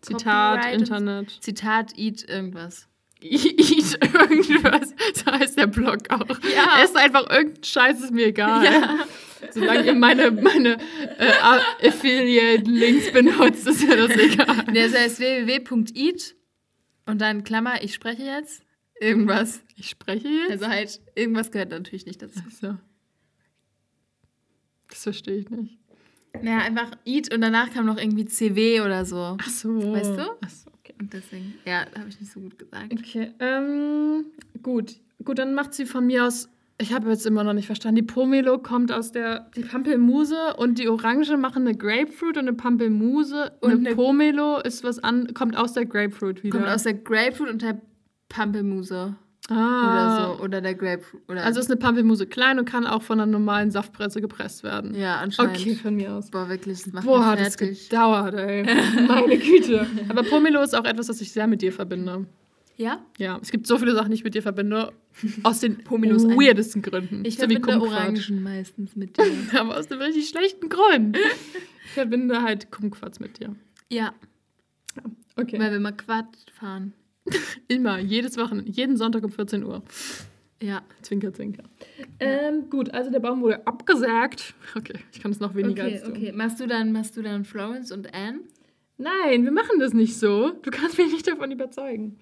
Zitat, 0.00 0.56
Copyright 0.58 0.74
und- 0.74 0.80
Internet. 0.82 1.30
Zitat, 1.40 1.92
eat 1.98 2.28
irgendwas. 2.28 2.86
Eat 3.20 3.98
irgendwas. 4.00 4.94
So 5.14 5.32
heißt 5.32 5.58
der 5.58 5.66
Blog 5.68 5.98
auch. 6.10 6.28
Ja. 6.54 6.82
Esst 6.84 6.96
einfach 6.96 7.22
irgendeinen 7.30 7.64
Scheiß, 7.64 8.00
ist 8.02 8.12
mir 8.12 8.26
egal. 8.26 8.64
Ja. 8.64 8.98
Solange 9.52 9.86
ihr 9.86 9.94
meine, 9.94 10.30
meine 10.30 10.78
äh, 11.18 11.86
Affiliate-Links 11.88 13.12
benutzt, 13.12 13.66
ist 13.66 13.86
mir 13.86 13.96
das 13.96 14.10
egal. 14.16 14.64
Das 14.72 14.94
heißt 14.94 15.20
www.eat 15.20 16.34
und 17.06 17.20
dann 17.20 17.44
Klammer, 17.44 17.82
ich 17.82 17.94
spreche 17.94 18.22
jetzt 18.22 18.62
irgendwas. 19.00 19.62
Ich 19.76 19.90
spreche 19.90 20.28
jetzt. 20.28 20.50
Also 20.50 20.68
halt, 20.68 21.00
irgendwas 21.14 21.50
gehört 21.50 21.70
natürlich 21.70 22.06
nicht 22.06 22.22
dazu. 22.22 22.40
so. 22.60 22.76
Das 24.88 25.02
verstehe 25.02 25.38
ich 25.38 25.50
nicht. 25.50 25.78
Naja, 26.42 26.58
einfach 26.58 26.90
eat 27.04 27.32
und 27.32 27.40
danach 27.40 27.72
kam 27.72 27.86
noch 27.86 27.98
irgendwie 27.98 28.26
CW 28.26 28.80
oder 28.82 29.04
so. 29.04 29.36
Ach 29.40 29.48
so. 29.48 29.92
Weißt 29.92 30.16
du? 30.16 30.36
Ach 30.40 30.50
so, 30.50 30.70
okay. 30.78 30.94
Und 30.98 31.12
deswegen, 31.12 31.54
ja, 31.64 31.86
habe 31.98 32.08
ich 32.08 32.20
nicht 32.20 32.32
so 32.32 32.40
gut 32.40 32.58
gesagt. 32.58 32.92
Okay, 32.92 33.32
ähm, 33.40 34.26
gut. 34.62 34.96
Gut, 35.24 35.38
dann 35.38 35.54
macht 35.54 35.74
sie 35.74 35.86
von 35.86 36.06
mir 36.06 36.26
aus. 36.26 36.48
Ich 36.78 36.92
habe 36.92 37.08
jetzt 37.08 37.24
immer 37.24 37.42
noch 37.42 37.54
nicht 37.54 37.66
verstanden. 37.66 37.96
Die 37.96 38.02
Pomelo 38.02 38.58
kommt 38.58 38.92
aus 38.92 39.10
der. 39.10 39.50
Die 39.56 39.62
Pampelmuse 39.62 40.54
und 40.58 40.78
die 40.78 40.88
Orange 40.88 41.36
machen 41.38 41.66
eine 41.66 41.74
Grapefruit 41.76 42.36
und 42.36 42.48
eine 42.48 42.52
Pampelmuse. 42.52 43.52
Und 43.60 43.70
eine 43.70 43.78
eine- 43.88 43.94
Pomelo 43.96 44.58
ist 44.60 44.84
was 44.84 44.98
an, 45.02 45.32
kommt 45.32 45.56
aus 45.56 45.72
der 45.72 45.86
Grapefruit 45.86 46.42
wieder. 46.42 46.58
Kommt 46.58 46.70
aus 46.70 46.82
der 46.82 46.94
Grapefruit 46.94 47.48
und 47.50 47.62
der 47.62 47.80
Pampelmuse 48.28 49.14
Ah. 49.48 49.54
oder 49.54 50.36
so. 50.36 50.42
Oder 50.44 50.60
der 50.60 50.74
Grapefruit. 50.74 51.22
Oder 51.28 51.44
Also 51.44 51.60
ist 51.60 51.70
eine 51.70 51.78
Pampelmuse 51.78 52.26
klein 52.26 52.58
und 52.58 52.64
kann 52.68 52.84
auch 52.86 53.02
von 53.02 53.20
einer 53.20 53.30
normalen 53.30 53.70
Saftpresse 53.70 54.20
gepresst 54.20 54.62
werden. 54.64 54.94
ja, 54.94 55.16
anscheinend. 55.16 55.56
Okay, 55.56 55.76
von 55.76 55.94
mir 55.94 56.12
aus. 56.12 56.30
Boah, 56.30 56.48
wirklich, 56.48 56.82
das 56.82 56.92
macht 56.92 57.06
Boah, 57.06 57.24
hat 57.24 57.40
es 57.40 57.56
gedauert, 57.56 58.34
ey. 58.34 58.64
Meine 59.06 59.38
Güte. 59.38 59.86
Aber 60.08 60.24
Pomelo 60.24 60.60
ist 60.62 60.74
auch 60.74 60.84
etwas, 60.84 61.06
das 61.06 61.20
ich 61.20 61.32
sehr 61.32 61.46
mit 61.46 61.62
dir 61.62 61.72
verbinde. 61.72 62.26
Ja? 62.76 63.04
Ja, 63.18 63.38
es 63.40 63.50
gibt 63.50 63.66
so 63.66 63.78
viele 63.78 63.94
Sachen, 63.94 64.10
die 64.10 64.16
ich 64.16 64.24
mit 64.24 64.34
dir 64.34 64.42
verbinde. 64.42 64.92
Aus 65.42 65.60
den 65.60 65.78
weirdesten 65.88 66.82
Gründen. 66.82 67.24
Ich 67.24 67.34
So 67.36 67.40
verbinde. 67.48 67.80
Orangen 67.80 68.42
meistens 68.42 68.94
mit 68.96 69.16
dir. 69.16 69.24
Aber 69.58 69.78
aus 69.78 69.90
einem 69.90 70.02
richtig 70.02 70.28
schlechten 70.28 70.68
Grund. 70.68 71.16
Ich 71.86 71.92
verbinde 71.92 72.42
halt 72.42 72.70
Kumquats 72.70 73.18
mit 73.20 73.38
dir. 73.38 73.54
ja, 73.90 74.14
Okay. 75.38 75.58
weil 75.58 75.72
wir 75.72 75.80
mal 75.80 75.92
Quad 75.92 76.26
fahren. 76.58 76.92
Immer, 77.68 77.98
jedes 77.98 78.36
Wochenende, 78.38 78.70
jeden 78.70 78.96
Sonntag 78.96 79.22
um 79.24 79.30
14 79.30 79.64
Uhr. 79.64 79.82
Ja. 80.62 80.82
Zwinker, 81.02 81.34
zwinker. 81.34 81.64
Ähm, 82.18 82.70
gut, 82.70 82.90
also 82.94 83.10
der 83.10 83.20
Baum 83.20 83.42
wurde 83.42 83.66
abgesägt. 83.66 84.54
Okay, 84.74 84.98
ich 85.12 85.20
kann 85.20 85.30
es 85.32 85.40
noch 85.40 85.54
weniger 85.54 85.84
Okay, 85.84 85.94
als 85.94 86.02
du. 86.04 86.10
okay. 86.10 86.32
Machst 86.32 86.60
du 86.60 86.66
dann, 86.66 86.92
machst 86.92 87.16
du 87.16 87.22
dann 87.22 87.44
Florence 87.44 87.92
und 87.92 88.14
Anne? 88.14 88.40
Nein, 88.96 89.44
wir 89.44 89.52
machen 89.52 89.78
das 89.78 89.92
nicht 89.92 90.16
so. 90.18 90.52
Du 90.62 90.70
kannst 90.70 90.96
mich 90.96 91.12
nicht 91.12 91.26
davon 91.28 91.50
überzeugen. 91.52 92.18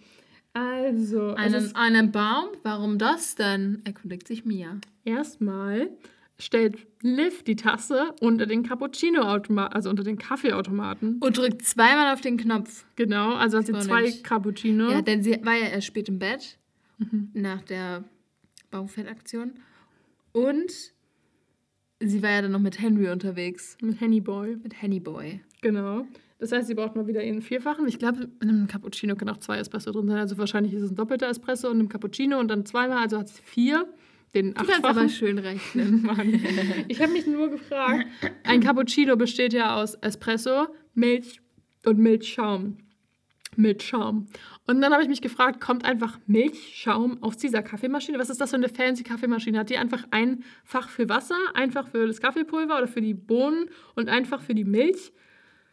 Also, 0.54 1.34
Einen, 1.34 1.74
einen 1.74 2.12
Baum? 2.12 2.46
Warum 2.62 2.98
das 2.98 3.34
denn? 3.34 3.82
Erkundigt 3.84 4.26
sich 4.28 4.44
Mia. 4.44 4.78
erstmal 5.04 5.90
stellt 6.38 6.86
Liv 7.00 7.42
die 7.42 7.56
Tasse 7.56 8.14
unter 8.20 8.46
den 8.46 8.62
Cappuccino-Automaten, 8.62 9.74
also 9.74 9.90
unter 9.90 10.02
den 10.04 10.16
Kaffeeautomaten. 10.18 11.18
Und 11.20 11.36
drückt 11.36 11.62
zweimal 11.62 12.12
auf 12.12 12.20
den 12.20 12.36
Knopf. 12.36 12.84
Genau, 12.96 13.34
also 13.34 13.58
hat 13.58 13.66
sie 13.66 13.72
zwei 13.72 14.10
Cappuccino. 14.22 14.90
Ja, 14.90 15.02
denn 15.02 15.22
sie 15.22 15.38
war 15.44 15.54
ja 15.54 15.68
erst 15.68 15.86
spät 15.88 16.08
im 16.08 16.18
Bett. 16.18 16.58
Mhm. 16.98 17.30
Nach 17.34 17.62
der 17.62 18.04
Baumfettaktion. 18.70 19.54
Und 20.32 20.72
sie 22.00 22.22
war 22.22 22.30
ja 22.30 22.42
dann 22.42 22.52
noch 22.52 22.60
mit 22.60 22.80
Henry 22.80 23.10
unterwegs. 23.10 23.76
mit 23.80 24.00
Hennyboy. 24.00 24.56
Mit 24.56 24.80
Hennyboy. 24.80 25.40
Genau. 25.62 26.06
Das 26.44 26.52
heißt, 26.52 26.66
sie 26.68 26.74
braucht 26.74 26.94
mal 26.94 27.06
wieder 27.06 27.24
ihren 27.24 27.40
Vierfachen. 27.40 27.88
Ich 27.88 27.98
glaube, 27.98 28.28
in 28.42 28.48
einem 28.50 28.66
Cappuccino 28.66 29.16
können 29.16 29.30
auch 29.30 29.38
zwei 29.38 29.56
Espresso 29.56 29.92
drin 29.92 30.08
sein. 30.08 30.18
Also 30.18 30.36
wahrscheinlich 30.36 30.74
ist 30.74 30.82
es 30.82 30.90
ein 30.90 30.94
doppelter 30.94 31.26
Espresso 31.26 31.68
und 31.70 31.78
einem 31.78 31.88
Cappuccino 31.88 32.38
und 32.38 32.48
dann 32.48 32.66
zweimal. 32.66 32.98
Also 32.98 33.16
hat 33.16 33.30
sie 33.30 33.40
vier. 33.42 33.88
Den 34.34 34.48
Du 34.48 34.52
kannst 34.52 34.74
aber 34.74 34.88
achtfachen. 34.88 35.08
schön 35.08 35.38
rechnen. 35.38 36.02
Mann. 36.06 36.44
Ich 36.88 37.00
habe 37.00 37.12
mich 37.12 37.26
nur 37.26 37.48
gefragt, 37.48 38.04
ein 38.42 38.60
Cappuccino 38.60 39.16
besteht 39.16 39.54
ja 39.54 39.74
aus 39.80 39.94
Espresso, 39.94 40.66
Milch 40.92 41.40
und 41.86 41.98
Milchschaum. 41.98 42.76
Milchschaum. 43.56 44.26
Und 44.66 44.82
dann 44.82 44.92
habe 44.92 45.02
ich 45.02 45.08
mich 45.08 45.22
gefragt, 45.22 45.62
kommt 45.62 45.86
einfach 45.86 46.18
Milchschaum 46.26 47.22
aus 47.22 47.38
dieser 47.38 47.62
Kaffeemaschine? 47.62 48.18
Was 48.18 48.28
ist 48.28 48.42
das 48.42 48.50
für 48.50 48.56
eine 48.56 48.68
fancy 48.68 49.02
Kaffeemaschine? 49.02 49.60
Hat 49.60 49.70
die 49.70 49.78
einfach 49.78 50.04
ein 50.10 50.44
Fach 50.62 50.90
für 50.90 51.08
Wasser, 51.08 51.38
einfach 51.54 51.88
für 51.88 52.06
das 52.06 52.20
Kaffeepulver 52.20 52.76
oder 52.76 52.88
für 52.88 53.00
die 53.00 53.14
Bohnen 53.14 53.70
und 53.94 54.10
einfach 54.10 54.42
für 54.42 54.54
die 54.54 54.64
Milch? 54.64 55.10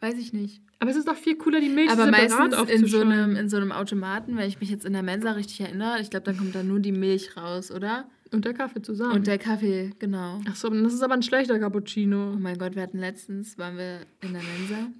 Weiß 0.02 0.18
ich 0.18 0.32
nicht. 0.32 0.60
Aber 0.80 0.90
es 0.90 0.96
ist 0.96 1.06
doch 1.06 1.16
viel 1.16 1.36
cooler, 1.36 1.60
die 1.60 1.68
Milch 1.68 1.88
Aber 1.90 2.06
separat 2.06 2.50
meistens 2.50 2.70
in 2.70 2.86
so, 2.88 3.00
einem, 3.00 3.36
in 3.36 3.48
so 3.48 3.56
einem 3.56 3.70
Automaten, 3.70 4.36
wenn 4.36 4.48
ich 4.48 4.58
mich 4.58 4.68
jetzt 4.68 4.84
in 4.84 4.92
der 4.94 5.04
Mensa 5.04 5.30
richtig 5.30 5.60
erinnere, 5.60 6.00
ich 6.00 6.10
glaube, 6.10 6.24
dann 6.24 6.36
kommt 6.36 6.56
da 6.56 6.64
nur 6.64 6.80
die 6.80 6.90
Milch 6.90 7.36
raus, 7.36 7.70
oder? 7.70 8.08
Und 8.32 8.44
der 8.44 8.52
Kaffee 8.52 8.82
zusammen. 8.82 9.12
Und 9.12 9.26
der 9.28 9.38
Kaffee, 9.38 9.92
genau. 10.00 10.40
Ach 10.48 10.56
so, 10.56 10.68
das 10.70 10.92
ist 10.92 11.02
aber 11.02 11.14
ein 11.14 11.22
schlechter 11.22 11.58
Cappuccino. 11.60 12.32
Oh 12.32 12.36
mein 12.36 12.58
Gott, 12.58 12.74
wir 12.74 12.82
hatten 12.82 12.98
letztens, 12.98 13.58
waren 13.58 13.76
wir 13.76 14.00
in 14.22 14.32
der 14.32 14.42
Mensa 14.42 14.90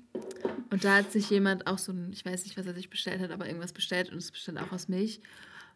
und 0.70 0.84
da 0.84 0.96
hat 0.98 1.10
sich 1.10 1.28
jemand 1.30 1.66
auch 1.66 1.78
so 1.78 1.90
ein, 1.92 2.10
ich 2.12 2.24
weiß 2.24 2.44
nicht, 2.44 2.56
was 2.56 2.66
er 2.66 2.74
sich 2.74 2.88
bestellt 2.88 3.20
hat, 3.20 3.32
aber 3.32 3.46
irgendwas 3.48 3.72
bestellt 3.72 4.12
und 4.12 4.18
es 4.18 4.30
bestand 4.30 4.60
auch 4.60 4.70
aus 4.70 4.86
Milch 4.88 5.20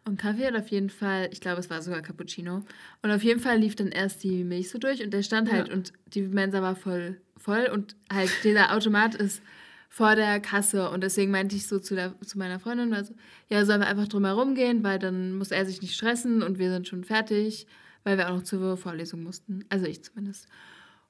und 0.04 0.18
Kaffee 0.20 0.46
und 0.48 0.56
auf 0.56 0.68
jeden 0.68 0.88
Fall, 0.90 1.28
ich 1.32 1.40
glaube, 1.40 1.58
es 1.58 1.68
war 1.68 1.82
sogar 1.82 2.00
Cappuccino 2.00 2.62
und 3.02 3.10
auf 3.10 3.24
jeden 3.24 3.40
Fall 3.40 3.58
lief 3.58 3.74
dann 3.74 3.88
erst 3.88 4.22
die 4.22 4.44
Milch 4.44 4.70
so 4.70 4.78
durch 4.78 5.02
und 5.02 5.12
der 5.12 5.22
stand 5.22 5.50
halt 5.50 5.66
Ja. 5.68 5.74
und 5.74 5.92
die 6.14 6.22
Mensa 6.22 6.62
war 6.62 6.76
voll, 6.76 7.16
voll 7.46 7.70
und 7.72 7.94
halt 8.12 8.30
dieser 8.42 8.74
Automat 8.74 9.14
ist 9.14 9.40
vor 9.88 10.16
der 10.16 10.40
Kasse 10.40 10.90
und 10.90 11.02
deswegen 11.02 11.30
meinte 11.30 11.54
ich 11.54 11.68
so 11.68 11.78
zu, 11.78 11.94
der, 11.94 12.20
zu 12.20 12.38
meiner 12.38 12.58
Freundin, 12.58 12.92
also, 12.92 13.14
ja, 13.48 13.64
sollen 13.64 13.80
wir 13.80 13.86
einfach 13.86 14.08
drum 14.08 14.24
herum 14.24 14.56
gehen, 14.56 14.82
weil 14.82 14.98
dann 14.98 15.38
muss 15.38 15.52
er 15.52 15.64
sich 15.64 15.80
nicht 15.80 15.94
stressen 15.94 16.42
und 16.42 16.58
wir 16.58 16.70
sind 16.70 16.88
schon 16.88 17.04
fertig, 17.04 17.68
weil 18.02 18.18
wir 18.18 18.28
auch 18.28 18.34
noch 18.34 18.42
zur 18.42 18.76
Vorlesung 18.76 19.22
mussten, 19.22 19.64
also 19.68 19.86
ich 19.86 20.02
zumindest. 20.02 20.48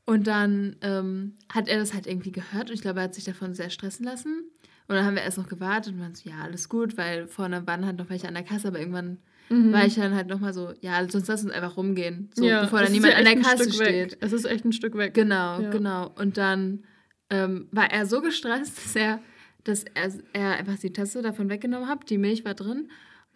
Und 0.05 0.27
dann 0.27 0.77
ähm, 0.83 1.35
hat 1.49 1.69
er 1.69 1.79
das 1.79 1.95
halt 1.95 2.07
irgendwie 2.07 2.33
gehört 2.33 2.69
und 2.69 2.75
ich 2.75 2.83
glaube, 2.83 3.01
er 3.01 3.05
hat 3.05 3.15
sich 3.15 3.25
davon 3.25 3.55
sehr 3.55 3.71
stressen 3.71 4.05
lassen. 4.05 4.45
Und 4.89 4.95
dann 4.95 5.05
haben 5.05 5.17
wir 5.17 5.23
erst 5.23 5.39
noch 5.39 5.49
gewartet 5.49 5.95
und 5.95 6.01
waren 6.01 6.15
so, 6.15 6.31
ja, 6.31 6.43
alles 6.45 6.69
gut, 6.69 6.97
weil 6.97 7.27
vorne 7.27 7.67
waren 7.67 7.85
halt 7.85 7.97
noch 7.97 8.09
welche 8.09 8.29
an 8.29 8.35
der 8.35 8.45
Kasse, 8.45 8.69
aber 8.69 8.79
irgendwann 8.79 9.19
war 9.49 9.87
ich 9.87 9.95
dann 9.95 10.15
halt 10.15 10.27
nochmal 10.29 10.53
so, 10.53 10.73
ja, 10.81 11.07
sonst 11.09 11.29
lass 11.29 11.45
uns 11.45 11.53
einfach 11.53 11.77
rumgehen, 11.77 12.31
so, 12.35 12.45
bevor 12.45 12.81
es 12.81 12.87
dann 12.87 12.93
niemand 12.93 13.13
ja 13.13 13.19
an 13.19 13.25
der 13.25 13.37
Kasse 13.41 13.73
steht. 13.73 14.13
Weg. 14.13 14.19
Es 14.21 14.33
ist 14.33 14.45
echt 14.45 14.65
ein 14.65 14.73
Stück 14.73 14.97
weg. 14.97 15.15
Genau, 15.15 15.61
Ja. 15.61 15.71
genau. 15.71 16.13
Und 16.19 16.37
dann 16.37 16.85
ähm, 17.31 17.69
war 17.71 17.91
er 17.91 18.07
so 18.07 18.21
gestresst, 18.21 18.77
dass 18.85 18.97
er, 18.97 19.21
dass 19.65 19.85
er, 19.95 20.13
er 20.33 20.57
einfach 20.59 20.79
die 20.79 20.93
Tasse 20.93 21.23
davon 21.23 21.49
weggenommen 21.49 21.89
hat. 21.89 22.09
Die 22.11 22.19
Milch 22.19 22.45
war 22.45 22.55
drin. 22.55 22.89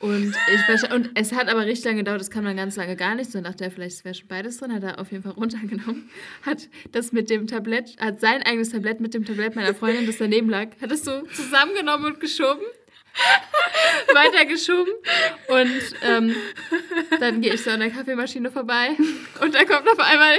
Und, 0.02 0.34
ich, 0.54 0.92
und 0.94 1.10
es 1.14 1.32
hat 1.34 1.48
aber 1.50 1.66
richtig 1.66 1.84
lange 1.84 1.98
gedauert, 1.98 2.22
das 2.22 2.30
kann 2.30 2.42
man 2.42 2.56
ganz 2.56 2.74
lange 2.76 2.96
gar 2.96 3.14
nicht. 3.14 3.30
So 3.30 3.38
dachte 3.42 3.64
er, 3.64 3.70
vielleicht 3.70 4.02
wäre 4.02 4.14
schon 4.14 4.28
beides 4.28 4.56
drin, 4.56 4.72
hat 4.72 4.82
er 4.82 4.98
auf 4.98 5.12
jeden 5.12 5.22
Fall 5.22 5.32
runtergenommen. 5.32 6.08
Hat 6.42 6.70
das 6.92 7.12
mit 7.12 7.28
dem 7.28 7.46
Tablett, 7.46 7.98
hat 8.00 8.18
sein 8.18 8.42
eigenes 8.42 8.70
Tablett 8.70 9.00
mit 9.00 9.12
dem 9.12 9.26
Tablett 9.26 9.56
meiner 9.56 9.74
Freundin, 9.74 10.06
das 10.06 10.16
daneben 10.16 10.48
lag, 10.48 10.68
hat 10.80 10.90
es 10.90 11.04
so 11.04 11.20
zusammengenommen 11.34 12.06
und 12.14 12.20
geschoben. 12.20 12.62
Weitergeschoben. 14.14 14.92
Und 15.48 15.82
ähm, 16.02 16.36
dann 17.18 17.40
gehe 17.40 17.54
ich 17.54 17.62
so 17.62 17.70
an 17.70 17.80
der 17.80 17.90
Kaffeemaschine 17.90 18.50
vorbei 18.50 18.90
und 19.40 19.54
da 19.54 19.64
kommt 19.64 19.88
auf 19.88 19.98
einmal 19.98 20.38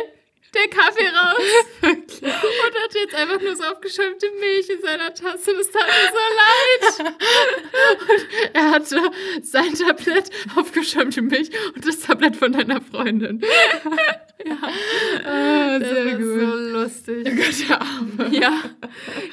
der 0.53 0.67
Kaffee 0.67 1.07
raus. 1.07 1.41
Und 1.81 2.21
hat 2.21 2.93
jetzt 2.93 3.15
einfach 3.15 3.39
nur 3.41 3.55
so 3.55 3.63
aufgeschäumte 3.63 4.27
Milch 4.39 4.69
in 4.69 4.81
seiner 4.81 5.13
Tasse. 5.13 5.53
Das 5.57 5.71
tat 5.71 5.87
mir 5.87 6.11
so 6.11 7.07
leid. 7.07 7.15
Er 8.53 8.71
hatte 8.71 9.11
sein 9.41 9.73
Tablett 9.73 10.29
aufgeschäumte 10.55 11.21
Milch 11.21 11.49
und 11.73 11.87
das 11.87 11.99
Tablett 11.99 12.35
von 12.35 12.51
deiner 12.51 12.81
Freundin. 12.81 13.41
Ah, 15.25 15.79
Das 15.79 15.89
sehr 15.89 16.15
gut. 16.17 16.39
so 16.39 16.55
lustig. 16.55 17.27
Oh 17.31 17.35
Gott, 17.35 17.69
der 17.69 17.81
Arme. 17.81 18.35
Ja. 18.35 18.53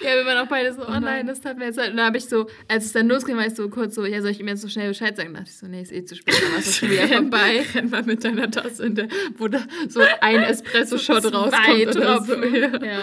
Ja, 0.03 0.15
wir 0.17 0.27
waren 0.27 0.39
auch 0.39 0.49
beide 0.49 0.73
so, 0.73 0.83
oh 0.83 0.91
nein, 0.91 1.03
nein. 1.03 1.27
das 1.27 1.41
tat 1.41 1.57
mir 1.59 1.67
jetzt 1.67 1.77
leid. 1.77 1.91
Und 1.91 1.97
dann 1.97 2.07
habe 2.07 2.19
ich 2.19 2.27
so, 2.27 2.47
als 2.69 2.87
es 2.87 2.93
dann 2.93 3.09
losging, 3.09 3.37
war 3.37 3.47
ich 3.47 3.55
so 3.55 3.69
kurz 3.69 3.95
so, 3.95 4.05
ja, 4.05 4.21
soll 4.21 4.31
ich 4.31 4.41
ihm 4.41 4.49
jetzt 4.49 4.63
so 4.63 4.69
schnell 4.69 4.89
Bescheid 4.89 5.17
sagen? 5.17 5.33
Da 5.35 5.41
dachte 5.41 5.51
ich 5.51 5.59
so, 5.59 5.67
nee, 5.67 5.83
ist 5.83 5.93
eh 5.93 6.05
zu 6.05 6.15
spät, 6.17 6.35
dann 6.43 6.53
war 6.53 6.59
es 6.59 6.77
schon 6.77 6.91
wieder 6.91 7.09
vorbei. 7.09 7.65
Renn 7.75 7.91
mal 7.91 8.03
mit 8.03 8.23
deiner 8.25 8.51
Tasse, 8.51 8.87
in 8.87 8.95
der, 8.95 9.09
wo 9.37 9.49
da 9.49 9.61
so 9.89 10.01
ein 10.21 10.43
Espresso-Shot 10.43 11.33
rauskommt. 11.33 11.55
Zwei 11.55 11.89
Oder 11.89 12.23
so. 12.23 12.35
Ja. 12.45 12.85
Ja. 12.85 13.01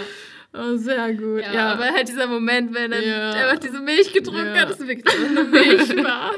Oh, 0.53 0.77
sehr 0.77 1.13
gut. 1.13 1.41
Ja, 1.41 1.53
Ja, 1.53 1.71
aber 1.73 1.85
halt 1.91 2.07
dieser 2.07 2.27
Moment, 2.27 2.73
wenn 2.73 2.91
dann 2.91 3.03
Ja. 3.03 3.31
einfach 3.31 3.59
diese 3.59 3.79
Milch 3.81 4.13
getrunken 4.13 4.55
Ja. 4.55 4.61
hat, 4.61 4.69
dass 4.69 4.79
es 4.79 4.87
wirklich 4.87 5.13
nur 5.33 5.43
Milch 5.43 5.95
war. 6.03 6.31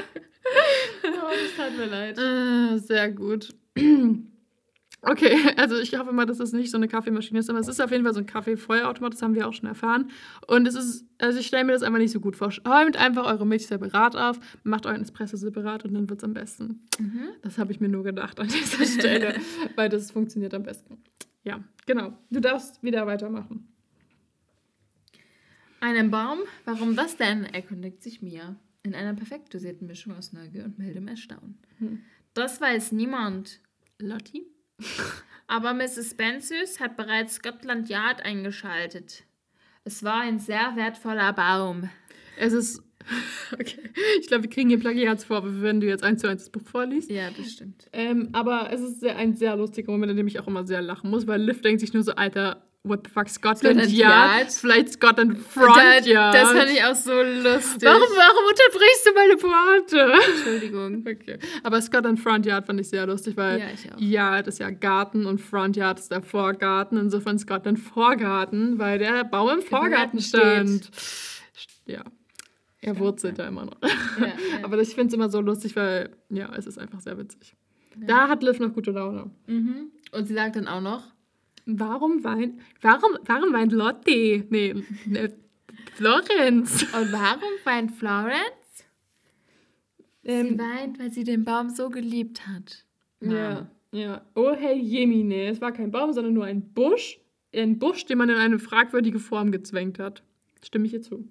Oh, 1.04 1.30
das 1.30 1.56
tat 1.56 1.76
mir 1.76 1.86
leid. 1.86 2.18
Ah, 2.18 2.76
sehr 2.78 3.10
gut. 3.10 3.48
Okay, 5.02 5.36
also 5.56 5.78
ich 5.78 5.96
hoffe 5.96 6.12
mal, 6.12 6.26
dass 6.26 6.38
das 6.38 6.52
nicht 6.52 6.70
so 6.70 6.76
eine 6.76 6.88
Kaffeemaschine 6.88 7.38
ist, 7.38 7.48
aber 7.48 7.58
es 7.60 7.68
ist 7.68 7.80
auf 7.80 7.90
jeden 7.90 8.04
Fall 8.04 8.14
so 8.14 8.20
ein 8.20 8.26
Kaffeefeuerautomat, 8.26 9.12
das 9.12 9.22
haben 9.22 9.34
wir 9.34 9.46
auch 9.46 9.52
schon 9.52 9.68
erfahren. 9.68 10.10
Und 10.46 10.66
es 10.66 10.74
ist, 10.74 11.06
also 11.18 11.38
ich 11.38 11.46
stelle 11.46 11.64
mir 11.64 11.72
das 11.72 11.82
einfach 11.82 11.98
nicht 11.98 12.10
so 12.10 12.20
gut 12.20 12.36
vor. 12.36 12.52
Räumt 12.66 12.96
einfach 12.96 13.26
eure 13.26 13.46
Milch 13.46 13.66
separat 13.66 14.16
auf, 14.16 14.40
macht 14.64 14.86
euren 14.86 15.02
Espresso 15.02 15.36
separat 15.36 15.84
und 15.84 15.94
dann 15.94 16.08
wird 16.08 16.20
es 16.20 16.24
am 16.24 16.34
besten. 16.34 16.80
Mhm. 16.98 17.28
Das 17.42 17.58
habe 17.58 17.72
ich 17.72 17.80
mir 17.80 17.88
nur 17.88 18.02
gedacht 18.02 18.40
an 18.40 18.48
dieser 18.48 18.84
Stelle, 19.00 19.36
weil 19.76 19.88
das 19.88 20.10
funktioniert 20.10 20.52
am 20.54 20.64
besten. 20.64 20.98
Ja, 21.44 21.62
genau. 21.86 22.12
Du 22.30 22.40
darfst 22.40 22.82
wieder 22.82 23.06
weitermachen. 23.06 23.68
Einen 25.80 26.10
Baum? 26.10 26.40
Warum 26.64 26.96
das 26.96 27.16
denn? 27.16 27.44
erkundigt 27.44 28.02
sich 28.02 28.20
Mia. 28.20 28.56
In 28.82 28.94
einer 28.94 29.14
perfekt 29.14 29.54
dosierten 29.54 29.86
Mischung 29.86 30.16
aus 30.16 30.32
Neugier 30.32 30.64
und 30.64 30.78
mildem 30.78 31.06
Erstaunen. 31.06 31.58
Hm. 31.78 32.00
Das 32.34 32.60
weiß 32.60 32.92
niemand. 32.92 33.60
Lottie? 33.98 34.46
Aber 35.46 35.72
Mrs. 35.72 36.10
Spencers 36.10 36.78
hat 36.78 36.96
bereits 36.96 37.36
Scotland 37.36 37.88
Yard 37.88 38.22
eingeschaltet. 38.22 39.24
Es 39.84 40.02
war 40.02 40.20
ein 40.20 40.38
sehr 40.38 40.76
wertvoller 40.76 41.32
Baum. 41.32 41.88
Es 42.38 42.52
ist. 42.52 42.82
Okay. 43.50 43.80
Ich 44.20 44.26
glaube, 44.26 44.42
wir 44.42 44.50
kriegen 44.50 44.68
hier 44.68 44.78
Plagiatsvorwürfe, 44.78 45.62
wenn 45.62 45.80
du 45.80 45.86
jetzt 45.86 46.04
eins 46.04 46.20
zu 46.20 46.28
eins 46.28 46.42
das 46.42 46.50
Buch 46.50 46.60
vorliest. 46.68 47.10
Ja, 47.10 47.30
das 47.30 47.50
stimmt. 47.52 47.88
Ähm, 47.94 48.28
aber 48.34 48.68
es 48.70 48.82
ist 48.82 49.00
sehr, 49.00 49.16
ein 49.16 49.34
sehr 49.34 49.56
lustiger 49.56 49.90
Moment, 49.90 50.10
in 50.10 50.18
dem 50.18 50.26
ich 50.26 50.38
auch 50.38 50.46
immer 50.46 50.66
sehr 50.66 50.82
lachen 50.82 51.08
muss, 51.08 51.26
weil 51.26 51.40
Liv 51.40 51.62
denkt 51.62 51.80
sich 51.80 51.94
nur 51.94 52.02
so, 52.02 52.12
Alter, 52.12 52.67
what 52.84 53.00
the 53.04 53.10
fuck, 53.10 53.28
Scotland 53.28 53.80
Scotland 53.80 53.92
Yard? 53.92 54.38
Yard. 54.40 54.52
Vielleicht 54.52 54.92
Scotland 54.92 55.38
Front 55.38 56.06
Yard. 56.06 56.34
das 56.34 56.52
fand 56.52 56.70
ich 56.70 56.82
auch 56.82 56.94
so 56.94 57.12
lustig. 57.12 57.82
Warum, 57.82 58.08
warum 58.16 58.44
unterbrichst 58.48 59.06
du 59.06 59.12
meine 59.14 59.36
Pointe? 59.36 60.12
Entschuldigung. 60.36 61.04
Okay. 61.18 61.38
Aber 61.62 61.80
Scotland 61.80 62.20
Front 62.20 62.46
Yard 62.46 62.66
fand 62.66 62.80
ich 62.80 62.88
sehr 62.88 63.06
lustig, 63.06 63.36
weil 63.36 63.60
Ja. 63.60 63.66
Yard 63.98 64.48
ist 64.48 64.58
ja 64.58 64.70
Garten 64.70 65.26
und 65.26 65.40
Front 65.40 65.76
Yard 65.76 65.98
ist 65.98 66.10
der 66.10 66.22
Vorgarten. 66.22 66.98
Insofern 66.98 67.38
Scotland 67.38 67.78
Vorgarten, 67.78 68.78
weil 68.78 68.98
der 68.98 69.24
Baum 69.24 69.58
im 69.58 69.62
Vorgarten 69.62 70.20
stand. 70.20 70.90
Ja. 71.86 72.02
er 72.80 72.98
wurzelt 72.98 73.38
ja. 73.38 73.44
da 73.44 73.48
immer 73.48 73.64
noch. 73.66 73.78
Ja. 73.82 74.32
Aber 74.62 74.78
ich 74.78 74.94
finde 74.94 75.08
es 75.08 75.14
immer 75.14 75.28
so 75.28 75.40
lustig, 75.40 75.76
weil, 75.76 76.10
ja, 76.30 76.50
es 76.56 76.66
ist 76.66 76.78
einfach 76.78 77.00
sehr 77.00 77.16
witzig. 77.18 77.54
Da 77.96 78.28
hat 78.28 78.42
Liv 78.42 78.60
noch 78.60 78.72
gute 78.74 78.90
Laune. 78.90 79.30
Mhm. 79.46 79.90
Und 80.12 80.26
sie 80.26 80.34
sagt 80.34 80.56
dann 80.56 80.68
auch 80.68 80.80
noch, 80.80 81.02
Warum 81.70 82.24
weint, 82.24 82.58
warum, 82.80 83.18
warum 83.26 83.52
weint 83.52 83.72
Lotti? 83.72 84.42
Nee, 84.48 84.74
ne, 85.04 85.34
Florenz. 85.96 86.82
und 86.94 87.12
warum 87.12 87.50
weint 87.64 87.92
Florence? 87.92 88.86
sie 90.22 90.30
Ähm, 90.30 90.58
weint, 90.58 90.98
weil 90.98 91.12
sie 91.12 91.24
den 91.24 91.44
Baum 91.44 91.68
so 91.68 91.90
geliebt 91.90 92.46
hat. 92.46 92.86
ja, 93.20 93.68
ja. 93.92 94.22
Oh, 94.34 94.54
hey 94.54 94.78
Jemine. 94.78 95.48
Es 95.48 95.60
war 95.60 95.72
kein 95.72 95.90
Baum, 95.90 96.14
sondern 96.14 96.32
nur 96.32 96.46
ein 96.46 96.72
Busch. 96.72 97.20
Ein 97.54 97.78
Busch, 97.78 98.06
den 98.06 98.16
man 98.16 98.30
in 98.30 98.36
eine 98.36 98.58
fragwürdige 98.58 99.18
Form 99.18 99.50
gezwängt 99.50 99.98
hat. 99.98 100.22
Stimme 100.62 100.86
ich 100.86 100.94
ihr 100.94 101.02
zu. 101.02 101.28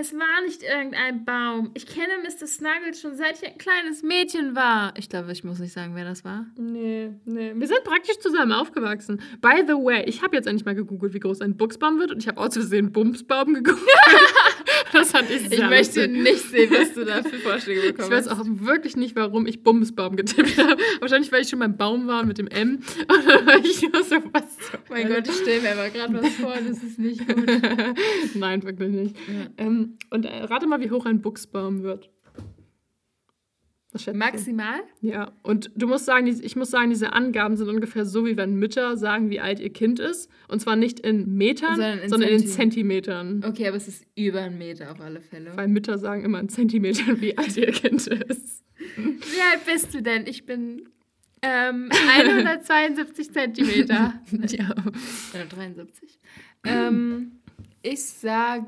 Es 0.00 0.12
war 0.12 0.42
nicht 0.44 0.62
irgendein 0.62 1.24
Baum. 1.24 1.72
Ich 1.74 1.84
kenne 1.84 2.12
Mr. 2.22 2.46
Snuggles 2.46 3.00
schon 3.00 3.16
seit 3.16 3.42
ich 3.42 3.48
ein 3.48 3.58
kleines 3.58 4.04
Mädchen 4.04 4.54
war. 4.54 4.94
Ich 4.96 5.08
glaube, 5.08 5.32
ich 5.32 5.42
muss 5.42 5.58
nicht 5.58 5.72
sagen, 5.72 5.96
wer 5.96 6.04
das 6.04 6.24
war. 6.24 6.46
Nee, 6.56 7.10
nee. 7.24 7.52
Wir 7.56 7.66
sind 7.66 7.82
praktisch 7.82 8.16
zusammen 8.20 8.52
aufgewachsen. 8.52 9.20
By 9.40 9.64
the 9.66 9.72
way, 9.72 10.04
ich 10.04 10.22
habe 10.22 10.36
jetzt 10.36 10.46
endlich 10.46 10.64
mal 10.64 10.76
gegoogelt, 10.76 11.14
wie 11.14 11.18
groß 11.18 11.40
ein 11.40 11.56
Buchsbaum 11.56 11.98
wird 11.98 12.12
und 12.12 12.18
ich 12.18 12.28
habe 12.28 12.40
aus 12.40 12.54
Versehen 12.54 12.92
Bumsbaum 12.92 13.54
gegoogelt. 13.54 13.82
das 14.92 15.10
fand 15.10 15.28
ich 15.30 15.48
sehr 15.48 15.52
Ich 15.58 15.68
möchte 15.68 16.06
lustig. 16.06 16.22
nicht 16.22 16.48
sehen, 16.48 16.70
was 16.70 16.94
du 16.94 17.04
da 17.04 17.24
für 17.24 17.36
Vorschläge 17.38 17.80
bekommen 17.80 18.06
Ich 18.08 18.10
weiß 18.16 18.28
auch 18.28 18.44
wirklich 18.44 18.96
nicht, 18.96 19.16
warum 19.16 19.48
ich 19.48 19.64
Bumsbaum 19.64 20.14
getippt 20.14 20.58
habe. 20.58 20.80
Wahrscheinlich, 21.00 21.32
weil 21.32 21.42
ich 21.42 21.48
schon 21.48 21.58
beim 21.58 21.76
Baum 21.76 22.06
war 22.06 22.24
mit 22.24 22.38
dem 22.38 22.46
M. 22.46 22.78
War 23.08 23.56
ich 23.64 23.82
nur 23.82 24.04
so, 24.04 24.16
was 24.32 24.56
Mein? 24.90 25.08
Gott, 25.08 25.26
ich 25.26 25.34
stelle 25.34 25.60
mir 25.60 25.72
aber 25.72 25.90
gerade 25.90 26.22
was 26.22 26.34
vor, 26.34 26.54
das 26.54 26.84
ist 26.84 27.00
nicht 27.00 27.26
gut. 27.26 27.50
Nein, 28.34 28.62
wirklich 28.62 28.90
nicht. 28.90 29.16
Ja. 29.26 29.46
Ähm, 29.56 29.87
und 30.10 30.24
äh, 30.24 30.44
rate 30.44 30.66
mal, 30.66 30.80
wie 30.80 30.90
hoch 30.90 31.06
ein 31.06 31.20
Buchsbaum 31.22 31.82
wird. 31.82 32.10
Maximal? 34.12 34.80
Ja, 35.00 35.32
und 35.42 35.70
du 35.74 35.86
musst 35.88 36.04
sagen, 36.04 36.26
ich 36.26 36.54
muss 36.56 36.70
sagen, 36.70 36.90
diese 36.90 37.14
Angaben 37.14 37.56
sind 37.56 37.68
ungefähr 37.68 38.04
so, 38.04 38.26
wie 38.26 38.36
wenn 38.36 38.54
Mütter 38.54 38.96
sagen, 38.98 39.30
wie 39.30 39.40
alt 39.40 39.60
ihr 39.60 39.72
Kind 39.72 39.98
ist. 39.98 40.30
Und 40.46 40.60
zwar 40.60 40.76
nicht 40.76 41.00
in 41.00 41.34
Metern, 41.36 41.76
Sondern 41.76 42.08
sondern 42.08 42.28
in 42.28 42.36
in, 42.36 42.42
Zenti- 42.42 42.52
Zentimetern. 42.54 43.42
Okay, 43.44 43.66
aber 43.66 43.76
es 43.78 43.88
ist 43.88 44.04
über 44.14 44.42
einen 44.42 44.58
Meter 44.58 44.92
auf 44.92 45.00
alle 45.00 45.20
Fälle. 45.22 45.56
Weil 45.56 45.68
Mütter 45.68 45.96
sagen 45.98 46.22
immer 46.22 46.38
in 46.38 46.48
Zentimetern, 46.50 47.20
wie 47.22 47.36
alt 47.38 47.56
ihr 47.56 47.72
Kind 47.72 48.06
ist. 48.06 48.62
Wie 48.96 49.40
alt 49.52 49.64
bist 49.66 49.94
du 49.94 50.02
denn? 50.02 50.26
Ich 50.26 50.44
bin 50.44 50.90
ähm, 51.42 51.88
172 52.18 53.32
Zentimeter. 53.32 54.20
Ja. 54.48 54.74
73. 55.48 56.20
Ähm, 56.64 57.32
ich 57.82 58.02
sage 58.04 58.66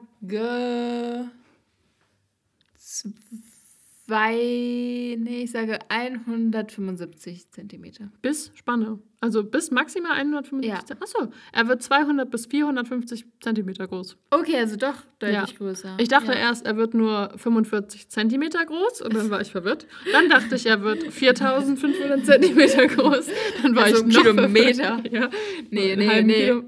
zwei, 4.06 5.16
nee, 5.18 5.42
ich 5.44 5.50
sage 5.52 5.78
175 5.88 7.50
Zentimeter. 7.50 8.10
Bis 8.22 8.50
Spanne. 8.54 8.98
Also 9.20 9.44
bis 9.44 9.70
maximal 9.70 10.12
175. 10.12 10.68
Ja. 10.90 10.96
Achso, 11.00 11.30
er 11.52 11.68
wird 11.68 11.82
200 11.82 12.30
bis 12.30 12.46
450 12.46 13.24
Zentimeter 13.40 13.86
groß. 13.86 14.16
Okay, 14.30 14.56
also 14.56 14.76
doch 14.76 14.94
deutlich 15.18 15.36
Ja. 15.52 15.56
größer. 15.58 15.96
Ich 16.00 16.08
dachte 16.08 16.32
ja. 16.32 16.38
erst, 16.38 16.66
er 16.66 16.76
wird 16.76 16.94
nur 16.94 17.32
45 17.36 18.08
Zentimeter 18.08 18.64
groß 18.64 19.02
und 19.02 19.14
dann 19.14 19.30
war 19.30 19.40
ich 19.42 19.50
verwirrt. 19.52 19.86
Dann 20.12 20.28
dachte 20.28 20.56
ich, 20.56 20.66
er 20.66 20.82
wird 20.82 21.04
4500 21.12 22.24
Zentimeter 22.24 22.86
groß. 22.88 23.26
Dann 23.62 23.76
war 23.76 23.84
Also 23.84 24.04
ich 24.06 24.14
noch 24.14 24.22
Kilometer. 24.22 24.96
verwirrt. 24.96 25.12
Ja. 25.12 25.30
Nee, 25.70 25.94
nee, 25.96 26.22
nee. 26.22 26.46
Kilo, 26.46 26.64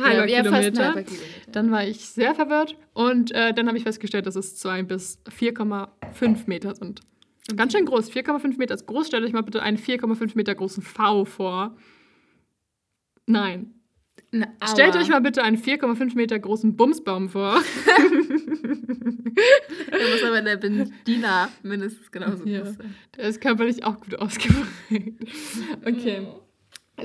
halber 0.00 0.28
ja, 0.28 0.42
ja, 0.42 0.44
fast 0.44 0.54
ein 0.54 0.60
Kilometer. 0.72 0.84
halber 0.86 1.02
Kilometer. 1.02 1.50
Dann 1.52 1.70
war 1.70 1.86
ich 1.86 2.00
sehr 2.08 2.34
verwirrt 2.34 2.76
und 2.92 3.30
äh, 3.32 3.52
dann 3.54 3.66
habe 3.68 3.76
ich 3.78 3.84
festgestellt, 3.84 4.26
dass 4.26 4.36
es 4.36 4.56
2 4.56 4.82
bis 4.84 5.20
4,5 5.38 6.42
Meter 6.46 6.74
sind. 6.74 7.00
Ganz 7.56 7.72
schön 7.72 7.84
groß. 7.86 8.10
4,5 8.10 8.58
Meter 8.58 8.74
ist 8.74 8.86
groß. 8.86 9.06
Stellt 9.08 9.24
euch 9.24 9.32
mal 9.32 9.42
bitte 9.42 9.62
einen 9.62 9.76
4,5 9.78 10.32
Meter 10.36 10.54
großen 10.54 10.82
V 10.82 11.24
vor. 11.24 11.76
Nein. 13.26 13.74
Na, 14.32 14.46
Stellt 14.64 14.94
euch 14.94 15.08
mal 15.08 15.20
bitte 15.20 15.42
einen 15.42 15.56
4,5 15.56 16.14
Meter 16.14 16.38
großen 16.38 16.76
Bumsbaum 16.76 17.28
vor. 17.28 17.60
Da 19.90 19.96
muss 19.98 20.22
aber 20.24 20.42
der 20.42 20.56
Benziner 20.56 21.48
mindestens 21.62 22.10
genauso 22.10 22.44
Ja. 22.46 22.60
groß 22.60 22.76
sein. 22.76 22.94
Der 23.16 23.24
ist 23.28 23.40
körperlich 23.40 23.84
auch 23.84 23.98
gut 24.00 24.18
ausgeprägt. 24.18 25.22
Okay. 25.84 26.26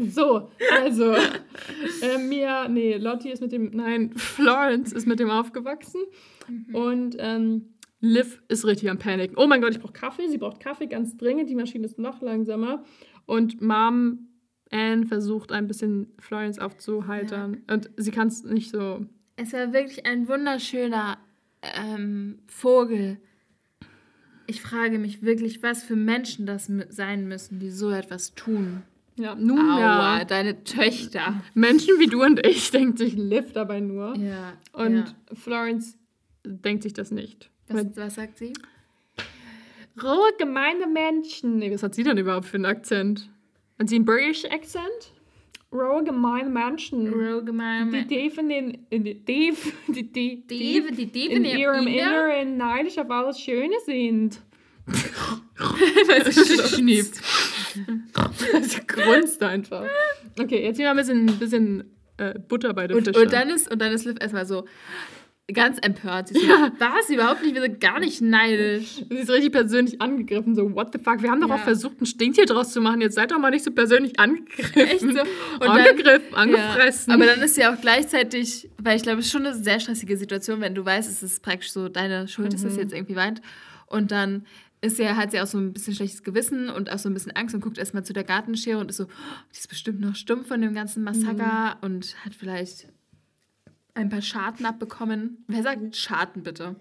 So, 0.09 0.49
also, 0.81 1.13
äh, 1.13 2.17
Mia, 2.17 2.67
nee, 2.67 2.97
Lottie 2.97 3.29
ist 3.31 3.41
mit 3.41 3.51
dem, 3.51 3.71
nein, 3.71 4.13
Florence 4.15 4.91
ist 4.93 5.07
mit 5.07 5.19
dem 5.19 5.29
aufgewachsen. 5.29 6.01
Und 6.73 7.15
ähm, 7.19 7.75
Liv 8.01 8.41
ist 8.47 8.65
richtig 8.65 8.89
am 8.89 8.99
Paniken. 8.99 9.37
Oh 9.37 9.47
mein 9.47 9.61
Gott, 9.61 9.71
ich 9.71 9.79
brauche 9.79 9.93
Kaffee. 9.93 10.27
Sie 10.27 10.37
braucht 10.37 10.59
Kaffee 10.59 10.87
ganz 10.87 11.17
dringend. 11.17 11.49
Die 11.49 11.55
Maschine 11.55 11.85
ist 11.85 11.97
noch 11.97 12.21
langsamer. 12.21 12.83
Und 13.25 13.61
Mom 13.61 14.27
Anne 14.71 15.05
versucht 15.05 15.51
ein 15.51 15.67
bisschen 15.67 16.13
Florence 16.19 16.59
aufzuheitern. 16.59 17.63
Und 17.69 17.89
sie 17.97 18.11
kann 18.11 18.27
es 18.27 18.43
nicht 18.43 18.71
so. 18.71 19.05
Es 19.37 19.53
war 19.53 19.73
wirklich 19.73 20.05
ein 20.05 20.27
wunderschöner 20.27 21.17
ähm, 21.61 22.39
Vogel. 22.47 23.17
Ich 24.47 24.61
frage 24.61 24.99
mich 24.99 25.23
wirklich, 25.23 25.63
was 25.63 25.83
für 25.83 25.95
Menschen 25.95 26.45
das 26.45 26.69
sein 26.89 27.27
müssen, 27.27 27.59
die 27.59 27.71
so 27.71 27.89
etwas 27.89 28.35
tun. 28.35 28.83
Ja, 29.17 29.33
nun 29.35 29.59
Aua, 29.59 30.19
ja. 30.19 30.25
deine 30.25 30.63
Töchter. 30.63 31.41
Menschen 31.53 31.99
wie 31.99 32.07
du 32.07 32.23
und 32.23 32.45
ich 32.45 32.71
denkt 32.71 32.97
sich 32.97 33.15
Liv 33.15 33.53
dabei 33.53 33.79
nur. 33.79 34.15
Ja. 34.17 34.53
Und 34.73 34.97
ja. 34.97 35.05
Florence 35.33 35.97
denkt 36.43 36.83
sich 36.83 36.93
das 36.93 37.11
nicht. 37.11 37.49
Was, 37.69 37.85
was 37.95 38.15
sagt 38.15 38.37
sie? 38.37 38.53
Rohe, 40.01 40.31
gemeine 40.37 40.87
Menschen. 40.87 41.57
Nee, 41.57 41.73
was 41.73 41.81
hat 41.81 41.95
sie 41.95 42.03
denn 42.03 42.17
überhaupt 42.17 42.45
für 42.45 42.57
einen 42.57 42.65
Akzent? 42.65 43.29
Hat 43.79 43.87
sie 43.89 43.95
einen 43.95 44.05
British 44.05 44.43
Accent? 44.45 45.13
Rohe, 45.71 46.03
gemeine 46.03 46.49
Menschen. 46.49 47.07
Roh 47.13 47.41
gemein. 47.41 47.91
Die 47.91 48.05
Dieven 48.05 48.49
in, 48.51 48.85
in 48.89 49.03
die 49.05 49.15
Dief, 49.15 49.73
die, 49.87 50.11
die, 50.11 50.45
Die, 50.45 50.85
die 50.91 51.05
Dieven 51.05 51.37
in 51.37 51.45
in 51.45 51.57
ihrem? 51.57 51.87
Inneren 51.87 52.57
neidisch 52.57 52.97
auf 52.97 53.09
alles 53.09 53.39
Schöne 53.39 53.75
sind. 53.85 54.41
Weil 55.57 56.31
sie 56.31 56.75
schnieft. 56.75 57.21
Sie 58.61 58.87
grunzt 58.87 59.41
einfach. 59.43 59.85
Okay, 60.39 60.63
jetzt 60.63 60.77
hier 60.77 60.85
mal 60.85 60.91
ein 60.91 60.97
bisschen, 60.97 61.25
bisschen 61.39 61.95
äh, 62.17 62.37
Butter 62.39 62.73
bei 62.73 62.87
der 62.87 62.97
Und, 62.97 63.07
und, 63.15 63.33
dann 63.33 63.49
ist, 63.49 63.71
und 63.71 63.79
dann 63.81 63.91
ist 63.91 64.05
Liv 64.05 64.15
erstmal 64.19 64.45
so 64.45 64.65
ganz 65.53 65.77
empört. 65.83 66.29
Sie 66.29 66.39
so, 66.39 66.47
was? 66.79 67.09
Überhaupt 67.09 67.43
nicht, 67.43 67.53
wir 67.53 67.61
sind 67.61 67.79
gar 67.79 67.99
nicht 67.99 68.19
neidisch. 68.19 68.95
Sie 69.09 69.15
ist 69.15 69.29
richtig 69.29 69.51
persönlich 69.51 70.01
angegriffen, 70.01 70.55
so, 70.55 70.73
what 70.73 70.89
the 70.91 70.97
fuck? 70.99 71.21
Wir 71.21 71.29
haben 71.29 71.39
doch 71.39 71.49
Ja. 71.49 71.55
auch 71.55 71.59
versucht, 71.59 72.01
ein 72.01 72.05
Stinktier 72.07 72.45
draus 72.47 72.71
zu 72.73 72.81
machen. 72.81 72.99
Jetzt 73.01 73.13
seid 73.15 73.31
doch 73.31 73.37
mal 73.37 73.51
nicht 73.51 73.63
so 73.63 73.69
persönlich 73.71 74.19
angegriffen. 74.19 74.81
Echt 74.81 75.01
so. 75.01 75.07
Und 75.09 75.19
dann- 75.61 75.69
angegriffen, 75.69 76.33
angefressen. 76.33 77.11
Ja, 77.11 77.15
aber 77.15 77.25
dann 77.27 77.41
ist 77.43 77.57
ja 77.57 77.73
auch 77.75 77.79
gleichzeitig, 77.79 78.69
weil 78.81 78.97
ich 78.97 79.03
glaube, 79.03 79.19
es 79.19 79.27
ist 79.27 79.31
schon 79.31 79.45
eine 79.45 79.55
sehr 79.55 79.79
stressige 79.79 80.17
Situation, 80.17 80.61
wenn 80.61 80.73
du 80.73 80.83
weißt, 80.83 81.07
es 81.09 81.21
ist 81.21 81.43
praktisch 81.43 81.71
so 81.71 81.89
deine 81.89 82.27
Schuld, 82.27 82.51
dass 82.53 82.63
Mhm. 82.63 82.67
das 82.69 82.77
jetzt 82.77 82.93
irgendwie 82.93 83.15
weint. 83.15 83.41
Und 83.87 84.09
dann 84.11 84.47
ist 84.85 84.99
ja, 84.99 85.15
hat 85.15 85.31
sie 85.31 85.41
auch 85.41 85.47
so 85.47 85.57
ein 85.57 85.73
bisschen 85.73 85.93
schlechtes 85.95 86.23
Gewissen 86.23 86.69
und 86.69 86.91
auch 86.91 86.97
so 86.99 87.09
ein 87.09 87.13
bisschen 87.13 87.31
Angst 87.33 87.55
und 87.55 87.61
guckt 87.61 87.77
erstmal 87.77 88.03
zu 88.03 88.13
der 88.13 88.23
Gartenschere 88.23 88.77
und 88.79 88.89
ist 88.89 88.97
so, 88.97 89.05
oh, 89.05 89.43
die 89.53 89.57
ist 89.57 89.67
bestimmt 89.69 89.99
noch 89.99 90.15
stumm 90.15 90.45
von 90.45 90.61
dem 90.61 90.73
ganzen 90.73 91.03
Massaker 91.03 91.75
Mhm. 91.75 91.85
und 91.85 92.15
hat 92.25 92.33
vielleicht 92.35 92.87
ein 93.93 94.09
paar 94.09 94.21
Schaden 94.21 94.65
abbekommen. 94.65 95.43
Wer 95.47 95.63
sagt 95.63 95.95
Schaden 95.95 96.43
bitte? 96.43 96.75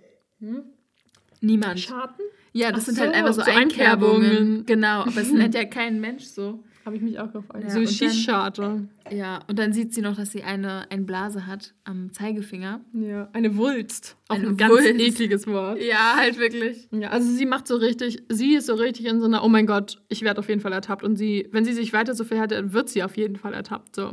Niemand. 1.41 1.81
Schaden? 1.81 2.15
ja, 2.53 2.71
das 2.73 2.83
Ach 2.83 2.87
sind 2.87 3.01
halt 3.01 3.11
so, 3.13 3.19
einfach 3.19 3.35
so, 3.35 3.43
so 3.43 3.51
Einkerbungen. 3.51 4.23
Einkerbungen. 4.31 4.67
Genau, 4.67 5.01
aber 5.03 5.21
es 5.21 5.33
nennt 5.33 5.55
ja 5.55 5.65
kein 5.79 6.01
Mensch 6.01 6.25
so. 6.25 6.63
Habe 6.85 6.97
ich 6.97 7.03
mich 7.03 7.19
auch 7.19 7.33
gefragt. 7.33 7.65
Ja, 7.65 7.71
so 7.71 7.79
und 7.81 7.89
Schießscharte. 7.89 8.89
Ja, 9.11 9.41
und 9.49 9.59
dann 9.59 9.73
sieht 9.73 9.95
sie 9.95 10.03
noch, 10.03 10.17
dass 10.17 10.33
sie 10.33 10.43
eine, 10.43 10.91
eine 10.91 11.03
Blase 11.03 11.47
hat 11.47 11.75
am 11.85 12.13
Zeigefinger. 12.13 12.81
Ja, 12.93 13.29
eine 13.33 13.57
Wulst. 13.57 14.17
Auch 14.29 14.35
Eine 14.37 14.49
ein 14.49 14.57
ganz 14.57 14.73
Wulst. 14.73 14.89
ekliges 15.01 15.47
Wort. 15.47 15.81
Ja, 15.81 16.15
halt 16.17 16.39
wirklich. 16.39 16.89
Ja, 16.91 17.09
also 17.11 17.31
sie 17.31 17.47
macht 17.47 17.67
so 17.67 17.77
richtig, 17.77 18.23
sie 18.29 18.55
ist 18.55 18.67
so 18.67 18.75
richtig 18.75 19.07
in 19.07 19.21
so 19.21 19.27
einer, 19.27 19.43
oh 19.45 19.49
mein 19.49 19.67
Gott, 19.67 20.03
ich 20.09 20.23
werde 20.23 20.41
auf 20.41 20.49
jeden 20.49 20.61
Fall 20.61 20.73
ertappt. 20.73 21.03
Und 21.05 21.17
sie, 21.17 21.49
wenn 21.53 21.65
sie 21.65 21.73
sich 21.73 21.93
weiter 21.93 22.15
so 22.15 22.25
verhält, 22.25 22.51
dann 22.51 22.73
wird 22.73 22.89
sie 22.91 23.03
auf 23.03 23.17
jeden 23.17 23.37
Fall 23.37 23.55
ertappt. 23.55 23.97
So. 23.97 24.13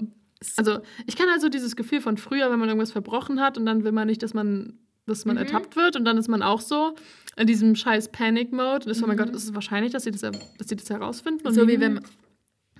Also 0.56 0.80
ich 1.08 1.16
kann 1.18 1.28
also 1.30 1.50
dieses 1.50 1.76
Gefühl 1.76 2.02
von 2.02 2.18
früher, 2.18 2.50
wenn 2.52 2.60
man 2.60 2.70
irgendwas 2.70 2.92
verbrochen 2.92 3.42
hat 3.42 3.58
und 3.58 3.66
dann 3.66 3.84
will 3.84 3.92
man 3.92 4.08
nicht, 4.08 4.24
dass 4.24 4.34
man, 4.34 4.80
dass 5.06 5.26
man 5.26 5.36
Mhm. 5.36 5.42
ertappt 5.44 5.76
wird 5.76 5.96
und 5.98 6.06
dann 6.06 6.18
ist 6.18 6.30
man 6.30 6.42
auch 6.42 6.62
so 6.62 6.96
in 7.38 7.48
diesem 7.48 7.76
scheiß 7.76 8.10
Panic-Mode. 8.12 8.86
Und 8.86 8.92
ist, 8.92 9.04
oh 9.04 9.08
mein 9.08 9.18
Mhm. 9.18 9.22
Gott, 9.26 9.30
ist 9.36 9.44
es 9.44 9.54
wahrscheinlich, 9.54 9.92
dass 9.92 10.04
sie 10.04 10.12
das, 10.12 10.22
dass 10.22 10.68
sie 10.68 10.76
das 10.76 10.90
herausfinden? 10.90 11.46
Und 11.48 11.54
So 11.54 11.68
wie 11.68 11.80
wenn 11.80 12.00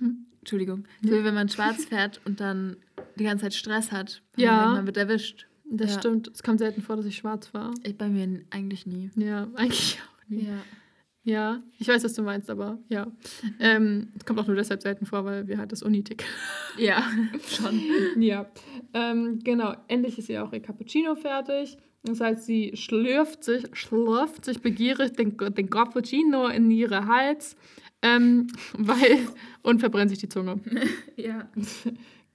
man. 0.02 0.26
Entschuldigung. 0.40 0.84
So 1.02 1.10
wie 1.12 1.24
wenn 1.24 1.34
man 1.34 1.48
schwarz 1.48 1.84
fährt 1.88 2.20
und 2.24 2.40
dann 2.40 2.76
die 3.18 3.24
ganze 3.24 3.44
Zeit 3.44 3.54
Stress 3.54 3.92
hat. 3.92 4.22
Ja. 4.36 4.72
Man, 4.74 4.86
wird 4.86 4.96
erwischt. 4.96 5.46
Das 5.70 5.92
Ja. 5.94 5.98
stimmt. 6.00 6.28
Es 6.34 6.42
kommt 6.42 6.58
selten 6.58 6.82
vor, 6.82 6.96
dass 6.96 7.06
ich 7.06 7.16
schwarz 7.16 7.54
war. 7.54 7.72
Ich 7.84 7.96
bei 7.96 8.08
mir 8.08 8.42
eigentlich 8.50 8.86
nie. 8.86 9.10
Ja, 9.16 9.48
eigentlich 9.54 9.98
auch 10.24 10.28
nie. 10.28 10.46
Ja. 10.46 10.58
Ja, 11.24 11.62
ich 11.78 11.86
weiß, 11.86 12.02
was 12.02 12.14
du 12.14 12.22
meinst, 12.22 12.50
aber 12.50 12.80
ja. 12.88 13.06
Ähm, 13.60 14.08
es 14.18 14.24
kommt 14.24 14.40
auch 14.40 14.48
nur 14.48 14.56
deshalb 14.56 14.82
selten 14.82 15.06
vor, 15.06 15.24
weil 15.24 15.46
wir 15.46 15.56
halt 15.58 15.70
das 15.70 15.82
Unitik. 15.84 16.24
Ja, 16.78 17.04
schon. 17.46 17.80
ja. 18.16 18.50
Ähm, 18.94 19.38
genau, 19.44 19.74
endlich 19.88 20.18
ist 20.18 20.28
ja 20.28 20.42
auch 20.42 20.52
ihr 20.54 20.60
Cappuccino 20.60 21.14
fertig. 21.14 21.76
Das 22.02 22.18
heißt, 22.20 22.44
sie 22.46 22.72
schlürft 22.74 23.44
sich, 23.44 23.64
schlürft 23.74 24.44
sich 24.46 24.60
begierig 24.62 25.12
den, 25.12 25.36
den 25.36 25.70
Cappuccino 25.70 26.48
in 26.48 26.70
ihre 26.72 27.06
Hals 27.06 27.56
ähm, 28.02 28.48
weil, 28.76 29.18
und 29.62 29.80
verbrennt 29.80 30.10
sich 30.10 30.18
die 30.18 30.28
Zunge. 30.28 30.60
Ja. 31.16 31.48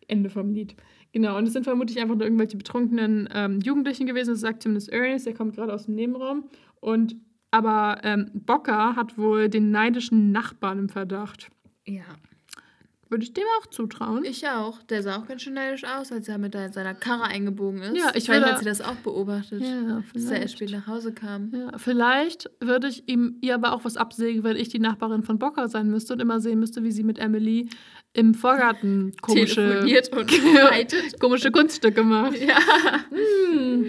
Ende 0.07 0.29
vom 0.29 0.53
Lied. 0.53 0.75
Genau, 1.11 1.37
und 1.37 1.47
es 1.47 1.53
sind 1.53 1.63
vermutlich 1.63 1.99
einfach 1.99 2.15
nur 2.15 2.25
irgendwelche 2.25 2.57
betrunkenen 2.57 3.27
ähm, 3.33 3.59
Jugendlichen 3.59 4.05
gewesen, 4.05 4.31
das 4.31 4.39
sagt 4.39 4.63
zumindest 4.63 4.89
Ernest, 4.89 5.25
der 5.25 5.33
kommt 5.33 5.55
gerade 5.55 5.73
aus 5.73 5.85
dem 5.85 5.95
Nebenraum. 5.95 6.45
Und 6.79 7.15
aber 7.51 7.99
ähm, 8.03 8.29
Bocker 8.33 8.95
hat 8.95 9.17
wohl 9.17 9.49
den 9.49 9.71
neidischen 9.71 10.31
Nachbarn 10.31 10.79
im 10.79 10.89
Verdacht. 10.89 11.49
Ja. 11.85 12.03
Würde 13.09 13.23
ich 13.23 13.33
dem 13.33 13.43
auch 13.59 13.67
zutrauen. 13.67 14.25
Ich 14.25 14.47
auch. 14.47 14.81
Der 14.83 15.01
sah 15.01 15.17
auch 15.17 15.27
ganz 15.27 15.41
schön 15.41 15.53
neidisch 15.53 15.83
aus, 15.85 16.11
als 16.11 16.27
er 16.27 16.37
mit 16.37 16.53
seiner 16.53 16.93
Karre 16.93 17.23
eingebogen 17.23 17.81
ist. 17.81 17.97
Ja, 17.97 18.11
ich 18.13 18.25
Vielleicht 18.25 18.45
hat 18.45 18.59
sie 18.59 18.65
das 18.65 18.81
auch 18.81 18.95
beobachtet. 18.95 19.61
ja, 19.61 20.03
Dass 20.13 20.25
er 20.25 20.41
erst 20.41 20.55
spät 20.55 20.71
nach 20.71 20.87
Hause 20.87 21.13
kam. 21.13 21.51
Ja, 21.53 21.77
vielleicht 21.77 22.49
würde 22.59 22.87
ich 22.87 23.07
ihm 23.07 23.37
ihr 23.41 23.55
aber 23.55 23.73
auch 23.73 23.85
was 23.85 23.95
absägen, 23.95 24.43
wenn 24.43 24.57
ich 24.57 24.69
die 24.69 24.79
Nachbarin 24.79 25.23
von 25.23 25.39
Bocker 25.39 25.69
sein 25.69 25.87
müsste 25.87 26.13
und 26.13 26.21
immer 26.21 26.41
sehen 26.41 26.59
müsste, 26.59 26.83
wie 26.83 26.91
sie 26.91 27.03
mit 27.03 27.17
Emily 27.19 27.69
im 28.13 28.33
Vorgarten 28.33 29.13
komische, 29.21 29.85
komische 31.19 31.51
Kunststücke 31.51 32.03
macht. 32.03 32.37
Ja. 32.41 32.59
Hm. 33.09 33.85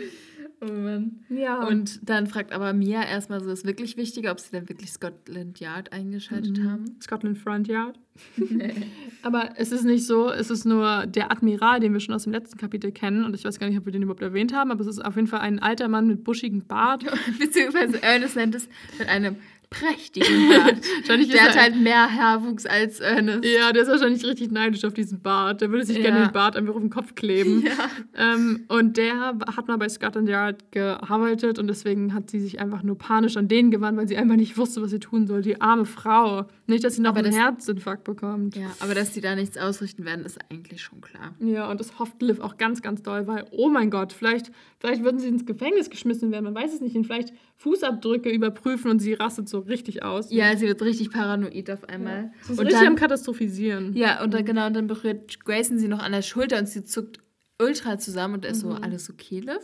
Oh 0.60 0.72
Mann. 0.72 1.20
Ja. 1.28 1.66
Und 1.68 2.00
dann 2.08 2.26
fragt 2.26 2.52
aber 2.52 2.72
Mia 2.72 3.02
erstmal 3.04 3.40
so, 3.42 3.50
ist 3.50 3.64
wirklich 3.64 3.96
wichtig, 3.96 4.28
ob 4.28 4.40
sie 4.40 4.50
denn 4.50 4.68
wirklich 4.68 4.90
Scotland 4.90 5.60
Yard 5.60 5.92
eingeschaltet 5.92 6.58
Mhm. 6.58 6.70
haben. 6.70 6.84
Scotland 7.00 7.38
Front 7.38 7.68
Yard. 7.68 7.98
Aber 9.22 9.50
es 9.56 9.70
ist 9.72 9.84
nicht 9.84 10.04
so, 10.06 10.30
es 10.30 10.50
ist 10.50 10.64
nur 10.64 11.06
der 11.06 11.30
Admiral, 11.30 11.78
den 11.80 11.92
wir 11.92 12.00
schon 12.00 12.14
aus 12.14 12.24
dem 12.24 12.32
letzten 12.32 12.58
Kapitel 12.58 12.90
kennen. 12.92 13.24
Und 13.24 13.34
ich 13.34 13.44
weiß 13.44 13.58
gar 13.60 13.68
nicht, 13.68 13.78
ob 13.78 13.84
wir 13.84 13.92
den 13.92 14.02
überhaupt 14.02 14.22
erwähnt 14.22 14.52
haben, 14.52 14.70
aber 14.72 14.80
es 14.80 14.86
ist 14.88 15.04
auf 15.04 15.14
jeden 15.16 15.28
Fall 15.28 15.40
ein 15.40 15.58
alter 15.60 15.86
Mann 15.88 16.08
mit 16.08 16.24
buschigem 16.24 16.64
Bart. 16.66 17.04
Beziehungsweise 17.38 18.02
Ernest 18.02 18.34
nennt 18.36 18.54
es 18.56 18.68
mit 18.98 19.08
einem 19.08 19.36
prächtigen 19.70 20.48
Bart. 20.48 20.76
Der 21.32 21.42
hat 21.42 21.56
halt 21.60 21.76
mehr 21.80 22.12
Haarwuchs 22.14 22.66
als 22.66 23.00
Ernest. 23.00 23.44
Ja, 23.44 23.72
der 23.72 23.82
ist 23.82 23.88
wahrscheinlich 23.88 24.24
richtig 24.24 24.50
neidisch 24.50 24.84
auf 24.84 24.94
diesen 24.94 25.20
Bart. 25.20 25.60
Der 25.60 25.70
würde 25.70 25.84
sich 25.84 25.96
Ja. 25.98 26.04
gerne 26.04 26.26
den 26.26 26.32
Bart 26.32 26.56
einfach 26.56 26.74
auf 26.74 26.80
den 26.80 26.90
Kopf 26.90 27.14
kleben. 27.14 27.64
Ja. 27.68 28.34
Ähm, 28.34 28.64
und 28.68 28.96
der 28.96 29.34
hat 29.54 29.68
mal 29.68 29.76
bei 29.76 29.88
Scotland 29.88 30.28
Yard 30.28 30.72
gearbeitet 30.72 31.58
und 31.58 31.66
deswegen 31.66 32.14
hat 32.14 32.30
sie 32.30 32.40
sich 32.40 32.60
einfach 32.60 32.82
nur 32.82 32.96
panisch 32.96 33.36
an 33.36 33.48
den 33.48 33.70
gewandt, 33.70 33.98
weil 33.98 34.08
sie 34.08 34.16
einfach 34.16 34.36
nicht 34.36 34.56
wusste, 34.56 34.80
was 34.82 34.90
sie 34.90 35.00
tun 35.00 35.26
soll. 35.26 35.42
Die 35.42 35.60
arme 35.60 35.84
Frau. 35.84 36.46
Nicht, 36.66 36.84
dass 36.84 36.96
sie 36.96 37.02
noch 37.02 37.10
Aber 37.10 37.18
einen 37.20 37.30
das- 37.30 37.38
Herzinfarkt 37.40 38.04
bekommt. 38.04 38.56
ja, 38.56 38.70
aber 38.80 38.94
dass 38.94 39.12
die 39.12 39.20
da 39.20 39.34
nichts 39.34 39.56
ausrichten 39.58 40.04
werden, 40.04 40.24
ist 40.24 40.38
eigentlich 40.50 40.82
schon 40.82 41.00
klar. 41.00 41.34
Ja, 41.40 41.70
und 41.70 41.80
das 41.80 41.98
hofft 41.98 42.20
Liv 42.22 42.40
auch 42.40 42.56
ganz, 42.56 42.82
ganz 42.82 43.02
doll, 43.02 43.26
weil, 43.26 43.44
oh 43.50 43.68
mein 43.68 43.90
Gott, 43.90 44.12
vielleicht, 44.12 44.50
vielleicht 44.78 45.02
würden 45.04 45.18
sie 45.20 45.28
ins 45.28 45.46
Gefängnis 45.46 45.90
geschmissen 45.90 46.30
werden, 46.30 46.44
man 46.44 46.54
weiß 46.54 46.74
es 46.74 46.80
nicht, 46.80 46.96
und 46.96 47.04
vielleicht 47.06 47.32
Fußabdrücke 47.58 48.30
überprüfen 48.30 48.90
und 48.90 49.00
sie 49.00 49.14
rastet 49.14 49.48
so 49.48 49.58
richtig 49.58 50.02
aus. 50.04 50.30
Ja, 50.30 50.56
sie 50.56 50.66
wird 50.66 50.80
richtig 50.80 51.10
paranoid 51.10 51.70
auf 51.70 51.88
einmal. 51.88 52.30
Sie 52.42 52.52
ist 52.52 52.58
Und 52.60 52.66
richtig 52.66 52.80
am 52.82 52.94
dann, 52.94 52.96
Katastrophisieren. 52.96 53.94
ja, 53.96 54.22
und 54.22 54.32
dann, 54.32 54.44
genau, 54.44 54.66
und 54.68 54.74
dann 54.74 54.86
berührt 54.86 55.44
Grayson 55.44 55.78
sie 55.78 55.88
noch 55.88 55.98
an 55.98 56.12
der 56.12 56.22
Schulter 56.22 56.58
und 56.58 56.68
sie 56.68 56.84
zuckt 56.84 57.18
ultra 57.60 57.98
zusammen 57.98 58.34
und 58.34 58.44
er 58.44 58.52
ist 58.52 58.60
so, 58.60 58.70
alles 58.70 59.10
okay, 59.10 59.40
Liv? 59.40 59.58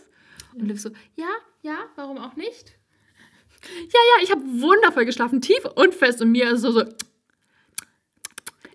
Und 0.54 0.66
Liv 0.66 0.80
so, 0.80 0.90
ja, 1.14 1.28
ja, 1.62 1.76
warum 1.94 2.18
auch 2.18 2.34
nicht? 2.34 2.74
Ja, 3.62 4.00
ja, 4.18 4.24
ich 4.24 4.30
habe 4.32 4.42
wundervoll 4.42 5.04
geschlafen, 5.04 5.40
tief 5.40 5.64
und 5.76 5.94
fest, 5.94 6.20
und 6.20 6.32
mir 6.32 6.50
ist 6.50 6.62
so, 6.62 6.72
so, 6.72 6.82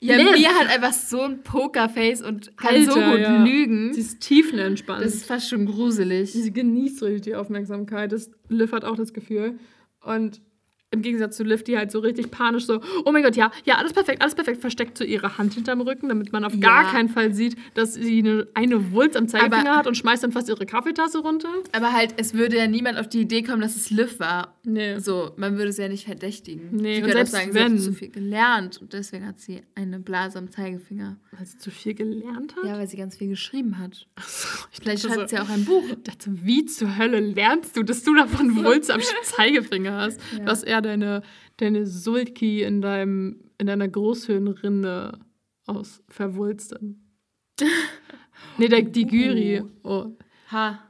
Ja, 0.01 0.15
Liv. 0.15 0.31
Mia 0.31 0.49
hat 0.51 0.69
einfach 0.69 0.93
so 0.93 1.21
ein 1.21 1.43
Pokerface 1.43 2.21
und 2.21 2.55
kann 2.57 2.83
so 2.85 2.93
Alter, 2.93 3.11
gut 3.11 3.19
ja. 3.19 3.43
lügen. 3.43 3.93
sie 3.93 4.01
ist 4.01 4.21
tiefenentspannt. 4.21 5.03
Das 5.03 5.13
ist 5.13 5.25
fast 5.25 5.49
schon 5.49 5.65
gruselig. 5.65 6.31
Sie 6.31 6.53
genießt 6.53 7.03
richtig 7.03 7.21
die 7.23 7.35
Aufmerksamkeit. 7.35 8.11
Das, 8.11 8.31
Liv 8.47 8.71
hat 8.71 8.85
auch 8.85 8.95
das 8.95 9.13
Gefühl. 9.13 9.59
Und 10.01 10.41
im 10.91 11.01
Gegensatz 11.03 11.37
zu 11.37 11.43
Liv, 11.43 11.63
die 11.63 11.77
halt 11.77 11.91
so 11.91 11.99
richtig 11.99 12.31
panisch 12.31 12.65
so, 12.65 12.81
oh 13.05 13.11
mein 13.11 13.21
Gott, 13.21 13.35
ja, 13.35 13.51
ja, 13.63 13.75
alles 13.75 13.93
perfekt, 13.93 14.21
alles 14.23 14.33
perfekt, 14.33 14.59
versteckt 14.59 14.97
so 14.97 15.03
ihre 15.03 15.37
Hand 15.37 15.53
hinterm 15.53 15.81
Rücken, 15.81 16.09
damit 16.09 16.31
man 16.31 16.43
auf 16.43 16.53
Ja. 16.53 16.59
gar 16.59 16.91
keinen 16.91 17.09
Fall 17.09 17.31
sieht, 17.33 17.55
dass 17.75 17.93
sie 17.93 18.19
eine, 18.19 18.47
eine 18.55 18.91
Wulst 18.91 19.15
am 19.15 19.27
Zeigefinger 19.27 19.69
Aber- 19.69 19.77
hat 19.77 19.87
und 19.87 19.95
schmeißt 19.95 20.23
dann 20.23 20.31
fast 20.31 20.49
ihre 20.49 20.65
Kaffeetasse 20.65 21.19
runter. 21.19 21.49
Aber 21.73 21.93
halt, 21.93 22.15
es 22.17 22.33
würde 22.33 22.57
ja 22.57 22.65
niemand 22.67 22.97
auf 22.97 23.07
die 23.07 23.21
Idee 23.21 23.43
kommen, 23.43 23.61
dass 23.61 23.75
es 23.75 23.91
Liv 23.91 24.19
war. 24.19 24.55
Nee. 24.63 24.97
So, 24.99 25.31
man 25.37 25.57
würde 25.57 25.69
es 25.69 25.77
ja 25.77 25.87
nicht 25.87 26.05
verdächtigen. 26.05 26.69
Nee, 26.71 26.97
und 26.97 27.03
könnte 27.03 27.21
auch 27.21 27.25
selbst 27.27 27.31
sagen, 27.33 27.51
sie 27.53 27.59
hat 27.59 27.69
wenn- 27.71 27.79
zu 27.79 27.93
viel 27.93 28.09
gelernt 28.09 28.81
und 28.81 28.93
deswegen 28.93 29.27
hat 29.27 29.39
sie 29.39 29.61
eine 29.75 29.99
Blase 29.99 30.39
am 30.39 30.49
Zeigefinger. 30.49 31.17
Weil 31.31 31.45
sie 31.45 31.57
zu 31.59 31.69
viel 31.71 31.93
gelernt 31.93 32.55
hat? 32.55 32.63
Ja, 32.65 32.77
weil 32.79 32.87
sie 32.87 32.97
ganz 32.97 33.15
viel 33.17 33.29
geschrieben 33.29 33.77
hat. 33.77 34.07
Ich 34.71 34.79
Vielleicht 34.81 35.03
schreibt 35.03 35.29
so, 35.29 35.35
sie 35.35 35.41
auch 35.41 35.49
ein 35.49 35.65
Buch. 35.65 35.83
ich 35.87 36.03
dachte, 36.03 36.31
wie 36.43 36.65
zur 36.65 36.97
Hölle 36.97 37.19
lernst 37.19 37.77
du, 37.77 37.83
dass 37.83 38.03
du 38.03 38.15
davon 38.15 38.55
Wulst 38.65 38.89
am 38.91 39.01
Zeigefinger 39.23 39.95
hast? 39.95 40.19
Ja. 40.37 40.45
Dass 40.45 40.63
er 40.63 40.78
deine, 40.81 41.21
deine 41.57 41.85
Sulki 41.85 42.63
in, 42.63 42.81
deinem, 42.81 43.41
in 43.57 43.67
deiner 43.67 43.87
Großhirnrinde 43.87 45.19
aus 45.65 46.01
verwulsten. 46.09 47.13
nee, 48.57 48.67
der, 48.67 48.81
die 48.83 49.05
Gyri. 49.05 49.63
Oh. 49.83 50.07
Ha. 50.51 50.83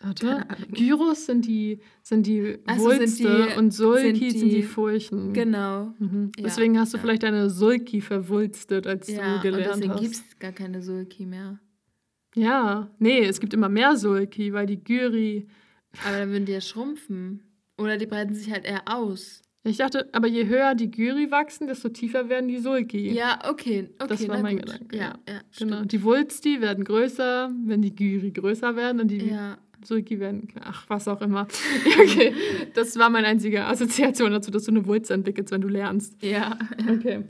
Warte. 0.00 0.46
Gyros 0.70 1.24
sind 1.24 1.46
die, 1.46 1.80
sind 2.02 2.26
die 2.26 2.58
Ach 2.66 2.76
so, 2.76 2.90
sind 2.90 3.00
Wulste 3.00 3.48
die- 3.54 3.58
und 3.58 3.70
Sulki 3.72 4.30
sind 4.30 4.40
sind 4.40 4.50
die, 4.50 4.56
die- 4.56 4.62
Furchen. 4.62 5.32
Genau. 5.32 5.94
Mhm. 5.98 6.30
Ja, 6.36 6.42
Deswegen 6.44 6.78
hast 6.78 6.92
du 6.92 6.98
ja. 6.98 7.02
vielleicht 7.02 7.22
deine 7.22 7.48
Sulki 7.48 8.02
verwulstet, 8.02 8.86
als 8.86 9.08
Ja, 9.08 9.22
du 9.30 9.34
und 9.36 9.42
gelernt 9.42 9.76
deswegen 9.76 9.92
hast. 9.92 10.00
gibt 10.02 10.14
es 10.14 10.38
gar 10.38 10.52
keine 10.52 10.82
Sulki 10.82 11.24
mehr. 11.24 11.58
Ja, 12.34 12.90
nee, 12.98 13.20
es 13.24 13.40
gibt 13.40 13.54
immer 13.54 13.70
mehr 13.70 13.96
Sulki, 13.96 14.52
weil 14.52 14.66
die 14.66 14.82
Gyri. 14.82 15.46
Aber 16.06 16.18
dann 16.18 16.30
würden 16.30 16.44
die 16.44 16.52
ja 16.52 16.60
schrumpfen. 16.60 17.42
Oder 17.78 17.96
die 17.96 18.06
breiten 18.06 18.34
sich 18.34 18.50
halt 18.52 18.64
eher 18.64 18.82
aus. 18.86 19.42
Ich 19.66 19.78
dachte, 19.78 20.08
aber 20.12 20.26
je 20.28 20.46
höher 20.46 20.74
die 20.74 20.90
Gyri 20.90 21.30
wachsen, 21.30 21.66
desto 21.66 21.88
tiefer 21.88 22.28
werden 22.28 22.48
die 22.48 22.58
Sulki. 22.58 23.10
Ja, 23.12 23.38
okay. 23.48 23.88
okay 23.98 24.08
Das 24.08 24.28
war 24.28 24.42
mein 24.42 24.58
gut. 24.58 24.66
Gedanke, 24.66 24.96
Ja, 24.96 25.02
ja. 25.02 25.34
ja, 25.34 25.40
Genau. 25.58 25.76
stimmt. 25.76 25.92
Die 25.92 26.02
Wulsti 26.02 26.60
werden 26.60 26.84
größer, 26.84 27.50
wenn 27.64 27.80
die 27.80 27.94
Gyri 27.94 28.30
größer 28.30 28.76
werden 28.76 29.00
und 29.00 29.08
die 29.08 29.26
Ja. 29.28 29.56
Sulki 29.82 30.18
werden, 30.20 30.48
ach, 30.62 30.84
was 30.88 31.08
auch 31.08 31.20
immer. 31.22 31.46
okay, 32.00 32.34
das 32.74 32.98
war 32.98 33.08
meine 33.10 33.26
einzige 33.26 33.64
Assoziation 33.64 34.32
dazu, 34.32 34.50
dass 34.50 34.64
du 34.64 34.70
eine 34.70 34.86
Wulst 34.86 35.10
entwickelst, 35.10 35.50
wenn 35.52 35.60
du 35.62 35.68
lernst. 35.68 36.22
Ja. 36.22 36.58
Okay. 36.90 37.24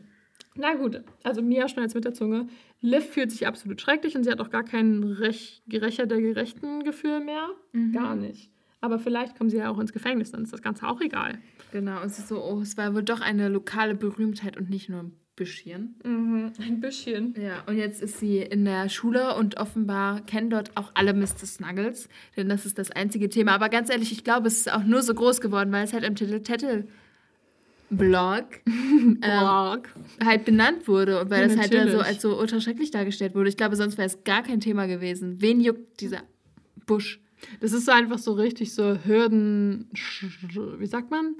Na 0.57 0.75
gut, 0.75 1.03
also 1.25 1.43
Mia 1.43 1.69
schneidet 1.69 1.95
mit 1.97 2.05
der 2.05 2.15
Zunge. 2.15 2.47
Liv 2.81 3.05
fühlt 3.07 3.33
sich 3.33 3.47
absolut 3.47 3.81
schrecklich 3.81 4.15
und 4.16 4.23
sie 4.25 4.31
hat 4.31 4.41
auch 4.41 4.51
gar 4.51 4.62
kein 4.62 5.03
Rech 5.03 5.62
Gerecher 5.66 6.07
der 6.07 6.21
gerechten 6.21 6.85
Gefühl 6.85 7.21
mehr. 7.21 7.49
Mhm. 7.73 7.93
Gar 7.93 8.15
nicht. 8.15 8.51
Aber 8.85 8.98
vielleicht 8.98 9.39
kommen 9.39 9.48
sie 9.48 9.56
ja 9.56 9.70
auch 9.70 9.78
ins 9.78 9.94
Gefängnis, 9.94 10.31
dann 10.31 10.43
ist 10.43 10.52
das 10.52 10.61
Ganze 10.61 10.86
auch 10.86 11.01
egal. 11.01 11.39
Genau. 11.73 12.02
Und 12.02 12.06
es 12.06 12.19
ist 12.19 12.28
so, 12.28 12.44
oh, 12.44 12.61
es 12.61 12.77
war 12.77 12.94
wohl 12.94 13.02
doch 13.02 13.23
eine 13.23 13.48
lokale 13.48 13.94
Berühmtheit 13.94 14.59
und 14.59 14.69
nicht 14.69 14.90
nur 14.90 15.01
ein 15.05 15.12
Büschchen. 15.36 15.97
Ein 16.05 16.81
bisschen. 16.81 17.35
Ja, 17.40 17.62
und 17.66 17.78
jetzt 17.78 18.02
ist 18.02 18.20
sie 18.20 18.39
in 18.40 18.66
der 18.66 18.90
Schule 18.90 19.35
und 19.36 19.56
offenbar 19.56 20.20
kennen 20.27 20.51
dort 20.51 20.77
auch 20.77 20.90
alle 20.94 21.15
Mr. 21.15 21.47
Snuggles, 21.47 22.11
denn 22.36 22.51
das 22.51 22.66
ist 22.66 22.78
das 22.78 22.90
einzige 22.90 23.31
Thema. 23.31 23.52
Aber 23.52 23.70
ganz 23.70 23.89
ehrlich, 23.90 24.12
ich 24.12 24.23
glaube, 24.23 24.48
es 24.48 24.59
ist 24.59 24.73
auch 24.73 24.85
nur 24.85 25.02
so 25.02 25.15
groß 25.15 25.40
geworden, 25.40 25.73
weil 25.73 25.85
es 25.85 25.94
halt 25.94 26.05
im 26.05 26.15
Titel 26.15 26.85
Blog 27.90 28.44
ähm, 28.66 29.19
Blog. 29.20 29.89
halt 30.23 30.44
benannt 30.44 30.86
wurde 30.89 31.20
und 31.20 31.31
weil 31.31 31.43
Ja, 31.43 31.48
das 31.48 31.56
halt 31.56 31.73
dann 31.74 31.89
so 31.89 31.97
natürlich. 31.97 32.06
als 32.06 32.23
so 32.23 32.39
ultra 32.39 32.61
schrecklich 32.61 32.90
dargestellt 32.90 33.35
wurde. 33.35 33.48
Ich 33.48 33.56
glaube, 33.56 33.77
sonst 33.77 33.97
wäre 33.98 34.06
es 34.06 34.23
gar 34.24 34.43
kein 34.43 34.61
Thema 34.61 34.86
gewesen. 34.86 35.40
Wen 35.40 35.61
juckt 35.61 36.01
dieser 36.01 36.23
Busch? 36.86 37.20
Das 37.61 37.73
ist 37.73 37.87
so 37.87 37.93
einfach 37.93 38.19
so 38.19 38.33
richtig 38.33 38.73
so 38.75 38.97
Hürden, 39.05 39.89
wie 40.79 40.87
sagt 40.87 41.11
man? 41.11 41.37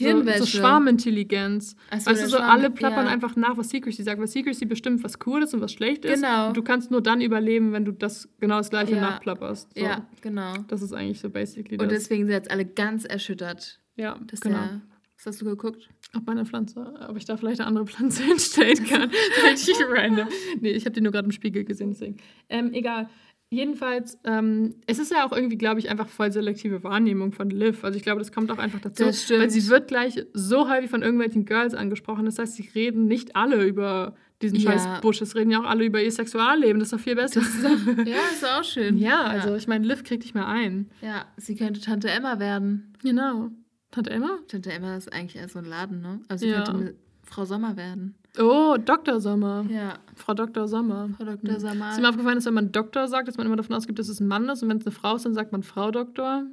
So, 0.00 0.04
Hirnwäsche. 0.06 0.38
so 0.40 0.46
Schwarmintelligenz. 0.46 1.70
So, 1.90 1.96
weißt 1.96 2.06
du, 2.06 2.14
der 2.14 2.28
so 2.28 2.36
Schwarm- 2.36 2.50
alle 2.50 2.70
plappern 2.70 3.06
ja. 3.06 3.12
einfach 3.12 3.34
nach, 3.34 3.56
was 3.56 3.68
Secrecy 3.70 4.04
sagt, 4.04 4.20
weil 4.20 4.28
Secrecy 4.28 4.64
bestimmt, 4.64 5.02
was 5.02 5.18
cool 5.26 5.42
ist 5.42 5.54
und 5.54 5.60
was 5.60 5.72
schlecht 5.72 6.04
ist. 6.04 6.14
Genau. 6.14 6.48
Und 6.48 6.56
du 6.56 6.62
kannst 6.62 6.92
nur 6.92 7.02
dann 7.02 7.20
überleben, 7.20 7.72
wenn 7.72 7.84
du 7.84 7.90
das 7.92 8.28
genau 8.38 8.58
das 8.58 8.70
gleiche 8.70 8.94
Ja. 8.94 9.00
nachplapperst. 9.00 9.70
So. 9.76 9.84
Ja, 9.84 10.06
genau. 10.20 10.54
Das 10.68 10.82
ist 10.82 10.92
eigentlich 10.92 11.18
so 11.18 11.30
basically 11.30 11.78
Und 11.78 11.90
das. 11.90 12.02
deswegen 12.04 12.26
sind 12.26 12.32
jetzt 12.32 12.50
alle 12.50 12.64
ganz 12.64 13.04
erschüttert, 13.04 13.80
ja, 13.96 14.16
dass 14.26 14.40
genau. 14.40 14.58
der. 14.58 14.80
Was 15.16 15.26
hast 15.26 15.40
du 15.40 15.46
geguckt? 15.46 15.88
Ob 16.16 16.24
meine 16.28 16.46
Pflanze, 16.46 16.94
ob 17.08 17.16
ich 17.16 17.24
da 17.24 17.36
vielleicht 17.36 17.58
eine 17.60 17.66
andere 17.66 17.84
Pflanze 17.86 18.22
hinstellen 18.24 18.84
kann. 18.84 19.10
Richtig 19.50 19.74
random. 19.90 20.28
Nee, 20.60 20.70
ich 20.70 20.84
habe 20.84 20.92
die 20.92 21.00
nur 21.00 21.10
gerade 21.10 21.26
im 21.26 21.32
Spiegel 21.32 21.64
gesehen, 21.64 21.90
deswegen. 21.90 22.18
Ähm, 22.48 22.72
egal. 22.72 23.08
Jedenfalls, 23.50 24.18
ähm, 24.24 24.74
es 24.86 24.98
ist 24.98 25.10
ja 25.10 25.26
auch 25.26 25.32
irgendwie, 25.32 25.56
glaube 25.56 25.80
ich, 25.80 25.88
einfach 25.88 26.06
voll 26.08 26.30
selektive 26.30 26.84
Wahrnehmung 26.84 27.32
von 27.32 27.48
Liv. 27.48 27.82
Also 27.82 27.96
ich 27.96 28.02
glaube, 28.02 28.18
das 28.18 28.30
kommt 28.30 28.50
auch 28.50 28.58
einfach 28.58 28.80
dazu. 28.80 29.04
Das 29.04 29.22
stimmt. 29.24 29.40
Weil 29.40 29.50
sie 29.50 29.66
wird 29.68 29.88
gleich 29.88 30.22
so 30.34 30.68
häufig 30.68 30.90
von 30.90 31.02
irgendwelchen 31.02 31.46
Girls 31.46 31.72
angesprochen. 31.74 32.26
Das 32.26 32.38
heißt, 32.38 32.56
sie 32.56 32.68
reden 32.74 33.06
nicht 33.06 33.36
alle 33.36 33.64
über 33.64 34.14
diesen 34.42 34.58
Ja. 34.58 34.72
scheiß 34.72 35.00
Busch. 35.00 35.22
Es 35.22 35.34
reden 35.34 35.50
ja 35.50 35.60
auch 35.60 35.64
alle 35.64 35.84
über 35.86 36.02
ihr 36.02 36.12
Sexualleben. 36.12 36.78
Das 36.78 36.88
ist 36.88 36.92
doch 36.92 37.00
viel 37.02 37.14
besser. 37.16 37.40
Ja, 38.04 38.16
ist 38.32 38.44
auch 38.44 38.64
schön. 38.64 38.98
ja, 38.98 39.22
also 39.22 39.54
ich 39.54 39.66
meine, 39.66 39.86
Liv 39.86 40.04
kriegt 40.04 40.24
dich 40.24 40.34
mal 40.34 40.46
ein. 40.46 40.90
Ja, 41.00 41.24
sie 41.38 41.56
könnte 41.56 41.80
Tante 41.80 42.10
Emma 42.10 42.38
werden. 42.38 42.92
Genau. 43.02 43.48
Tante 43.90 44.10
Emma? 44.10 44.38
Tante 44.48 44.70
Emma 44.70 44.94
ist 44.96 45.10
eigentlich 45.10 45.36
eher 45.36 45.48
so 45.48 45.58
ein 45.58 45.64
Laden, 45.64 46.02
ne? 46.02 46.20
Also 46.28 46.44
sie 46.44 46.52
Ja. 46.52 46.64
könnte 46.64 46.94
Frau 47.24 47.46
Sommer 47.46 47.76
werden. 47.78 48.14
Oh, 48.38 48.76
Dr. 48.82 49.20
Sommer. 49.20 49.64
Ja, 49.68 49.94
Frau 50.14 50.34
Dr. 50.34 50.68
Sommer. 50.68 51.08
Frau 51.16 51.24
Dr. 51.24 51.60
Sommer. 51.60 51.90
Ist 51.90 52.00
mal 52.00 52.10
aufgefallen, 52.10 52.36
dass 52.36 52.46
wenn 52.46 52.54
man 52.54 52.72
Doktor 52.72 53.08
sagt, 53.08 53.28
dass 53.28 53.36
man 53.36 53.46
immer 53.46 53.56
davon 53.56 53.74
ausgeht, 53.74 53.98
dass 53.98 54.08
es 54.08 54.20
ein 54.20 54.28
Mann 54.28 54.48
ist 54.48 54.62
und 54.62 54.68
wenn 54.68 54.78
es 54.78 54.86
eine 54.86 54.94
Frau 54.94 55.16
ist, 55.16 55.24
dann 55.24 55.34
sagt 55.34 55.52
man 55.52 55.62
Frau 55.62 55.90
Doktor? 55.90 56.44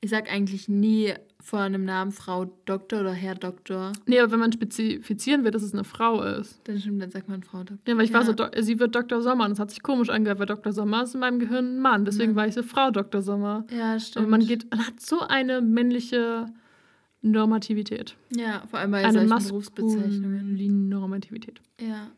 Ich 0.00 0.10
sag 0.10 0.30
eigentlich 0.30 0.68
nie 0.68 1.14
vor 1.40 1.60
einem 1.60 1.84
Namen 1.84 2.12
Frau 2.12 2.44
Doktor 2.66 3.00
oder 3.00 3.12
Herr 3.12 3.34
Doktor. 3.34 3.92
Nee, 4.06 4.20
aber 4.20 4.30
wenn 4.32 4.38
man 4.38 4.52
spezifizieren 4.52 5.44
will, 5.44 5.50
dass 5.50 5.62
es 5.62 5.72
eine 5.72 5.82
Frau 5.84 6.22
ist. 6.22 6.60
Dann 6.64 6.78
stimmt, 6.78 7.02
dann 7.02 7.10
sagt 7.10 7.28
man 7.28 7.42
Frau 7.42 7.58
Doktor. 7.58 7.78
Ja, 7.86 7.96
weil 7.96 8.04
ich 8.04 8.12
war 8.12 8.24
so, 8.24 8.34
sie 8.60 8.78
wird 8.78 8.94
Dr. 8.94 9.22
Sommer 9.22 9.44
und 9.44 9.50
das 9.50 9.58
hat 9.58 9.70
sich 9.70 9.82
komisch 9.82 10.08
angehört, 10.08 10.38
weil 10.38 10.46
Dr. 10.46 10.72
Sommer 10.72 11.02
ist 11.02 11.14
in 11.14 11.20
meinem 11.20 11.40
Gehirn 11.40 11.76
ein 11.76 11.80
Mann. 11.80 12.04
Deswegen 12.04 12.32
Mann. 12.32 12.36
war 12.36 12.46
ich 12.46 12.54
so 12.54 12.62
Frau 12.62 12.90
Dr. 12.90 13.22
Sommer. 13.22 13.64
Ja, 13.76 13.98
stimmt. 13.98 14.26
Und 14.26 14.30
man 14.30 14.46
geht, 14.46 14.70
man 14.70 14.86
hat 14.86 15.00
so 15.00 15.20
eine 15.20 15.60
männliche 15.60 16.46
Normativität. 17.30 18.16
Ja, 18.30 18.64
vor 18.68 18.78
allem 18.78 18.90
bei 18.90 19.04
eine 19.04 19.28
solchen 19.28 19.48
Berufsbezeichnungen. 19.48 20.88
Normativität. 20.88 21.60
Ja. 21.80 21.88
ja. 21.88 22.10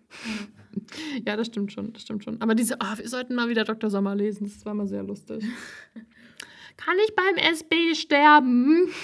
Ja, 1.26 1.36
das 1.36 1.48
stimmt 1.48 1.72
schon, 1.72 1.92
das 1.92 2.02
stimmt 2.02 2.24
schon. 2.24 2.40
Aber 2.40 2.54
diese, 2.54 2.76
oh, 2.76 2.96
wir 2.96 3.08
sollten 3.08 3.34
mal 3.34 3.48
wieder 3.48 3.64
Dr. 3.64 3.90
Sommer 3.90 4.14
lesen, 4.14 4.44
das 4.44 4.64
war 4.64 4.72
mal 4.72 4.86
sehr 4.86 5.02
lustig. 5.02 5.42
Kann 6.76 6.96
ich 7.04 7.14
beim 7.14 7.36
SB 7.52 7.94
sterben? 7.94 8.88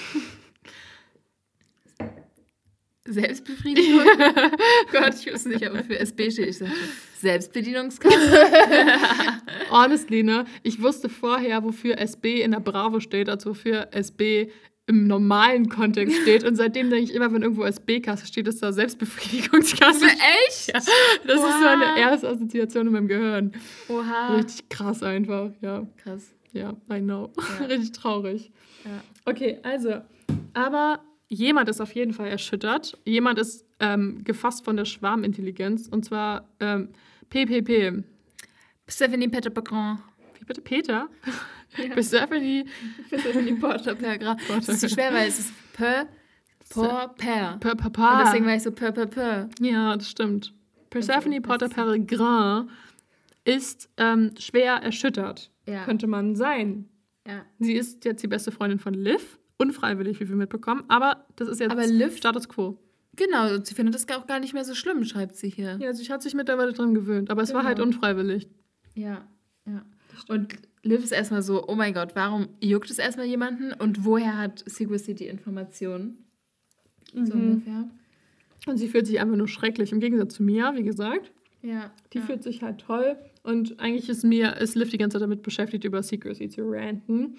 Selbstbefriedigung? 3.04 4.00
Gott, 4.90 5.14
ich 5.14 5.32
wusste 5.32 5.50
nicht, 5.50 5.64
aber 5.64 5.84
für 5.84 5.98
SB 5.98 6.30
steht. 6.30 6.48
Ich 6.48 6.58
sagte, 6.58 6.74
Selbstbedienungskasse? 7.18 8.40
Honestly, 9.70 10.24
ne? 10.24 10.44
Ich 10.64 10.82
wusste 10.82 11.08
vorher, 11.08 11.62
wofür 11.62 11.98
SB 11.98 12.42
in 12.42 12.50
der 12.50 12.60
Bravo 12.60 12.98
steht, 13.00 13.28
als 13.28 13.46
wofür 13.46 13.88
SB 13.92 14.50
im 14.86 15.06
normalen 15.06 15.68
Kontext 15.68 16.16
steht. 16.22 16.44
Und 16.44 16.56
seitdem 16.56 16.90
denke 16.90 17.10
ich 17.10 17.14
immer, 17.14 17.32
wenn 17.32 17.42
irgendwo 17.42 17.64
SB-Kasse 17.64 18.26
steht, 18.26 18.46
ist 18.46 18.62
da 18.62 18.72
Selbstbefriedigungskasse. 18.72 20.06
Echt? 20.46 20.68
Ja, 20.68 20.74
das 20.74 21.40
ist 21.40 21.60
so 21.60 21.66
eine 21.66 21.98
erste 21.98 22.28
Assoziation 22.28 22.86
in 22.86 22.92
meinem 22.92 23.08
Gehirn. 23.08 23.52
Oha. 23.88 24.36
Richtig 24.36 24.68
krass 24.68 25.02
einfach, 25.02 25.50
ja. 25.60 25.86
Krass. 25.96 26.32
Ja, 26.52 26.74
I 26.90 27.00
know. 27.00 27.32
Ja. 27.58 27.66
Richtig 27.66 27.92
traurig. 27.92 28.52
Ja. 28.84 29.02
Okay, 29.24 29.58
also, 29.64 29.96
aber 30.54 31.00
jemand 31.28 31.68
ist 31.68 31.80
auf 31.80 31.92
jeden 31.92 32.12
Fall 32.12 32.28
erschüttert. 32.28 32.96
Jemand 33.04 33.40
ist 33.40 33.66
ähm, 33.80 34.22
gefasst 34.22 34.64
von 34.64 34.76
der 34.76 34.84
Schwarmintelligenz 34.84 35.88
und 35.88 36.04
zwar 36.04 36.48
ähm, 36.60 36.90
PPP. 37.28 38.04
Stephanie 38.88 39.28
Peter 39.28 39.50
Pagron. 39.50 39.98
Wie 40.38 40.44
bitte? 40.44 40.60
Peter? 40.60 41.08
Ja. 41.78 41.92
Persephone? 41.94 42.64
Stephanie 43.06 43.54
Porter 43.54 43.94
Pergra. 43.94 44.36
Das 44.48 44.68
ist 44.68 44.80
so 44.80 44.88
schwer, 44.88 45.12
weil 45.12 45.28
es 45.28 45.38
ist 45.40 45.52
per, 45.72 46.06
por, 46.70 47.14
per. 47.16 47.56
Per 47.58 47.72
Und 47.72 47.80
Papa. 47.80 48.22
deswegen 48.24 48.46
war 48.46 48.54
ich 48.56 48.62
so 48.62 48.72
per, 48.72 48.92
per, 48.92 49.06
per. 49.06 49.48
Ja, 49.60 49.96
das 49.96 50.10
stimmt. 50.10 50.52
Persephone 50.90 51.38
Okay, 51.44 51.56
das- 51.58 51.70
Peregrin 51.70 52.70
ist 53.44 53.88
ähm, 53.96 54.32
schwer 54.38 54.74
erschüttert, 54.76 55.50
Ja. 55.66 55.84
könnte 55.84 56.06
man 56.06 56.34
sein. 56.36 56.88
ja. 57.26 57.44
Sie 57.58 57.74
ist 57.74 58.04
jetzt 58.04 58.22
die 58.22 58.28
beste 58.28 58.50
Freundin 58.50 58.78
von 58.78 58.94
Liv, 58.94 59.38
unfreiwillig, 59.58 60.18
wie 60.20 60.28
wir 60.28 60.36
mitbekommen, 60.36 60.84
aber 60.88 61.26
das 61.36 61.48
ist 61.48 61.60
jetzt 61.60 61.70
Aber 61.72 61.86
Liv- 61.86 62.16
Status 62.16 62.48
Quo. 62.48 62.78
Genau, 63.14 63.54
und 63.54 63.66
sie 63.66 63.74
findet 63.74 63.94
das 63.94 64.06
auch 64.10 64.26
gar 64.26 64.40
nicht 64.40 64.52
mehr 64.52 64.64
so 64.64 64.74
schlimm, 64.74 65.04
schreibt 65.04 65.36
sie 65.36 65.48
hier. 65.48 65.78
Ja, 65.80 65.92
sie 65.94 66.04
hat 66.12 66.22
sich 66.22 66.34
mittlerweile 66.34 66.72
dran 66.72 66.92
gewöhnt, 66.94 67.30
aber 67.30 67.42
es 67.42 67.50
war 67.54 67.60
Genau. 67.60 67.68
halt 67.68 67.80
unfreiwillig. 67.80 68.48
Ja, 68.94 69.26
ja. 69.64 69.82
Und 70.28 70.54
Liv 70.86 71.02
ist 71.04 71.12
erstmal 71.12 71.42
so, 71.42 71.66
oh 71.68 71.74
mein 71.74 71.92
Gott, 71.94 72.10
warum 72.14 72.48
juckt 72.60 72.90
es 72.90 72.98
erstmal 72.98 73.26
jemanden 73.26 73.72
und 73.72 74.04
woher 74.04 74.38
hat 74.38 74.62
Secrecy 74.66 75.14
die 75.14 75.26
Information? 75.26 76.16
So 77.12 77.34
Mhm. 77.36 77.50
ungefähr. 77.50 77.90
Und 78.66 78.78
sie 78.78 78.88
fühlt 78.88 79.06
sich 79.06 79.20
einfach 79.20 79.36
nur 79.36 79.48
schrecklich, 79.48 79.92
im 79.92 80.00
Gegensatz 80.00 80.34
zu 80.34 80.42
Mia, 80.42 80.74
wie 80.74 80.82
gesagt. 80.82 81.30
Ja. 81.62 81.92
Die 82.12 82.18
ja. 82.18 82.24
fühlt 82.24 82.42
sich 82.42 82.62
halt 82.62 82.78
toll. 82.80 83.16
Und 83.42 83.78
eigentlich 83.78 84.08
ist 84.08 84.24
Mia, 84.24 84.50
ist 84.50 84.74
Liv 84.74 84.90
die 84.90 84.98
ganze 84.98 85.16
Zeit 85.16 85.22
damit 85.22 85.42
beschäftigt, 85.42 85.84
über 85.84 86.02
Secrecy 86.02 86.48
zu 86.48 86.62
ranten. 86.68 87.36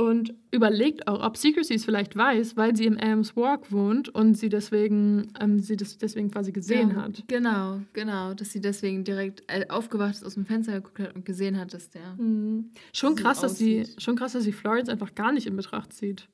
Und 0.00 0.32
überlegt 0.50 1.06
auch, 1.08 1.22
ob 1.22 1.36
Secrecy 1.36 1.74
es 1.74 1.84
vielleicht 1.84 2.16
weiß, 2.16 2.56
weil 2.56 2.74
sie 2.74 2.86
im 2.86 2.96
Elms 2.96 3.36
Walk 3.36 3.70
wohnt 3.70 4.08
und 4.08 4.32
sie 4.32 4.48
deswegen, 4.48 5.30
ähm, 5.38 5.58
sie 5.58 5.76
das 5.76 5.98
deswegen 5.98 6.30
quasi 6.30 6.52
gesehen 6.52 6.92
ja, 6.92 7.02
hat. 7.02 7.22
Genau, 7.28 7.82
genau. 7.92 8.32
Dass 8.32 8.50
sie 8.50 8.62
deswegen 8.62 9.04
direkt 9.04 9.42
äh, 9.48 9.66
aufgewacht 9.68 10.14
ist, 10.14 10.24
aus 10.24 10.34
dem 10.34 10.46
Fenster 10.46 10.72
geguckt 10.72 11.00
hat 11.00 11.14
und 11.14 11.26
gesehen 11.26 11.58
hat, 11.58 11.74
dass 11.74 11.90
der. 11.90 12.14
Mhm. 12.14 12.70
Schon 12.94 13.14
so 13.14 13.22
krass, 13.22 13.42
dass 13.42 13.58
sie, 13.58 13.84
schon 13.98 14.16
krass, 14.16 14.32
dass 14.32 14.44
sie 14.44 14.52
Florence 14.52 14.88
einfach 14.88 15.14
gar 15.14 15.32
nicht 15.32 15.46
in 15.46 15.54
Betracht 15.54 15.92
zieht. 15.92 16.30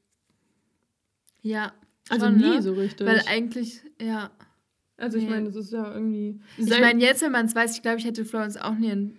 Ja. 1.43 1.73
Also 2.09 2.27
schon, 2.27 2.37
nie 2.37 2.43
ne? 2.51 2.63
so 2.63 2.73
richtig. 2.73 3.05
Weil 3.05 3.21
eigentlich, 3.27 3.81
ja. 4.01 4.31
also 4.97 5.19
ich 5.19 5.25
Nee. 5.25 5.31
meine, 5.31 5.47
das 5.47 5.57
ist 5.57 5.73
ja 5.73 5.93
irgendwie. 5.93 6.39
Ich 6.57 6.71
meine, 6.71 7.03
jetzt, 7.03 7.21
wenn 7.21 7.33
man 7.33 7.47
es 7.47 7.55
weiß, 7.57 7.75
ich 7.75 7.83
glaube, 7.83 7.99
ich 7.99 8.05
hätte 8.05 8.25
Florence 8.25 8.57
auch 8.57 8.77
nie 8.77 8.91
in. 8.91 9.17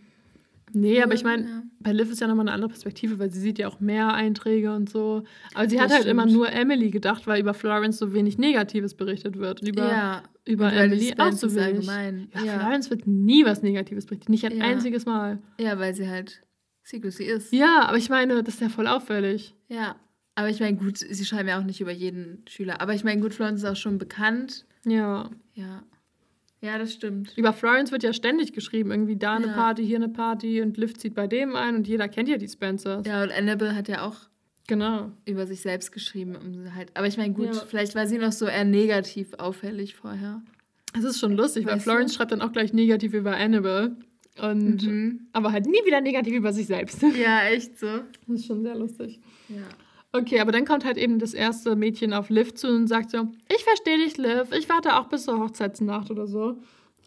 Nee, 0.74 1.02
aber 1.02 1.14
ich 1.14 1.24
meine, 1.24 1.44
Ja. 1.44 1.64
bei 1.80 1.92
Liv 1.94 2.12
ist 2.12 2.22
ja 2.22 2.28
nochmal 2.28 2.46
eine 2.46 2.54
andere 2.54 2.70
Perspektive, 2.70 3.20
weil 3.20 3.32
sie 3.32 3.40
sieht 3.40 3.60
ja 3.60 3.68
auch 3.68 3.80
mehr 3.80 4.14
Einträge 4.14 4.74
und 4.74 4.90
so. 4.90 5.24
Aber 5.54 5.70
sie 5.70 5.76
Das 5.78 5.86
hat 5.86 5.94
halt 5.94 6.06
immer 6.06 6.24
stimmt. 6.24 6.36
nur 6.38 6.52
Emily 6.52 6.90
gedacht, 6.92 7.28
weil 7.28 7.40
über 7.42 7.54
Florence 7.54 7.98
so 7.98 8.14
wenig 8.14 8.38
Negatives 8.38 8.94
berichtet 8.94 9.38
wird. 9.38 9.62
Und 9.62 9.68
über, 9.70 9.88
ja. 9.88 10.24
über 10.46 10.68
und 10.68 10.74
Emily 10.74 11.14
auch 11.18 11.32
so 11.32 11.52
wenig. 11.56 11.64
allgemein. 11.66 12.30
Ja, 12.36 12.44
Ja. 12.44 12.60
Florence 12.60 12.90
wird 12.90 13.08
nie 13.08 13.46
was 13.46 13.62
Negatives 13.64 14.06
berichtet. 14.06 14.30
Nicht 14.30 14.46
ein 14.46 14.62
einziges 14.62 15.06
Mal. 15.06 15.40
ja, 15.60 15.78
weil 15.80 15.94
sie 15.96 16.08
halt 16.10 16.42
Secrecy 16.84 17.24
ist. 17.26 17.52
Ja, 17.54 17.84
aber 17.88 17.98
ich 17.98 18.10
meine, 18.10 18.42
das 18.44 18.56
ist 18.56 18.62
ja 18.62 18.70
voll 18.70 18.88
auffällig. 18.88 19.56
Ja. 19.68 19.96
Aber 20.36 20.50
ich 20.50 20.60
meine, 20.60 20.78
gut, 20.78 21.00
sie 21.00 21.26
schreiben 21.26 21.50
ja 21.50 21.60
auch 21.60 21.64
nicht 21.64 21.82
über 21.82 21.92
jeden 21.92 22.44
Schüler. 22.48 22.80
Aber 22.80 22.94
ich 22.94 23.04
meine, 23.04 23.20
gut, 23.22 23.34
Florence 23.34 23.64
ist 23.64 23.70
auch 23.70 23.76
schon 23.76 23.98
bekannt. 23.98 24.66
Ja. 24.86 25.30
Ja. 25.56 25.84
Ja, 26.62 26.78
das 26.80 26.94
stimmt. 26.94 27.34
Über 27.38 27.54
Florence 27.54 27.92
wird 27.92 28.02
ja 28.04 28.14
ständig 28.14 28.52
geschrieben. 28.54 28.90
Irgendwie 28.92 29.16
da 29.16 29.36
eine 29.36 29.48
Ja. 29.48 29.54
Party, 29.54 29.86
hier 29.86 29.98
eine 29.98 30.10
Party 30.10 30.62
und 30.62 30.76
Liv 30.78 30.98
zieht 30.98 31.14
bei 31.14 31.28
dem 31.28 31.56
ein 31.56 31.76
und 31.76 31.88
jeder 31.88 32.08
kennt 32.10 32.30
ja 32.30 32.38
die 32.38 32.48
Spencers. 32.48 33.06
Ja, 33.06 33.22
und 33.24 33.32
Annabelle 33.32 33.76
hat 33.76 33.88
ja 33.88 34.02
auch 34.02 34.16
Genau. 34.68 35.12
über 35.26 35.46
sich 35.46 35.62
selbst 35.62 35.92
geschrieben. 35.92 36.36
Um 36.36 36.76
halt, 36.76 36.90
aber 36.96 37.06
ich 37.08 37.18
meine, 37.18 37.34
gut, 37.34 37.54
Ja. 37.54 37.66
vielleicht 37.68 37.94
war 37.96 38.08
sie 38.08 38.18
noch 38.18 38.32
so 38.32 38.48
eher 38.48 38.66
negativ 38.66 39.34
auffällig 39.38 39.96
vorher. 39.96 40.42
Es 40.98 41.04
ist 41.04 41.20
schon 41.20 41.34
lustig, 41.34 41.66
weil 41.66 41.76
Weißt 41.76 41.86
du? 41.86 41.92
Florence 41.92 42.16
schreibt 42.16 42.32
dann 42.32 42.42
auch 42.42 42.52
gleich 42.52 42.74
negativ 42.74 43.14
über 43.14 43.36
Annabelle. 43.38 43.96
Und 44.42 44.84
Mhm. 44.84 45.28
aber 45.34 45.52
halt 45.52 45.66
nie 45.66 45.84
wieder 45.86 46.00
negativ 46.02 46.34
über 46.36 46.54
sich 46.54 46.68
selbst. 46.68 47.02
Ja, 47.02 47.44
echt 47.48 47.80
so. 47.80 47.88
Das 48.28 48.40
ist 48.40 48.46
schon 48.46 48.62
sehr 48.64 48.76
lustig. 48.76 49.20
Ja. 49.50 49.62
Okay, 50.20 50.40
aber 50.40 50.52
dann 50.52 50.66
kommt 50.66 50.86
halt 50.86 50.98
eben 50.98 51.20
das 51.20 51.34
erste 51.34 51.76
Mädchen 51.76 52.14
auf 52.14 52.30
Liv 52.30 52.54
zu 52.54 52.68
und 52.68 52.88
sagt 52.88 53.12
so: 53.12 53.28
Ich 53.56 53.64
verstehe 53.64 53.98
dich, 53.98 54.18
Liv. 54.18 54.52
Ich 54.58 54.68
warte 54.70 54.96
auch 54.98 55.08
bis 55.08 55.24
zur 55.26 55.40
Hochzeitsnacht 55.40 56.12
oder 56.12 56.28
so. 56.28 56.58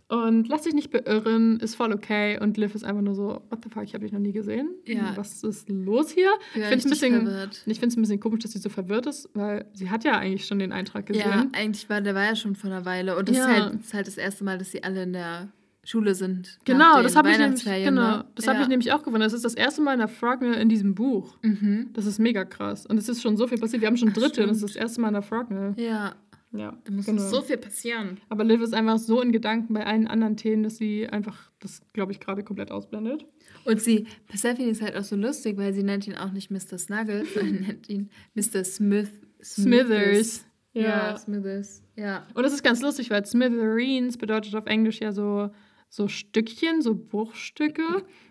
Und 0.09 0.49
lass 0.49 0.62
dich 0.62 0.74
nicht 0.74 0.91
beirren, 0.91 1.61
ist 1.61 1.77
voll 1.77 1.93
okay. 1.93 2.37
Und 2.41 2.57
Liv 2.57 2.74
ist 2.74 2.85
einfach 2.85 3.03
nur 3.03 3.15
so: 3.15 3.43
What 3.49 3.61
the 3.62 3.70
fuck, 3.70 3.85
ich 3.85 3.95
habe 3.95 4.03
dich 4.05 4.12
noch 4.12 4.19
nie 4.19 4.32
gesehen. 4.32 4.70
Ja. 4.85 5.12
Was 5.16 5.45
ist 5.45 5.69
los 5.69 6.11
hier? 6.11 6.31
Ja, 6.57 6.62
ich 6.62 6.66
finde 6.66 6.77
es 6.78 6.85
ein, 6.87 6.91
bisschen- 6.91 7.15
verwirrt. 7.27 7.62
ich 7.66 7.78
find's 7.78 7.97
ein 7.97 8.01
bisschen 8.03 8.19
komisch, 8.19 8.41
dass 8.41 8.51
sie 8.53 8.59
so 8.59 8.69
verwirrt 8.70 9.07
ist, 9.07 9.28
weil 9.35 9.66
sie 9.73 9.89
hat 9.89 10.03
ja 10.03 10.19
eigentlich 10.19 10.47
schon 10.47 10.59
den 10.59 10.73
Eintrag 10.73 11.07
gesehen. 11.07 11.28
Ja, 11.31 11.47
eigentlich 11.53 11.89
war 11.89 12.01
der 12.01 12.15
war 12.16 12.24
ja 12.24 12.35
schon 12.35 12.57
vor 12.57 12.70
einer 12.70 12.85
Weile. 12.85 13.16
Und 13.16 13.28
das 13.28 13.37
Ja. 13.37 13.45
ist, 13.45 13.51
halt, 13.62 13.74
das 13.74 13.81
ist 13.87 13.95
halt 13.95 14.07
das 14.09 14.16
erste 14.19 14.43
Mal, 14.45 14.59
dass 14.59 14.73
sie 14.73 14.82
alle 14.82 15.05
in 15.05 15.12
der 15.12 15.49
Schule 15.85 16.15
sind. 16.15 16.59
nach 16.59 16.65
Genau, 16.65 17.02
das 17.02 17.16
habe 17.16 17.31
ich, 17.31 17.39
nämlich, 17.39 17.65
genau, 17.65 18.19
ne? 18.19 18.24
das 18.35 18.44
ja. 18.44 18.55
hab 18.55 18.61
ich 18.62 18.69
nämlich 18.69 18.93
auch 18.93 19.02
gewundert. 19.02 19.27
Das 19.28 19.35
ist 19.35 19.44
das 19.44 19.55
erste 19.55 19.81
Mal 19.82 19.94
in 19.94 19.98
der 20.01 20.09
Frognall 20.09 20.55
in 20.55 20.69
diesem 20.69 20.94
Buch. 20.94 21.36
Mhm. 21.43 21.90
Das 21.94 22.07
ist 22.07 22.19
mega 22.19 22.44
krass. 22.44 22.86
Und 22.86 22.98
es 22.98 23.09
ist 23.09 23.23
schon 23.23 23.36
so 23.36 23.47
viel 23.47 23.59
passiert. 23.59 23.81
Wir 23.81 23.89
haben 23.89 23.97
schon 23.97 24.11
Ach, 24.11 24.15
dritte 24.15 24.43
und 24.44 24.51
es 24.51 24.59
ist 24.62 24.70
stimmt. 24.70 24.77
das 24.77 24.82
erste 24.82 25.01
Mal 25.01 25.09
in 25.09 25.15
der 25.15 25.23
Frognall. 25.23 25.74
Ja, 25.77 26.15
Ja, 26.52 26.77
da 26.85 26.93
muss 26.93 27.07
genau. 27.07 27.23
so 27.23 27.40
viel 27.43 27.57
passieren. 27.57 28.19
Aber 28.28 28.44
Liv 28.44 28.61
ist 28.61 28.74
einfach 28.74 28.98
so 28.98 29.23
in 29.23 29.32
Gedanken 29.32 29.73
bei 29.73 29.86
allen 29.86 30.07
anderen 30.07 30.36
Themen, 30.36 30.62
dass 30.65 30.77
sie 30.77 31.09
einfach 31.09 31.51
das, 31.61 31.81
glaube 31.93 32.12
ich, 32.12 32.20
gerade 32.20 32.43
komplett 32.44 32.70
ausblendet. 32.70 33.24
Und 33.65 33.81
sie, 33.81 34.07
Persephone 34.28 34.69
ist 34.69 34.82
halt 34.82 34.97
auch 34.97 35.05
so 35.05 35.16
lustig, 35.16 35.57
weil 35.57 35.73
sie 35.73 35.82
nennt 35.82 36.07
ihn 36.07 36.15
auch 36.15 36.32
nicht 36.32 36.51
Mr. 36.51 36.77
Snuggle, 36.78 37.24
sondern 37.35 37.61
nennt 37.62 37.89
ihn 37.89 38.11
Mr. 38.35 38.65
Smith. 38.65 39.11
Smithers. 39.43 40.44
Ja, 40.73 40.82
Ja. 40.82 41.16
Smithers. 41.16 41.82
Ja. 41.97 42.27
Und 42.35 42.43
das 42.44 42.52
ist 42.52 42.62
ganz 42.62 42.81
lustig, 42.81 43.11
weil 43.11 43.24
Smithereens 43.24 44.16
bedeutet 44.16 44.55
auf 44.55 44.66
Englisch 44.66 45.01
ja 45.01 45.12
so, 45.12 45.51
so 45.91 46.09
Stückchen, 46.09 46.81
so 46.81 46.95
Bruchstücke. 46.95 47.83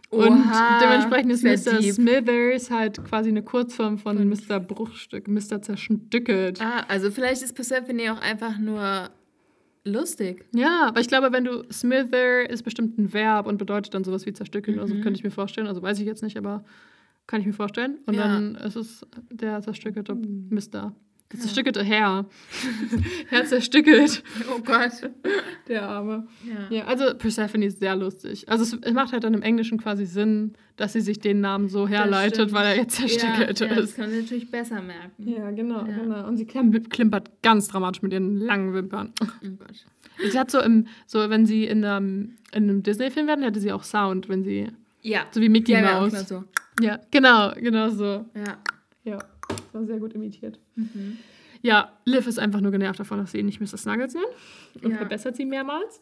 Und 0.09 0.27
Oha, 0.27 0.79
dementsprechend 0.81 1.31
ist 1.31 1.43
Mr. 1.43 1.77
deep. 1.79 1.93
Smithers 1.93 2.71
halt 2.71 3.03
quasi 3.03 3.29
eine 3.29 3.43
Kurzform 3.43 3.99
von 3.99 4.17
Von- 4.17 4.27
Mr. 4.29 4.59
Bruchstück, 4.59 5.27
Mr. 5.27 5.61
Zerstückelt. 5.61 6.59
Ah, 6.59 6.83
also 6.87 7.11
vielleicht 7.11 7.43
ist 7.43 7.53
Persephone 7.53 8.09
auch 8.09 8.19
einfach 8.19 8.57
nur 8.57 9.11
lustig. 9.85 10.45
Ja, 10.55 10.87
aber 10.87 10.99
ich 11.01 11.07
glaube, 11.07 11.31
wenn 11.31 11.43
du 11.45 11.63
Smither 11.71 12.49
ist 12.49 12.63
bestimmt 12.63 12.97
ein 12.97 13.13
Verb 13.13 13.45
und 13.45 13.57
bedeutet 13.57 13.93
dann 13.93 14.03
sowas 14.03 14.25
wie 14.25 14.33
zerstückeln 14.33 14.79
oder 14.79 14.87
so, 14.87 14.95
Mhm. 14.95 15.01
könnte 15.01 15.17
ich 15.19 15.23
mir 15.23 15.29
vorstellen. 15.31 15.67
Also 15.67 15.81
weiß 15.83 15.99
ich 15.99 16.05
jetzt 16.07 16.23
nicht, 16.23 16.37
aber 16.37 16.63
kann 17.27 17.41
ich 17.41 17.45
mir 17.47 17.53
vorstellen. 17.53 17.99
Und 18.07 18.15
Ja. 18.15 18.23
dann 18.23 18.55
ist 18.55 18.75
es 18.77 19.05
der 19.29 19.61
zerstückelte 19.61 20.15
Mister. 20.15 20.95
Ja. 21.31 21.39
zerstückelte 21.39 21.83
Herr. 21.83 22.25
Herr 23.29 23.45
zerstückelt. 23.45 24.23
Oh 24.55 24.61
Gott. 24.61 25.11
Der 25.67 25.83
Arme. 25.87 26.27
Ja. 26.43 26.75
Ja, 26.77 26.85
also 26.85 27.13
Persephone 27.15 27.61
ist 27.63 27.79
sehr 27.79 27.95
lustig. 27.95 28.49
Also 28.49 28.77
es, 28.81 28.93
macht 28.93 29.13
halt 29.13 29.23
dann 29.23 29.35
im 29.35 29.43
Englischen 29.43 29.77
quasi 29.77 30.05
Sinn, 30.07 30.53
dass 30.75 30.93
sie 30.93 31.01
sich 31.01 31.19
den 31.19 31.39
Namen 31.41 31.67
so 31.69 31.87
herleitet, 31.87 32.51
weil 32.51 32.65
er 32.65 32.75
jetzt 32.77 32.95
zerstückelt 32.97 33.59
ja, 33.59 33.67
ja, 33.67 33.75
das 33.75 33.83
ist. 33.91 33.95
kann 33.97 34.09
sie 34.09 34.21
natürlich 34.21 34.49
besser 34.49 34.81
merken. 34.81 35.27
Ja, 35.27 35.51
genau, 35.51 35.85
Ja. 35.85 35.97
genau. 35.97 36.27
Und 36.27 36.37
sie 36.37 36.45
klim- 36.45 36.89
klimpert 36.89 37.29
ganz 37.43 37.67
dramatisch 37.67 38.01
mit 38.01 38.11
ihren 38.11 38.37
langen 38.37 38.73
Wimpern. 38.73 39.13
Oh 39.21 39.25
Gott. 39.59 39.85
Sie 40.31 40.39
hat 40.39 40.49
so 40.49 40.59
im, 40.59 40.87
so 41.05 41.29
wenn 41.29 41.45
sie 41.45 41.65
in 41.65 41.85
einem, 41.85 42.37
in 42.53 42.63
einem 42.63 42.81
Disney-Film 42.81 43.27
werden, 43.27 43.43
hätte 43.43 43.59
sie 43.59 43.71
auch 43.71 43.83
Sound, 43.83 44.29
wenn 44.29 44.43
sie, 44.43 44.67
Ja. 45.03 45.21
so 45.31 45.41
wie 45.41 45.49
Mickey 45.49 45.73
Ja, 45.73 45.81
ja, 45.81 45.99
Mouse. 46.01 46.11
mal 46.13 46.25
so. 46.25 46.43
Ja, 46.81 46.99
genau, 47.11 47.51
genau 47.55 47.89
so. 47.89 48.25
Ja. 48.35 48.57
Ja. 49.03 49.19
Das 49.49 49.73
war 49.73 49.85
sehr 49.85 49.97
gut 49.99 50.13
imitiert. 50.13 50.59
Mhm. 50.93 51.17
Ja, 51.61 51.91
Liv 52.05 52.25
ist 52.27 52.39
einfach 52.39 52.61
nur 52.61 52.71
genervt 52.71 52.99
davon, 52.99 53.17
dass 53.19 53.31
sie 53.31 53.39
ihn 53.39 53.45
nicht 53.45 53.59
Mr. 53.59 53.77
Snuggles 53.77 54.13
nennt 54.13 54.83
und 54.83 54.91
Ja. 54.91 54.97
verbessert 54.97 55.35
sie 55.35 55.45
mehrmals. 55.45 56.01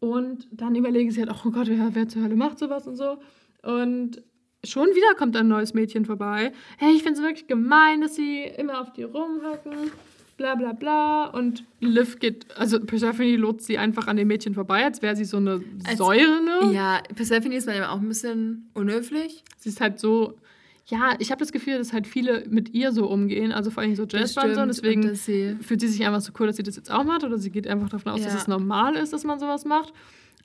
Und 0.00 0.46
dann 0.50 0.74
überlegen 0.74 1.10
sie 1.10 1.20
halt, 1.20 1.30
oh 1.44 1.50
Gott, 1.50 1.68
wer, 1.68 1.94
wer 1.94 2.08
zur 2.08 2.22
Hölle 2.22 2.36
macht 2.36 2.58
sowas 2.58 2.86
und 2.86 2.96
so. 2.96 3.18
Und 3.62 4.22
schon 4.64 4.88
wieder 4.88 5.14
kommt 5.16 5.36
ein 5.36 5.48
neues 5.48 5.74
Mädchen 5.74 6.04
vorbei. 6.04 6.52
Hey, 6.78 6.92
ich 6.94 7.02
finde 7.02 7.18
es 7.20 7.24
wirklich 7.24 7.46
gemein, 7.46 8.00
dass 8.02 8.14
sie 8.14 8.42
immer 8.44 8.80
auf 8.80 8.92
die 8.92 9.04
rumhacken. 9.04 9.90
Bla 10.36 10.54
bla 10.54 10.72
bla. 10.74 11.24
Und 11.28 11.64
Liv 11.80 12.18
geht, 12.18 12.46
also 12.58 12.78
Persephone 12.80 13.36
lotst 13.36 13.66
sie 13.66 13.78
einfach 13.78 14.06
an 14.06 14.18
dem 14.18 14.28
Mädchen 14.28 14.52
vorbei, 14.52 14.84
als 14.84 15.00
wäre 15.00 15.16
sie 15.16 15.24
so 15.24 15.38
eine 15.38 15.62
Als- 15.86 15.96
Säure. 15.96 16.70
Ja, 16.72 17.00
Persephone 17.14 17.52
ist 17.52 17.66
manchmal 17.66 17.88
auch 17.88 18.00
ein 18.00 18.08
bisschen 18.08 18.68
unhöflich. 18.74 19.42
Sie 19.58 19.70
ist 19.70 19.80
halt 19.80 19.98
so. 19.98 20.34
Ja, 20.88 21.16
ich 21.18 21.30
habe 21.32 21.40
das 21.40 21.50
Gefühl, 21.50 21.78
dass 21.78 21.92
halt 21.92 22.06
viele 22.06 22.44
mit 22.48 22.72
ihr 22.72 22.92
so 22.92 23.06
umgehen, 23.10 23.50
also 23.52 23.70
vor 23.70 23.82
allem 23.82 23.96
so 23.96 24.04
Jasper 24.04 24.44
und 24.44 24.54
so. 24.54 24.64
Deswegen 24.66 25.02
Und 25.02 25.10
dass 25.10 25.24
sie 25.24 25.56
fühlt 25.60 25.80
sie 25.80 25.88
sich 25.88 26.04
einfach 26.06 26.20
so 26.20 26.32
cool, 26.38 26.46
dass 26.46 26.56
sie 26.56 26.62
das 26.62 26.76
jetzt 26.76 26.90
auch 26.92 27.02
macht 27.04 27.24
oder 27.24 27.38
sie 27.38 27.50
geht 27.50 27.66
einfach 27.66 27.88
davon 27.88 28.12
aus, 28.12 28.22
dass 28.22 28.34
Ja. 28.34 28.38
es 28.38 28.46
normal 28.48 28.94
ist, 28.96 29.12
dass 29.12 29.24
man 29.24 29.38
sowas 29.40 29.64
macht. 29.64 29.92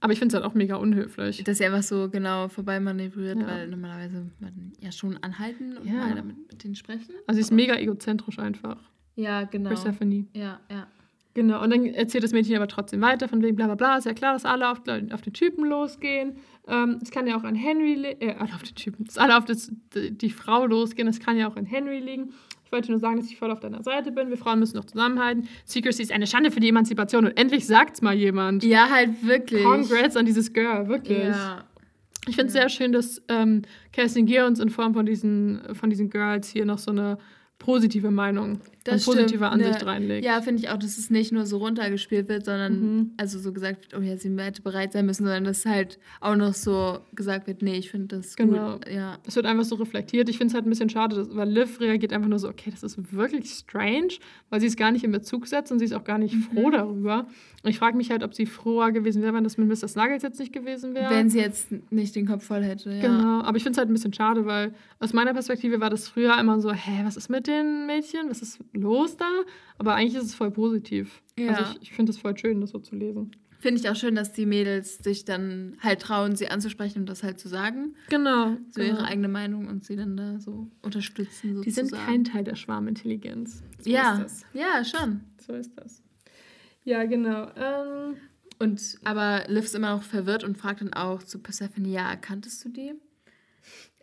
Aber 0.03 0.13
ich 0.13 0.17
finde 0.19 0.35
es 0.35 0.41
halt 0.41 0.51
auch 0.51 0.55
mega 0.55 0.77
unhöflich. 0.77 1.43
dass 1.43 1.59
sie 1.59 1.65
einfach 1.65 1.83
so 1.83 2.09
genau 2.09 2.47
vorbei 2.47 2.79
manövriert, 2.79 3.39
Ja. 3.39 3.45
weil 3.47 3.67
normalerweise 3.67 4.25
man 4.39 4.73
ja 4.79 4.91
schon 4.91 5.15
anhalten 5.21 5.77
und 5.77 5.85
Ja. 5.85 5.93
mal 5.93 6.15
damit 6.15 6.35
mit 6.51 6.63
denen 6.63 6.73
sprechen. 6.73 7.13
Also 7.27 7.35
sie 7.35 7.41
ist 7.41 7.51
mega 7.51 7.75
egozentrisch 7.75 8.39
einfach. 8.39 8.77
Ja, 9.15 9.43
genau. 9.43 9.69
Persephone. 9.69 10.27
Ja, 10.33 10.59
ja. 10.71 10.87
Genau, 11.33 11.63
und 11.63 11.69
dann 11.69 11.85
erzählt 11.85 12.23
das 12.23 12.33
Mädchen 12.33 12.55
aber 12.57 12.67
trotzdem 12.67 13.01
weiter, 13.01 13.29
von 13.29 13.41
wegen 13.41 13.55
bla 13.55 13.65
bla 13.67 13.75
bla. 13.75 13.97
Ist 13.97 14.05
ja 14.05 14.13
klar, 14.13 14.33
dass 14.33 14.43
alle 14.43 14.69
auf, 14.69 14.79
auf 15.11 15.21
den 15.21 15.33
Typen 15.33 15.65
losgehen. 15.65 16.35
Ähm, 16.67 16.99
es 17.01 17.09
kann 17.09 17.25
ja 17.25 17.37
auch 17.37 17.43
an 17.43 17.55
Henry, 17.55 17.93
äh, 18.19 18.35
alle 18.37 18.53
auf 18.53 18.63
den 18.63 18.75
Typen, 18.75 19.05
dass 19.05 19.17
alle 19.17 19.37
auf 19.37 19.45
das, 19.45 19.71
die, 19.95 20.11
die 20.11 20.29
Frau 20.29 20.65
losgehen. 20.65 21.07
Das 21.07 21.19
kann 21.19 21.37
ja 21.37 21.47
auch 21.47 21.55
an 21.55 21.65
Henry 21.65 21.99
liegen. 21.99 22.33
Ich 22.65 22.71
wollte 22.71 22.91
nur 22.91 22.99
sagen, 22.99 23.17
dass 23.17 23.27
ich 23.27 23.37
voll 23.37 23.51
auf 23.51 23.59
deiner 23.59 23.83
Seite 23.83 24.11
bin. 24.11 24.29
Wir 24.29 24.37
Frauen 24.37 24.59
müssen 24.59 24.77
noch 24.77 24.85
zusammenhalten. 24.85 25.47
Secrecy 25.65 26.03
ist 26.03 26.11
eine 26.11 26.27
Schande 26.27 26.51
für 26.51 26.59
die 26.59 26.69
Emanzipation. 26.69 27.25
Und 27.25 27.37
endlich 27.37 27.65
sagt's 27.67 28.01
mal 28.01 28.13
jemand. 28.13 28.63
Ja, 28.63 28.89
halt 28.89 29.25
wirklich. 29.25 29.63
Congrats 29.63 30.15
an 30.15 30.25
dieses 30.25 30.53
Girl, 30.53 30.87
wirklich. 30.87 31.17
Ja. 31.17 31.65
Ich 32.27 32.35
finde 32.35 32.47
es 32.47 32.53
sehr 32.53 32.69
schön, 32.69 32.91
dass 32.91 33.21
ähm, 33.29 33.63
Kerstin 33.91 34.25
Gier 34.25 34.45
uns 34.45 34.59
in 34.59 34.69
Form 34.69 34.93
von 34.93 35.05
diesen, 35.05 35.61
von 35.73 35.89
diesen 35.89 36.09
Girls 36.09 36.49
hier 36.49 36.65
noch 36.65 36.77
so 36.77 36.91
eine 36.91 37.17
positive 37.61 38.09
Meinung 38.11 38.59
Das 38.83 39.05
und 39.07 39.13
positive 39.13 39.45
stimmt, 39.45 39.51
Ansicht 39.53 39.81
ne. 39.81 39.85
reinlegt. 39.85 40.25
Ja, 40.25 40.41
finde 40.41 40.61
ich 40.63 40.69
auch, 40.69 40.77
dass 40.77 40.97
es 40.97 41.09
nicht 41.11 41.31
nur 41.31 41.45
so 41.45 41.57
runtergespielt 41.57 42.27
wird, 42.27 42.45
sondern 42.45 42.73
Mhm. 42.79 43.11
also 43.17 43.37
so 43.39 43.53
gesagt 43.53 43.83
wird, 43.91 44.01
oh 44.01 44.03
ja, 44.03 44.17
sie 44.17 44.35
hätte 44.37 44.61
bereit 44.63 44.93
sein 44.93 45.05
müssen, 45.05 45.23
sondern 45.23 45.43
dass 45.43 45.65
halt 45.65 45.99
auch 46.19 46.35
noch 46.35 46.53
so 46.55 46.99
gesagt 47.13 47.45
wird, 47.47 47.61
nee, 47.61 47.75
ich 47.77 47.91
finde 47.91 48.17
das 48.17 48.35
Genau. 48.35 48.73
gut. 48.77 48.89
Ja. 48.89 49.19
Es 49.27 49.35
wird 49.35 49.45
einfach 49.45 49.63
so 49.65 49.75
reflektiert. 49.75 50.27
Ich 50.29 50.37
finde 50.37 50.49
es 50.51 50.55
halt 50.55 50.65
ein 50.65 50.69
bisschen 50.69 50.89
schade, 50.89 51.15
dass, 51.15 51.35
weil 51.35 51.49
Liv 51.49 51.79
reagiert 51.79 52.13
einfach 52.13 52.29
nur 52.29 52.39
so, 52.39 52.49
okay, 52.49 52.71
das 52.71 52.81
ist 52.81 52.97
wirklich 53.13 53.49
strange, 53.51 54.13
weil 54.49 54.59
sie 54.59 54.67
es 54.67 54.75
gar 54.75 54.91
nicht 54.91 55.03
in 55.03 55.11
Bezug 55.11 55.45
setzt 55.47 55.71
und 55.71 55.77
sie 55.79 55.85
ist 55.85 55.93
auch 55.93 56.03
gar 56.03 56.17
nicht 56.17 56.33
Mhm. 56.33 56.41
froh 56.41 56.69
darüber. 56.71 57.27
Und 57.63 57.69
ich 57.69 57.77
frage 57.77 57.95
mich 57.95 58.09
halt, 58.09 58.23
ob 58.23 58.33
sie 58.33 58.47
froher 58.47 58.91
gewesen 58.91 59.21
wäre, 59.21 59.35
wenn 59.35 59.43
das 59.43 59.57
mit 59.59 59.67
Mr. 59.67 59.87
Snuggles 59.87 60.23
jetzt 60.23 60.39
nicht 60.39 60.51
gewesen 60.51 60.95
wäre. 60.95 61.11
Wenn 61.11 61.29
sie 61.29 61.37
jetzt 61.39 61.67
nicht 61.91 62.15
den 62.15 62.25
Kopf 62.25 62.43
voll 62.45 62.63
hätte, 62.63 62.91
ja. 62.91 63.01
Genau, 63.01 63.41
aber 63.43 63.55
ich 63.57 63.61
finde 63.63 63.73
es 63.73 63.77
halt 63.77 63.89
ein 63.89 63.93
bisschen 63.93 64.13
schade, 64.13 64.47
weil 64.47 64.73
aus 64.99 65.13
meiner 65.13 65.33
Perspektive 65.33 65.79
war 65.79 65.91
das 65.91 66.07
früher 66.07 66.35
immer 66.39 66.59
so, 66.59 66.71
hä, 66.71 67.01
was 67.03 67.17
ist 67.17 67.29
mit 67.29 67.45
den 67.51 67.85
Mädchen? 67.85 68.29
Was 68.29 68.41
ist 68.41 68.59
los 68.73 69.17
da? 69.17 69.29
Aber 69.77 69.95
eigentlich 69.95 70.15
ist 70.15 70.25
es 70.25 70.35
voll 70.35 70.51
positiv. 70.51 71.21
Ja. 71.37 71.53
Also 71.53 71.73
ich, 71.73 71.83
ich 71.83 71.93
finde 71.93 72.11
es 72.11 72.17
voll 72.17 72.37
schön, 72.37 72.61
das 72.61 72.71
so 72.71 72.79
zu 72.79 72.95
lesen. 72.95 73.31
Finde 73.59 73.79
ich 73.79 73.87
auch 73.89 73.95
schön, 73.95 74.15
dass 74.15 74.33
die 74.33 74.47
Mädels 74.47 74.97
sich 74.97 75.23
dann 75.23 75.77
halt 75.81 76.01
trauen, 76.01 76.35
sie 76.35 76.47
anzusprechen 76.47 76.99
und 77.01 77.05
das 77.09 77.21
halt 77.21 77.39
zu 77.39 77.47
sagen. 77.47 77.93
Genau. 78.09 78.57
So 78.71 78.81
ihre 78.81 79.03
eigene 79.03 79.27
Meinung 79.27 79.67
und 79.67 79.85
sie 79.85 79.95
dann 79.95 80.17
da 80.17 80.39
so 80.39 80.67
unterstützen. 80.81 81.55
Sozusagen. 81.55 81.63
Die 81.63 81.69
sind 81.69 81.91
kein 81.91 82.23
Teil 82.23 82.43
der 82.43 82.55
Schwarmintelligenz. 82.55 83.61
So 83.79 83.89
ja, 83.89 84.25
ja, 84.53 84.83
schon. 84.83 85.21
So 85.45 85.53
ist 85.53 85.73
das. 85.75 86.01
Ja, 86.83 87.03
genau. 87.03 87.51
Ähm, 87.55 88.15
Und 88.57 88.81
aber 89.03 89.43
Liv 89.47 89.65
ist 89.65 89.75
immer 89.75 89.95
noch 89.95 90.01
verwirrt 90.01 90.43
und 90.43 90.57
fragt 90.57 90.81
dann 90.81 90.93
auch 90.93 91.21
zu 91.21 91.37
Persephone, 91.37 91.85
ja, 91.85 92.15
kanntest 92.15 92.65
du 92.65 92.69
die? 92.69 92.93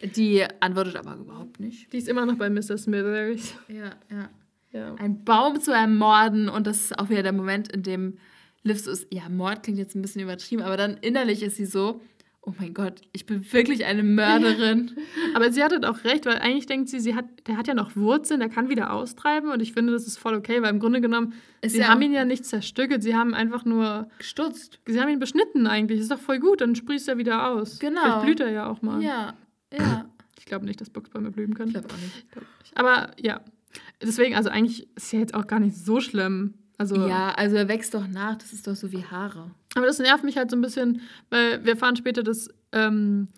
Die 0.03 0.45
antwortet 0.61 0.97
aber 0.97 1.17
überhaupt 1.17 1.61
nicht. 1.61 1.93
die 1.93 1.99
ist 1.99 2.09
immer 2.09 2.25
noch 2.27 2.37
bei 2.37 2.49
Mr. 2.51 2.79
Smithers. 2.79 3.55
Ja, 3.69 3.91
ja. 4.11 4.29
Ja. 4.71 4.95
Ein 4.97 5.25
Baum 5.25 5.61
zu 5.61 5.73
ermorden 5.73 6.49
und 6.51 6.67
das 6.67 6.83
ist 6.83 6.99
auch 6.99 7.09
wieder 7.09 7.23
der 7.23 7.33
Moment, 7.33 7.73
in 7.73 7.83
dem 7.83 8.19
Liv 8.63 8.81
so 8.81 8.91
ist, 8.91 9.07
ja, 9.11 9.29
Mord 9.31 9.63
klingt 9.63 9.79
jetzt 9.79 9.95
ein 9.95 10.03
bisschen 10.03 10.21
übertrieben, 10.21 10.63
aber 10.63 10.77
dann 10.77 10.99
innerlich 11.01 11.43
ist 11.43 11.57
sie 11.57 11.65
so, 11.65 12.03
oh 12.43 12.53
mein 12.59 12.75
Gott, 12.75 13.01
ich 13.13 13.25
bin 13.25 13.51
wirklich 13.53 13.85
eine 13.87 14.03
Mörderin. 14.03 14.93
Aber 15.35 15.53
sie 15.53 15.63
hat 15.63 15.73
halt 15.73 15.85
auch 15.85 16.05
recht, 16.05 16.25
weil 16.25 16.37
eigentlich 16.39 16.65
denkt 16.65 16.89
sie, 16.89 16.99
sie 16.99 17.15
hat, 17.15 17.27
der 17.47 17.59
hat 17.59 17.67
ja 17.69 17.75
noch 17.75 17.95
Wurzeln, 17.95 18.41
der 18.41 18.49
kann 18.49 18.71
wieder 18.71 18.93
austreiben 18.93 19.51
und 19.51 19.61
ich 19.61 19.73
finde, 19.75 19.93
das 19.93 20.07
ist 20.07 20.19
voll 20.19 20.35
okay, 20.35 20.63
weil 20.63 20.71
im 20.71 20.81
Grunde 20.81 21.01
genommen, 21.03 21.35
Ist 21.61 21.73
sie 21.73 21.81
ja 21.81 21.89
haben 21.89 22.01
ihn 22.01 22.13
ja 22.13 22.25
nicht 22.25 22.47
zerstückelt, 22.47 23.03
sie 23.03 23.15
haben 23.15 23.35
einfach 23.35 23.65
nur, 23.67 24.09
Gestutzt. 24.19 24.81
sie 24.87 24.99
haben 25.01 25.11
ihn 25.11 25.19
beschnitten 25.19 25.67
eigentlich, 25.67 26.01
ist 26.01 26.11
doch 26.11 26.19
voll 26.19 26.39
gut, 26.39 26.61
dann 26.63 26.75
sprießt 26.75 27.09
er 27.09 27.19
wieder 27.19 27.51
aus. 27.51 27.79
Genau. 27.81 28.01
Vielleicht 28.01 28.23
blüht 28.23 28.41
er 28.41 28.51
ja 28.51 28.67
auch 28.67 28.81
mal. 28.81 29.03
Ja, 29.03 29.35
ja. 29.73 30.05
Ich 30.39 30.47
glaube 30.51 30.65
nicht, 30.65 30.81
dass 30.81 30.89
Buchsbäume 30.89 31.31
blühen 31.31 31.53
können. 31.53 31.69
Ich 31.69 31.75
glaube 31.75 31.89
auch 31.93 31.99
nicht. 31.99 32.17
Ich 32.25 32.31
glaub 32.31 32.45
nicht. 32.61 32.79
Aber 32.79 33.11
ja, 33.21 33.43
deswegen, 34.01 34.35
also 34.35 34.49
eigentlich 34.49 34.89
ist 34.97 35.13
ja 35.13 35.19
jetzt 35.19 35.35
auch 35.35 35.47
gar 35.47 35.61
nicht 35.61 35.77
so 35.77 36.01
schlimm. 36.01 36.55
Also, 36.79 37.07
Ja, 37.07 37.33
also 37.33 37.57
er 37.57 37.69
wächst 37.69 37.93
doch 37.93 38.07
nach, 38.07 38.37
das 38.37 38.55
ist 38.55 38.67
doch 38.67 38.77
so 38.77 38.91
wie 38.91 39.05
Haare. 39.05 39.51
Aber 39.75 39.85
das 39.85 39.99
nervt 39.99 40.25
mich 40.25 40.39
halt 40.39 40.51
so 40.51 40.57
ein 40.57 40.63
bisschen, 40.63 41.03
weil 41.29 41.65
wir 41.65 41.73
erfahren 41.73 41.97
später, 41.97 42.23
dass 42.23 42.49
ähm, 42.73 43.29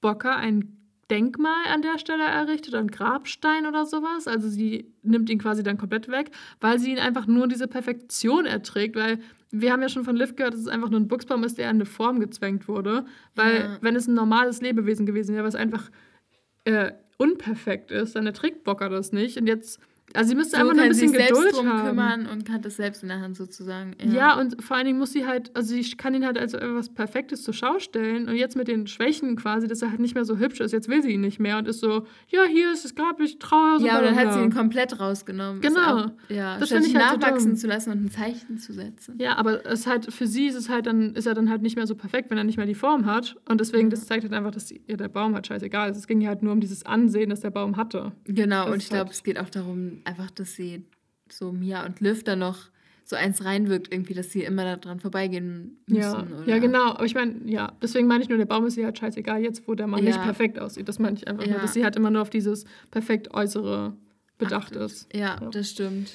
Bocker 0.00 0.36
ein 0.36 0.76
Denkmal 1.10 1.66
an 1.66 1.82
der 1.82 1.98
Stelle 1.98 2.22
errichtet, 2.24 2.74
ein 2.74 2.88
Grabstein 2.88 3.66
oder 3.66 3.84
sowas. 3.84 4.28
Also 4.28 4.48
sie 4.48 4.92
nimmt 5.02 5.28
ihn 5.28 5.40
quasi 5.40 5.62
dann 5.64 5.76
komplett 5.76 6.08
weg, 6.08 6.30
weil 6.60 6.78
sie 6.78 6.92
ihn 6.92 6.98
einfach 6.98 7.26
nur 7.26 7.48
diese 7.48 7.66
Perfektion 7.66 8.46
erträgt, 8.46 8.94
weil 8.94 9.18
wir 9.50 9.72
haben 9.72 9.82
ja 9.82 9.88
schon 9.88 10.04
von 10.04 10.16
Liv 10.16 10.36
gehört, 10.36 10.54
dass 10.54 10.60
es 10.60 10.68
einfach 10.68 10.90
nur 10.90 11.00
ein 11.00 11.08
Buchsbaum 11.08 11.42
ist, 11.44 11.58
der 11.58 11.66
in 11.70 11.76
eine 11.76 11.84
Form 11.86 12.20
gezwängt 12.20 12.68
wurde. 12.68 13.04
Weil 13.34 13.56
Ja. 13.62 13.78
wenn 13.80 13.96
es 13.96 14.06
ein 14.06 14.14
normales 14.14 14.60
Lebewesen 14.60 15.06
gewesen 15.06 15.34
wäre, 15.34 15.44
was 15.44 15.54
einfach 15.56 15.90
äh, 16.64 16.92
unperfekt 17.18 17.90
ist, 17.90 18.16
dann 18.16 18.26
erträgt 18.26 18.64
Bocker 18.64 18.88
das 18.88 19.12
nicht. 19.12 19.36
Und 19.38 19.46
jetzt, 19.46 19.80
also 20.14 20.28
sie 20.30 20.34
müsste 20.34 20.56
So 20.56 20.62
einfach 20.62 20.74
nur 20.74 20.82
ein 20.84 20.88
bisschen 20.90 21.08
sich 21.10 21.26
Geduld 21.28 21.54
drum 21.54 21.68
haben. 21.68 21.88
kümmern 21.88 22.26
und 22.26 22.50
hat 22.50 22.64
das 22.64 22.76
selbst 22.76 23.02
in 23.02 23.08
der 23.08 23.20
Hand 23.20 23.36
sozusagen. 23.36 23.94
Ja. 24.12 24.38
und 24.38 24.62
vor 24.62 24.76
allen 24.76 24.86
Dingen 24.86 24.98
muss 24.98 25.12
sie 25.12 25.26
halt, 25.26 25.50
also 25.56 25.74
sie 25.74 25.82
kann 25.96 26.14
ihn 26.14 26.24
halt 26.24 26.38
als 26.38 26.54
etwas 26.54 26.88
Perfektes 26.88 27.42
zur 27.42 27.54
Schau 27.54 27.78
stellen 27.78 28.28
und 28.28 28.36
jetzt 28.36 28.56
mit 28.56 28.68
den 28.68 28.86
Schwächen 28.86 29.36
quasi, 29.36 29.66
dass 29.68 29.82
er 29.82 29.90
halt 29.90 30.00
nicht 30.00 30.14
mehr 30.14 30.24
so 30.24 30.38
hübsch 30.38 30.60
ist, 30.60 30.72
jetzt 30.72 30.88
will 30.88 31.02
sie 31.02 31.10
ihn 31.10 31.20
nicht 31.20 31.38
mehr 31.40 31.58
und 31.58 31.68
ist 31.68 31.80
so, 31.80 32.06
ja, 32.28 32.44
hier 32.44 32.72
ist 32.72 32.84
das 32.84 32.94
Grab, 32.94 33.20
ich 33.20 33.38
traue 33.38 33.78
so. 33.80 33.86
Ja, 33.86 33.98
und 33.98 34.04
dann 34.04 34.16
hat 34.16 34.32
sie 34.32 34.40
ihn 34.40 34.52
komplett 34.52 34.98
rausgenommen. 35.00 35.60
Genau. 35.60 35.80
Auch, 35.80 36.06
ja, 36.28 36.58
Das 36.58 36.68
statt 36.68 36.82
find 36.84 36.94
ich 36.94 36.96
halt 37.02 37.20
nachwachsen 37.20 37.56
zu 37.56 37.66
lassen 37.66 37.90
und 37.90 38.04
ein 38.04 38.10
Zeichen 38.10 38.58
zu 38.58 38.72
setzen. 38.72 39.16
Ja, 39.18 39.36
aber 39.36 39.64
es 39.66 39.86
halt, 39.86 40.12
für 40.12 40.26
sie 40.26 40.46
ist 40.46 40.54
es 40.56 40.68
halt 40.68 40.86
dann, 40.86 41.14
ist 41.14 41.26
er 41.26 41.34
dann 41.34 41.50
halt 41.50 41.62
nicht 41.62 41.76
mehr 41.76 41.86
so 41.86 41.94
perfekt, 41.94 42.30
wenn 42.30 42.38
er 42.38 42.44
nicht 42.44 42.56
mehr 42.56 42.66
die 42.66 42.74
Form 42.74 43.06
hat. 43.06 43.36
Und 43.48 43.60
deswegen, 43.60 43.84
Ja. 43.84 43.90
das 43.90 44.06
zeigt 44.06 44.24
halt 44.24 44.32
einfach, 44.32 44.50
dass 44.50 44.70
ihr 44.70 44.96
der 44.96 45.08
Baum 45.08 45.34
halt 45.34 45.46
scheißegal 45.46 45.90
ist. 45.90 45.96
Es 45.98 46.06
ging 46.06 46.20
ja 46.20 46.28
halt 46.28 46.42
nur 46.42 46.52
um 46.52 46.60
dieses 46.60 46.84
Ansehen, 46.86 47.30
das 47.30 47.40
der 47.40 47.50
Baum 47.50 47.76
hatte. 47.76 48.12
Genau, 48.24 48.64
Das 48.66 48.74
und 48.74 48.82
ich 48.82 48.88
glaube, 48.88 49.04
halt- 49.04 49.12
es 49.12 49.22
geht 49.22 49.38
auch 49.38 49.48
darum, 49.50 49.99
einfach, 50.04 50.30
dass 50.30 50.54
sie 50.54 50.84
so 51.30 51.52
Mia 51.52 51.84
und 51.86 52.00
Liv 52.00 52.24
da 52.24 52.36
noch 52.36 52.58
so 53.04 53.16
eins 53.16 53.44
reinwirkt, 53.44 53.92
irgendwie, 53.92 54.14
dass 54.14 54.30
sie 54.30 54.42
immer 54.44 54.76
daran 54.76 55.00
vorbeigehen 55.00 55.78
müssen. 55.86 56.00
Ja, 56.00 56.22
oder? 56.22 56.46
ja, 56.46 56.58
genau. 56.58 56.90
Aber 56.92 57.04
ich 57.04 57.14
meine, 57.16 57.40
ja, 57.50 57.72
deswegen 57.82 58.06
meine 58.06 58.22
ich 58.22 58.28
nur, 58.28 58.38
der 58.38 58.44
Baum 58.46 58.66
ist 58.66 58.76
ihr 58.76 58.84
halt 58.84 58.98
scheißegal, 58.98 59.42
jetzt 59.42 59.66
wo 59.66 59.74
der 59.74 59.88
Mann 59.88 60.04
nicht 60.04 60.16
Ja. 60.16 60.22
perfekt 60.22 60.58
aussieht. 60.60 60.88
Das 60.88 60.98
meine 61.00 61.16
ich 61.16 61.26
einfach 61.26 61.44
nur, 61.44 61.56
Ja. 61.56 61.60
dass 61.62 61.72
sie 61.74 61.82
halt 61.82 61.96
immer 61.96 62.10
nur 62.10 62.22
auf 62.22 62.30
dieses 62.30 62.64
perfekt 62.92 63.34
Äußere 63.34 63.94
bedacht 64.38 64.76
Achtet. 64.76 64.82
ist. 64.82 65.12
Ja, 65.14 65.38
Ja. 65.40 65.50
das 65.50 65.70
stimmt. 65.70 66.10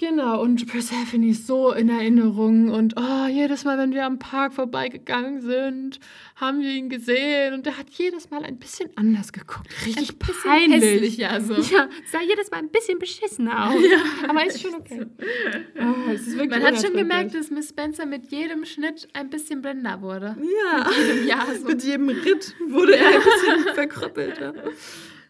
Genau, 0.00 0.40
und 0.42 0.64
Persephone 0.68 1.24
ist 1.24 1.48
so 1.48 1.72
in 1.72 1.88
Erinnerung 1.88 2.68
und 2.70 2.94
oh, 2.96 3.26
jedes 3.26 3.64
Mal, 3.64 3.76
wenn 3.78 3.92
wir 3.92 4.06
am 4.06 4.20
Park 4.20 4.54
vorbeigegangen 4.54 5.40
sind, 5.40 5.98
haben 6.40 6.60
wir 6.60 6.70
ihn 6.70 6.88
gesehen 6.88 7.52
und 7.54 7.66
der 7.66 7.76
hat 7.78 7.90
jedes 7.90 8.30
Mal 8.30 8.44
ein 8.44 8.58
bisschen 8.58 8.90
anders 8.96 9.32
geguckt. 9.32 9.68
Richtig 9.84 10.10
Ein 10.10 10.18
bisschen 10.18 10.50
peinlich. 10.50 10.82
hässlich, 10.84 11.16
ja, 11.16 11.40
so. 11.40 11.54
Ja, 11.74 11.88
sah 12.10 12.20
jedes 12.22 12.50
Mal 12.50 12.58
ein 12.58 12.70
bisschen 12.70 12.98
beschissen 12.98 13.48
aus. 13.48 13.74
Aber 14.28 14.46
ist 14.46 14.60
schon 14.60 14.74
okay. 14.74 15.06
Oh, 15.80 16.10
ist 16.12 16.36
Man 16.36 16.62
hat 16.62 16.80
schon 16.80 16.94
gemerkt, 16.96 17.34
dass 17.34 17.50
Miss 17.50 17.70
Spencer 17.70 18.06
mit 18.06 18.30
jedem 18.30 18.64
Schnitt 18.64 19.08
ein 19.14 19.30
bisschen 19.30 19.62
blender 19.62 20.00
wurde. 20.00 20.36
Ja, 20.72 20.88
jedem 20.90 21.26
Jahr 21.26 21.46
so. 21.60 21.66
mit 21.66 21.82
jedem 21.82 22.08
Ritt 22.08 22.54
wurde 22.68 22.96
er 22.96 23.06
ein 23.08 23.20
bisschen 23.22 23.74
verkrüppelter. 23.74 24.54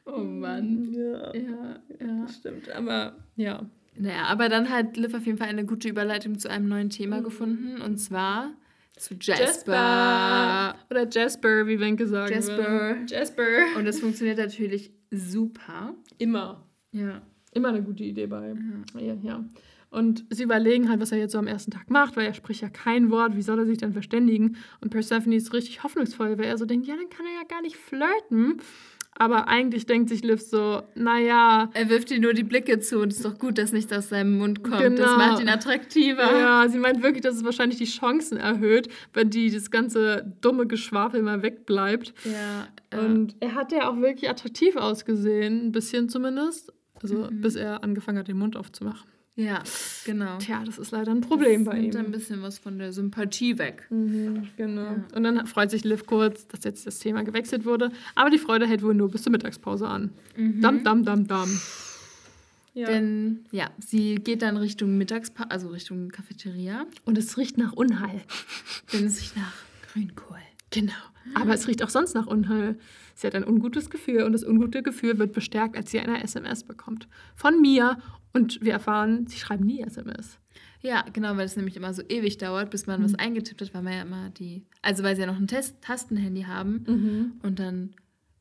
Oh 0.05 0.19
Mann. 0.21 0.93
Ja, 0.93 1.35
Ja, 1.35 1.81
ja. 2.01 2.29
stimmt. 2.29 2.71
Aber 2.71 3.17
ja. 3.37 3.67
Naja, 3.97 4.25
aber 4.27 4.49
dann 4.49 4.69
hat 4.71 4.97
Liv 4.97 5.13
auf 5.15 5.27
jeden 5.27 5.39
Fall 5.39 5.49
eine 5.49 5.65
gute 5.65 5.89
Überleitung 5.89 6.39
zu 6.39 6.49
einem 6.49 6.69
neuen 6.69 6.87
Mhm. 6.87 6.91
Thema 6.91 7.21
gefunden 7.21 7.81
und 7.83 7.97
zwar 7.99 8.53
zu 8.99 9.15
Jasper. 9.21 10.75
Oder 10.91 11.09
Jasper, 11.09 11.67
wie 11.67 11.81
Wenke 11.81 12.07
sagen 12.07 12.35
Jasper. 12.35 12.57
würde. 12.57 13.07
Jasper. 13.07 13.43
Und 13.77 13.85
das 13.85 14.01
funktioniert 14.01 14.39
natürlich 14.39 14.93
super. 15.11 15.95
Immer. 16.19 16.67
Ja. 16.93 17.23
Immer 17.53 17.69
eine 17.69 17.83
gute 17.83 18.05
Idee 18.05 18.27
bei. 18.27 18.55
Ja, 18.99 19.15
ja. 19.23 19.45
Und 19.91 20.27
sie 20.29 20.43
überlegen 20.43 20.91
halt, 20.91 21.01
was 21.01 21.13
er 21.13 21.19
jetzt 21.19 21.33
so 21.33 21.39
am 21.39 21.47
ersten 21.47 21.71
Tag 21.71 21.89
macht, 21.91 22.17
weil 22.17 22.27
er 22.27 22.35
spricht 22.35 22.61
ja 22.61 22.69
kein 22.69 23.11
Wort. 23.11 23.37
Wie 23.37 23.43
soll 23.43 23.59
er 23.59 23.65
sich 23.65 23.79
dann 23.79 23.95
verständigen? 23.95 24.57
Und 24.81 24.91
Persephone 24.91 25.33
ist 25.33 25.55
richtig 25.55 25.83
hoffnungsvoll, 25.83 26.37
weil 26.39 26.45
er 26.45 26.59
so 26.59 26.67
denkt, 26.67 26.87
ja, 26.87 26.95
dann 26.95 27.09
kann 27.09 27.25
er 27.25 27.41
ja 27.41 27.47
gar 27.49 27.63
nicht 27.63 27.77
flirten. 27.77 28.61
Aber 29.21 29.49
eigentlich 29.49 29.85
denkt 29.87 30.09
sich 30.09 30.23
Liv 30.23 30.41
so, 30.41 30.83
naja. 30.95 31.71
Er 31.75 31.89
wirft 31.89 32.11
ihr 32.13 32.21
nur 32.21 32.35
die 32.35 32.45
Blicke 32.45 32.79
zu 32.79 33.01
und 33.01 33.13
es 33.13 33.17
ist 33.17 33.25
doch 33.25 33.37
gut, 33.37 33.59
dass 33.59 33.73
nichts 33.73 33.93
aus 33.93 34.11
seinem 34.11 34.39
Mund 34.39 34.63
kommt. 34.63 34.79
Genau. 34.79 35.03
Das 35.03 35.17
macht 35.17 35.41
ihn 35.41 35.49
attraktiver. 35.49 36.39
Ja, 36.39 36.69
sie 36.69 36.79
meint 36.79 37.03
wirklich, 37.03 37.23
dass 37.23 37.35
es 37.35 37.45
wahrscheinlich 37.45 37.79
die 37.79 37.87
Chancen 37.87 38.39
erhöht, 38.39 38.89
wenn 39.13 39.29
die 39.29 39.51
das 39.51 39.73
ganze 39.73 40.33
dumme 40.41 40.67
Geschwafel 40.67 41.23
mal 41.23 41.43
wegbleibt. 41.43 42.15
Ja. 42.25 42.69
ja. 42.93 42.99
Und 43.01 43.35
er 43.41 43.57
hat 43.57 43.73
ja 43.73 43.91
auch 43.91 44.01
wirklich 44.01 44.31
attraktiv 44.31 44.77
ausgesehen, 44.77 45.67
ein 45.67 45.73
bisschen 45.73 46.09
zumindest. 46.09 46.73
Also 47.03 47.29
mhm. 47.31 47.41
bis 47.41 47.57
er 47.57 47.83
angefangen 47.83 48.19
hat, 48.19 48.29
den 48.29 48.39
Mund 48.39 48.57
aufzumachen. 48.57 49.09
Ja, 49.39 49.63
genau. 50.05 50.39
Tja, 50.39 50.65
das 50.65 50.79
ist 50.79 50.91
leider 50.91 51.13
ein 51.13 51.21
Problem 51.21 51.65
das 51.65 51.73
bei 51.73 51.79
ihm. 51.79 51.91
nimmt 51.91 52.07
ein 52.07 52.11
bisschen 52.11 52.43
was 52.43 52.59
von 52.59 52.77
der 52.77 52.93
Sympathie 52.93 53.57
weg. 53.57 53.87
Mhm, 53.89 54.49
genau. 54.57 54.83
Ja. 54.83 55.05
Und 55.15 55.23
dann 55.23 55.47
freut 55.47 55.71
sich 55.71 55.85
Liv 55.85 56.07
kurz, 56.07 56.49
dass 56.49 56.65
jetzt 56.65 56.89
das 56.89 56.99
Thema 56.99 57.23
gewechselt 57.23 57.65
wurde. 57.65 57.93
Aber 58.17 58.31
die 58.31 58.39
Freude 58.39 58.67
hält 58.67 58.83
wohl 58.83 58.95
nur 58.95 59.09
bis 59.09 59.23
zur 59.23 59.31
Mittagspause 59.31 59.87
an. 59.87 60.11
Mhm. 60.37 60.61
Dam, 60.61 60.83
dam, 60.83 61.05
dam, 61.05 61.29
dam. 61.29 61.61
Ja. 62.75 62.89
Denn 62.89 63.45
ja, 63.53 63.71
sie 63.79 64.17
geht 64.17 64.43
dann 64.43 64.57
Richtung 64.57 64.99
Mittagspause, 64.99 65.51
also 65.53 65.69
Richtung 65.69 66.09
Cafeteria. 66.09 66.87
Und 67.05 67.17
es 67.17 67.39
riecht 67.39 67.59
nach 67.59 67.75
Unheil. 67.75 68.21
Denn 68.93 69.07
es 69.07 69.21
riecht 69.21 69.37
nach 69.37 69.55
Grünkohl. 69.93 70.39
Genau. 70.71 70.93
Aber 71.35 71.55
es 71.55 71.69
riecht 71.69 71.85
auch 71.85 71.91
sonst 71.91 72.15
nach 72.15 72.27
Unheil. 72.27 72.77
Sie 73.19 73.27
hat 73.27 73.35
ein 73.35 73.45
ungutes 73.45 73.91
Gefühl 73.91 74.23
und 74.23 74.33
das 74.33 74.45
ungute 74.45 74.81
Gefühl 74.81 75.19
wird 75.19 75.33
bestärkt, 75.33 75.77
als 75.77 75.91
sie 75.91 75.99
eine 75.99 76.23
SMS 76.23 76.63
bekommt. 76.63 77.09
Von 77.35 77.61
mir 77.61 77.99
und 78.33 78.61
wir 78.63 78.73
erfahren, 78.73 79.27
sie 79.27 79.39
schreiben 79.39 79.67
nie 79.67 79.83
SMS. 79.83 80.39
Ja, 80.83 81.05
genau, 81.13 81.37
weil 81.37 81.47
es 81.47 81.57
nämlich 81.57 81.77
immer 81.77 81.93
so 81.93 82.03
ewig 82.09 82.39
dauert, 82.39 82.71
bis 82.71 82.87
man 82.87 83.01
mhm. 83.01 83.05
was 83.07 83.15
eingetippt 83.17 83.61
hat, 83.61 83.75
weil 83.75 83.83
man 83.83 83.93
ja 83.93 84.03
immer 84.03 84.31
die, 84.31 84.63
also 84.83 85.03
weil 85.03 85.17
sie 85.17 85.23
ja 85.23 85.27
noch 85.27 85.37
ein 85.37 85.49
Test 85.49 85.83
Tastenhandy 85.83 86.43
haben 86.43 86.85
mhm. 86.87 87.33
und 87.43 87.59
dann 87.59 87.91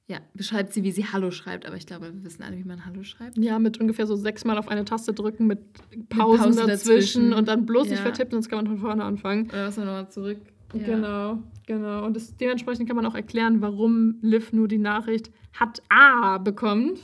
ja, 0.06 0.20
beschreibt 0.36 0.74
sie, 0.74 0.84
wie 0.84 0.92
sie 0.92 1.06
Hallo 1.06 1.32
schreibt, 1.32 1.66
aber 1.66 1.76
ich 1.76 1.88
glaube, 1.88 2.14
wir 2.14 2.24
wissen 2.24 2.44
alle, 2.44 2.56
wie 2.56 2.64
man 2.64 2.86
Hallo 2.86 3.02
schreibt. 3.02 3.36
Ja, 3.40 3.58
mit 3.58 3.80
ungefähr 3.80 4.06
so 4.06 4.16
sechsmal 4.16 4.60
auf 4.60 4.68
eine 4.68 4.86
Taste 4.86 5.12
drücken, 5.12 5.48
mit 5.48 5.60
Pausen, 5.74 5.96
mit 5.96 6.10
Pause 6.10 6.68
dazwischen, 6.68 6.68
dazwischen, 6.68 7.34
und 7.34 7.48
dann 7.48 7.66
bloß 7.66 7.88
ja. 7.88 7.94
nicht 7.94 8.04
vertippen, 8.04 8.34
sonst 8.34 8.48
kann 8.48 8.58
man 8.58 8.68
von 8.68 8.78
vorne 8.78 9.04
anfangen. 9.04 9.48
Oder 9.48 9.66
was 9.66 9.76
man 9.76 9.88
nochmal 9.88 10.10
zurück. 10.12 10.38
Ja. 10.74 10.86
Genau, 10.86 11.44
genau. 11.66 12.06
Und 12.06 12.16
das, 12.16 12.36
dementsprechend 12.36 12.88
kann 12.88 12.96
man 12.96 13.06
auch 13.06 13.16
erklären, 13.16 13.62
warum 13.62 14.18
Liv 14.22 14.52
nur 14.54 14.68
die 14.68 14.78
Nachricht 14.78 15.32
hat 15.54 15.82
A 15.90 16.38
bekommt. 16.38 17.00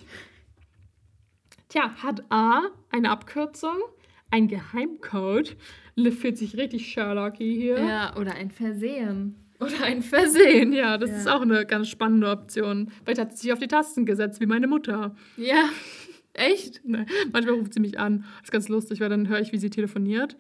Tja, 1.69 1.91
hat 2.03 2.23
A 2.29 2.63
eine 2.91 3.09
Abkürzung, 3.09 3.77
ein 4.31 4.47
Geheimcode. 4.47 5.55
Liv 5.95 6.19
fühlt 6.19 6.37
sich 6.37 6.57
richtig 6.57 6.91
Sherlocky 6.91 7.55
hier. 7.55 7.79
Ja, 7.79 8.15
oder 8.17 8.35
ein 8.35 8.51
Versehen. 8.51 9.43
Oder 9.59 9.83
ein 9.83 10.01
Versehen, 10.01 10.73
ja. 10.73 10.97
Das 10.97 11.09
ja. 11.09 11.17
ist 11.17 11.27
auch 11.27 11.41
eine 11.41 11.65
ganz 11.65 11.87
spannende 11.87 12.29
Option. 12.29 12.91
Vielleicht 13.03 13.21
hat 13.21 13.31
sie 13.31 13.43
sich 13.43 13.53
auf 13.53 13.59
die 13.59 13.67
Tasten 13.67 14.05
gesetzt, 14.05 14.41
wie 14.41 14.45
meine 14.45 14.67
Mutter. 14.67 15.15
Ja, 15.37 15.69
echt? 16.33 16.81
Nee. 16.83 17.05
Manchmal 17.31 17.55
ruft 17.55 17.73
sie 17.73 17.79
mich 17.79 17.99
an. 17.99 18.25
Das 18.39 18.45
ist 18.45 18.51
ganz 18.51 18.67
lustig, 18.67 18.99
weil 18.99 19.09
dann 19.09 19.27
höre 19.27 19.39
ich, 19.39 19.51
wie 19.51 19.57
sie 19.57 19.69
telefoniert. 19.69 20.37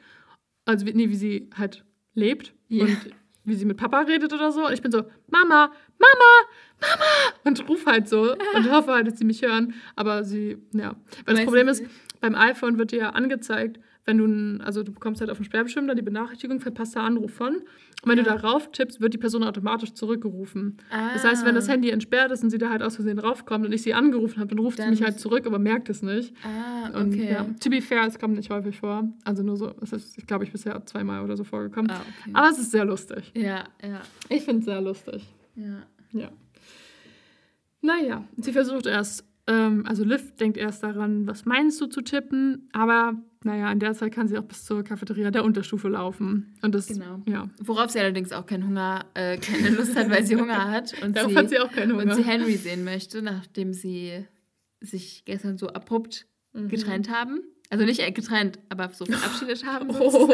Also, 0.65 0.85
nee, 0.85 1.09
wie 1.09 1.15
sie 1.15 1.49
halt 1.55 1.85
lebt. 2.13 2.53
Ja. 2.73 2.85
Und 2.85 2.97
wie 3.45 3.55
sie 3.55 3.65
mit 3.65 3.77
Papa 3.77 4.01
redet 4.01 4.33
oder 4.33 4.51
so. 4.51 4.67
Und 4.67 4.73
ich 4.73 4.81
bin 4.81 4.91
so, 4.91 5.03
Mama, 5.29 5.71
Mama, 5.99 6.31
Mama! 6.79 7.03
Und 7.43 7.67
ruf 7.69 7.85
halt 7.85 8.07
so 8.07 8.35
und 8.55 8.71
hoffe 8.71 8.91
halt, 8.93 9.07
dass 9.07 9.17
sie 9.17 9.25
mich 9.25 9.41
hören. 9.41 9.73
Aber 9.95 10.23
sie, 10.23 10.57
ja. 10.71 10.95
Weil 11.25 11.35
das 11.35 11.45
Problem 11.45 11.67
ist, 11.67 11.83
beim 12.21 12.35
iPhone 12.35 12.77
wird 12.77 12.91
dir 12.91 12.99
ja 12.99 13.09
angezeigt, 13.09 13.79
wenn 14.05 14.17
du, 14.17 14.63
also 14.63 14.83
du 14.83 14.91
bekommst 14.91 15.21
halt 15.21 15.29
auf 15.29 15.37
dem 15.37 15.45
Sperrbestimmung 15.45 15.87
dann 15.87 15.97
die 15.97 16.03
Benachrichtigung, 16.03 16.59
verpasster 16.59 17.01
Anruf 17.01 17.33
von. 17.33 17.55
Und 17.55 18.09
wenn 18.09 18.17
ja. 18.17 18.23
du 18.23 18.29
darauf 18.29 18.69
tippst, 18.71 18.99
wird 18.99 19.13
die 19.13 19.17
Person 19.17 19.43
automatisch 19.43 19.93
zurückgerufen. 19.93 20.77
Ah. 20.89 21.13
Das 21.13 21.23
heißt, 21.23 21.45
wenn 21.45 21.55
das 21.55 21.69
Handy 21.69 21.89
entsperrt 21.89 22.31
ist 22.31 22.43
und 22.43 22.49
sie 22.49 22.57
da 22.57 22.69
halt 22.69 22.83
aus 22.83 22.95
Versehen 22.95 23.15
draufkommt 23.15 23.65
und 23.65 23.71
ich 23.71 23.81
sie 23.81 23.93
angerufen 23.93 24.39
habe, 24.39 24.49
dann 24.49 24.59
ruft 24.59 24.79
dann 24.79 24.87
sie 24.87 24.91
mich 24.91 25.03
halt 25.03 25.19
zurück, 25.19 25.45
aber 25.45 25.57
merkt 25.57 25.89
es 25.89 26.01
nicht. 26.01 26.33
Ah, 26.43 26.89
okay. 26.89 26.99
Und, 26.99 27.15
ja, 27.15 27.45
to 27.61 27.69
be 27.69 27.81
fair, 27.81 28.05
es 28.05 28.19
kommt 28.19 28.35
nicht 28.35 28.49
häufig 28.49 28.77
vor. 28.77 29.07
Also 29.23 29.41
nur 29.41 29.55
so, 29.55 29.73
es 29.81 29.93
ist, 29.93 30.27
glaube 30.27 30.43
ich, 30.43 30.51
bisher 30.51 30.85
zweimal 30.85 31.23
oder 31.23 31.37
so 31.37 31.45
vorgekommen. 31.45 31.91
Ah, 31.91 32.01
okay. 32.01 32.31
Aber 32.33 32.49
es 32.49 32.59
ist 32.59 32.71
sehr 32.71 32.83
lustig. 32.83 33.31
Ja, 33.35 33.63
ja. 33.81 34.01
Ich 34.27 34.43
finde 34.43 34.59
es 34.59 34.65
sehr 34.65 34.81
lustig. 34.81 35.25
Ja. 35.55 35.83
Ja. 36.11 36.29
Naja, 37.81 38.23
sie 38.37 38.51
versucht 38.51 38.85
erst, 38.85 39.25
ähm, 39.47 39.85
also 39.85 40.03
Liv 40.03 40.35
denkt 40.37 40.57
erst 40.57 40.83
daran, 40.83 41.27
was 41.27 41.45
meinst 41.45 41.79
du 41.81 41.87
zu 41.87 42.01
tippen, 42.01 42.69
aber 42.71 43.15
naja, 43.45 43.71
in 43.71 43.79
der 43.79 43.93
Zeit 43.93 44.13
kann 44.13 44.27
sie 44.27 44.37
auch 44.37 44.43
bis 44.43 44.65
zur 44.65 44.83
Cafeteria 44.83 45.31
der 45.31 45.43
Unterstufe 45.43 45.87
laufen. 45.87 46.55
Und 46.61 46.75
das, 46.75 46.87
genau. 46.87 47.21
Ja. 47.27 47.49
Worauf 47.59 47.89
sie 47.91 47.99
allerdings 47.99 48.31
auch 48.31 48.45
keinen 48.45 48.67
Hunger, 48.67 49.05
äh, 49.13 49.37
keine 49.37 49.69
Lust 49.69 49.95
hat, 49.95 50.09
weil 50.09 50.25
sie 50.25 50.35
Hunger 50.35 50.69
hat. 50.71 50.93
Und 51.01 51.15
Darauf 51.17 51.31
sie, 51.31 51.37
hat 51.37 51.49
sie 51.49 51.59
auch 51.59 51.71
keinen 51.71 51.93
Hunger. 51.93 52.03
Und 52.03 52.15
sie 52.15 52.23
Henry 52.23 52.55
sehen 52.55 52.83
möchte, 52.83 53.21
nachdem 53.21 53.73
sie 53.73 54.25
sich 54.81 55.23
gestern 55.25 55.57
so 55.57 55.67
abrupt 55.69 56.27
mhm. 56.53 56.69
getrennt 56.69 57.09
haben. 57.09 57.41
Also 57.69 57.85
nicht 57.85 58.01
getrennt, 58.13 58.59
aber 58.69 58.89
so 58.89 59.05
verabschiedet 59.05 59.65
haben. 59.65 59.89
Oh. 59.89 60.31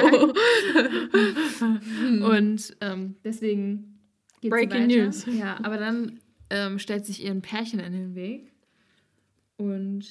und 2.32 2.76
ähm, 2.82 3.16
deswegen 3.24 4.00
geht 4.42 4.52
Breaking 4.52 4.88
News. 4.88 5.26
Ja, 5.26 5.58
aber 5.64 5.78
dann 5.78 6.20
ähm, 6.50 6.80
stellt 6.80 7.06
sich 7.06 7.24
ihr 7.24 7.32
ein 7.32 7.42
Pärchen 7.42 7.80
in 7.80 7.94
den 7.94 8.16
Weg. 8.16 8.52
Und 9.58 10.06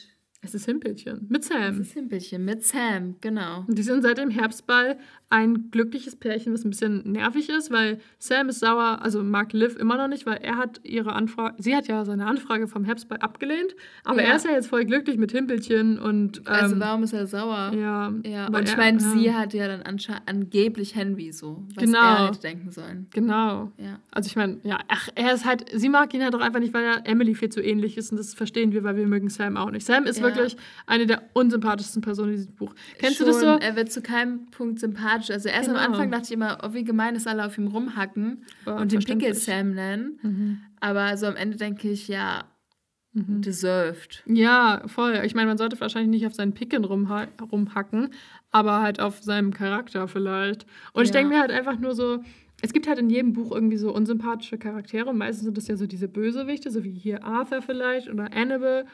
es 0.48 0.54
ist 0.54 0.66
Himpelchen 0.66 1.26
mit 1.28 1.44
Sam. 1.44 1.74
Es 1.74 1.88
ist 1.88 1.92
Himpelchen 1.92 2.44
mit 2.44 2.64
Sam, 2.64 3.16
genau. 3.20 3.64
Und 3.66 3.78
die 3.78 3.82
sind 3.82 4.02
seit 4.02 4.18
dem 4.18 4.30
Herbstball 4.30 4.98
ein 5.30 5.70
glückliches 5.70 6.16
Pärchen, 6.16 6.54
was 6.54 6.64
ein 6.64 6.70
bisschen 6.70 7.12
nervig 7.12 7.50
ist, 7.50 7.70
weil 7.70 8.00
Sam 8.18 8.48
ist 8.48 8.60
sauer, 8.60 9.00
also 9.02 9.22
mag 9.22 9.52
Liv 9.52 9.76
immer 9.76 9.98
noch 9.98 10.08
nicht, 10.08 10.24
weil 10.24 10.38
er 10.38 10.56
hat 10.56 10.80
ihre 10.84 11.12
Anfrage, 11.12 11.62
sie 11.62 11.76
hat 11.76 11.86
ja 11.86 12.06
seine 12.06 12.26
Anfrage 12.26 12.66
vom 12.66 12.84
Herbstball 12.84 13.18
abgelehnt, 13.18 13.74
aber 14.04 14.22
ja. 14.22 14.30
er 14.30 14.36
ist 14.36 14.46
ja 14.46 14.52
jetzt 14.52 14.68
voll 14.68 14.86
glücklich 14.86 15.18
mit 15.18 15.30
Himpelchen 15.32 15.98
und. 15.98 16.46
Also 16.46 16.58
ähm, 16.58 16.64
also 16.64 16.80
warum 16.80 17.02
ist 17.02 17.12
er 17.12 17.26
sauer? 17.26 17.72
Ja. 17.74 18.12
ja 18.24 18.46
und 18.46 18.68
ich 18.68 18.76
meine, 18.76 18.98
ja. 18.98 19.10
sie 19.10 19.34
hat 19.34 19.52
ja 19.52 19.68
dann 19.68 19.82
angeblich 20.24 20.94
Henry 20.94 21.30
so, 21.32 21.62
was 21.74 21.84
genau. 21.84 21.98
er 21.98 22.28
hätte 22.28 22.40
denken 22.40 22.70
sollen. 22.70 23.06
Genau. 23.12 23.70
Ja. 23.76 23.98
Also 24.10 24.28
ich 24.28 24.36
meine, 24.36 24.58
ja, 24.62 24.78
ach, 24.88 25.10
er 25.14 25.34
ist 25.34 25.44
halt, 25.44 25.66
sie 25.74 25.90
mag 25.90 26.14
ihn 26.14 26.22
halt 26.22 26.32
doch 26.32 26.40
einfach 26.40 26.60
nicht, 26.60 26.72
weil 26.72 26.84
er 26.84 27.06
Emily 27.06 27.34
viel 27.34 27.50
zu 27.50 27.60
ähnlich 27.60 27.98
ist 27.98 28.12
und 28.12 28.16
das 28.16 28.32
verstehen 28.32 28.72
wir, 28.72 28.82
weil 28.82 28.96
wir 28.96 29.06
mögen 29.06 29.28
Sam 29.28 29.58
auch 29.58 29.70
nicht. 29.70 29.84
Sam 29.84 30.04
ist 30.04 30.22
wirklich 30.22 30.56
eine 30.86 31.06
der 31.06 31.22
unsympathischsten 31.34 32.00
Personen 32.00 32.30
in 32.30 32.36
diesem 32.36 32.54
Buch. 32.54 32.74
Kennst 32.98 33.18
Schon, 33.18 33.26
du 33.26 33.32
das 33.32 33.40
so? 33.40 33.46
Er 33.46 33.76
wird 33.76 33.92
zu 33.92 34.00
keinem 34.00 34.46
Punkt 34.46 34.80
sympathisch. 34.80 35.17
Also 35.30 35.48
erst 35.48 35.68
genau. 35.68 35.80
am 35.80 35.92
Anfang 35.92 36.10
dachte 36.10 36.24
ich 36.24 36.32
immer, 36.32 36.58
oh, 36.62 36.72
wie 36.74 36.84
gemein 36.84 37.14
ist 37.16 37.26
alle 37.26 37.44
auf 37.44 37.56
ihm 37.58 37.68
rumhacken 37.68 38.44
oh, 38.66 38.72
und 38.72 38.92
den 38.92 39.00
Pickle 39.00 39.34
Sam 39.34 39.74
nennen. 39.74 40.18
Mhm. 40.22 40.60
Aber 40.80 41.16
so 41.16 41.26
am 41.26 41.36
Ende 41.36 41.56
denke 41.56 41.90
ich, 41.90 42.08
ja, 42.08 42.44
mhm. 43.12 43.42
deserved. 43.42 44.22
Ja, 44.26 44.82
voll. 44.86 45.20
Ich 45.24 45.34
meine, 45.34 45.48
man 45.48 45.58
sollte 45.58 45.80
wahrscheinlich 45.80 46.10
nicht 46.10 46.26
auf 46.26 46.34
seinen 46.34 46.54
Picken 46.54 46.84
rumha 46.84 47.26
rumhacken, 47.50 48.10
aber 48.50 48.80
halt 48.80 49.00
auf 49.00 49.22
seinem 49.22 49.52
Charakter 49.52 50.08
vielleicht. 50.08 50.66
Und 50.92 51.02
ja. 51.02 51.04
ich 51.04 51.10
denke 51.10 51.34
mir 51.34 51.40
halt 51.40 51.50
einfach 51.50 51.78
nur 51.78 51.94
so, 51.94 52.22
es 52.60 52.72
gibt 52.72 52.88
halt 52.88 52.98
in 52.98 53.08
jedem 53.08 53.32
Buch 53.32 53.52
irgendwie 53.52 53.76
so 53.76 53.94
unsympathische 53.94 54.58
Charaktere 54.58 55.08
und 55.08 55.18
meistens 55.18 55.44
sind 55.44 55.56
das 55.56 55.68
ja 55.68 55.76
so 55.76 55.86
diese 55.86 56.08
Bösewichte, 56.08 56.70
so 56.70 56.82
wie 56.82 56.90
hier 56.90 57.24
Arthur 57.24 57.62
vielleicht 57.62 58.08
oder 58.08 58.32
Annabelle. 58.32 58.86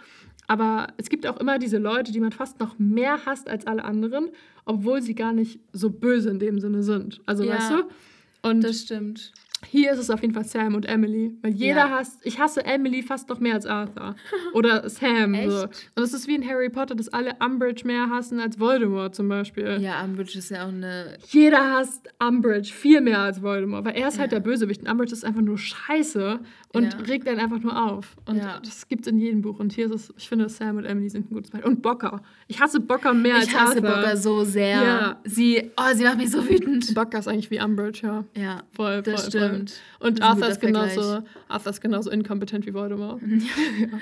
Aber 0.46 0.88
es 0.96 1.08
gibt 1.08 1.26
auch 1.26 1.38
immer 1.38 1.58
diese 1.58 1.78
Leute, 1.78 2.12
die 2.12 2.20
man 2.20 2.32
fast 2.32 2.60
noch 2.60 2.78
mehr 2.78 3.24
hasst 3.24 3.48
als 3.48 3.66
alle 3.66 3.84
anderen, 3.84 4.30
obwohl 4.64 5.02
sie 5.02 5.14
gar 5.14 5.32
nicht 5.32 5.60
so 5.72 5.90
böse 5.90 6.30
in 6.30 6.38
dem 6.38 6.60
Sinne 6.60 6.82
sind. 6.82 7.20
Also 7.26 7.44
ja, 7.44 7.54
weißt 7.54 7.70
du? 7.70 8.48
Und 8.48 8.62
das 8.62 8.80
stimmt. 8.82 9.32
Hier 9.70 9.92
ist 9.92 9.98
es 9.98 10.10
auf 10.10 10.20
jeden 10.22 10.34
Fall 10.34 10.44
Sam 10.44 10.74
und 10.74 10.86
Emily. 10.86 11.36
Weil 11.42 11.52
jeder 11.52 11.76
ja. 11.76 11.90
hasst, 11.90 12.20
ich 12.24 12.38
hasse 12.38 12.64
Emily 12.64 13.02
fast 13.02 13.28
noch 13.28 13.40
mehr 13.40 13.54
als 13.54 13.66
Arthur. 13.66 14.16
Oder 14.52 14.88
Sam. 14.88 15.34
Echt? 15.34 15.50
So. 15.50 15.62
Und 15.62 16.02
es 16.02 16.12
ist 16.12 16.26
wie 16.28 16.34
in 16.34 16.46
Harry 16.46 16.70
Potter, 16.70 16.94
dass 16.94 17.08
alle 17.08 17.34
Umbridge 17.44 17.86
mehr 17.86 18.10
hassen 18.10 18.40
als 18.40 18.58
Voldemort 18.58 19.14
zum 19.14 19.28
Beispiel. 19.28 19.78
Ja, 19.80 20.04
Umbridge 20.04 20.38
ist 20.38 20.50
ja 20.50 20.64
auch 20.64 20.68
eine. 20.68 21.16
Jeder 21.28 21.72
hasst 21.72 22.08
Umbridge 22.18 22.72
viel 22.72 23.00
mehr 23.00 23.20
als 23.20 23.42
Voldemort. 23.42 23.84
Weil 23.84 23.94
er 23.94 24.08
ist 24.08 24.18
halt 24.18 24.32
ja. 24.32 24.36
halt 24.36 24.46
der 24.46 24.50
Bösewicht. 24.50 24.82
Und 24.82 24.90
Umbridge 24.90 25.12
ist 25.12 25.24
einfach 25.24 25.42
nur 25.42 25.58
scheiße 25.58 26.40
und 26.74 26.92
ja. 26.92 26.98
regt 27.06 27.28
einen 27.28 27.40
einfach 27.40 27.60
nur 27.60 27.90
auf. 27.90 28.16
Und 28.26 28.38
das 28.38 28.88
gibt 28.88 29.06
es 29.06 29.12
in 29.12 29.18
jedem 29.18 29.42
Buch. 29.42 29.60
Und 29.60 29.72
hier 29.72 29.86
ist 29.86 29.92
es, 29.92 30.14
ich 30.16 30.28
finde, 30.28 30.48
Sam 30.48 30.76
und 30.76 30.84
Emily 30.84 31.08
sind 31.08 31.30
ein 31.30 31.34
gutes 31.34 31.50
Beispiel. 31.50 31.70
Und 31.70 31.82
Bocker. 31.82 32.20
Ich 32.48 32.60
hasse 32.60 32.80
Bocker 32.80 33.14
mehr 33.14 33.36
ich 33.36 33.42
als 33.42 33.54
Arthur. 33.54 33.78
Ich 33.78 33.84
hasse 33.84 34.00
Bocker 34.00 34.16
so 34.16 34.44
sehr. 34.44 35.20
Sie, 35.24 35.70
oh, 35.76 35.94
sie 35.94 36.04
macht 36.04 36.18
mich 36.18 36.30
so 36.30 36.48
wütend. 36.48 36.92
Bocker 36.94 37.18
ist 37.18 37.28
eigentlich 37.28 37.50
wie 37.50 37.60
Umbridge, 37.60 38.00
ja. 38.02 38.24
Ja, 38.36 38.62
voll, 38.72 39.02
das 39.02 39.28
voll, 39.28 39.53
stimmt. 39.54 39.80
Und 40.00 40.22
Arthur 40.22 40.48
ist, 40.48 40.60
genauso, 40.60 41.22
Arthur 41.48 41.70
ist 41.70 41.80
genauso 41.80 42.10
inkompetent 42.10 42.66
wie 42.66 42.74
Voldemort. 42.74 43.22
ja. 43.80 44.00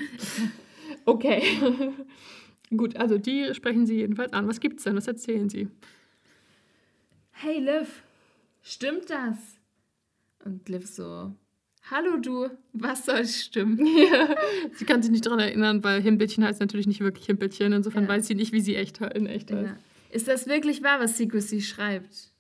Okay. 1.05 1.43
Gut, 2.77 2.97
also 2.97 3.19
die 3.19 3.55
sprechen 3.55 3.87
sie 3.87 3.97
jedenfalls 3.97 4.33
an. 4.33 4.49
Was 4.49 4.61
gibt's 4.61 4.85
denn? 4.85 4.97
Was 4.97 5.07
erzählen 5.07 5.49
sie? 5.49 5.69
Hey 7.33 7.59
Liv, 7.59 8.03
stimmt 8.63 9.11
das? 9.11 9.37
Und 10.45 10.69
Liv 10.69 10.87
so, 10.87 11.33
hallo 11.91 12.17
du, 12.17 12.49
was 12.73 13.05
soll 13.05 13.27
stimmen? 13.27 13.85
Ja. 13.85 14.35
Sie 14.75 14.85
kann 14.85 15.03
sich 15.03 15.11
nicht 15.11 15.27
daran 15.27 15.39
erinnern, 15.39 15.85
weil 15.85 16.01
Himbelchen 16.01 16.45
heißt 16.45 16.61
natürlich 16.61 16.87
nicht 16.87 17.01
wirklich 17.01 17.27
Himbelchen. 17.27 17.73
Insofern 17.73 18.05
ja. 18.05 18.09
weiß 18.09 18.27
sie 18.27 18.35
nicht, 18.35 18.53
wie 18.53 18.61
sie 18.61 18.77
echt 18.77 19.01
in 19.01 19.27
echt 19.27 19.53
heißt. 19.53 19.67
Ja. 19.67 19.77
Ist 20.11 20.29
das 20.29 20.47
wirklich 20.47 20.83
wahr, 20.83 21.01
was 21.01 21.17
Secrecy 21.17 21.61
schreibt? 21.61 22.33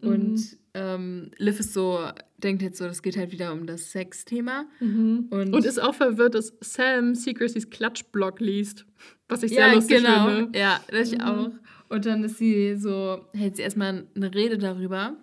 Und 0.00 0.58
ähm, 0.74 1.30
Liv 1.38 1.60
ist 1.60 1.72
so, 1.72 2.00
denkt 2.38 2.60
jetzt 2.62 2.78
so, 2.78 2.84
das 2.84 3.00
geht 3.02 3.16
halt 3.16 3.30
wieder 3.32 3.52
um 3.52 3.66
das 3.66 3.92
Sexthema. 3.92 4.64
Mhm. 4.80 5.28
Und, 5.30 5.54
Und 5.54 5.64
ist 5.64 5.80
auch 5.80 5.94
verwirrt, 5.94 6.34
dass 6.34 6.52
Sam 6.60 7.14
Secrecy's 7.14 7.70
Klatschblock 7.70 8.40
liest. 8.40 8.84
Was 9.28 9.42
ich 9.42 9.52
sehr 9.52 9.68
ja, 9.68 9.72
lustig 9.72 9.98
genau. 9.98 10.28
finde. 10.28 10.58
Ja, 10.58 10.80
das 10.90 11.12
ich 11.12 11.18
Mhm. 11.18 11.24
auch. 11.24 11.50
Und 11.88 12.06
dann 12.06 12.24
ist 12.24 12.38
sie 12.38 12.76
so, 12.76 13.24
hält 13.32 13.56
sie 13.56 13.62
erstmal 13.62 14.06
eine 14.16 14.34
Rede 14.34 14.58
darüber. 14.58 15.16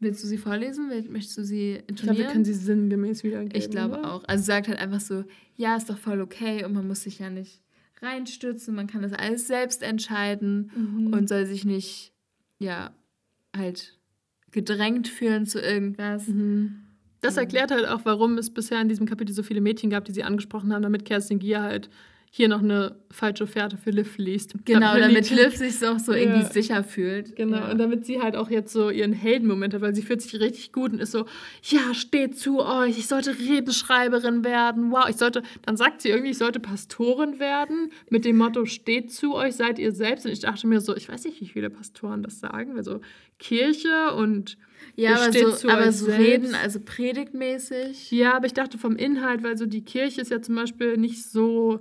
Willst 0.00 0.22
du 0.22 0.28
sie 0.28 0.38
vorlesen? 0.38 0.88
Möchtest 1.10 1.38
du 1.38 1.42
sie 1.44 1.72
Ich 1.72 1.86
glaube, 1.86 1.88
wir 1.88 2.08
intonieren? 2.10 2.32
können 2.32 2.44
sie 2.44 2.54
sinngemäß 2.54 3.24
wiedergeben. 3.24 3.56
Ich 3.56 3.70
glaube 3.70 3.98
oder? 3.98 4.12
auch. 4.14 4.24
Also 4.28 4.44
sagt 4.44 4.68
halt 4.68 4.78
einfach 4.78 5.00
so, 5.00 5.24
ja, 5.56 5.74
ist 5.76 5.90
doch 5.90 5.98
voll 5.98 6.20
okay 6.20 6.64
und 6.64 6.72
man 6.72 6.86
muss 6.86 7.02
sich 7.02 7.18
ja 7.18 7.30
nicht 7.30 7.62
reinstürzen, 8.00 8.74
man 8.76 8.86
kann 8.86 9.02
das 9.02 9.12
alles 9.12 9.48
selbst 9.48 9.82
entscheiden 9.82 10.70
Mhm. 10.74 11.12
und 11.12 11.28
soll 11.28 11.46
sich 11.46 11.64
nicht, 11.64 12.12
ja, 12.60 12.92
halt 13.56 13.97
gedrängt 14.50 15.08
fühlen 15.08 15.46
zu 15.46 15.60
irgendwas. 15.60 16.26
Mhm. 16.28 16.80
Das 17.20 17.36
erklärt 17.36 17.70
halt 17.70 17.86
auch, 17.86 18.00
warum 18.04 18.38
es 18.38 18.50
bisher 18.50 18.80
in 18.80 18.88
diesem 18.88 19.06
Kapitel 19.06 19.34
so 19.34 19.42
viele 19.42 19.60
Mädchen 19.60 19.90
gab, 19.90 20.04
die 20.04 20.12
sie 20.12 20.22
angesprochen 20.22 20.72
haben, 20.72 20.82
damit 20.82 21.04
Kerstin 21.04 21.38
Gier 21.38 21.62
halt 21.62 21.90
hier 22.30 22.48
noch 22.48 22.62
eine 22.62 22.96
falsche 23.10 23.46
Fährte 23.46 23.76
für 23.76 23.90
Liv 23.90 24.18
liest. 24.18 24.54
Genau, 24.64 24.96
damit 24.98 25.30
Liv 25.30 25.38
Liv 25.40 25.56
sich 25.56 25.86
auch 25.88 25.98
so 25.98 26.12
irgendwie 26.12 26.40
Ja. 26.42 26.50
sicher 26.52 26.84
fühlt. 26.84 27.34
Genau, 27.36 27.56
Ja. 27.56 27.70
und 27.70 27.78
damit 27.78 28.04
sie 28.06 28.20
halt 28.20 28.36
auch 28.36 28.50
jetzt 28.50 28.72
so 28.72 28.90
ihren 28.90 29.12
Heldenmoment 29.12 29.72
hat, 29.74 29.80
weil 29.80 29.94
sie 29.94 30.02
fühlt 30.02 30.20
sich 30.22 30.38
richtig 30.38 30.72
gut 30.72 30.92
und 30.92 31.00
ist 31.00 31.12
so, 31.12 31.24
ja, 31.62 31.94
steht 31.94 32.38
zu 32.38 32.60
euch, 32.64 32.98
ich 32.98 33.06
sollte 33.06 33.36
Redenschreiberin 33.38 34.44
werden, 34.44 34.90
wow, 34.90 35.06
ich 35.08 35.16
sollte, 35.16 35.42
dann 35.62 35.76
sagt 35.76 36.02
sie 36.02 36.10
irgendwie, 36.10 36.30
ich 36.30 36.38
sollte 36.38 36.60
Pastorin 36.60 37.38
werden, 37.38 37.90
mit 38.10 38.24
dem 38.24 38.36
Motto, 38.36 38.66
steht 38.66 39.10
zu 39.12 39.34
euch, 39.34 39.54
seid 39.56 39.78
ihr 39.78 39.92
selbst. 39.92 40.26
Und 40.26 40.32
ich 40.32 40.40
dachte 40.40 40.66
mir 40.66 40.80
so, 40.80 40.94
ich 40.96 41.08
weiß 41.08 41.24
nicht, 41.24 41.40
wie 41.40 41.46
viele 41.48 41.70
Pastoren 41.70 42.22
das 42.22 42.40
sagen, 42.40 42.76
also 42.76 43.00
Kirche 43.38 44.12
und 44.14 44.58
ja, 44.96 45.14
aber 45.16 45.32
steht 45.32 45.44
so, 45.44 45.52
zu 45.52 45.68
aber 45.68 45.90
so 45.92 46.06
reden, 46.06 46.54
also 46.54 46.78
predigtmäßig. 47.32 48.10
Ja, 48.10 48.34
aber 48.36 48.46
ich 48.46 48.54
dachte 48.54 48.78
vom 48.78 48.96
Inhalt, 48.96 49.42
weil 49.42 49.56
so 49.56 49.66
die 49.66 49.82
Kirche 49.84 50.20
ist 50.20 50.30
ja 50.30 50.40
zum 50.42 50.54
Beispiel 50.54 50.96
nicht 50.96 51.24
so. 51.24 51.80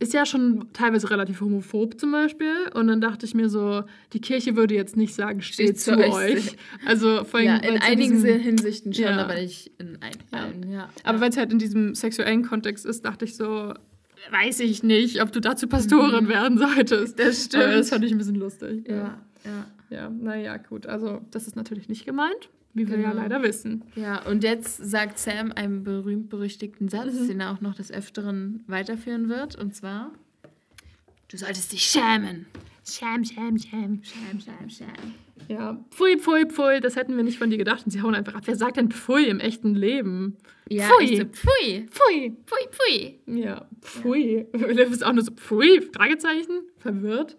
Ist 0.00 0.14
ja 0.14 0.24
schon 0.24 0.68
teilweise 0.72 1.10
relativ 1.10 1.40
homophob 1.42 2.00
zum 2.00 2.10
Beispiel. 2.10 2.54
Und 2.74 2.86
dann 2.88 3.00
dachte 3.02 3.26
ich 3.26 3.34
mir 3.34 3.48
so, 3.50 3.82
die 4.14 4.20
Kirche 4.20 4.56
würde 4.56 4.74
jetzt 4.74 4.96
nicht 4.96 5.14
sagen, 5.14 5.42
steht, 5.42 5.78
zu 5.78 5.96
euch. 5.98 6.56
Also 6.86 7.22
vor 7.24 7.38
allem, 7.38 7.46
Ja, 7.48 7.56
in 7.58 7.78
einigen 7.82 8.12
diesem- 8.22 8.40
Hinsichten 8.40 8.94
schon, 8.94 9.04
Ja. 9.04 9.18
aber 9.24 9.34
nicht 9.34 9.70
in 9.78 9.98
ein, 10.00 10.12
allen. 10.30 10.72
Ja. 10.72 10.88
Aber 11.04 11.20
weil 11.20 11.28
es 11.30 11.36
halt 11.36 11.52
in 11.52 11.58
diesem 11.58 11.94
sexuellen 11.94 12.42
Kontext 12.44 12.86
ist, 12.86 13.04
dachte 13.04 13.26
ich 13.26 13.36
so, 13.36 13.74
weiß 14.30 14.60
ich 14.60 14.82
nicht, 14.82 15.20
ob 15.22 15.32
du 15.32 15.40
dazu 15.40 15.66
Pastorin 15.68 16.28
werden 16.28 16.56
solltest. 16.58 17.18
Mhm. 17.18 17.22
Das 17.22 17.44
stimmt. 17.44 17.64
Aber 17.64 17.72
das 17.74 17.90
fand 17.90 18.04
ich 18.04 18.12
ein 18.12 18.18
bisschen 18.18 18.36
lustig. 18.36 18.88
ja, 18.88 19.18
ja. 19.44 19.66
Ja, 19.90 20.08
naja, 20.08 20.56
gut. 20.56 20.86
Also, 20.86 21.20
das 21.30 21.46
ist 21.46 21.56
natürlich 21.56 21.88
nicht 21.88 22.06
gemeint, 22.06 22.48
wie 22.74 22.88
wir 22.88 22.98
ja 22.98 23.10
Genau. 23.10 23.22
leider 23.22 23.42
wissen. 23.42 23.84
Ja, 23.96 24.24
und 24.26 24.44
jetzt 24.44 24.76
sagt 24.76 25.18
Sam 25.18 25.52
einen 25.52 25.82
berühmt-berüchtigten 25.82 26.88
Satz, 26.88 27.12
Mhm. 27.20 27.28
den 27.28 27.40
er 27.40 27.50
auch 27.52 27.60
noch 27.60 27.74
des 27.74 27.90
Öfteren 27.90 28.62
weiterführen 28.68 29.28
wird. 29.28 29.56
Und 29.56 29.74
zwar: 29.74 30.12
Du 31.28 31.36
solltest 31.36 31.72
dich 31.72 31.82
schämen. 31.82 32.46
Scham, 32.88 33.24
scham, 33.24 33.58
scham. 33.58 34.00
Schäm, 34.02 34.40
schäm, 34.40 34.70
schäm. 34.70 35.14
Ja, 35.48 35.78
pfui, 35.90 36.16
pfui, 36.18 36.46
pfui, 36.46 36.80
das 36.80 36.96
hätten 36.96 37.16
wir 37.16 37.24
nicht 37.24 37.38
von 37.38 37.50
dir 37.50 37.58
gedacht. 37.58 37.82
Und 37.84 37.90
sie 37.90 38.02
hauen 38.02 38.14
einfach 38.14 38.34
ab. 38.34 38.42
Wer 38.46 38.56
sagt 38.56 38.76
denn 38.76 38.90
pfui 38.90 39.24
im 39.26 39.40
echten 39.40 39.74
Leben? 39.74 40.36
Ja, 40.68 40.86
Pfui. 40.86 41.16
so, 41.16 41.24
pfui, 41.24 41.88
Pfui. 41.90 42.36
pfui, 42.46 42.68
pfui. 42.70 43.20
Ja, 43.40 43.66
pfui. 43.80 44.46
Liv 44.52 44.90
ist 44.92 45.04
auch 45.04 45.12
nur 45.12 45.24
so, 45.24 45.32
pfui, 45.32 45.80
Fragezeichen, 45.92 46.60
verwirrt. 46.78 47.36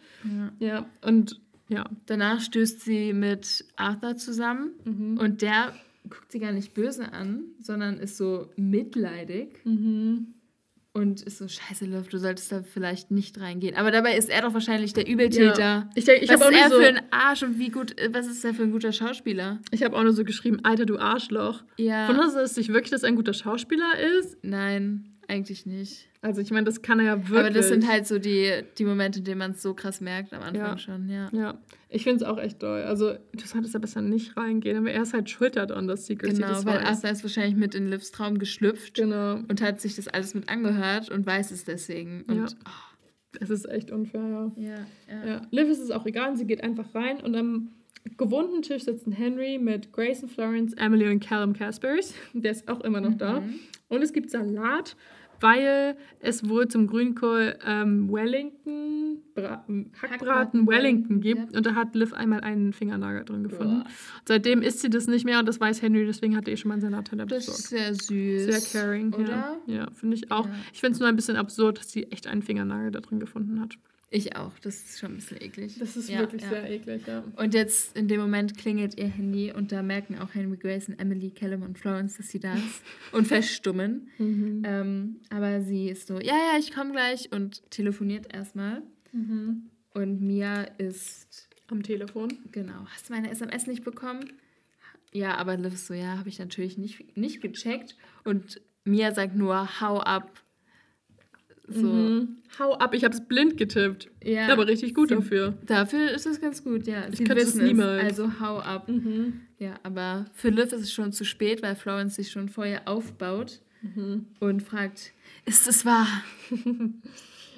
Ja. 0.60 0.68
Ja, 0.68 0.86
und 1.02 1.40
ja. 1.72 1.85
Danach 2.06 2.41
stößt 2.41 2.81
sie 2.81 3.14
mit 3.14 3.65
Arthur 3.76 4.18
zusammen 4.18 4.72
Mhm. 4.85 5.18
und 5.18 5.41
der 5.41 5.73
guckt 6.10 6.31
sie 6.31 6.39
gar 6.39 6.52
nicht 6.52 6.73
böse 6.73 7.14
an, 7.14 7.43
sondern 7.60 7.98
ist 7.98 8.18
so 8.18 8.49
mitleidig 8.57 9.60
Mhm. 9.64 10.34
und 10.93 11.22
ist 11.22 11.38
so, 11.38 11.48
scheiße, 11.48 11.85
Liv, 11.85 12.10
du 12.10 12.18
solltest 12.18 12.52
da 12.52 12.64
vielleicht 12.64 13.11
nicht 13.11 13.39
reingehen. 13.39 13.76
Aber 13.77 13.91
dabei 13.91 14.18
ist 14.18 14.30
er 14.30 14.41
doch 14.41 14.53
wahrscheinlich 14.53 14.91
der 14.93 15.07
Übeltäter. 15.07 15.60
Ja. 15.60 15.89
Ich, 15.95 16.03
denk- 16.06 16.22
ich 16.23 16.30
was 16.30 16.41
habe 16.41 16.45
auch, 16.48 16.52
ist 16.52 16.57
er 16.64 16.69
nur 16.69 16.80
für 16.80 16.85
so, 16.85 16.89
ein 16.98 17.02
Arsch 17.11 17.43
und 17.43 17.60
wie 17.60 17.69
gut, 17.69 17.95
was 18.11 18.27
ist 18.27 18.43
er 18.43 18.53
für 18.53 18.64
ein 18.64 18.72
guter 18.72 18.91
Schauspieler? 18.91 19.60
ich 19.72 19.84
hab 19.84 19.93
auch 19.93 20.03
nur 20.03 20.11
so 20.14 20.26
geschrieben, 20.26 20.60
Alter, 20.64 20.85
du 20.85 20.98
Arschloch. 20.99 21.64
Ja. 21.77 22.10
Wundert 22.10 22.35
es 22.35 22.56
sich 22.56 22.69
wirklich, 22.69 22.91
dass 22.91 23.03
er 23.03 23.10
ein 23.10 23.15
guter 23.15 23.34
Schauspieler 23.34 23.91
ist? 24.19 24.38
Nein, 24.43 25.10
eigentlich 25.31 25.65
nicht. 25.65 26.07
Also 26.21 26.41
ich 26.41 26.51
meine, 26.51 26.65
das 26.65 26.81
kann 26.83 26.99
er 26.99 27.05
ja 27.05 27.17
wirklich. 27.17 27.39
Aber 27.39 27.49
das 27.49 27.67
sind 27.69 27.87
halt 27.87 28.05
so 28.05 28.19
die, 28.19 28.51
die 28.77 28.85
Momente, 28.85 29.19
in 29.19 29.25
denen 29.25 29.39
man 29.39 29.51
es 29.51 29.61
so 29.61 29.73
krass 29.73 30.01
merkt 30.01 30.33
am 30.33 30.41
Anfang 30.43 30.63
Ja. 30.71 30.77
schon, 30.77 31.09
ja. 31.09 31.29
Ja, 31.31 31.57
ich 31.89 32.03
finde 32.03 32.17
es 32.17 32.23
auch 32.23 32.37
echt 32.37 32.61
doll. 32.61 32.83
Also, 32.83 33.13
du 33.33 33.45
solltest 33.45 33.73
ja 33.73 33.79
besser 33.79 34.01
nicht 34.01 34.37
reingehen, 34.37 34.77
aber 34.77 34.91
er 34.91 35.01
ist 35.01 35.13
halt 35.13 35.29
schuld 35.29 35.55
daran, 35.55 35.87
dass 35.87 36.05
Secret 36.05 36.35
Genau, 36.35 36.47
das 36.49 36.65
weil 36.65 36.77
weiß. 36.77 36.85
Arthur 36.85 37.09
ist 37.09 37.23
wahrscheinlich 37.23 37.55
mit 37.55 37.73
in 37.73 37.87
Livs 37.89 38.11
Traum 38.11 38.37
geschlüpft 38.37 38.95
Genau. 38.95 39.39
und 39.47 39.61
hat 39.61 39.81
sich 39.81 39.95
das 39.95 40.07
alles 40.07 40.35
mit 40.35 40.47
angehört 40.49 41.09
und 41.09 41.25
weiß 41.25 41.49
es 41.51 41.63
deswegen. 41.65 42.23
Und 42.27 42.35
Ja. 42.37 42.45
Es 43.39 43.49
ist 43.49 43.65
echt 43.69 43.91
unfair, 43.91 44.51
ja. 44.57 44.61
ja, 44.61 44.85
ja. 45.09 45.25
Ja, 45.25 45.41
Liv 45.51 45.69
ist 45.69 45.79
es 45.79 45.89
auch 45.89 46.05
egal, 46.05 46.35
sie 46.35 46.45
geht 46.45 46.63
einfach 46.63 46.93
rein 46.93 47.21
und 47.21 47.33
am 47.35 47.69
gewohnten 48.17 48.61
Tisch 48.61 48.83
sitzen 48.83 49.11
Henry 49.13 49.57
mit 49.57 49.93
Grace 49.93 50.23
und 50.23 50.29
Florence, 50.29 50.73
Emily 50.73 51.07
und 51.09 51.21
Callum 51.23 51.53
Caspers. 51.53 52.13
Der 52.33 52.51
ist 52.51 52.67
auch 52.67 52.81
immer 52.81 52.99
noch 52.99 53.15
da. 53.15 53.39
Mhm. 53.39 53.59
Und 53.87 54.01
es 54.03 54.11
gibt 54.11 54.31
Salat, 54.31 54.95
weil 55.41 55.95
es 56.19 56.47
wohl 56.47 56.68
zum 56.68 56.88
Grünkohl 56.88 57.55
ähm, 57.65 58.09
Wellington, 58.11 59.18
Bra 59.35 59.43
Hackbraten 59.68 59.91
Hackbraten 60.01 60.68
Wellington 60.68 61.19
gibt. 61.22 61.51
ja. 61.51 61.57
Und 61.57 61.65
da 61.65 61.76
hat 61.76 61.95
Liv 61.95 62.13
einmal 62.13 62.41
einen 62.41 62.73
Fingernagel 62.73 63.26
drin 63.26 63.43
gefunden. 63.43 63.84
Seitdem 64.26 64.61
isst 64.61 64.80
sie 64.81 64.89
das 64.89 65.07
nicht 65.07 65.26
mehr 65.26 65.39
und 65.39 65.47
das 65.47 65.59
weiß 65.59 65.81
Henry, 65.81 66.05
deswegen 66.05 66.35
hat 66.35 66.47
er 66.47 66.51
ihr 66.51 66.57
schon 66.57 66.69
mal 66.69 66.76
einen 66.76 66.81
Salatteller 66.81 67.26
Das 67.26 67.45
besorgt. 67.45 67.59
ist 67.59 67.69
sehr 67.69 67.93
süß. 67.93 68.72
Sehr 68.72 68.81
caring, 68.81 69.13
oder? 69.13 69.57
ja. 69.65 69.76
Ja, 69.81 69.88
finde 69.93 70.15
ich 70.15 70.31
auch. 70.31 70.47
Ich 70.73 70.80
finde 70.80 70.93
es 70.93 70.99
nur 70.99 71.09
ein 71.09 71.15
bisschen 71.15 71.35
absurd, 71.38 71.80
dass 71.80 71.91
sie 71.91 72.03
echt 72.11 72.27
einen 72.27 72.41
Fingernagel 72.41 72.91
da 72.91 72.99
drin 73.01 73.19
gefunden 73.19 73.59
hat. 73.61 73.77
Ich 74.13 74.35
auch. 74.35 74.59
Das 74.59 74.75
ist 74.75 74.99
schon 74.99 75.13
ein 75.13 75.15
bisschen 75.15 75.41
eklig. 75.41 75.77
Ja, 76.09 76.21
ja. 76.21 76.65
eklig, 76.65 77.07
ja. 77.07 77.23
Und 77.38 77.53
jetzt 77.53 77.95
in 77.97 78.09
dem 78.09 78.19
Moment 78.19 78.57
klingelt 78.57 78.99
ihr 78.99 79.07
Handy 79.07 79.53
und 79.53 79.71
da 79.71 79.81
merken 79.81 80.19
auch 80.19 80.35
Henry 80.35 80.57
Grace 80.57 80.89
und 80.89 80.99
Emily, 80.99 81.31
Callum 81.31 81.61
und 81.61 81.79
Florence, 81.79 82.17
dass 82.17 82.27
sie 82.27 82.39
da 82.39 82.53
ist 82.53 82.83
und 83.13 83.25
verstummen. 83.25 84.09
Mhm. 84.17 84.63
Ähm, 84.65 85.15
aber 85.29 85.61
sie 85.61 85.88
ist 85.88 86.07
so, 86.07 86.19
ja, 86.19 86.33
ja, 86.33 86.59
ich 86.59 86.73
komme 86.73 86.91
gleich 86.91 87.31
und 87.31 87.63
telefoniert 87.71 88.33
erstmal. 88.33 88.81
Mhm. 89.13 89.69
Und 89.93 90.21
Mia 90.21 90.63
ist, 90.77 91.47
Am 91.67 91.81
Telefon. 91.81 92.38
genau, 92.51 92.85
hast 92.93 93.07
du 93.07 93.13
meine 93.13 93.31
SMS 93.31 93.65
nicht 93.65 93.85
bekommen? 93.85 94.33
Ja, 95.13 95.38
aber 95.38 95.55
Liv 95.55 95.73
ist 95.73 95.88
so, 95.88 95.93
ja, 95.93 96.17
habe 96.17 96.27
ich 96.27 96.38
natürlich 96.38 96.77
nicht, 96.77 97.15
nicht 97.15 97.39
gecheckt. 97.41 97.95
Und 98.25 98.59
Mia 98.83 99.13
sagt 99.13 99.38
nur, 99.38 99.79
hau 99.79 99.99
ab. 99.99 100.43
So, 101.67 101.88
Mhm. 101.88 102.38
Hau 102.59 102.73
ab, 102.73 102.93
ich 102.93 103.03
habe 103.05 103.13
es 103.15 103.25
blind 103.25 103.55
getippt. 103.57 104.09
ja. 104.23 104.47
Aber 104.51 104.67
richtig 104.67 104.93
gut 104.93 105.09
sie- 105.09 105.15
dafür. 105.15 105.53
Dafür 105.65 106.11
ist 106.11 106.25
es 106.25 106.41
ganz 106.41 106.63
gut, 106.63 106.85
ja. 106.88 107.07
Ich 107.09 107.17
Sie 107.19 107.23
könnte 107.23 107.43
es 107.43 107.55
niemals. 107.55 108.03
Also 108.03 108.39
hau 108.39 108.59
ab. 108.59 108.89
Mhm. 108.89 109.41
Ja, 109.57 109.75
aber 109.83 110.25
für 110.33 110.49
Liv 110.49 110.73
ist 110.73 110.81
es 110.81 110.91
schon 110.91 111.13
zu 111.13 111.23
spät, 111.23 111.61
weil 111.63 111.75
Florence 111.75 112.15
sich 112.15 112.29
schon 112.31 112.49
vorher 112.49 112.88
aufbaut 112.89 113.61
Mhm. 113.83 114.25
und 114.39 114.61
fragt, 114.63 115.13
ist 115.45 115.67
es 115.67 115.85
wahr? 115.85 116.07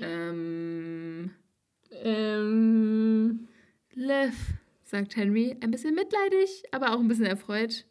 ähm, 0.01 1.31
Ähm, 2.03 3.47
Liv, 3.93 4.33
sagt 4.83 5.15
Henry, 5.15 5.55
ein 5.61 5.71
bisschen 5.71 5.95
mitleidig, 5.95 6.63
aber 6.71 6.93
auch 6.93 6.99
ein 6.99 7.07
bisschen 7.07 7.25
erfreut. 7.25 7.85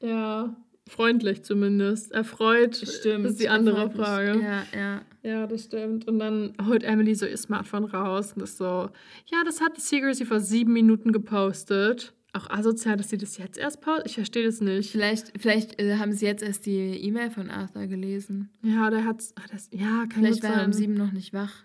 ja, 0.00 0.56
freundlich 0.88 1.42
zumindest. 1.44 2.12
Erfreut 2.12 2.82
ist 2.82 3.04
die 3.04 3.48
andere 3.48 3.82
erfreut. 3.84 3.96
Frage. 4.06 4.40
Ja, 4.40 4.66
ja. 4.76 5.02
Ja, 5.24 5.46
das 5.46 5.64
stimmt. 5.64 6.06
Und 6.06 6.18
dann 6.18 6.52
holt 6.66 6.84
Emily 6.84 7.14
so 7.14 7.24
ihr 7.26 7.38
Smartphone 7.38 7.84
raus 7.84 8.34
und 8.34 8.42
ist 8.42 8.58
so, 8.58 8.90
ja, 9.26 9.42
das 9.44 9.60
hat 9.62 9.80
Secrecy 9.80 10.26
vor 10.26 10.38
sieben 10.38 10.74
Minuten 10.74 11.12
gepostet. 11.12 12.12
Auch 12.34 12.50
asozial, 12.50 12.96
dass 12.96 13.08
sie 13.08 13.16
das 13.16 13.38
jetzt 13.38 13.56
erst 13.56 13.80
postet. 13.80 14.06
Ich 14.06 14.14
verstehe 14.14 14.44
das 14.44 14.60
nicht. 14.60 14.90
Vielleicht, 14.90 15.32
vielleicht 15.40 15.80
äh, 15.80 15.96
haben 15.96 16.12
sie 16.12 16.26
jetzt 16.26 16.42
erst 16.42 16.66
die 16.66 16.78
E-Mail 16.78 17.30
von 17.30 17.48
Arthur 17.48 17.86
gelesen. 17.86 18.50
Ja, 18.62 18.90
der 18.90 19.04
hat's. 19.04 19.32
Ah, 19.36 19.46
das, 19.50 19.70
ja, 19.72 20.04
kann 20.10 20.22
Vielleicht 20.22 20.42
war 20.42 20.56
er 20.56 20.66
um 20.66 20.72
sieben 20.72 20.94
noch 20.94 21.12
nicht 21.12 21.32
wach, 21.32 21.64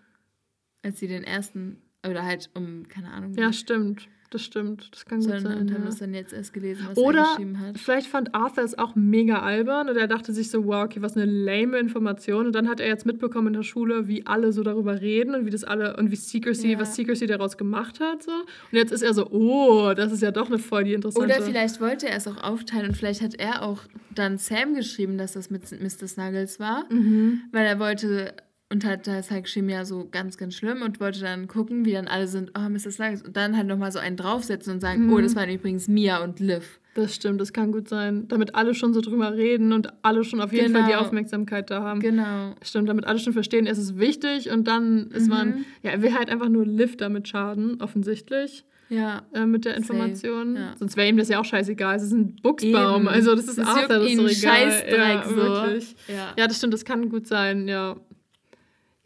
als 0.81 0.99
sie 0.99 1.07
den 1.07 1.23
ersten, 1.23 1.81
oder 2.07 2.23
halt 2.23 2.49
um, 2.53 2.87
keine 2.87 3.11
Ahnung, 3.11 3.33
Ja, 3.33 3.51
stimmt. 3.51 4.07
Das 4.31 4.43
stimmt. 4.43 4.89
Das 4.93 5.05
kann 5.05 5.19
gut 5.21 5.27
sondern 5.29 5.43
sein. 5.43 5.57
und 5.61 5.73
haben 5.73 5.81
Ja. 5.81 5.85
das 5.87 5.97
dann 5.97 6.13
jetzt 6.13 6.33
erst 6.33 6.53
gelesen, 6.53 6.85
was 6.87 6.97
er 6.97 7.03
Oder 7.03 7.23
geschrieben 7.23 7.59
hat. 7.59 7.79
vielleicht 7.79 8.05
fand 8.07 8.35
Arthur 8.35 8.63
es 8.63 8.77
auch 8.77 8.93
mega 8.95 9.41
albern 9.41 9.89
und 9.89 9.97
er 9.97 10.07
dachte 10.07 10.33
sich 10.33 10.51
so, 10.51 10.65
wow, 10.65 10.85
okay, 10.85 11.01
was 11.01 11.17
eine 11.17 11.25
lame 11.25 11.79
Information. 11.79 12.45
Und 12.45 12.53
dann 12.53 12.67
hat 12.69 12.79
er 12.79 12.87
jetzt 12.87 13.07
mitbekommen 13.07 13.47
in 13.47 13.53
der 13.53 13.63
Schule, 13.63 14.07
wie 14.07 14.27
alle 14.27 14.53
so 14.53 14.61
darüber 14.61 15.01
reden 15.01 15.33
und 15.33 15.45
wie 15.47 15.49
das 15.49 15.63
alle 15.63 15.97
und 15.97 16.11
wie 16.11 16.15
Secrecy, 16.15 16.73
Ja. 16.73 16.79
was 16.79 16.95
Secrecy 16.95 17.25
daraus 17.25 17.57
gemacht 17.57 17.99
hat. 17.99 18.21
So. 18.21 18.31
Und 18.31 18.43
jetzt 18.73 18.91
ist 18.91 19.01
er 19.01 19.15
so, 19.15 19.27
oh, 19.31 19.93
das 19.95 20.11
ist 20.11 20.21
ja 20.21 20.29
doch 20.31 20.47
eine 20.47 20.59
voll 20.59 20.83
die 20.83 20.93
interessante. 20.93 21.25
Oder 21.33 21.41
vielleicht 21.43 21.81
wollte 21.81 22.07
er 22.07 22.15
es 22.17 22.27
auch 22.27 22.37
aufteilen 22.43 22.89
und 22.89 22.95
vielleicht 22.95 23.21
hat 23.23 23.33
er 23.33 23.63
auch 23.63 23.79
dann 24.13 24.37
Sam 24.37 24.75
geschrieben, 24.75 25.17
dass 25.17 25.31
das 25.33 25.49
mit 25.49 25.63
Mr. 25.71 26.07
Snuggles 26.07 26.59
war, 26.59 26.85
Mhm. 26.91 27.41
weil 27.51 27.65
er 27.65 27.79
wollte 27.79 28.33
und 28.71 28.85
hat 28.85 29.07
das 29.07 29.31
halt 29.31 29.45
geschrieben, 29.45 29.69
ja, 29.69 29.83
so 29.83 30.07
ganz, 30.11 30.37
ganz 30.37 30.53
schlimm 30.55 30.81
und 30.83 30.99
wollte 30.99 31.21
dann 31.21 31.47
gucken, 31.47 31.85
wie 31.85 31.93
dann 31.93 32.07
alle 32.07 32.27
sind, 32.27 32.51
oh, 32.57 32.69
Mrs. 32.69 32.97
Lagos. 32.99 33.23
Und 33.23 33.35
dann 33.35 33.57
halt 33.57 33.67
nochmal 33.67 33.91
so 33.91 33.97
einen 33.99 34.15
draufsetzen 34.15 34.73
und 34.73 34.79
sagen, 34.79 35.07
Mhm. 35.07 35.13
oh, 35.13 35.19
das 35.21 35.35
waren 35.35 35.49
übrigens 35.49 35.87
Mia 35.87 36.23
und 36.23 36.39
Liv. 36.39 36.79
Das 36.93 37.15
stimmt, 37.15 37.39
das 37.39 37.53
kann 37.53 37.71
gut 37.71 37.87
sein. 37.87 38.27
Damit 38.27 38.55
alle 38.55 38.73
schon 38.75 38.93
so 38.93 39.01
drüber 39.01 39.33
reden 39.35 39.73
und 39.73 39.87
alle 40.03 40.23
schon 40.23 40.41
auf 40.41 40.51
jeden 40.51 40.73
Fall 40.73 40.83
die 40.83 40.89
Genau. 40.91 41.01
Aufmerksamkeit 41.01 41.69
da 41.71 41.81
haben. 41.81 41.99
Genau. 41.99 42.53
Stimmt, 42.61 42.89
damit 42.89 43.05
alle 43.05 43.19
schon 43.19 43.33
verstehen, 43.33 43.65
es 43.67 43.77
ist 43.77 43.97
wichtig 43.97 44.49
und 44.51 44.67
dann 44.67 45.09
ist 45.11 45.23
Mhm. 45.23 45.29
man, 45.29 45.65
ja, 45.81 45.91
er 45.91 46.01
will 46.01 46.13
halt 46.13 46.29
einfach 46.29 46.49
nur 46.49 46.65
Liv 46.65 46.97
damit 46.97 47.27
schaden, 47.27 47.81
offensichtlich, 47.81 48.65
Ja. 48.89 49.21
äh, 49.33 49.45
mit 49.45 49.65
der 49.65 49.77
Information. 49.77 50.55
ja. 50.55 50.73
Sonst 50.77 50.97
wäre 50.97 51.07
ihm 51.07 51.17
das 51.17 51.29
ja 51.29 51.39
auch 51.39 51.45
scheißegal. 51.45 51.95
Es 51.95 52.03
ist 52.03 52.11
ein 52.11 52.35
Buchsbaum, 52.41 53.03
Eben. 53.03 53.07
also 53.07 53.33
das 53.35 53.47
ist 53.47 53.57
Das 53.59 53.67
Arthur, 53.67 53.99
das 53.99 54.07
ist 54.11 54.15
so 54.17 54.27
egal. 54.27 54.57
Scheißdreck 54.71 54.97
ja, 54.97 55.23
so. 55.29 55.35
wirklich. 55.37 55.95
Ja. 56.07 56.33
Ja, 56.37 56.47
das 56.47 56.57
stimmt, 56.57 56.73
das 56.73 56.83
kann 56.85 57.09
gut 57.09 57.27
sein, 57.27 57.67
ja. 57.67 57.95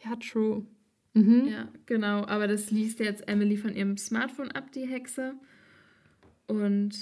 Ja, 0.03 0.15
true. 0.15 0.65
Mhm. 1.13 1.47
Ja, 1.47 1.67
genau. 1.85 2.25
Aber 2.25 2.47
das 2.47 2.71
liest 2.71 2.99
jetzt 2.99 3.27
Emily 3.27 3.57
von 3.57 3.75
ihrem 3.75 3.97
Smartphone 3.97 4.51
ab, 4.51 4.71
die 4.71 4.87
Hexe. 4.87 5.35
Und 6.47 6.95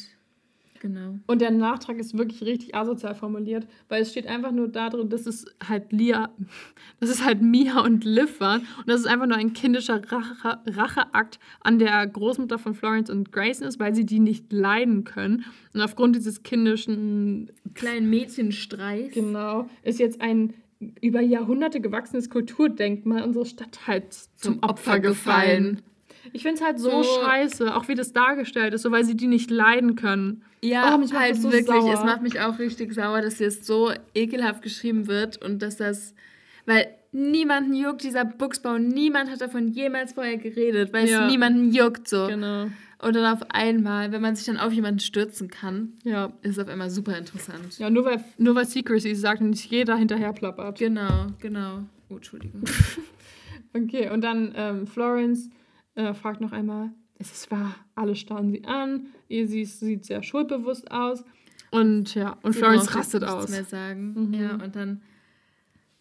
genau. 0.79 1.17
Und 1.27 1.41
der 1.41 1.51
Nachtrag 1.51 1.97
ist 1.97 2.17
wirklich 2.17 2.43
richtig 2.43 2.75
asozial 2.75 3.15
formuliert, 3.15 3.67
weil 3.87 4.01
es 4.01 4.11
steht 4.11 4.27
einfach 4.27 4.51
nur 4.51 4.67
da 4.67 4.89
drin, 4.89 5.09
dass 5.09 5.25
es 5.25 5.45
halt 5.65 5.93
Lia, 5.93 6.29
dass 6.99 7.09
es 7.09 7.23
halt 7.23 7.41
Mia 7.41 7.79
und 7.81 8.03
Liv 8.03 8.39
waren 8.41 8.61
und 8.79 8.89
dass 8.89 8.99
es 8.99 9.05
einfach 9.05 9.27
nur 9.27 9.37
ein 9.37 9.53
kindischer 9.53 10.01
Rache, 10.11 10.59
Racheakt 10.67 11.39
an 11.61 11.79
der 11.79 12.05
Großmutter 12.05 12.59
von 12.59 12.73
Florence 12.75 13.09
und 13.09 13.31
Grayson 13.31 13.67
ist, 13.67 13.79
weil 13.79 13.95
sie 13.95 14.05
die 14.05 14.19
nicht 14.19 14.51
leiden 14.51 15.05
können. 15.05 15.45
Und 15.73 15.81
aufgrund 15.81 16.15
dieses 16.17 16.43
kindischen, 16.43 17.49
Kleinen 17.73 18.09
Mädchenstreich. 18.09 19.13
genau, 19.13 19.69
ist 19.83 19.99
jetzt 19.99 20.19
ein 20.19 20.53
über 21.01 21.21
Jahrhunderte 21.21 21.79
gewachsenes 21.81 22.29
Kulturdenkmal 22.29 23.23
unserer 23.23 23.45
Stadt 23.45 23.79
halt 23.87 24.13
zum, 24.13 24.29
Zum 24.35 24.63
Opfer 24.63 24.99
gefallen. 24.99 25.63
gefallen. 25.77 25.81
Ich 26.33 26.43
finde 26.43 26.55
es 26.59 26.63
halt 26.63 26.79
so, 26.79 27.03
So- 27.03 27.21
scheiße, 27.21 27.75
auch 27.75 27.87
wie 27.87 27.95
das 27.95 28.13
dargestellt 28.13 28.73
ist, 28.73 28.83
so 28.83 28.91
weil 28.91 29.03
sie 29.03 29.15
die 29.17 29.27
nicht 29.27 29.49
leiden 29.51 29.95
können. 29.95 30.43
Ja, 30.63 30.93
Oh, 30.93 30.97
mich 30.99 31.11
macht 31.11 31.23
halt 31.23 31.35
so 31.37 31.51
wirklich. 31.51 31.65
sauer. 31.81 31.93
Es 31.93 32.03
macht 32.03 32.21
mich 32.21 32.39
auch 32.39 32.59
richtig 32.59 32.93
sauer, 32.93 33.21
dass 33.21 33.39
jetzt 33.39 33.65
so 33.65 33.91
ekelhaft 34.13 34.61
geschrieben 34.61 35.07
wird 35.07 35.41
und 35.43 35.61
dass 35.61 35.77
das. 35.77 36.13
Weil 36.67 36.87
niemanden 37.11 37.73
juckt 37.73 38.03
dieser 38.03 38.23
Buchsbau, 38.23 38.77
niemand 38.77 39.31
hat 39.31 39.41
davon 39.41 39.67
jemals 39.69 40.13
vorher 40.13 40.37
geredet, 40.37 40.93
weil 40.93 41.07
Ja. 41.09 41.25
es 41.25 41.31
niemanden 41.31 41.71
juckt 41.73 42.07
so. 42.07 42.27
Genau. 42.27 42.67
Und 43.01 43.15
dann 43.15 43.33
auf 43.33 43.41
einmal, 43.49 44.11
wenn 44.11 44.21
man 44.21 44.35
sich 44.35 44.45
dann 44.45 44.57
auf 44.57 44.71
jemanden 44.71 44.99
stürzen 44.99 45.47
kann, 45.49 45.93
Ja. 46.03 46.33
ist 46.43 46.57
es 46.57 46.59
auf 46.59 46.67
einmal 46.69 46.89
super 46.91 47.17
interessant. 47.17 47.79
Ja, 47.79 47.89
nur 47.89 48.05
weil, 48.05 48.23
nur 48.37 48.53
weil 48.55 48.65
Secrecy 48.65 49.15
sagt 49.15 49.41
und 49.41 49.49
nicht 49.51 49.71
jeder 49.71 49.95
hinterher 49.95 50.33
plappert. 50.33 50.77
Genau, 50.77 51.27
genau. 51.39 51.83
Oh, 52.09 52.15
Entschuldigung. 52.15 52.63
Okay, 53.73 54.09
und 54.09 54.21
dann 54.21 54.51
ähm, 54.55 54.85
Florence 54.85 55.49
äh, 55.95 56.13
fragt 56.13 56.41
noch 56.41 56.51
einmal, 56.51 56.89
ist 57.19 57.33
es 57.33 57.49
wahr? 57.51 57.73
Alle 57.95 58.17
starren 58.17 58.51
sie 58.51 58.65
an, 58.65 59.05
ihr 59.29 59.47
sie 59.47 59.63
sieht 59.63 60.03
sehr 60.05 60.23
schuldbewusst 60.23 60.91
aus. 60.91 61.23
Und 61.69 62.13
ja, 62.13 62.37
und 62.43 62.53
Florence 62.53 62.87
braucht 62.87 62.97
rastet 62.97 63.21
nichts 63.21 63.33
aus. 63.35 63.49
mehr 63.49 63.63
sagen. 63.63 64.13
Mhm. 64.27 64.33
Ja, 64.33 64.55
und 64.55 64.75
dann 64.75 65.01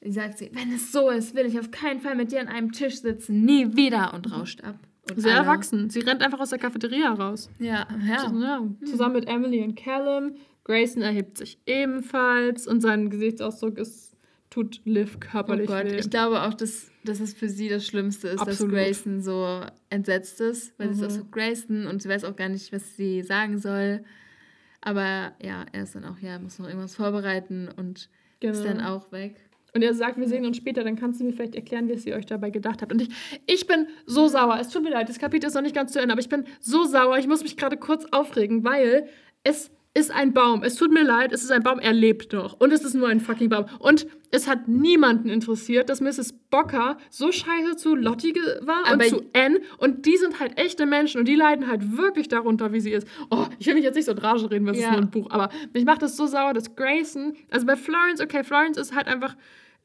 sagt 0.04 0.38
sie, 0.38 0.50
wenn 0.52 0.72
es 0.72 0.90
so 0.90 1.10
ist, 1.10 1.36
will 1.36 1.46
ich 1.46 1.60
auf 1.60 1.70
keinen 1.70 2.00
Fall 2.00 2.16
mit 2.16 2.32
dir 2.32 2.40
an 2.40 2.48
einem 2.48 2.72
Tisch 2.72 2.96
sitzen, 3.02 3.44
nie 3.44 3.76
wieder 3.76 4.14
und 4.14 4.32
rauscht 4.32 4.62
ab. 4.64 4.76
Und 5.08 5.20
Sehr 5.20 5.32
alle- 5.38 5.46
erwachsen. 5.46 5.90
Sie 5.90 6.00
rennt 6.00 6.22
einfach 6.22 6.40
aus 6.40 6.50
der 6.50 6.58
Cafeteria 6.58 7.12
raus. 7.12 7.48
Ja, 7.58 7.86
ja. 8.06 8.32
Ja, 8.32 8.62
zusammen 8.84 9.14
mit 9.14 9.28
Emily 9.28 9.62
und 9.62 9.76
Callum. 9.76 10.34
Grayson 10.64 11.02
erhebt 11.02 11.38
sich 11.38 11.58
ebenfalls 11.66 12.66
und 12.66 12.80
sein 12.80 13.10
Gesichtsausdruck 13.10 13.78
ist, 13.78 14.14
tut 14.50 14.80
Liv 14.84 15.14
Oh 15.16 15.20
körperlich 15.20 15.66
Gott, 15.68 15.84
weh. 15.86 15.96
ich 15.98 16.10
glaube 16.10 16.42
auch, 16.42 16.54
dass, 16.54 16.90
dass 17.04 17.20
es 17.20 17.32
für 17.34 17.48
sie 17.48 17.68
das 17.68 17.86
Schlimmste 17.86 18.28
ist, 18.28 18.40
Absolut. 18.40 18.72
dass 18.74 18.78
Grayson 18.78 19.20
so 19.22 19.62
entsetzt 19.88 20.40
ist, 20.40 20.78
weil 20.78 20.92
sie 20.92 21.00
Mhm. 21.02 21.06
ist 21.08 21.12
auch 21.14 21.18
so 21.20 21.24
Grayson 21.30 21.86
und 21.86 22.02
sie 22.02 22.08
weiß 22.08 22.24
auch 22.24 22.36
gar 22.36 22.48
nicht, 22.48 22.72
was 22.72 22.96
sie 22.96 23.22
sagen 23.22 23.58
soll. 23.58 24.04
Aber 24.80 25.32
ja, 25.42 25.66
er 25.72 25.82
ist 25.82 25.94
dann 25.94 26.04
auch, 26.04 26.18
ja, 26.20 26.38
muss 26.38 26.58
noch 26.58 26.66
irgendwas 26.66 26.94
vorbereiten 26.94 27.68
und 27.76 28.08
ist 28.40 28.64
dann 28.64 28.78
Genau. 28.78 28.96
auch 28.96 29.12
weg. 29.12 29.36
Und 29.74 29.82
er 29.82 29.94
sagt, 29.94 30.18
wir 30.18 30.28
sehen 30.28 30.44
uns 30.46 30.56
später, 30.56 30.84
dann 30.84 30.96
kannst 30.96 31.20
du 31.20 31.24
mir 31.24 31.32
vielleicht 31.32 31.54
erklären, 31.54 31.88
wie 31.88 32.08
ihr 32.08 32.16
euch 32.16 32.26
dabei 32.26 32.50
gedacht 32.50 32.82
habt. 32.82 32.92
Und 32.92 33.02
ich, 33.02 33.08
ich 33.46 33.66
bin 33.66 33.86
so 34.06 34.26
sauer. 34.28 34.58
Es 34.60 34.68
tut 34.68 34.82
mir 34.82 34.90
leid, 34.90 35.08
das 35.08 35.18
Kapitel 35.18 35.46
ist 35.46 35.54
noch 35.54 35.62
nicht 35.62 35.74
ganz 35.74 35.92
zu 35.92 36.00
Ende, 36.00 36.12
aber 36.12 36.20
ich 36.20 36.28
bin 36.28 36.44
so 36.60 36.84
sauer. 36.84 37.18
Ich 37.18 37.26
muss 37.26 37.42
mich 37.42 37.56
gerade 37.56 37.76
kurz 37.76 38.04
aufregen, 38.10 38.64
weil 38.64 39.08
es 39.44 39.70
ist 39.92 40.12
ein 40.12 40.32
Baum. 40.32 40.62
Es 40.62 40.76
tut 40.76 40.92
mir 40.92 41.02
leid, 41.02 41.32
es 41.32 41.42
ist 41.42 41.50
ein 41.50 41.64
Baum, 41.64 41.80
er 41.80 41.92
lebt 41.92 42.32
noch. 42.32 42.60
Und 42.60 42.72
es 42.72 42.84
ist 42.84 42.94
nur 42.94 43.08
ein 43.08 43.18
fucking 43.18 43.48
Baum. 43.48 43.64
Und 43.80 44.06
es 44.30 44.46
hat 44.46 44.68
niemanden 44.68 45.28
interessiert, 45.28 45.88
dass 45.88 46.00
Mrs. 46.00 46.32
Bocker 46.48 46.96
so 47.10 47.32
scheiße 47.32 47.74
zu 47.76 47.96
Lottie 47.96 48.32
war 48.60 48.84
Aber 48.86 49.02
und 49.02 49.04
zu 49.04 49.22
Anne. 49.34 49.60
Und 49.78 50.06
die 50.06 50.16
sind 50.16 50.38
halt 50.38 50.56
echte 50.58 50.86
Menschen 50.86 51.18
und 51.18 51.26
die 51.26 51.34
leiden 51.34 51.66
halt 51.66 51.96
wirklich 51.96 52.28
darunter, 52.28 52.72
wie 52.72 52.78
sie 52.78 52.92
ist. 52.92 53.08
Oh, 53.30 53.46
ich 53.58 53.66
will 53.66 53.74
mich 53.74 53.82
jetzt 53.82 53.96
nicht 53.96 54.04
so 54.04 54.12
in 54.12 54.18
Rage 54.18 54.48
reden, 54.48 54.64
weil 54.66 54.74
es 54.74 54.80
Ja. 54.80 54.86
ist 54.86 54.92
nur 54.92 55.00
ein 55.00 55.10
Buch. 55.10 55.26
Aber 55.30 55.48
mich 55.74 55.84
macht 55.84 56.02
das 56.02 56.16
so 56.16 56.26
sauer, 56.26 56.52
dass 56.54 56.76
Grayson, 56.76 57.34
also 57.50 57.66
bei 57.66 57.74
Florence, 57.74 58.20
okay, 58.20 58.44
Florence 58.44 58.78
ist 58.78 58.94
halt 58.94 59.08
einfach 59.08 59.34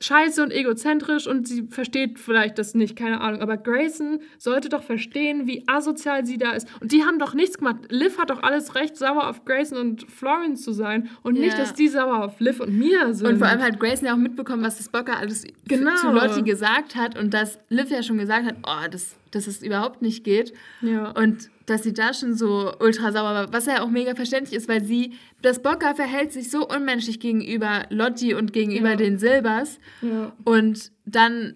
scheiße 0.02 0.44
und 0.44 0.52
egozentrisch 0.52 1.26
und 1.26 1.48
sie 1.48 1.68
versteht 1.70 2.20
vielleicht 2.20 2.58
das 2.60 2.76
nicht, 2.76 2.96
keine 2.98 3.22
Ahnung. 3.22 3.42
Aber 3.42 3.56
Grayson 3.58 4.20
sollte 4.38 4.68
doch 4.70 4.84
verstehen, 4.84 5.48
wie 5.48 5.64
asozial 5.68 6.26
sie 6.26 6.38
da 6.38 6.52
ist. 6.52 6.68
Und 6.82 6.92
die 6.92 7.04
haben 7.04 7.18
doch 7.18 7.34
nichts 7.34 7.58
gemacht. 7.58 7.78
Liv 7.90 8.18
hat 8.20 8.30
doch 8.30 8.44
alles 8.44 8.76
recht, 8.76 8.98
sauer 8.98 9.28
auf 9.30 9.46
Grayson 9.46 9.78
und 9.78 10.12
Florence 10.12 10.64
zu 10.64 10.74
sein 10.74 11.10
und 11.24 11.36
nicht, 11.40 11.54
Ja. 11.54 11.60
dass 11.60 11.74
die 11.74 11.88
sauer 11.88 12.26
auf 12.26 12.40
Liv 12.40 12.60
und 12.60 12.78
Mia 12.78 13.14
sind. 13.14 13.28
Und 13.28 13.38
vor 13.38 13.48
allem 13.48 13.62
hat 13.62 13.80
Grayson 13.80 14.08
ja 14.08 14.14
auch 14.14 14.18
mitbekommen, 14.18 14.64
was 14.64 14.78
das 14.78 14.90
Bocker 14.90 15.18
alles 15.18 15.46
Genau. 15.68 15.96
zu 15.96 16.12
Lottie 16.12 16.44
gesagt 16.44 16.96
hat 16.96 17.18
und 17.18 17.34
dass 17.34 17.58
Liv 17.70 17.90
ja 17.90 18.04
schon 18.04 18.18
gesagt 18.18 18.46
hat, 18.46 18.56
oh, 18.68 18.88
das, 18.92 19.16
dass 19.32 19.48
es 19.48 19.64
überhaupt 19.64 20.02
nicht 20.02 20.24
geht. 20.24 20.54
ja. 20.82 21.12
Und 21.12 21.50
dass 21.66 21.84
sie 21.84 21.94
da 21.94 22.14
schon 22.14 22.36
so 22.36 22.72
ultra 22.80 23.12
sauer 23.12 23.34
war, 23.34 23.54
was 23.54 23.66
ja 23.66 23.82
auch 23.82 23.90
mega 23.90 24.16
verständlich 24.16 24.56
ist, 24.56 24.68
weil 24.70 24.84
sie, 24.84 25.14
das 25.42 25.62
Bocker 25.62 25.96
verhält 25.96 26.32
sich 26.34 26.52
so 26.52 26.68
unmenschlich 26.68 27.20
gegenüber 27.20 27.86
Lottie 27.90 28.34
und 28.34 28.54
gegenüber 28.54 28.92
Ja. 28.92 28.96
den 28.96 29.18
Silbers. 29.20 29.80
ja. 30.02 30.32
Und 30.44 30.92
dann 31.06 31.56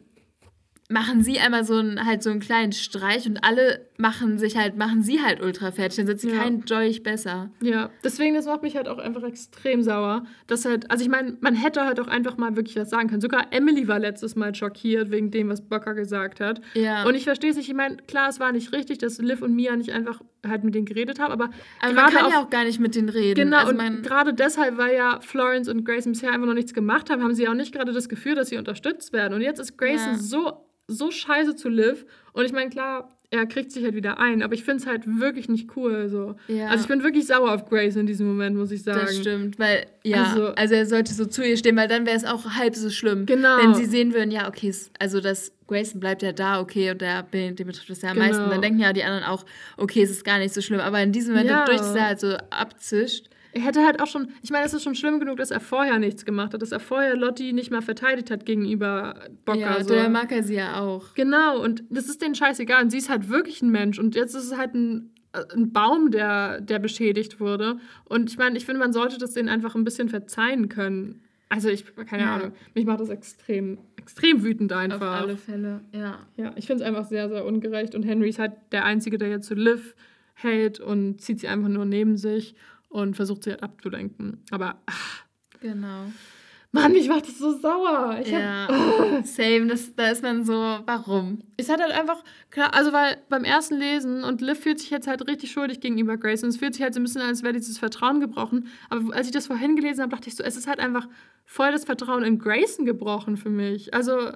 machen 0.90 1.24
sie 1.24 1.40
einmal 1.40 1.64
so 1.66 1.76
einen, 1.76 2.06
halt 2.06 2.24
so 2.24 2.30
einen 2.32 2.40
kleinen 2.40 2.72
Streich 2.72 3.28
und 3.28 3.44
alle 3.44 3.89
machen 4.00 4.38
sich 4.40 4.56
halt, 4.56 4.78
machen 4.78 5.04
sie 5.04 5.22
halt 5.22 5.42
ultra 5.44 5.72
fertig. 5.72 5.98
Dann 5.98 6.08
sitzt 6.08 6.22
sie 6.22 6.30
Ja. 6.30 6.38
kein 6.42 6.62
Joy 6.62 6.98
besser. 7.02 7.52
Ja, 7.62 7.90
deswegen, 8.02 8.34
das 8.34 8.46
macht 8.46 8.64
mich 8.64 8.78
halt 8.78 8.88
auch 8.88 8.98
einfach 8.98 9.24
extrem 9.24 9.84
sauer. 9.84 10.24
Dass 10.48 10.64
halt, 10.64 10.90
also 10.90 11.04
ich 11.04 11.10
meine, 11.10 11.36
man 11.42 11.54
hätte 11.54 11.84
halt 11.86 12.00
auch 12.00 12.08
einfach 12.08 12.38
mal 12.38 12.56
wirklich 12.56 12.78
was 12.78 12.90
sagen 12.90 13.10
können. 13.10 13.20
Sogar 13.20 13.48
Emily 13.52 13.90
war 13.90 14.00
letztes 14.00 14.38
Mal 14.38 14.56
schockiert 14.56 15.12
wegen 15.12 15.32
dem, 15.32 15.50
was 15.50 15.62
Bocker 15.68 15.94
gesagt 15.96 16.40
hat. 16.40 16.62
Ja. 16.76 17.04
Und 17.06 17.16
ich 17.16 17.26
verstehe 17.26 17.52
es 17.52 17.58
nicht. 17.58 17.68
Ich 17.68 17.76
meine, 17.76 17.98
klar, 17.98 18.30
es 18.30 18.40
war 18.40 18.54
nicht 18.54 18.72
richtig, 18.72 19.00
dass 19.00 19.18
Liv 19.18 19.42
und 19.42 19.54
Mia 19.54 19.76
nicht 19.76 19.92
einfach 19.92 20.22
halt 20.48 20.64
mit 20.64 20.76
denen 20.76 20.86
geredet 20.86 21.20
haben, 21.20 21.34
aber, 21.34 21.50
Aber 21.82 21.94
man 21.94 22.10
kann 22.14 22.26
auf, 22.28 22.32
ja 22.32 22.42
auch 22.42 22.50
gar 22.50 22.64
nicht 22.64 22.80
mit 22.80 22.96
denen 22.96 23.10
reden. 23.10 23.36
Genau, 23.36 23.58
also 23.58 23.72
und 23.78 24.04
gerade 24.04 24.34
deshalb, 24.34 24.78
weil 24.78 24.96
ja 24.96 25.20
Florence 25.20 25.68
und 25.68 25.84
Grayson 25.84 26.14
bisher 26.14 26.32
einfach 26.32 26.48
noch 26.48 26.54
nichts 26.54 26.74
gemacht 26.74 27.10
haben, 27.10 27.22
haben 27.22 27.34
sie 27.36 27.50
auch 27.50 27.54
nicht 27.54 27.74
gerade 27.74 27.92
das 27.92 28.08
Gefühl, 28.08 28.36
dass 28.36 28.48
sie 28.48 28.56
unterstützt 28.58 29.12
werden. 29.12 29.34
Und 29.34 29.42
jetzt 29.42 29.60
ist 29.60 29.78
Grayson 29.78 30.14
Ja. 30.14 30.18
so, 30.18 30.66
so 30.88 31.12
scheiße 31.12 31.58
zu 31.58 31.68
Liv. 31.68 32.06
Und 32.32 32.46
ich 32.46 32.54
meine, 32.54 32.70
klar, 32.70 33.10
er 33.32 33.46
kriegt 33.46 33.72
sich 33.72 33.84
halt 33.84 33.94
wieder 33.96 34.20
ein, 34.20 34.42
aber 34.42 34.54
ich 34.56 34.64
finde 34.64 34.82
es 34.82 34.88
halt 34.88 35.04
wirklich 35.06 35.50
nicht 35.50 35.76
cool. 35.76 36.10
So. 36.10 36.36
Ja. 36.48 36.68
Also 36.70 36.84
ich 36.84 36.88
bin 36.88 37.04
wirklich 37.04 37.28
sauer 37.28 37.54
auf 37.54 37.70
Grayson 37.70 38.02
in 38.02 38.08
diesem 38.08 38.28
Moment, 38.28 38.56
muss 38.56 38.72
ich 38.72 38.82
sagen. 38.82 39.02
Das 39.02 39.16
stimmt, 39.18 39.60
weil, 39.60 39.86
ja, 40.04 40.24
Also- 40.24 40.48
also, 40.56 40.74
er 40.74 40.86
sollte 40.88 41.14
so 41.14 41.26
zu 41.26 41.44
ihr 41.46 41.56
stehen, 41.58 41.76
weil 41.76 41.88
dann 41.88 42.06
wäre 42.08 42.18
es 42.18 42.26
auch 42.26 42.44
halb 42.58 42.76
so 42.76 42.90
schlimm. 42.90 43.26
Genau. 43.28 43.58
Wenn 43.62 43.76
sie 43.76 43.86
sehen 43.86 44.14
würden, 44.16 44.32
ja, 44.32 44.48
okay, 44.48 44.74
also 44.98 45.22
das 45.22 45.52
Grayson 45.68 46.00
bleibt 46.00 46.24
ja 46.24 46.32
da, 46.32 46.60
okay, 46.60 46.90
und 46.90 47.02
der, 47.02 47.22
den 47.22 47.56
betrifft 47.56 47.90
es 47.92 48.02
ja 48.02 48.10
am 48.10 48.16
Genau. 48.16 48.28
meisten. 48.28 48.50
Dann 48.50 48.62
denken 48.64 48.80
ja 48.80 48.94
die 48.94 49.04
anderen 49.04 49.24
auch, 49.26 49.46
okay, 49.78 50.02
es 50.02 50.10
ist 50.10 50.26
gar 50.26 50.40
nicht 50.40 50.54
so 50.54 50.62
schlimm. 50.62 50.80
Aber 50.80 51.00
in 51.02 51.12
diesem 51.12 51.34
Moment, 51.34 51.52
Ja. 51.52 51.60
dadurch, 51.66 51.78
dass 51.82 51.94
er 51.96 52.08
halt 52.08 52.20
so 52.20 52.36
abzischt, 52.50 53.30
hätte 53.60 53.86
halt 53.86 54.02
auch 54.02 54.08
schon, 54.08 54.30
ich 54.42 54.50
meine, 54.52 54.66
es 54.66 54.74
ist 54.74 54.84
schon 54.84 54.96
schlimm 54.96 55.20
genug, 55.20 55.38
dass 55.38 55.52
er 55.52 55.60
vorher 55.60 56.00
nichts 56.00 56.26
gemacht 56.26 56.54
hat, 56.54 56.62
dass 56.62 56.72
er 56.72 56.80
vorher 56.80 57.16
Lottie 57.16 57.54
nicht 57.54 57.72
mal 57.72 57.82
verteidigt 57.82 58.32
hat 58.32 58.46
gegenüber 58.46 59.16
Bocker. 59.46 59.60
ja, 59.60 59.84
so. 59.84 59.94
der 59.94 60.10
mag 60.10 60.32
er 60.32 60.44
sie 60.44 60.56
ja 60.56 60.80
auch. 60.80 61.14
Genau, 61.16 61.62
und 61.62 61.84
das 61.90 62.10
ist 62.10 62.22
denen 62.22 62.36
scheißegal. 62.36 62.84
Und 62.84 62.90
sie 62.90 62.98
ist 62.98 63.10
halt 63.10 63.30
wirklich 63.30 63.62
ein 63.62 63.70
Mensch. 63.72 64.00
Und 64.00 64.16
jetzt 64.16 64.36
ist 64.36 64.46
es 64.52 64.58
halt 64.58 64.74
ein, 64.74 65.12
äh, 65.34 65.44
ein 65.56 65.72
Baum, 65.72 66.12
der, 66.12 66.62
der 66.62 66.80
beschädigt 66.80 67.40
wurde. 67.40 67.78
Und 68.06 68.30
ich 68.30 68.38
meine, 68.38 68.58
ich 68.58 68.66
finde, 68.66 68.80
man 68.80 68.94
sollte 68.94 69.18
das 69.18 69.34
denen 69.34 69.50
einfach 69.50 69.76
ein 69.76 69.84
bisschen 69.84 70.10
verzeihen 70.10 70.70
können. 70.70 71.22
Also 71.52 71.70
ich, 71.70 71.84
keine 72.06 72.24
Ja. 72.24 72.36
Ahnung, 72.36 72.52
mich 72.76 72.86
macht 72.86 73.00
das 73.00 73.10
extrem, 73.10 73.80
extrem 73.98 74.44
wütend 74.44 74.72
Auf 74.72 74.80
einfach. 74.80 75.22
alle 75.22 75.36
Fälle, 75.36 75.82
ja. 75.92 76.20
Ja, 76.38 76.52
ich 76.56 76.68
finde 76.68 76.84
es 76.84 76.88
einfach 76.88 77.06
sehr, 77.06 77.28
sehr 77.28 77.44
ungerecht. 77.44 77.96
Und 77.96 78.04
Henry 78.04 78.30
ist 78.30 78.38
halt 78.38 78.54
der 78.72 78.86
Einzige, 78.86 79.18
der 79.18 79.30
jetzt 79.30 79.48
zu 79.48 79.56
Liv 79.56 79.96
hält 80.36 80.80
und 80.80 81.20
zieht 81.22 81.40
sie 81.40 81.48
einfach 81.48 81.68
nur 81.70 81.86
neben 81.86 82.18
sich 82.18 82.56
und 82.90 83.16
versucht 83.16 83.44
sie 83.44 83.52
halt 83.52 83.64
abzulenken. 83.64 84.44
Aber, 84.52 84.82
ach, 84.86 85.24
Genau. 85.62 86.06
Mann, 86.72 86.92
mich 86.92 87.10
macht 87.10 87.28
das 87.28 87.40
so 87.40 87.58
sauer. 87.58 88.20
Ich 88.24 88.32
hab, 88.34 88.42
Ja, 88.42 88.68
same, 89.24 89.66
das, 89.68 89.96
da 89.96 90.10
ist 90.12 90.22
man 90.22 90.46
so, 90.46 90.54
warum? 90.54 91.42
Es 91.58 91.68
hat 91.68 91.82
halt 91.82 91.92
einfach, 91.92 92.24
klar, 92.52 92.74
also 92.76 92.94
weil 92.94 93.18
beim 93.28 93.44
ersten 93.44 93.76
Lesen 93.78 94.24
und 94.24 94.40
Liv 94.42 94.60
fühlt 94.60 94.78
sich 94.80 94.92
jetzt 94.92 95.08
halt 95.08 95.28
richtig 95.28 95.52
schuldig 95.52 95.80
gegenüber 95.82 96.16
Grace 96.16 96.44
und 96.44 96.50
es 96.50 96.58
fühlt 96.58 96.76
sich 96.76 96.84
halt 96.84 96.94
so 96.94 97.00
ein 97.00 97.04
bisschen 97.04 97.22
an, 97.22 97.30
als 97.30 97.42
wäre 97.42 97.54
dieses 97.54 97.80
Vertrauen 97.80 98.20
gebrochen. 98.20 98.68
Aber 98.90 99.16
als 99.16 99.26
ich 99.26 99.34
das 99.34 99.48
vorhin 99.48 99.76
gelesen 99.76 100.02
habe, 100.02 100.12
dachte 100.16 100.30
ich 100.30 100.36
so, 100.36 100.44
es 100.44 100.56
ist 100.58 100.68
halt 100.68 100.80
einfach 100.80 101.08
voll 101.44 101.72
das 101.72 101.86
Vertrauen 101.86 102.24
in 102.24 102.38
Grayson 102.38 102.86
gebrochen 102.86 103.36
für 103.36 103.50
mich. 103.50 103.92
Also, 103.96 104.30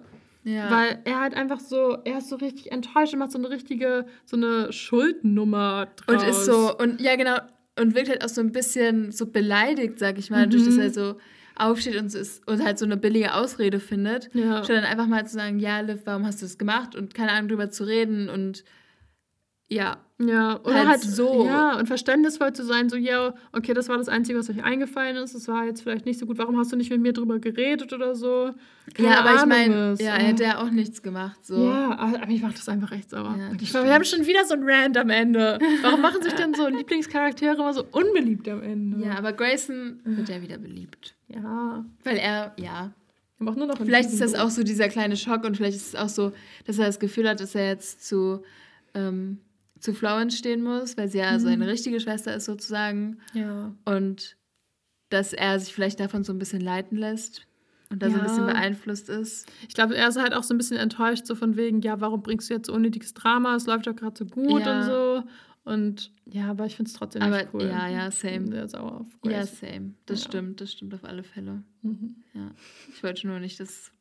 Ja. 0.44 0.72
Weil 0.72 1.00
er 1.06 1.22
halt 1.22 1.36
einfach 1.36 1.60
so, 1.60 1.98
er 2.04 2.18
ist 2.18 2.30
so 2.30 2.36
richtig 2.38 2.72
enttäuscht 2.72 3.14
und 3.14 3.20
macht 3.20 3.32
so 3.32 3.38
eine 3.38 3.50
richtige, 3.52 4.08
so 4.26 4.36
eine 4.38 4.74
Schuldnummer 4.74 5.88
draus. 5.96 6.24
und 6.24 6.30
ist 6.30 6.46
so, 6.46 6.76
und 6.78 7.00
ja, 7.00 7.16
genau, 7.16 7.38
und 7.80 7.96
wirkt 7.96 8.10
halt 8.10 8.24
auch 8.24 8.30
so 8.30 8.42
ein 8.42 8.52
bisschen 8.52 9.12
so 9.12 9.26
beleidigt, 9.26 10.00
sag 10.00 10.18
ich 10.18 10.30
mal, 10.30 10.48
durch 10.48 10.66
dass 10.66 10.76
Mhm. 10.76 10.82
er 10.82 10.90
so 10.92 11.16
aufsteht 11.56 11.96
und 11.98 12.14
ist 12.14 12.48
und 12.48 12.64
halt 12.64 12.80
so 12.80 12.86
eine 12.86 12.98
billige 12.98 13.34
Ausrede 13.36 13.80
findet. 13.80 14.34
Ja. 14.34 14.64
Statt 14.64 14.78
dann 14.78 14.84
einfach 14.86 15.08
mal 15.08 15.26
zu 15.26 15.34
sagen, 15.34 15.60
ja, 15.60 15.80
Liv, 15.82 16.02
warum 16.06 16.26
hast 16.26 16.42
du 16.42 16.46
das 16.46 16.58
gemacht? 16.58 16.96
Und 16.96 17.14
keine 17.14 17.32
Ahnung, 17.32 17.50
drüber 17.50 17.70
zu 17.70 17.84
reden 17.86 18.30
und 18.30 18.64
ja. 19.70 19.98
Ja, 20.28 20.60
oder 20.64 20.76
Halt 20.76 20.88
halt, 20.88 21.02
so. 21.02 21.46
Ja, 21.46 21.78
und 21.78 21.88
verständnisvoll 21.88 22.54
zu 22.54 22.64
sein, 22.64 22.90
so, 22.90 22.96
ja, 22.96 23.34
okay, 23.52 23.74
das 23.74 23.90
war 23.90 23.98
das 23.98 24.10
Einzige, 24.10 24.38
was 24.40 24.50
euch 24.50 24.64
eingefallen 24.64 25.18
ist. 25.18 25.36
Das 25.36 25.48
war 25.48 25.66
jetzt 25.66 25.82
vielleicht 25.82 26.06
nicht 26.06 26.20
so 26.20 26.26
gut. 26.26 26.38
Warum 26.38 26.58
hast 26.58 26.72
du 26.72 26.76
nicht 26.76 26.90
mit 26.90 27.02
mir 27.02 27.14
drüber 27.14 27.40
geredet 27.40 27.94
oder 27.94 28.16
so? 28.16 28.52
Keine 28.94 29.10
ja, 29.10 29.20
aber 29.20 29.30
ich 29.30 29.42
Ahnung 29.42 29.50
meine, 29.50 29.92
was. 29.94 30.02
ja, 30.02 30.16
er 30.16 30.24
hätte 30.24 30.44
ja 30.44 30.62
auch 30.62 30.70
nichts 30.70 31.02
gemacht. 31.02 31.46
So. 31.46 31.66
Ja, 31.66 31.98
aber 31.98 32.26
mich 32.28 32.42
macht 32.42 32.58
das 32.58 32.68
einfach 32.70 32.92
echt 32.92 33.10
sauer. 33.10 33.36
Ja, 33.38 33.52
ich 33.60 33.74
war, 33.74 33.86
wir 33.86 33.94
haben 33.94 34.04
schon 34.04 34.26
wieder 34.26 34.46
so 34.46 34.54
ein 34.54 34.64
Rant 34.64 34.98
am 34.98 35.10
Ende. 35.10 35.60
Warum 35.82 36.02
machen 36.02 36.22
sich 36.22 36.34
denn 36.34 36.54
so 36.54 36.68
Lieblingscharaktere 36.70 37.56
immer 37.56 37.74
so 37.74 37.86
unbeliebt 37.92 38.48
am 38.50 38.62
Ende? 38.62 39.06
Ja, 39.06 39.18
aber 39.18 39.34
Grayson 39.34 40.00
wird 40.04 40.30
ja 40.30 40.42
wieder 40.42 40.58
beliebt. 40.58 41.16
Ja. 41.28 41.86
Weil 42.04 42.18
er, 42.18 42.54
ja. 42.58 42.92
Wir 43.38 43.46
machen 43.46 43.60
nur 43.60 43.68
noch 43.68 43.78
Vielleicht 43.78 44.10
ist 44.10 44.22
das 44.22 44.36
auch 44.36 44.50
so 44.50 44.64
dieser 44.64 44.90
kleine 44.90 45.18
Schock 45.18 45.44
und 45.44 45.58
vielleicht 45.58 45.76
ist 45.76 45.88
es 45.88 45.96
auch 45.96 46.10
so, 46.10 46.32
dass 46.66 46.78
er 46.78 46.86
das 46.86 47.00
Gefühl 47.00 47.28
hat, 47.28 47.40
dass 47.40 47.56
er 47.56 47.68
jetzt 47.68 48.06
zu, 48.08 48.44
ähm, 48.94 49.40
zu 49.84 49.94
Florence 49.94 50.38
stehen 50.38 50.64
muss, 50.64 50.98
weil 50.98 51.10
sie 51.10 51.18
ja 51.18 51.38
seine 51.40 51.68
richtige 51.68 52.00
Schwester 52.00 52.34
ist 52.36 52.46
sozusagen. 52.46 53.18
Ja. 53.34 53.76
Und 53.86 54.38
dass 55.10 55.34
er 55.34 55.60
sich 55.60 55.74
vielleicht 55.74 56.00
davon 56.00 56.24
so 56.24 56.32
ein 56.34 56.40
bisschen 56.40 56.62
leiten 56.62 56.98
lässt 56.98 57.46
und 57.90 58.02
da 58.02 58.08
so 58.10 58.14
ein 58.16 58.22
Ja. 58.22 58.28
bisschen 58.28 58.46
beeinflusst 58.46 59.10
ist. 59.10 59.46
Ich 59.68 59.74
glaube, 59.76 59.96
er 59.96 60.08
ist 60.08 60.18
halt 60.20 60.34
auch 60.34 60.44
so 60.44 60.54
ein 60.54 60.58
bisschen 60.58 60.78
enttäuscht, 60.78 61.26
so 61.28 61.36
von 61.36 61.56
wegen, 61.58 61.82
ja, 61.82 62.00
warum 62.02 62.24
bringst 62.24 62.50
du 62.50 62.56
jetzt 62.56 62.68
so 62.68 62.74
unnötiges 62.74 63.14
Drama? 63.14 63.56
Es 63.56 63.68
läuft 63.68 63.86
doch 63.86 63.96
gerade 63.96 64.18
so 64.18 64.26
gut 64.26 64.62
Ja. 64.66 64.80
und 64.80 64.86
so. 64.86 65.24
Und 65.66 66.12
ja, 66.26 66.50
aber 66.50 66.66
ich 66.66 66.76
finde 66.76 66.90
es 66.90 66.96
trotzdem 66.98 67.22
Aber 67.22 67.38
nicht 67.38 67.54
cool. 67.54 67.64
ja, 67.64 67.88
ja, 67.88 68.12
same. 68.12 68.48
sehr 68.48 68.68
sauer 68.68 69.00
auf 69.02 69.08
Ja, 69.24 69.40
Grace. 69.40 69.60
same. 69.62 69.94
Das 70.08 70.22
Ja. 70.24 70.30
stimmt, 70.30 70.60
das 70.60 70.72
stimmt 70.74 70.94
auf 70.94 71.06
alle 71.06 71.24
Fälle. 71.24 71.64
Mhm. 71.84 72.16
Ja. 72.34 72.52
Ich 72.94 73.02
wollte 73.04 73.28
nur 73.28 73.40
nicht, 73.40 73.60
dass. 73.62 73.93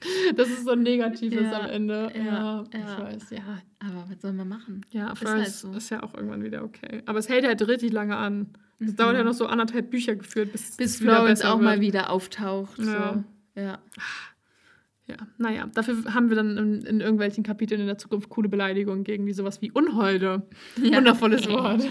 Das 0.36 0.48
ist 0.48 0.64
so 0.64 0.74
negativ 0.74 1.32
ist 1.32 1.40
Ja, 1.42 1.60
am 1.60 1.66
Ende. 1.70 2.12
ja, 2.14 2.22
Ja, 2.24 2.64
ich 2.72 2.98
weiß, 3.04 3.30
ja. 3.30 3.38
Aber 3.80 4.04
was 4.08 4.20
soll 4.20 4.32
man 4.32 4.48
machen? 4.48 4.84
Ja, 4.90 5.12
Ist 5.12 5.24
halt 5.24 5.46
ist, 5.46 5.60
so. 5.60 5.72
ist 5.72 5.90
ja 5.90 6.02
auch 6.02 6.14
irgendwann 6.14 6.42
wieder 6.44 6.62
okay. 6.64 7.02
Aber 7.06 7.18
es 7.18 7.28
hält 7.28 7.44
halt 7.46 7.66
richtig 7.66 7.92
lange 7.92 8.16
an. 8.16 8.48
Es 8.80 8.92
Mhm. 8.92 8.96
dauert 8.96 9.16
ja 9.16 9.24
noch 9.24 9.34
so 9.34 9.46
anderthalb 9.46 9.90
Bücher 9.90 10.14
geführt, 10.16 10.52
bis, 10.52 10.76
Bis 10.76 10.96
Florence 10.98 11.42
auch 11.44 11.54
wird. 11.58 11.62
mal 11.64 11.80
wieder 11.80 12.10
auftaucht. 12.10 12.78
Ja. 12.78 12.84
So. 13.56 13.60
Ja. 13.60 13.78
Ja, 15.06 15.16
naja, 15.38 15.66
dafür 15.72 16.04
haben 16.12 16.28
wir 16.28 16.36
dann 16.36 16.58
in, 16.58 16.82
in 16.82 17.00
irgendwelchen 17.00 17.42
Kapiteln 17.42 17.80
in 17.80 17.86
der 17.86 17.96
Zukunft 17.96 18.28
coole 18.28 18.50
Beleidigungen 18.50 19.04
gegen 19.04 19.24
wie 19.26 19.32
sowas 19.32 19.62
wie 19.62 19.70
Unholde. 19.72 20.42
Ja. 20.82 20.98
Wundervolles 20.98 21.48
Wort. 21.48 21.82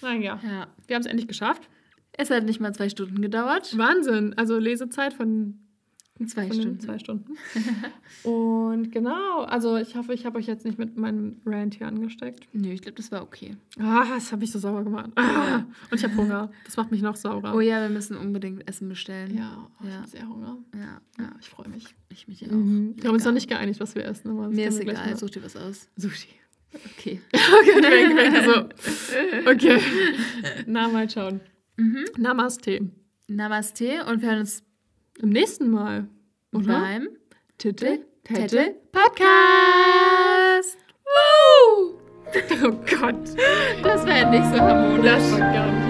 naja, 0.00 0.38
ja. 0.44 0.68
wir 0.86 0.94
haben 0.94 1.00
es 1.00 1.06
endlich 1.06 1.26
geschafft. 1.26 1.68
Es 2.12 2.30
hat 2.30 2.44
nicht 2.44 2.60
mal 2.60 2.72
zwei 2.72 2.88
Stunden 2.88 3.20
gedauert. 3.20 3.76
Wahnsinn. 3.76 4.34
Also 4.38 4.58
Lesezeit 4.58 5.12
von, 5.12 5.58
Zwei 6.26 6.48
von 6.48 6.56
Stunden. 6.60 6.80
zwei 6.80 6.98
Stunden. 6.98 7.34
Und 8.24 8.92
genau, 8.92 9.42
also 9.44 9.76
ich 9.76 9.96
hoffe, 9.96 10.12
ich 10.12 10.26
habe 10.26 10.38
euch 10.38 10.46
jetzt 10.46 10.64
nicht 10.66 10.78
mit 10.78 10.96
meinem 10.96 11.40
Rant 11.46 11.74
hier 11.74 11.86
angesteckt. 11.86 12.46
Nö, 12.52 12.68
ich 12.70 12.82
glaube, 12.82 12.96
das 12.96 13.10
war 13.10 13.22
okay. 13.22 13.56
Ah, 13.78 14.04
das 14.14 14.30
habe 14.32 14.44
ich 14.44 14.50
so 14.52 14.58
sauer 14.58 14.84
gemacht. 14.84 15.10
Ah, 15.16 15.64
und 15.90 15.96
ich 15.98 16.04
habe 16.04 16.14
Hunger. 16.16 16.50
Das 16.64 16.76
macht 16.76 16.90
mich 16.90 17.00
noch 17.02 17.16
saurer. 17.16 17.54
Oh 17.54 17.60
ja, 17.60 17.80
wir 17.80 17.88
müssen 17.88 18.16
unbedingt 18.16 18.68
Essen 18.68 18.88
bestellen. 18.88 19.36
Ja, 19.36 19.66
oh, 19.80 19.84
ich 19.84 19.88
Ja. 19.90 19.96
habe 19.96 20.08
sehr 20.08 20.28
Hunger. 20.28 20.58
Ja, 20.74 21.00
Ja, 21.18 21.30
ich 21.40 21.48
freue 21.48 21.68
mich. 21.68 21.86
ich 22.10 22.28
mich 22.28 22.44
auch. 22.46 22.52
Mhm. 22.52 22.94
Wir 22.96 23.08
haben 23.08 23.14
uns 23.14 23.24
noch 23.24 23.32
nicht 23.32 23.48
geeinigt, 23.48 23.80
was 23.80 23.94
wir 23.94 24.04
essen. 24.04 24.30
Aber 24.30 24.48
Mir 24.50 24.68
ist 24.68 24.78
egal, 24.80 25.16
such 25.16 25.30
dir 25.30 25.42
was 25.44 25.56
aus. 25.56 25.88
Sushi. 25.96 26.28
Okay. 26.98 27.20
Okay, 27.32 27.82
weg, 27.82 28.16
weg. 28.16 28.44
So. 28.44 29.50
Okay. 29.50 29.80
Na, 30.66 30.88
mal 30.88 31.08
schauen. 31.08 31.40
Mhm. 31.76 32.04
Namaste. 32.18 32.90
Namaste 33.28 34.04
und 34.06 34.20
wir 34.22 34.28
hören 34.30 34.40
uns 34.40 34.62
Im 35.22 35.28
nächsten 35.30 35.70
Mal. 35.70 36.08
Oder? 36.54 36.80
beim 36.80 37.08
Titel? 37.58 37.98
Tette 38.24 38.74
Podcast. 38.90 40.78
Woo! 41.04 41.96
Oh 42.62 42.70
Gott. 42.70 43.16
Das 43.82 44.06
wäre 44.06 44.30
nicht 44.30 44.44
so 44.44 44.60
harmonisch. 44.60 45.04
Das 45.04 45.32
war 45.32 45.38
gar 45.40 45.66
nicht 45.66 45.74
harmonisch. 45.74 45.89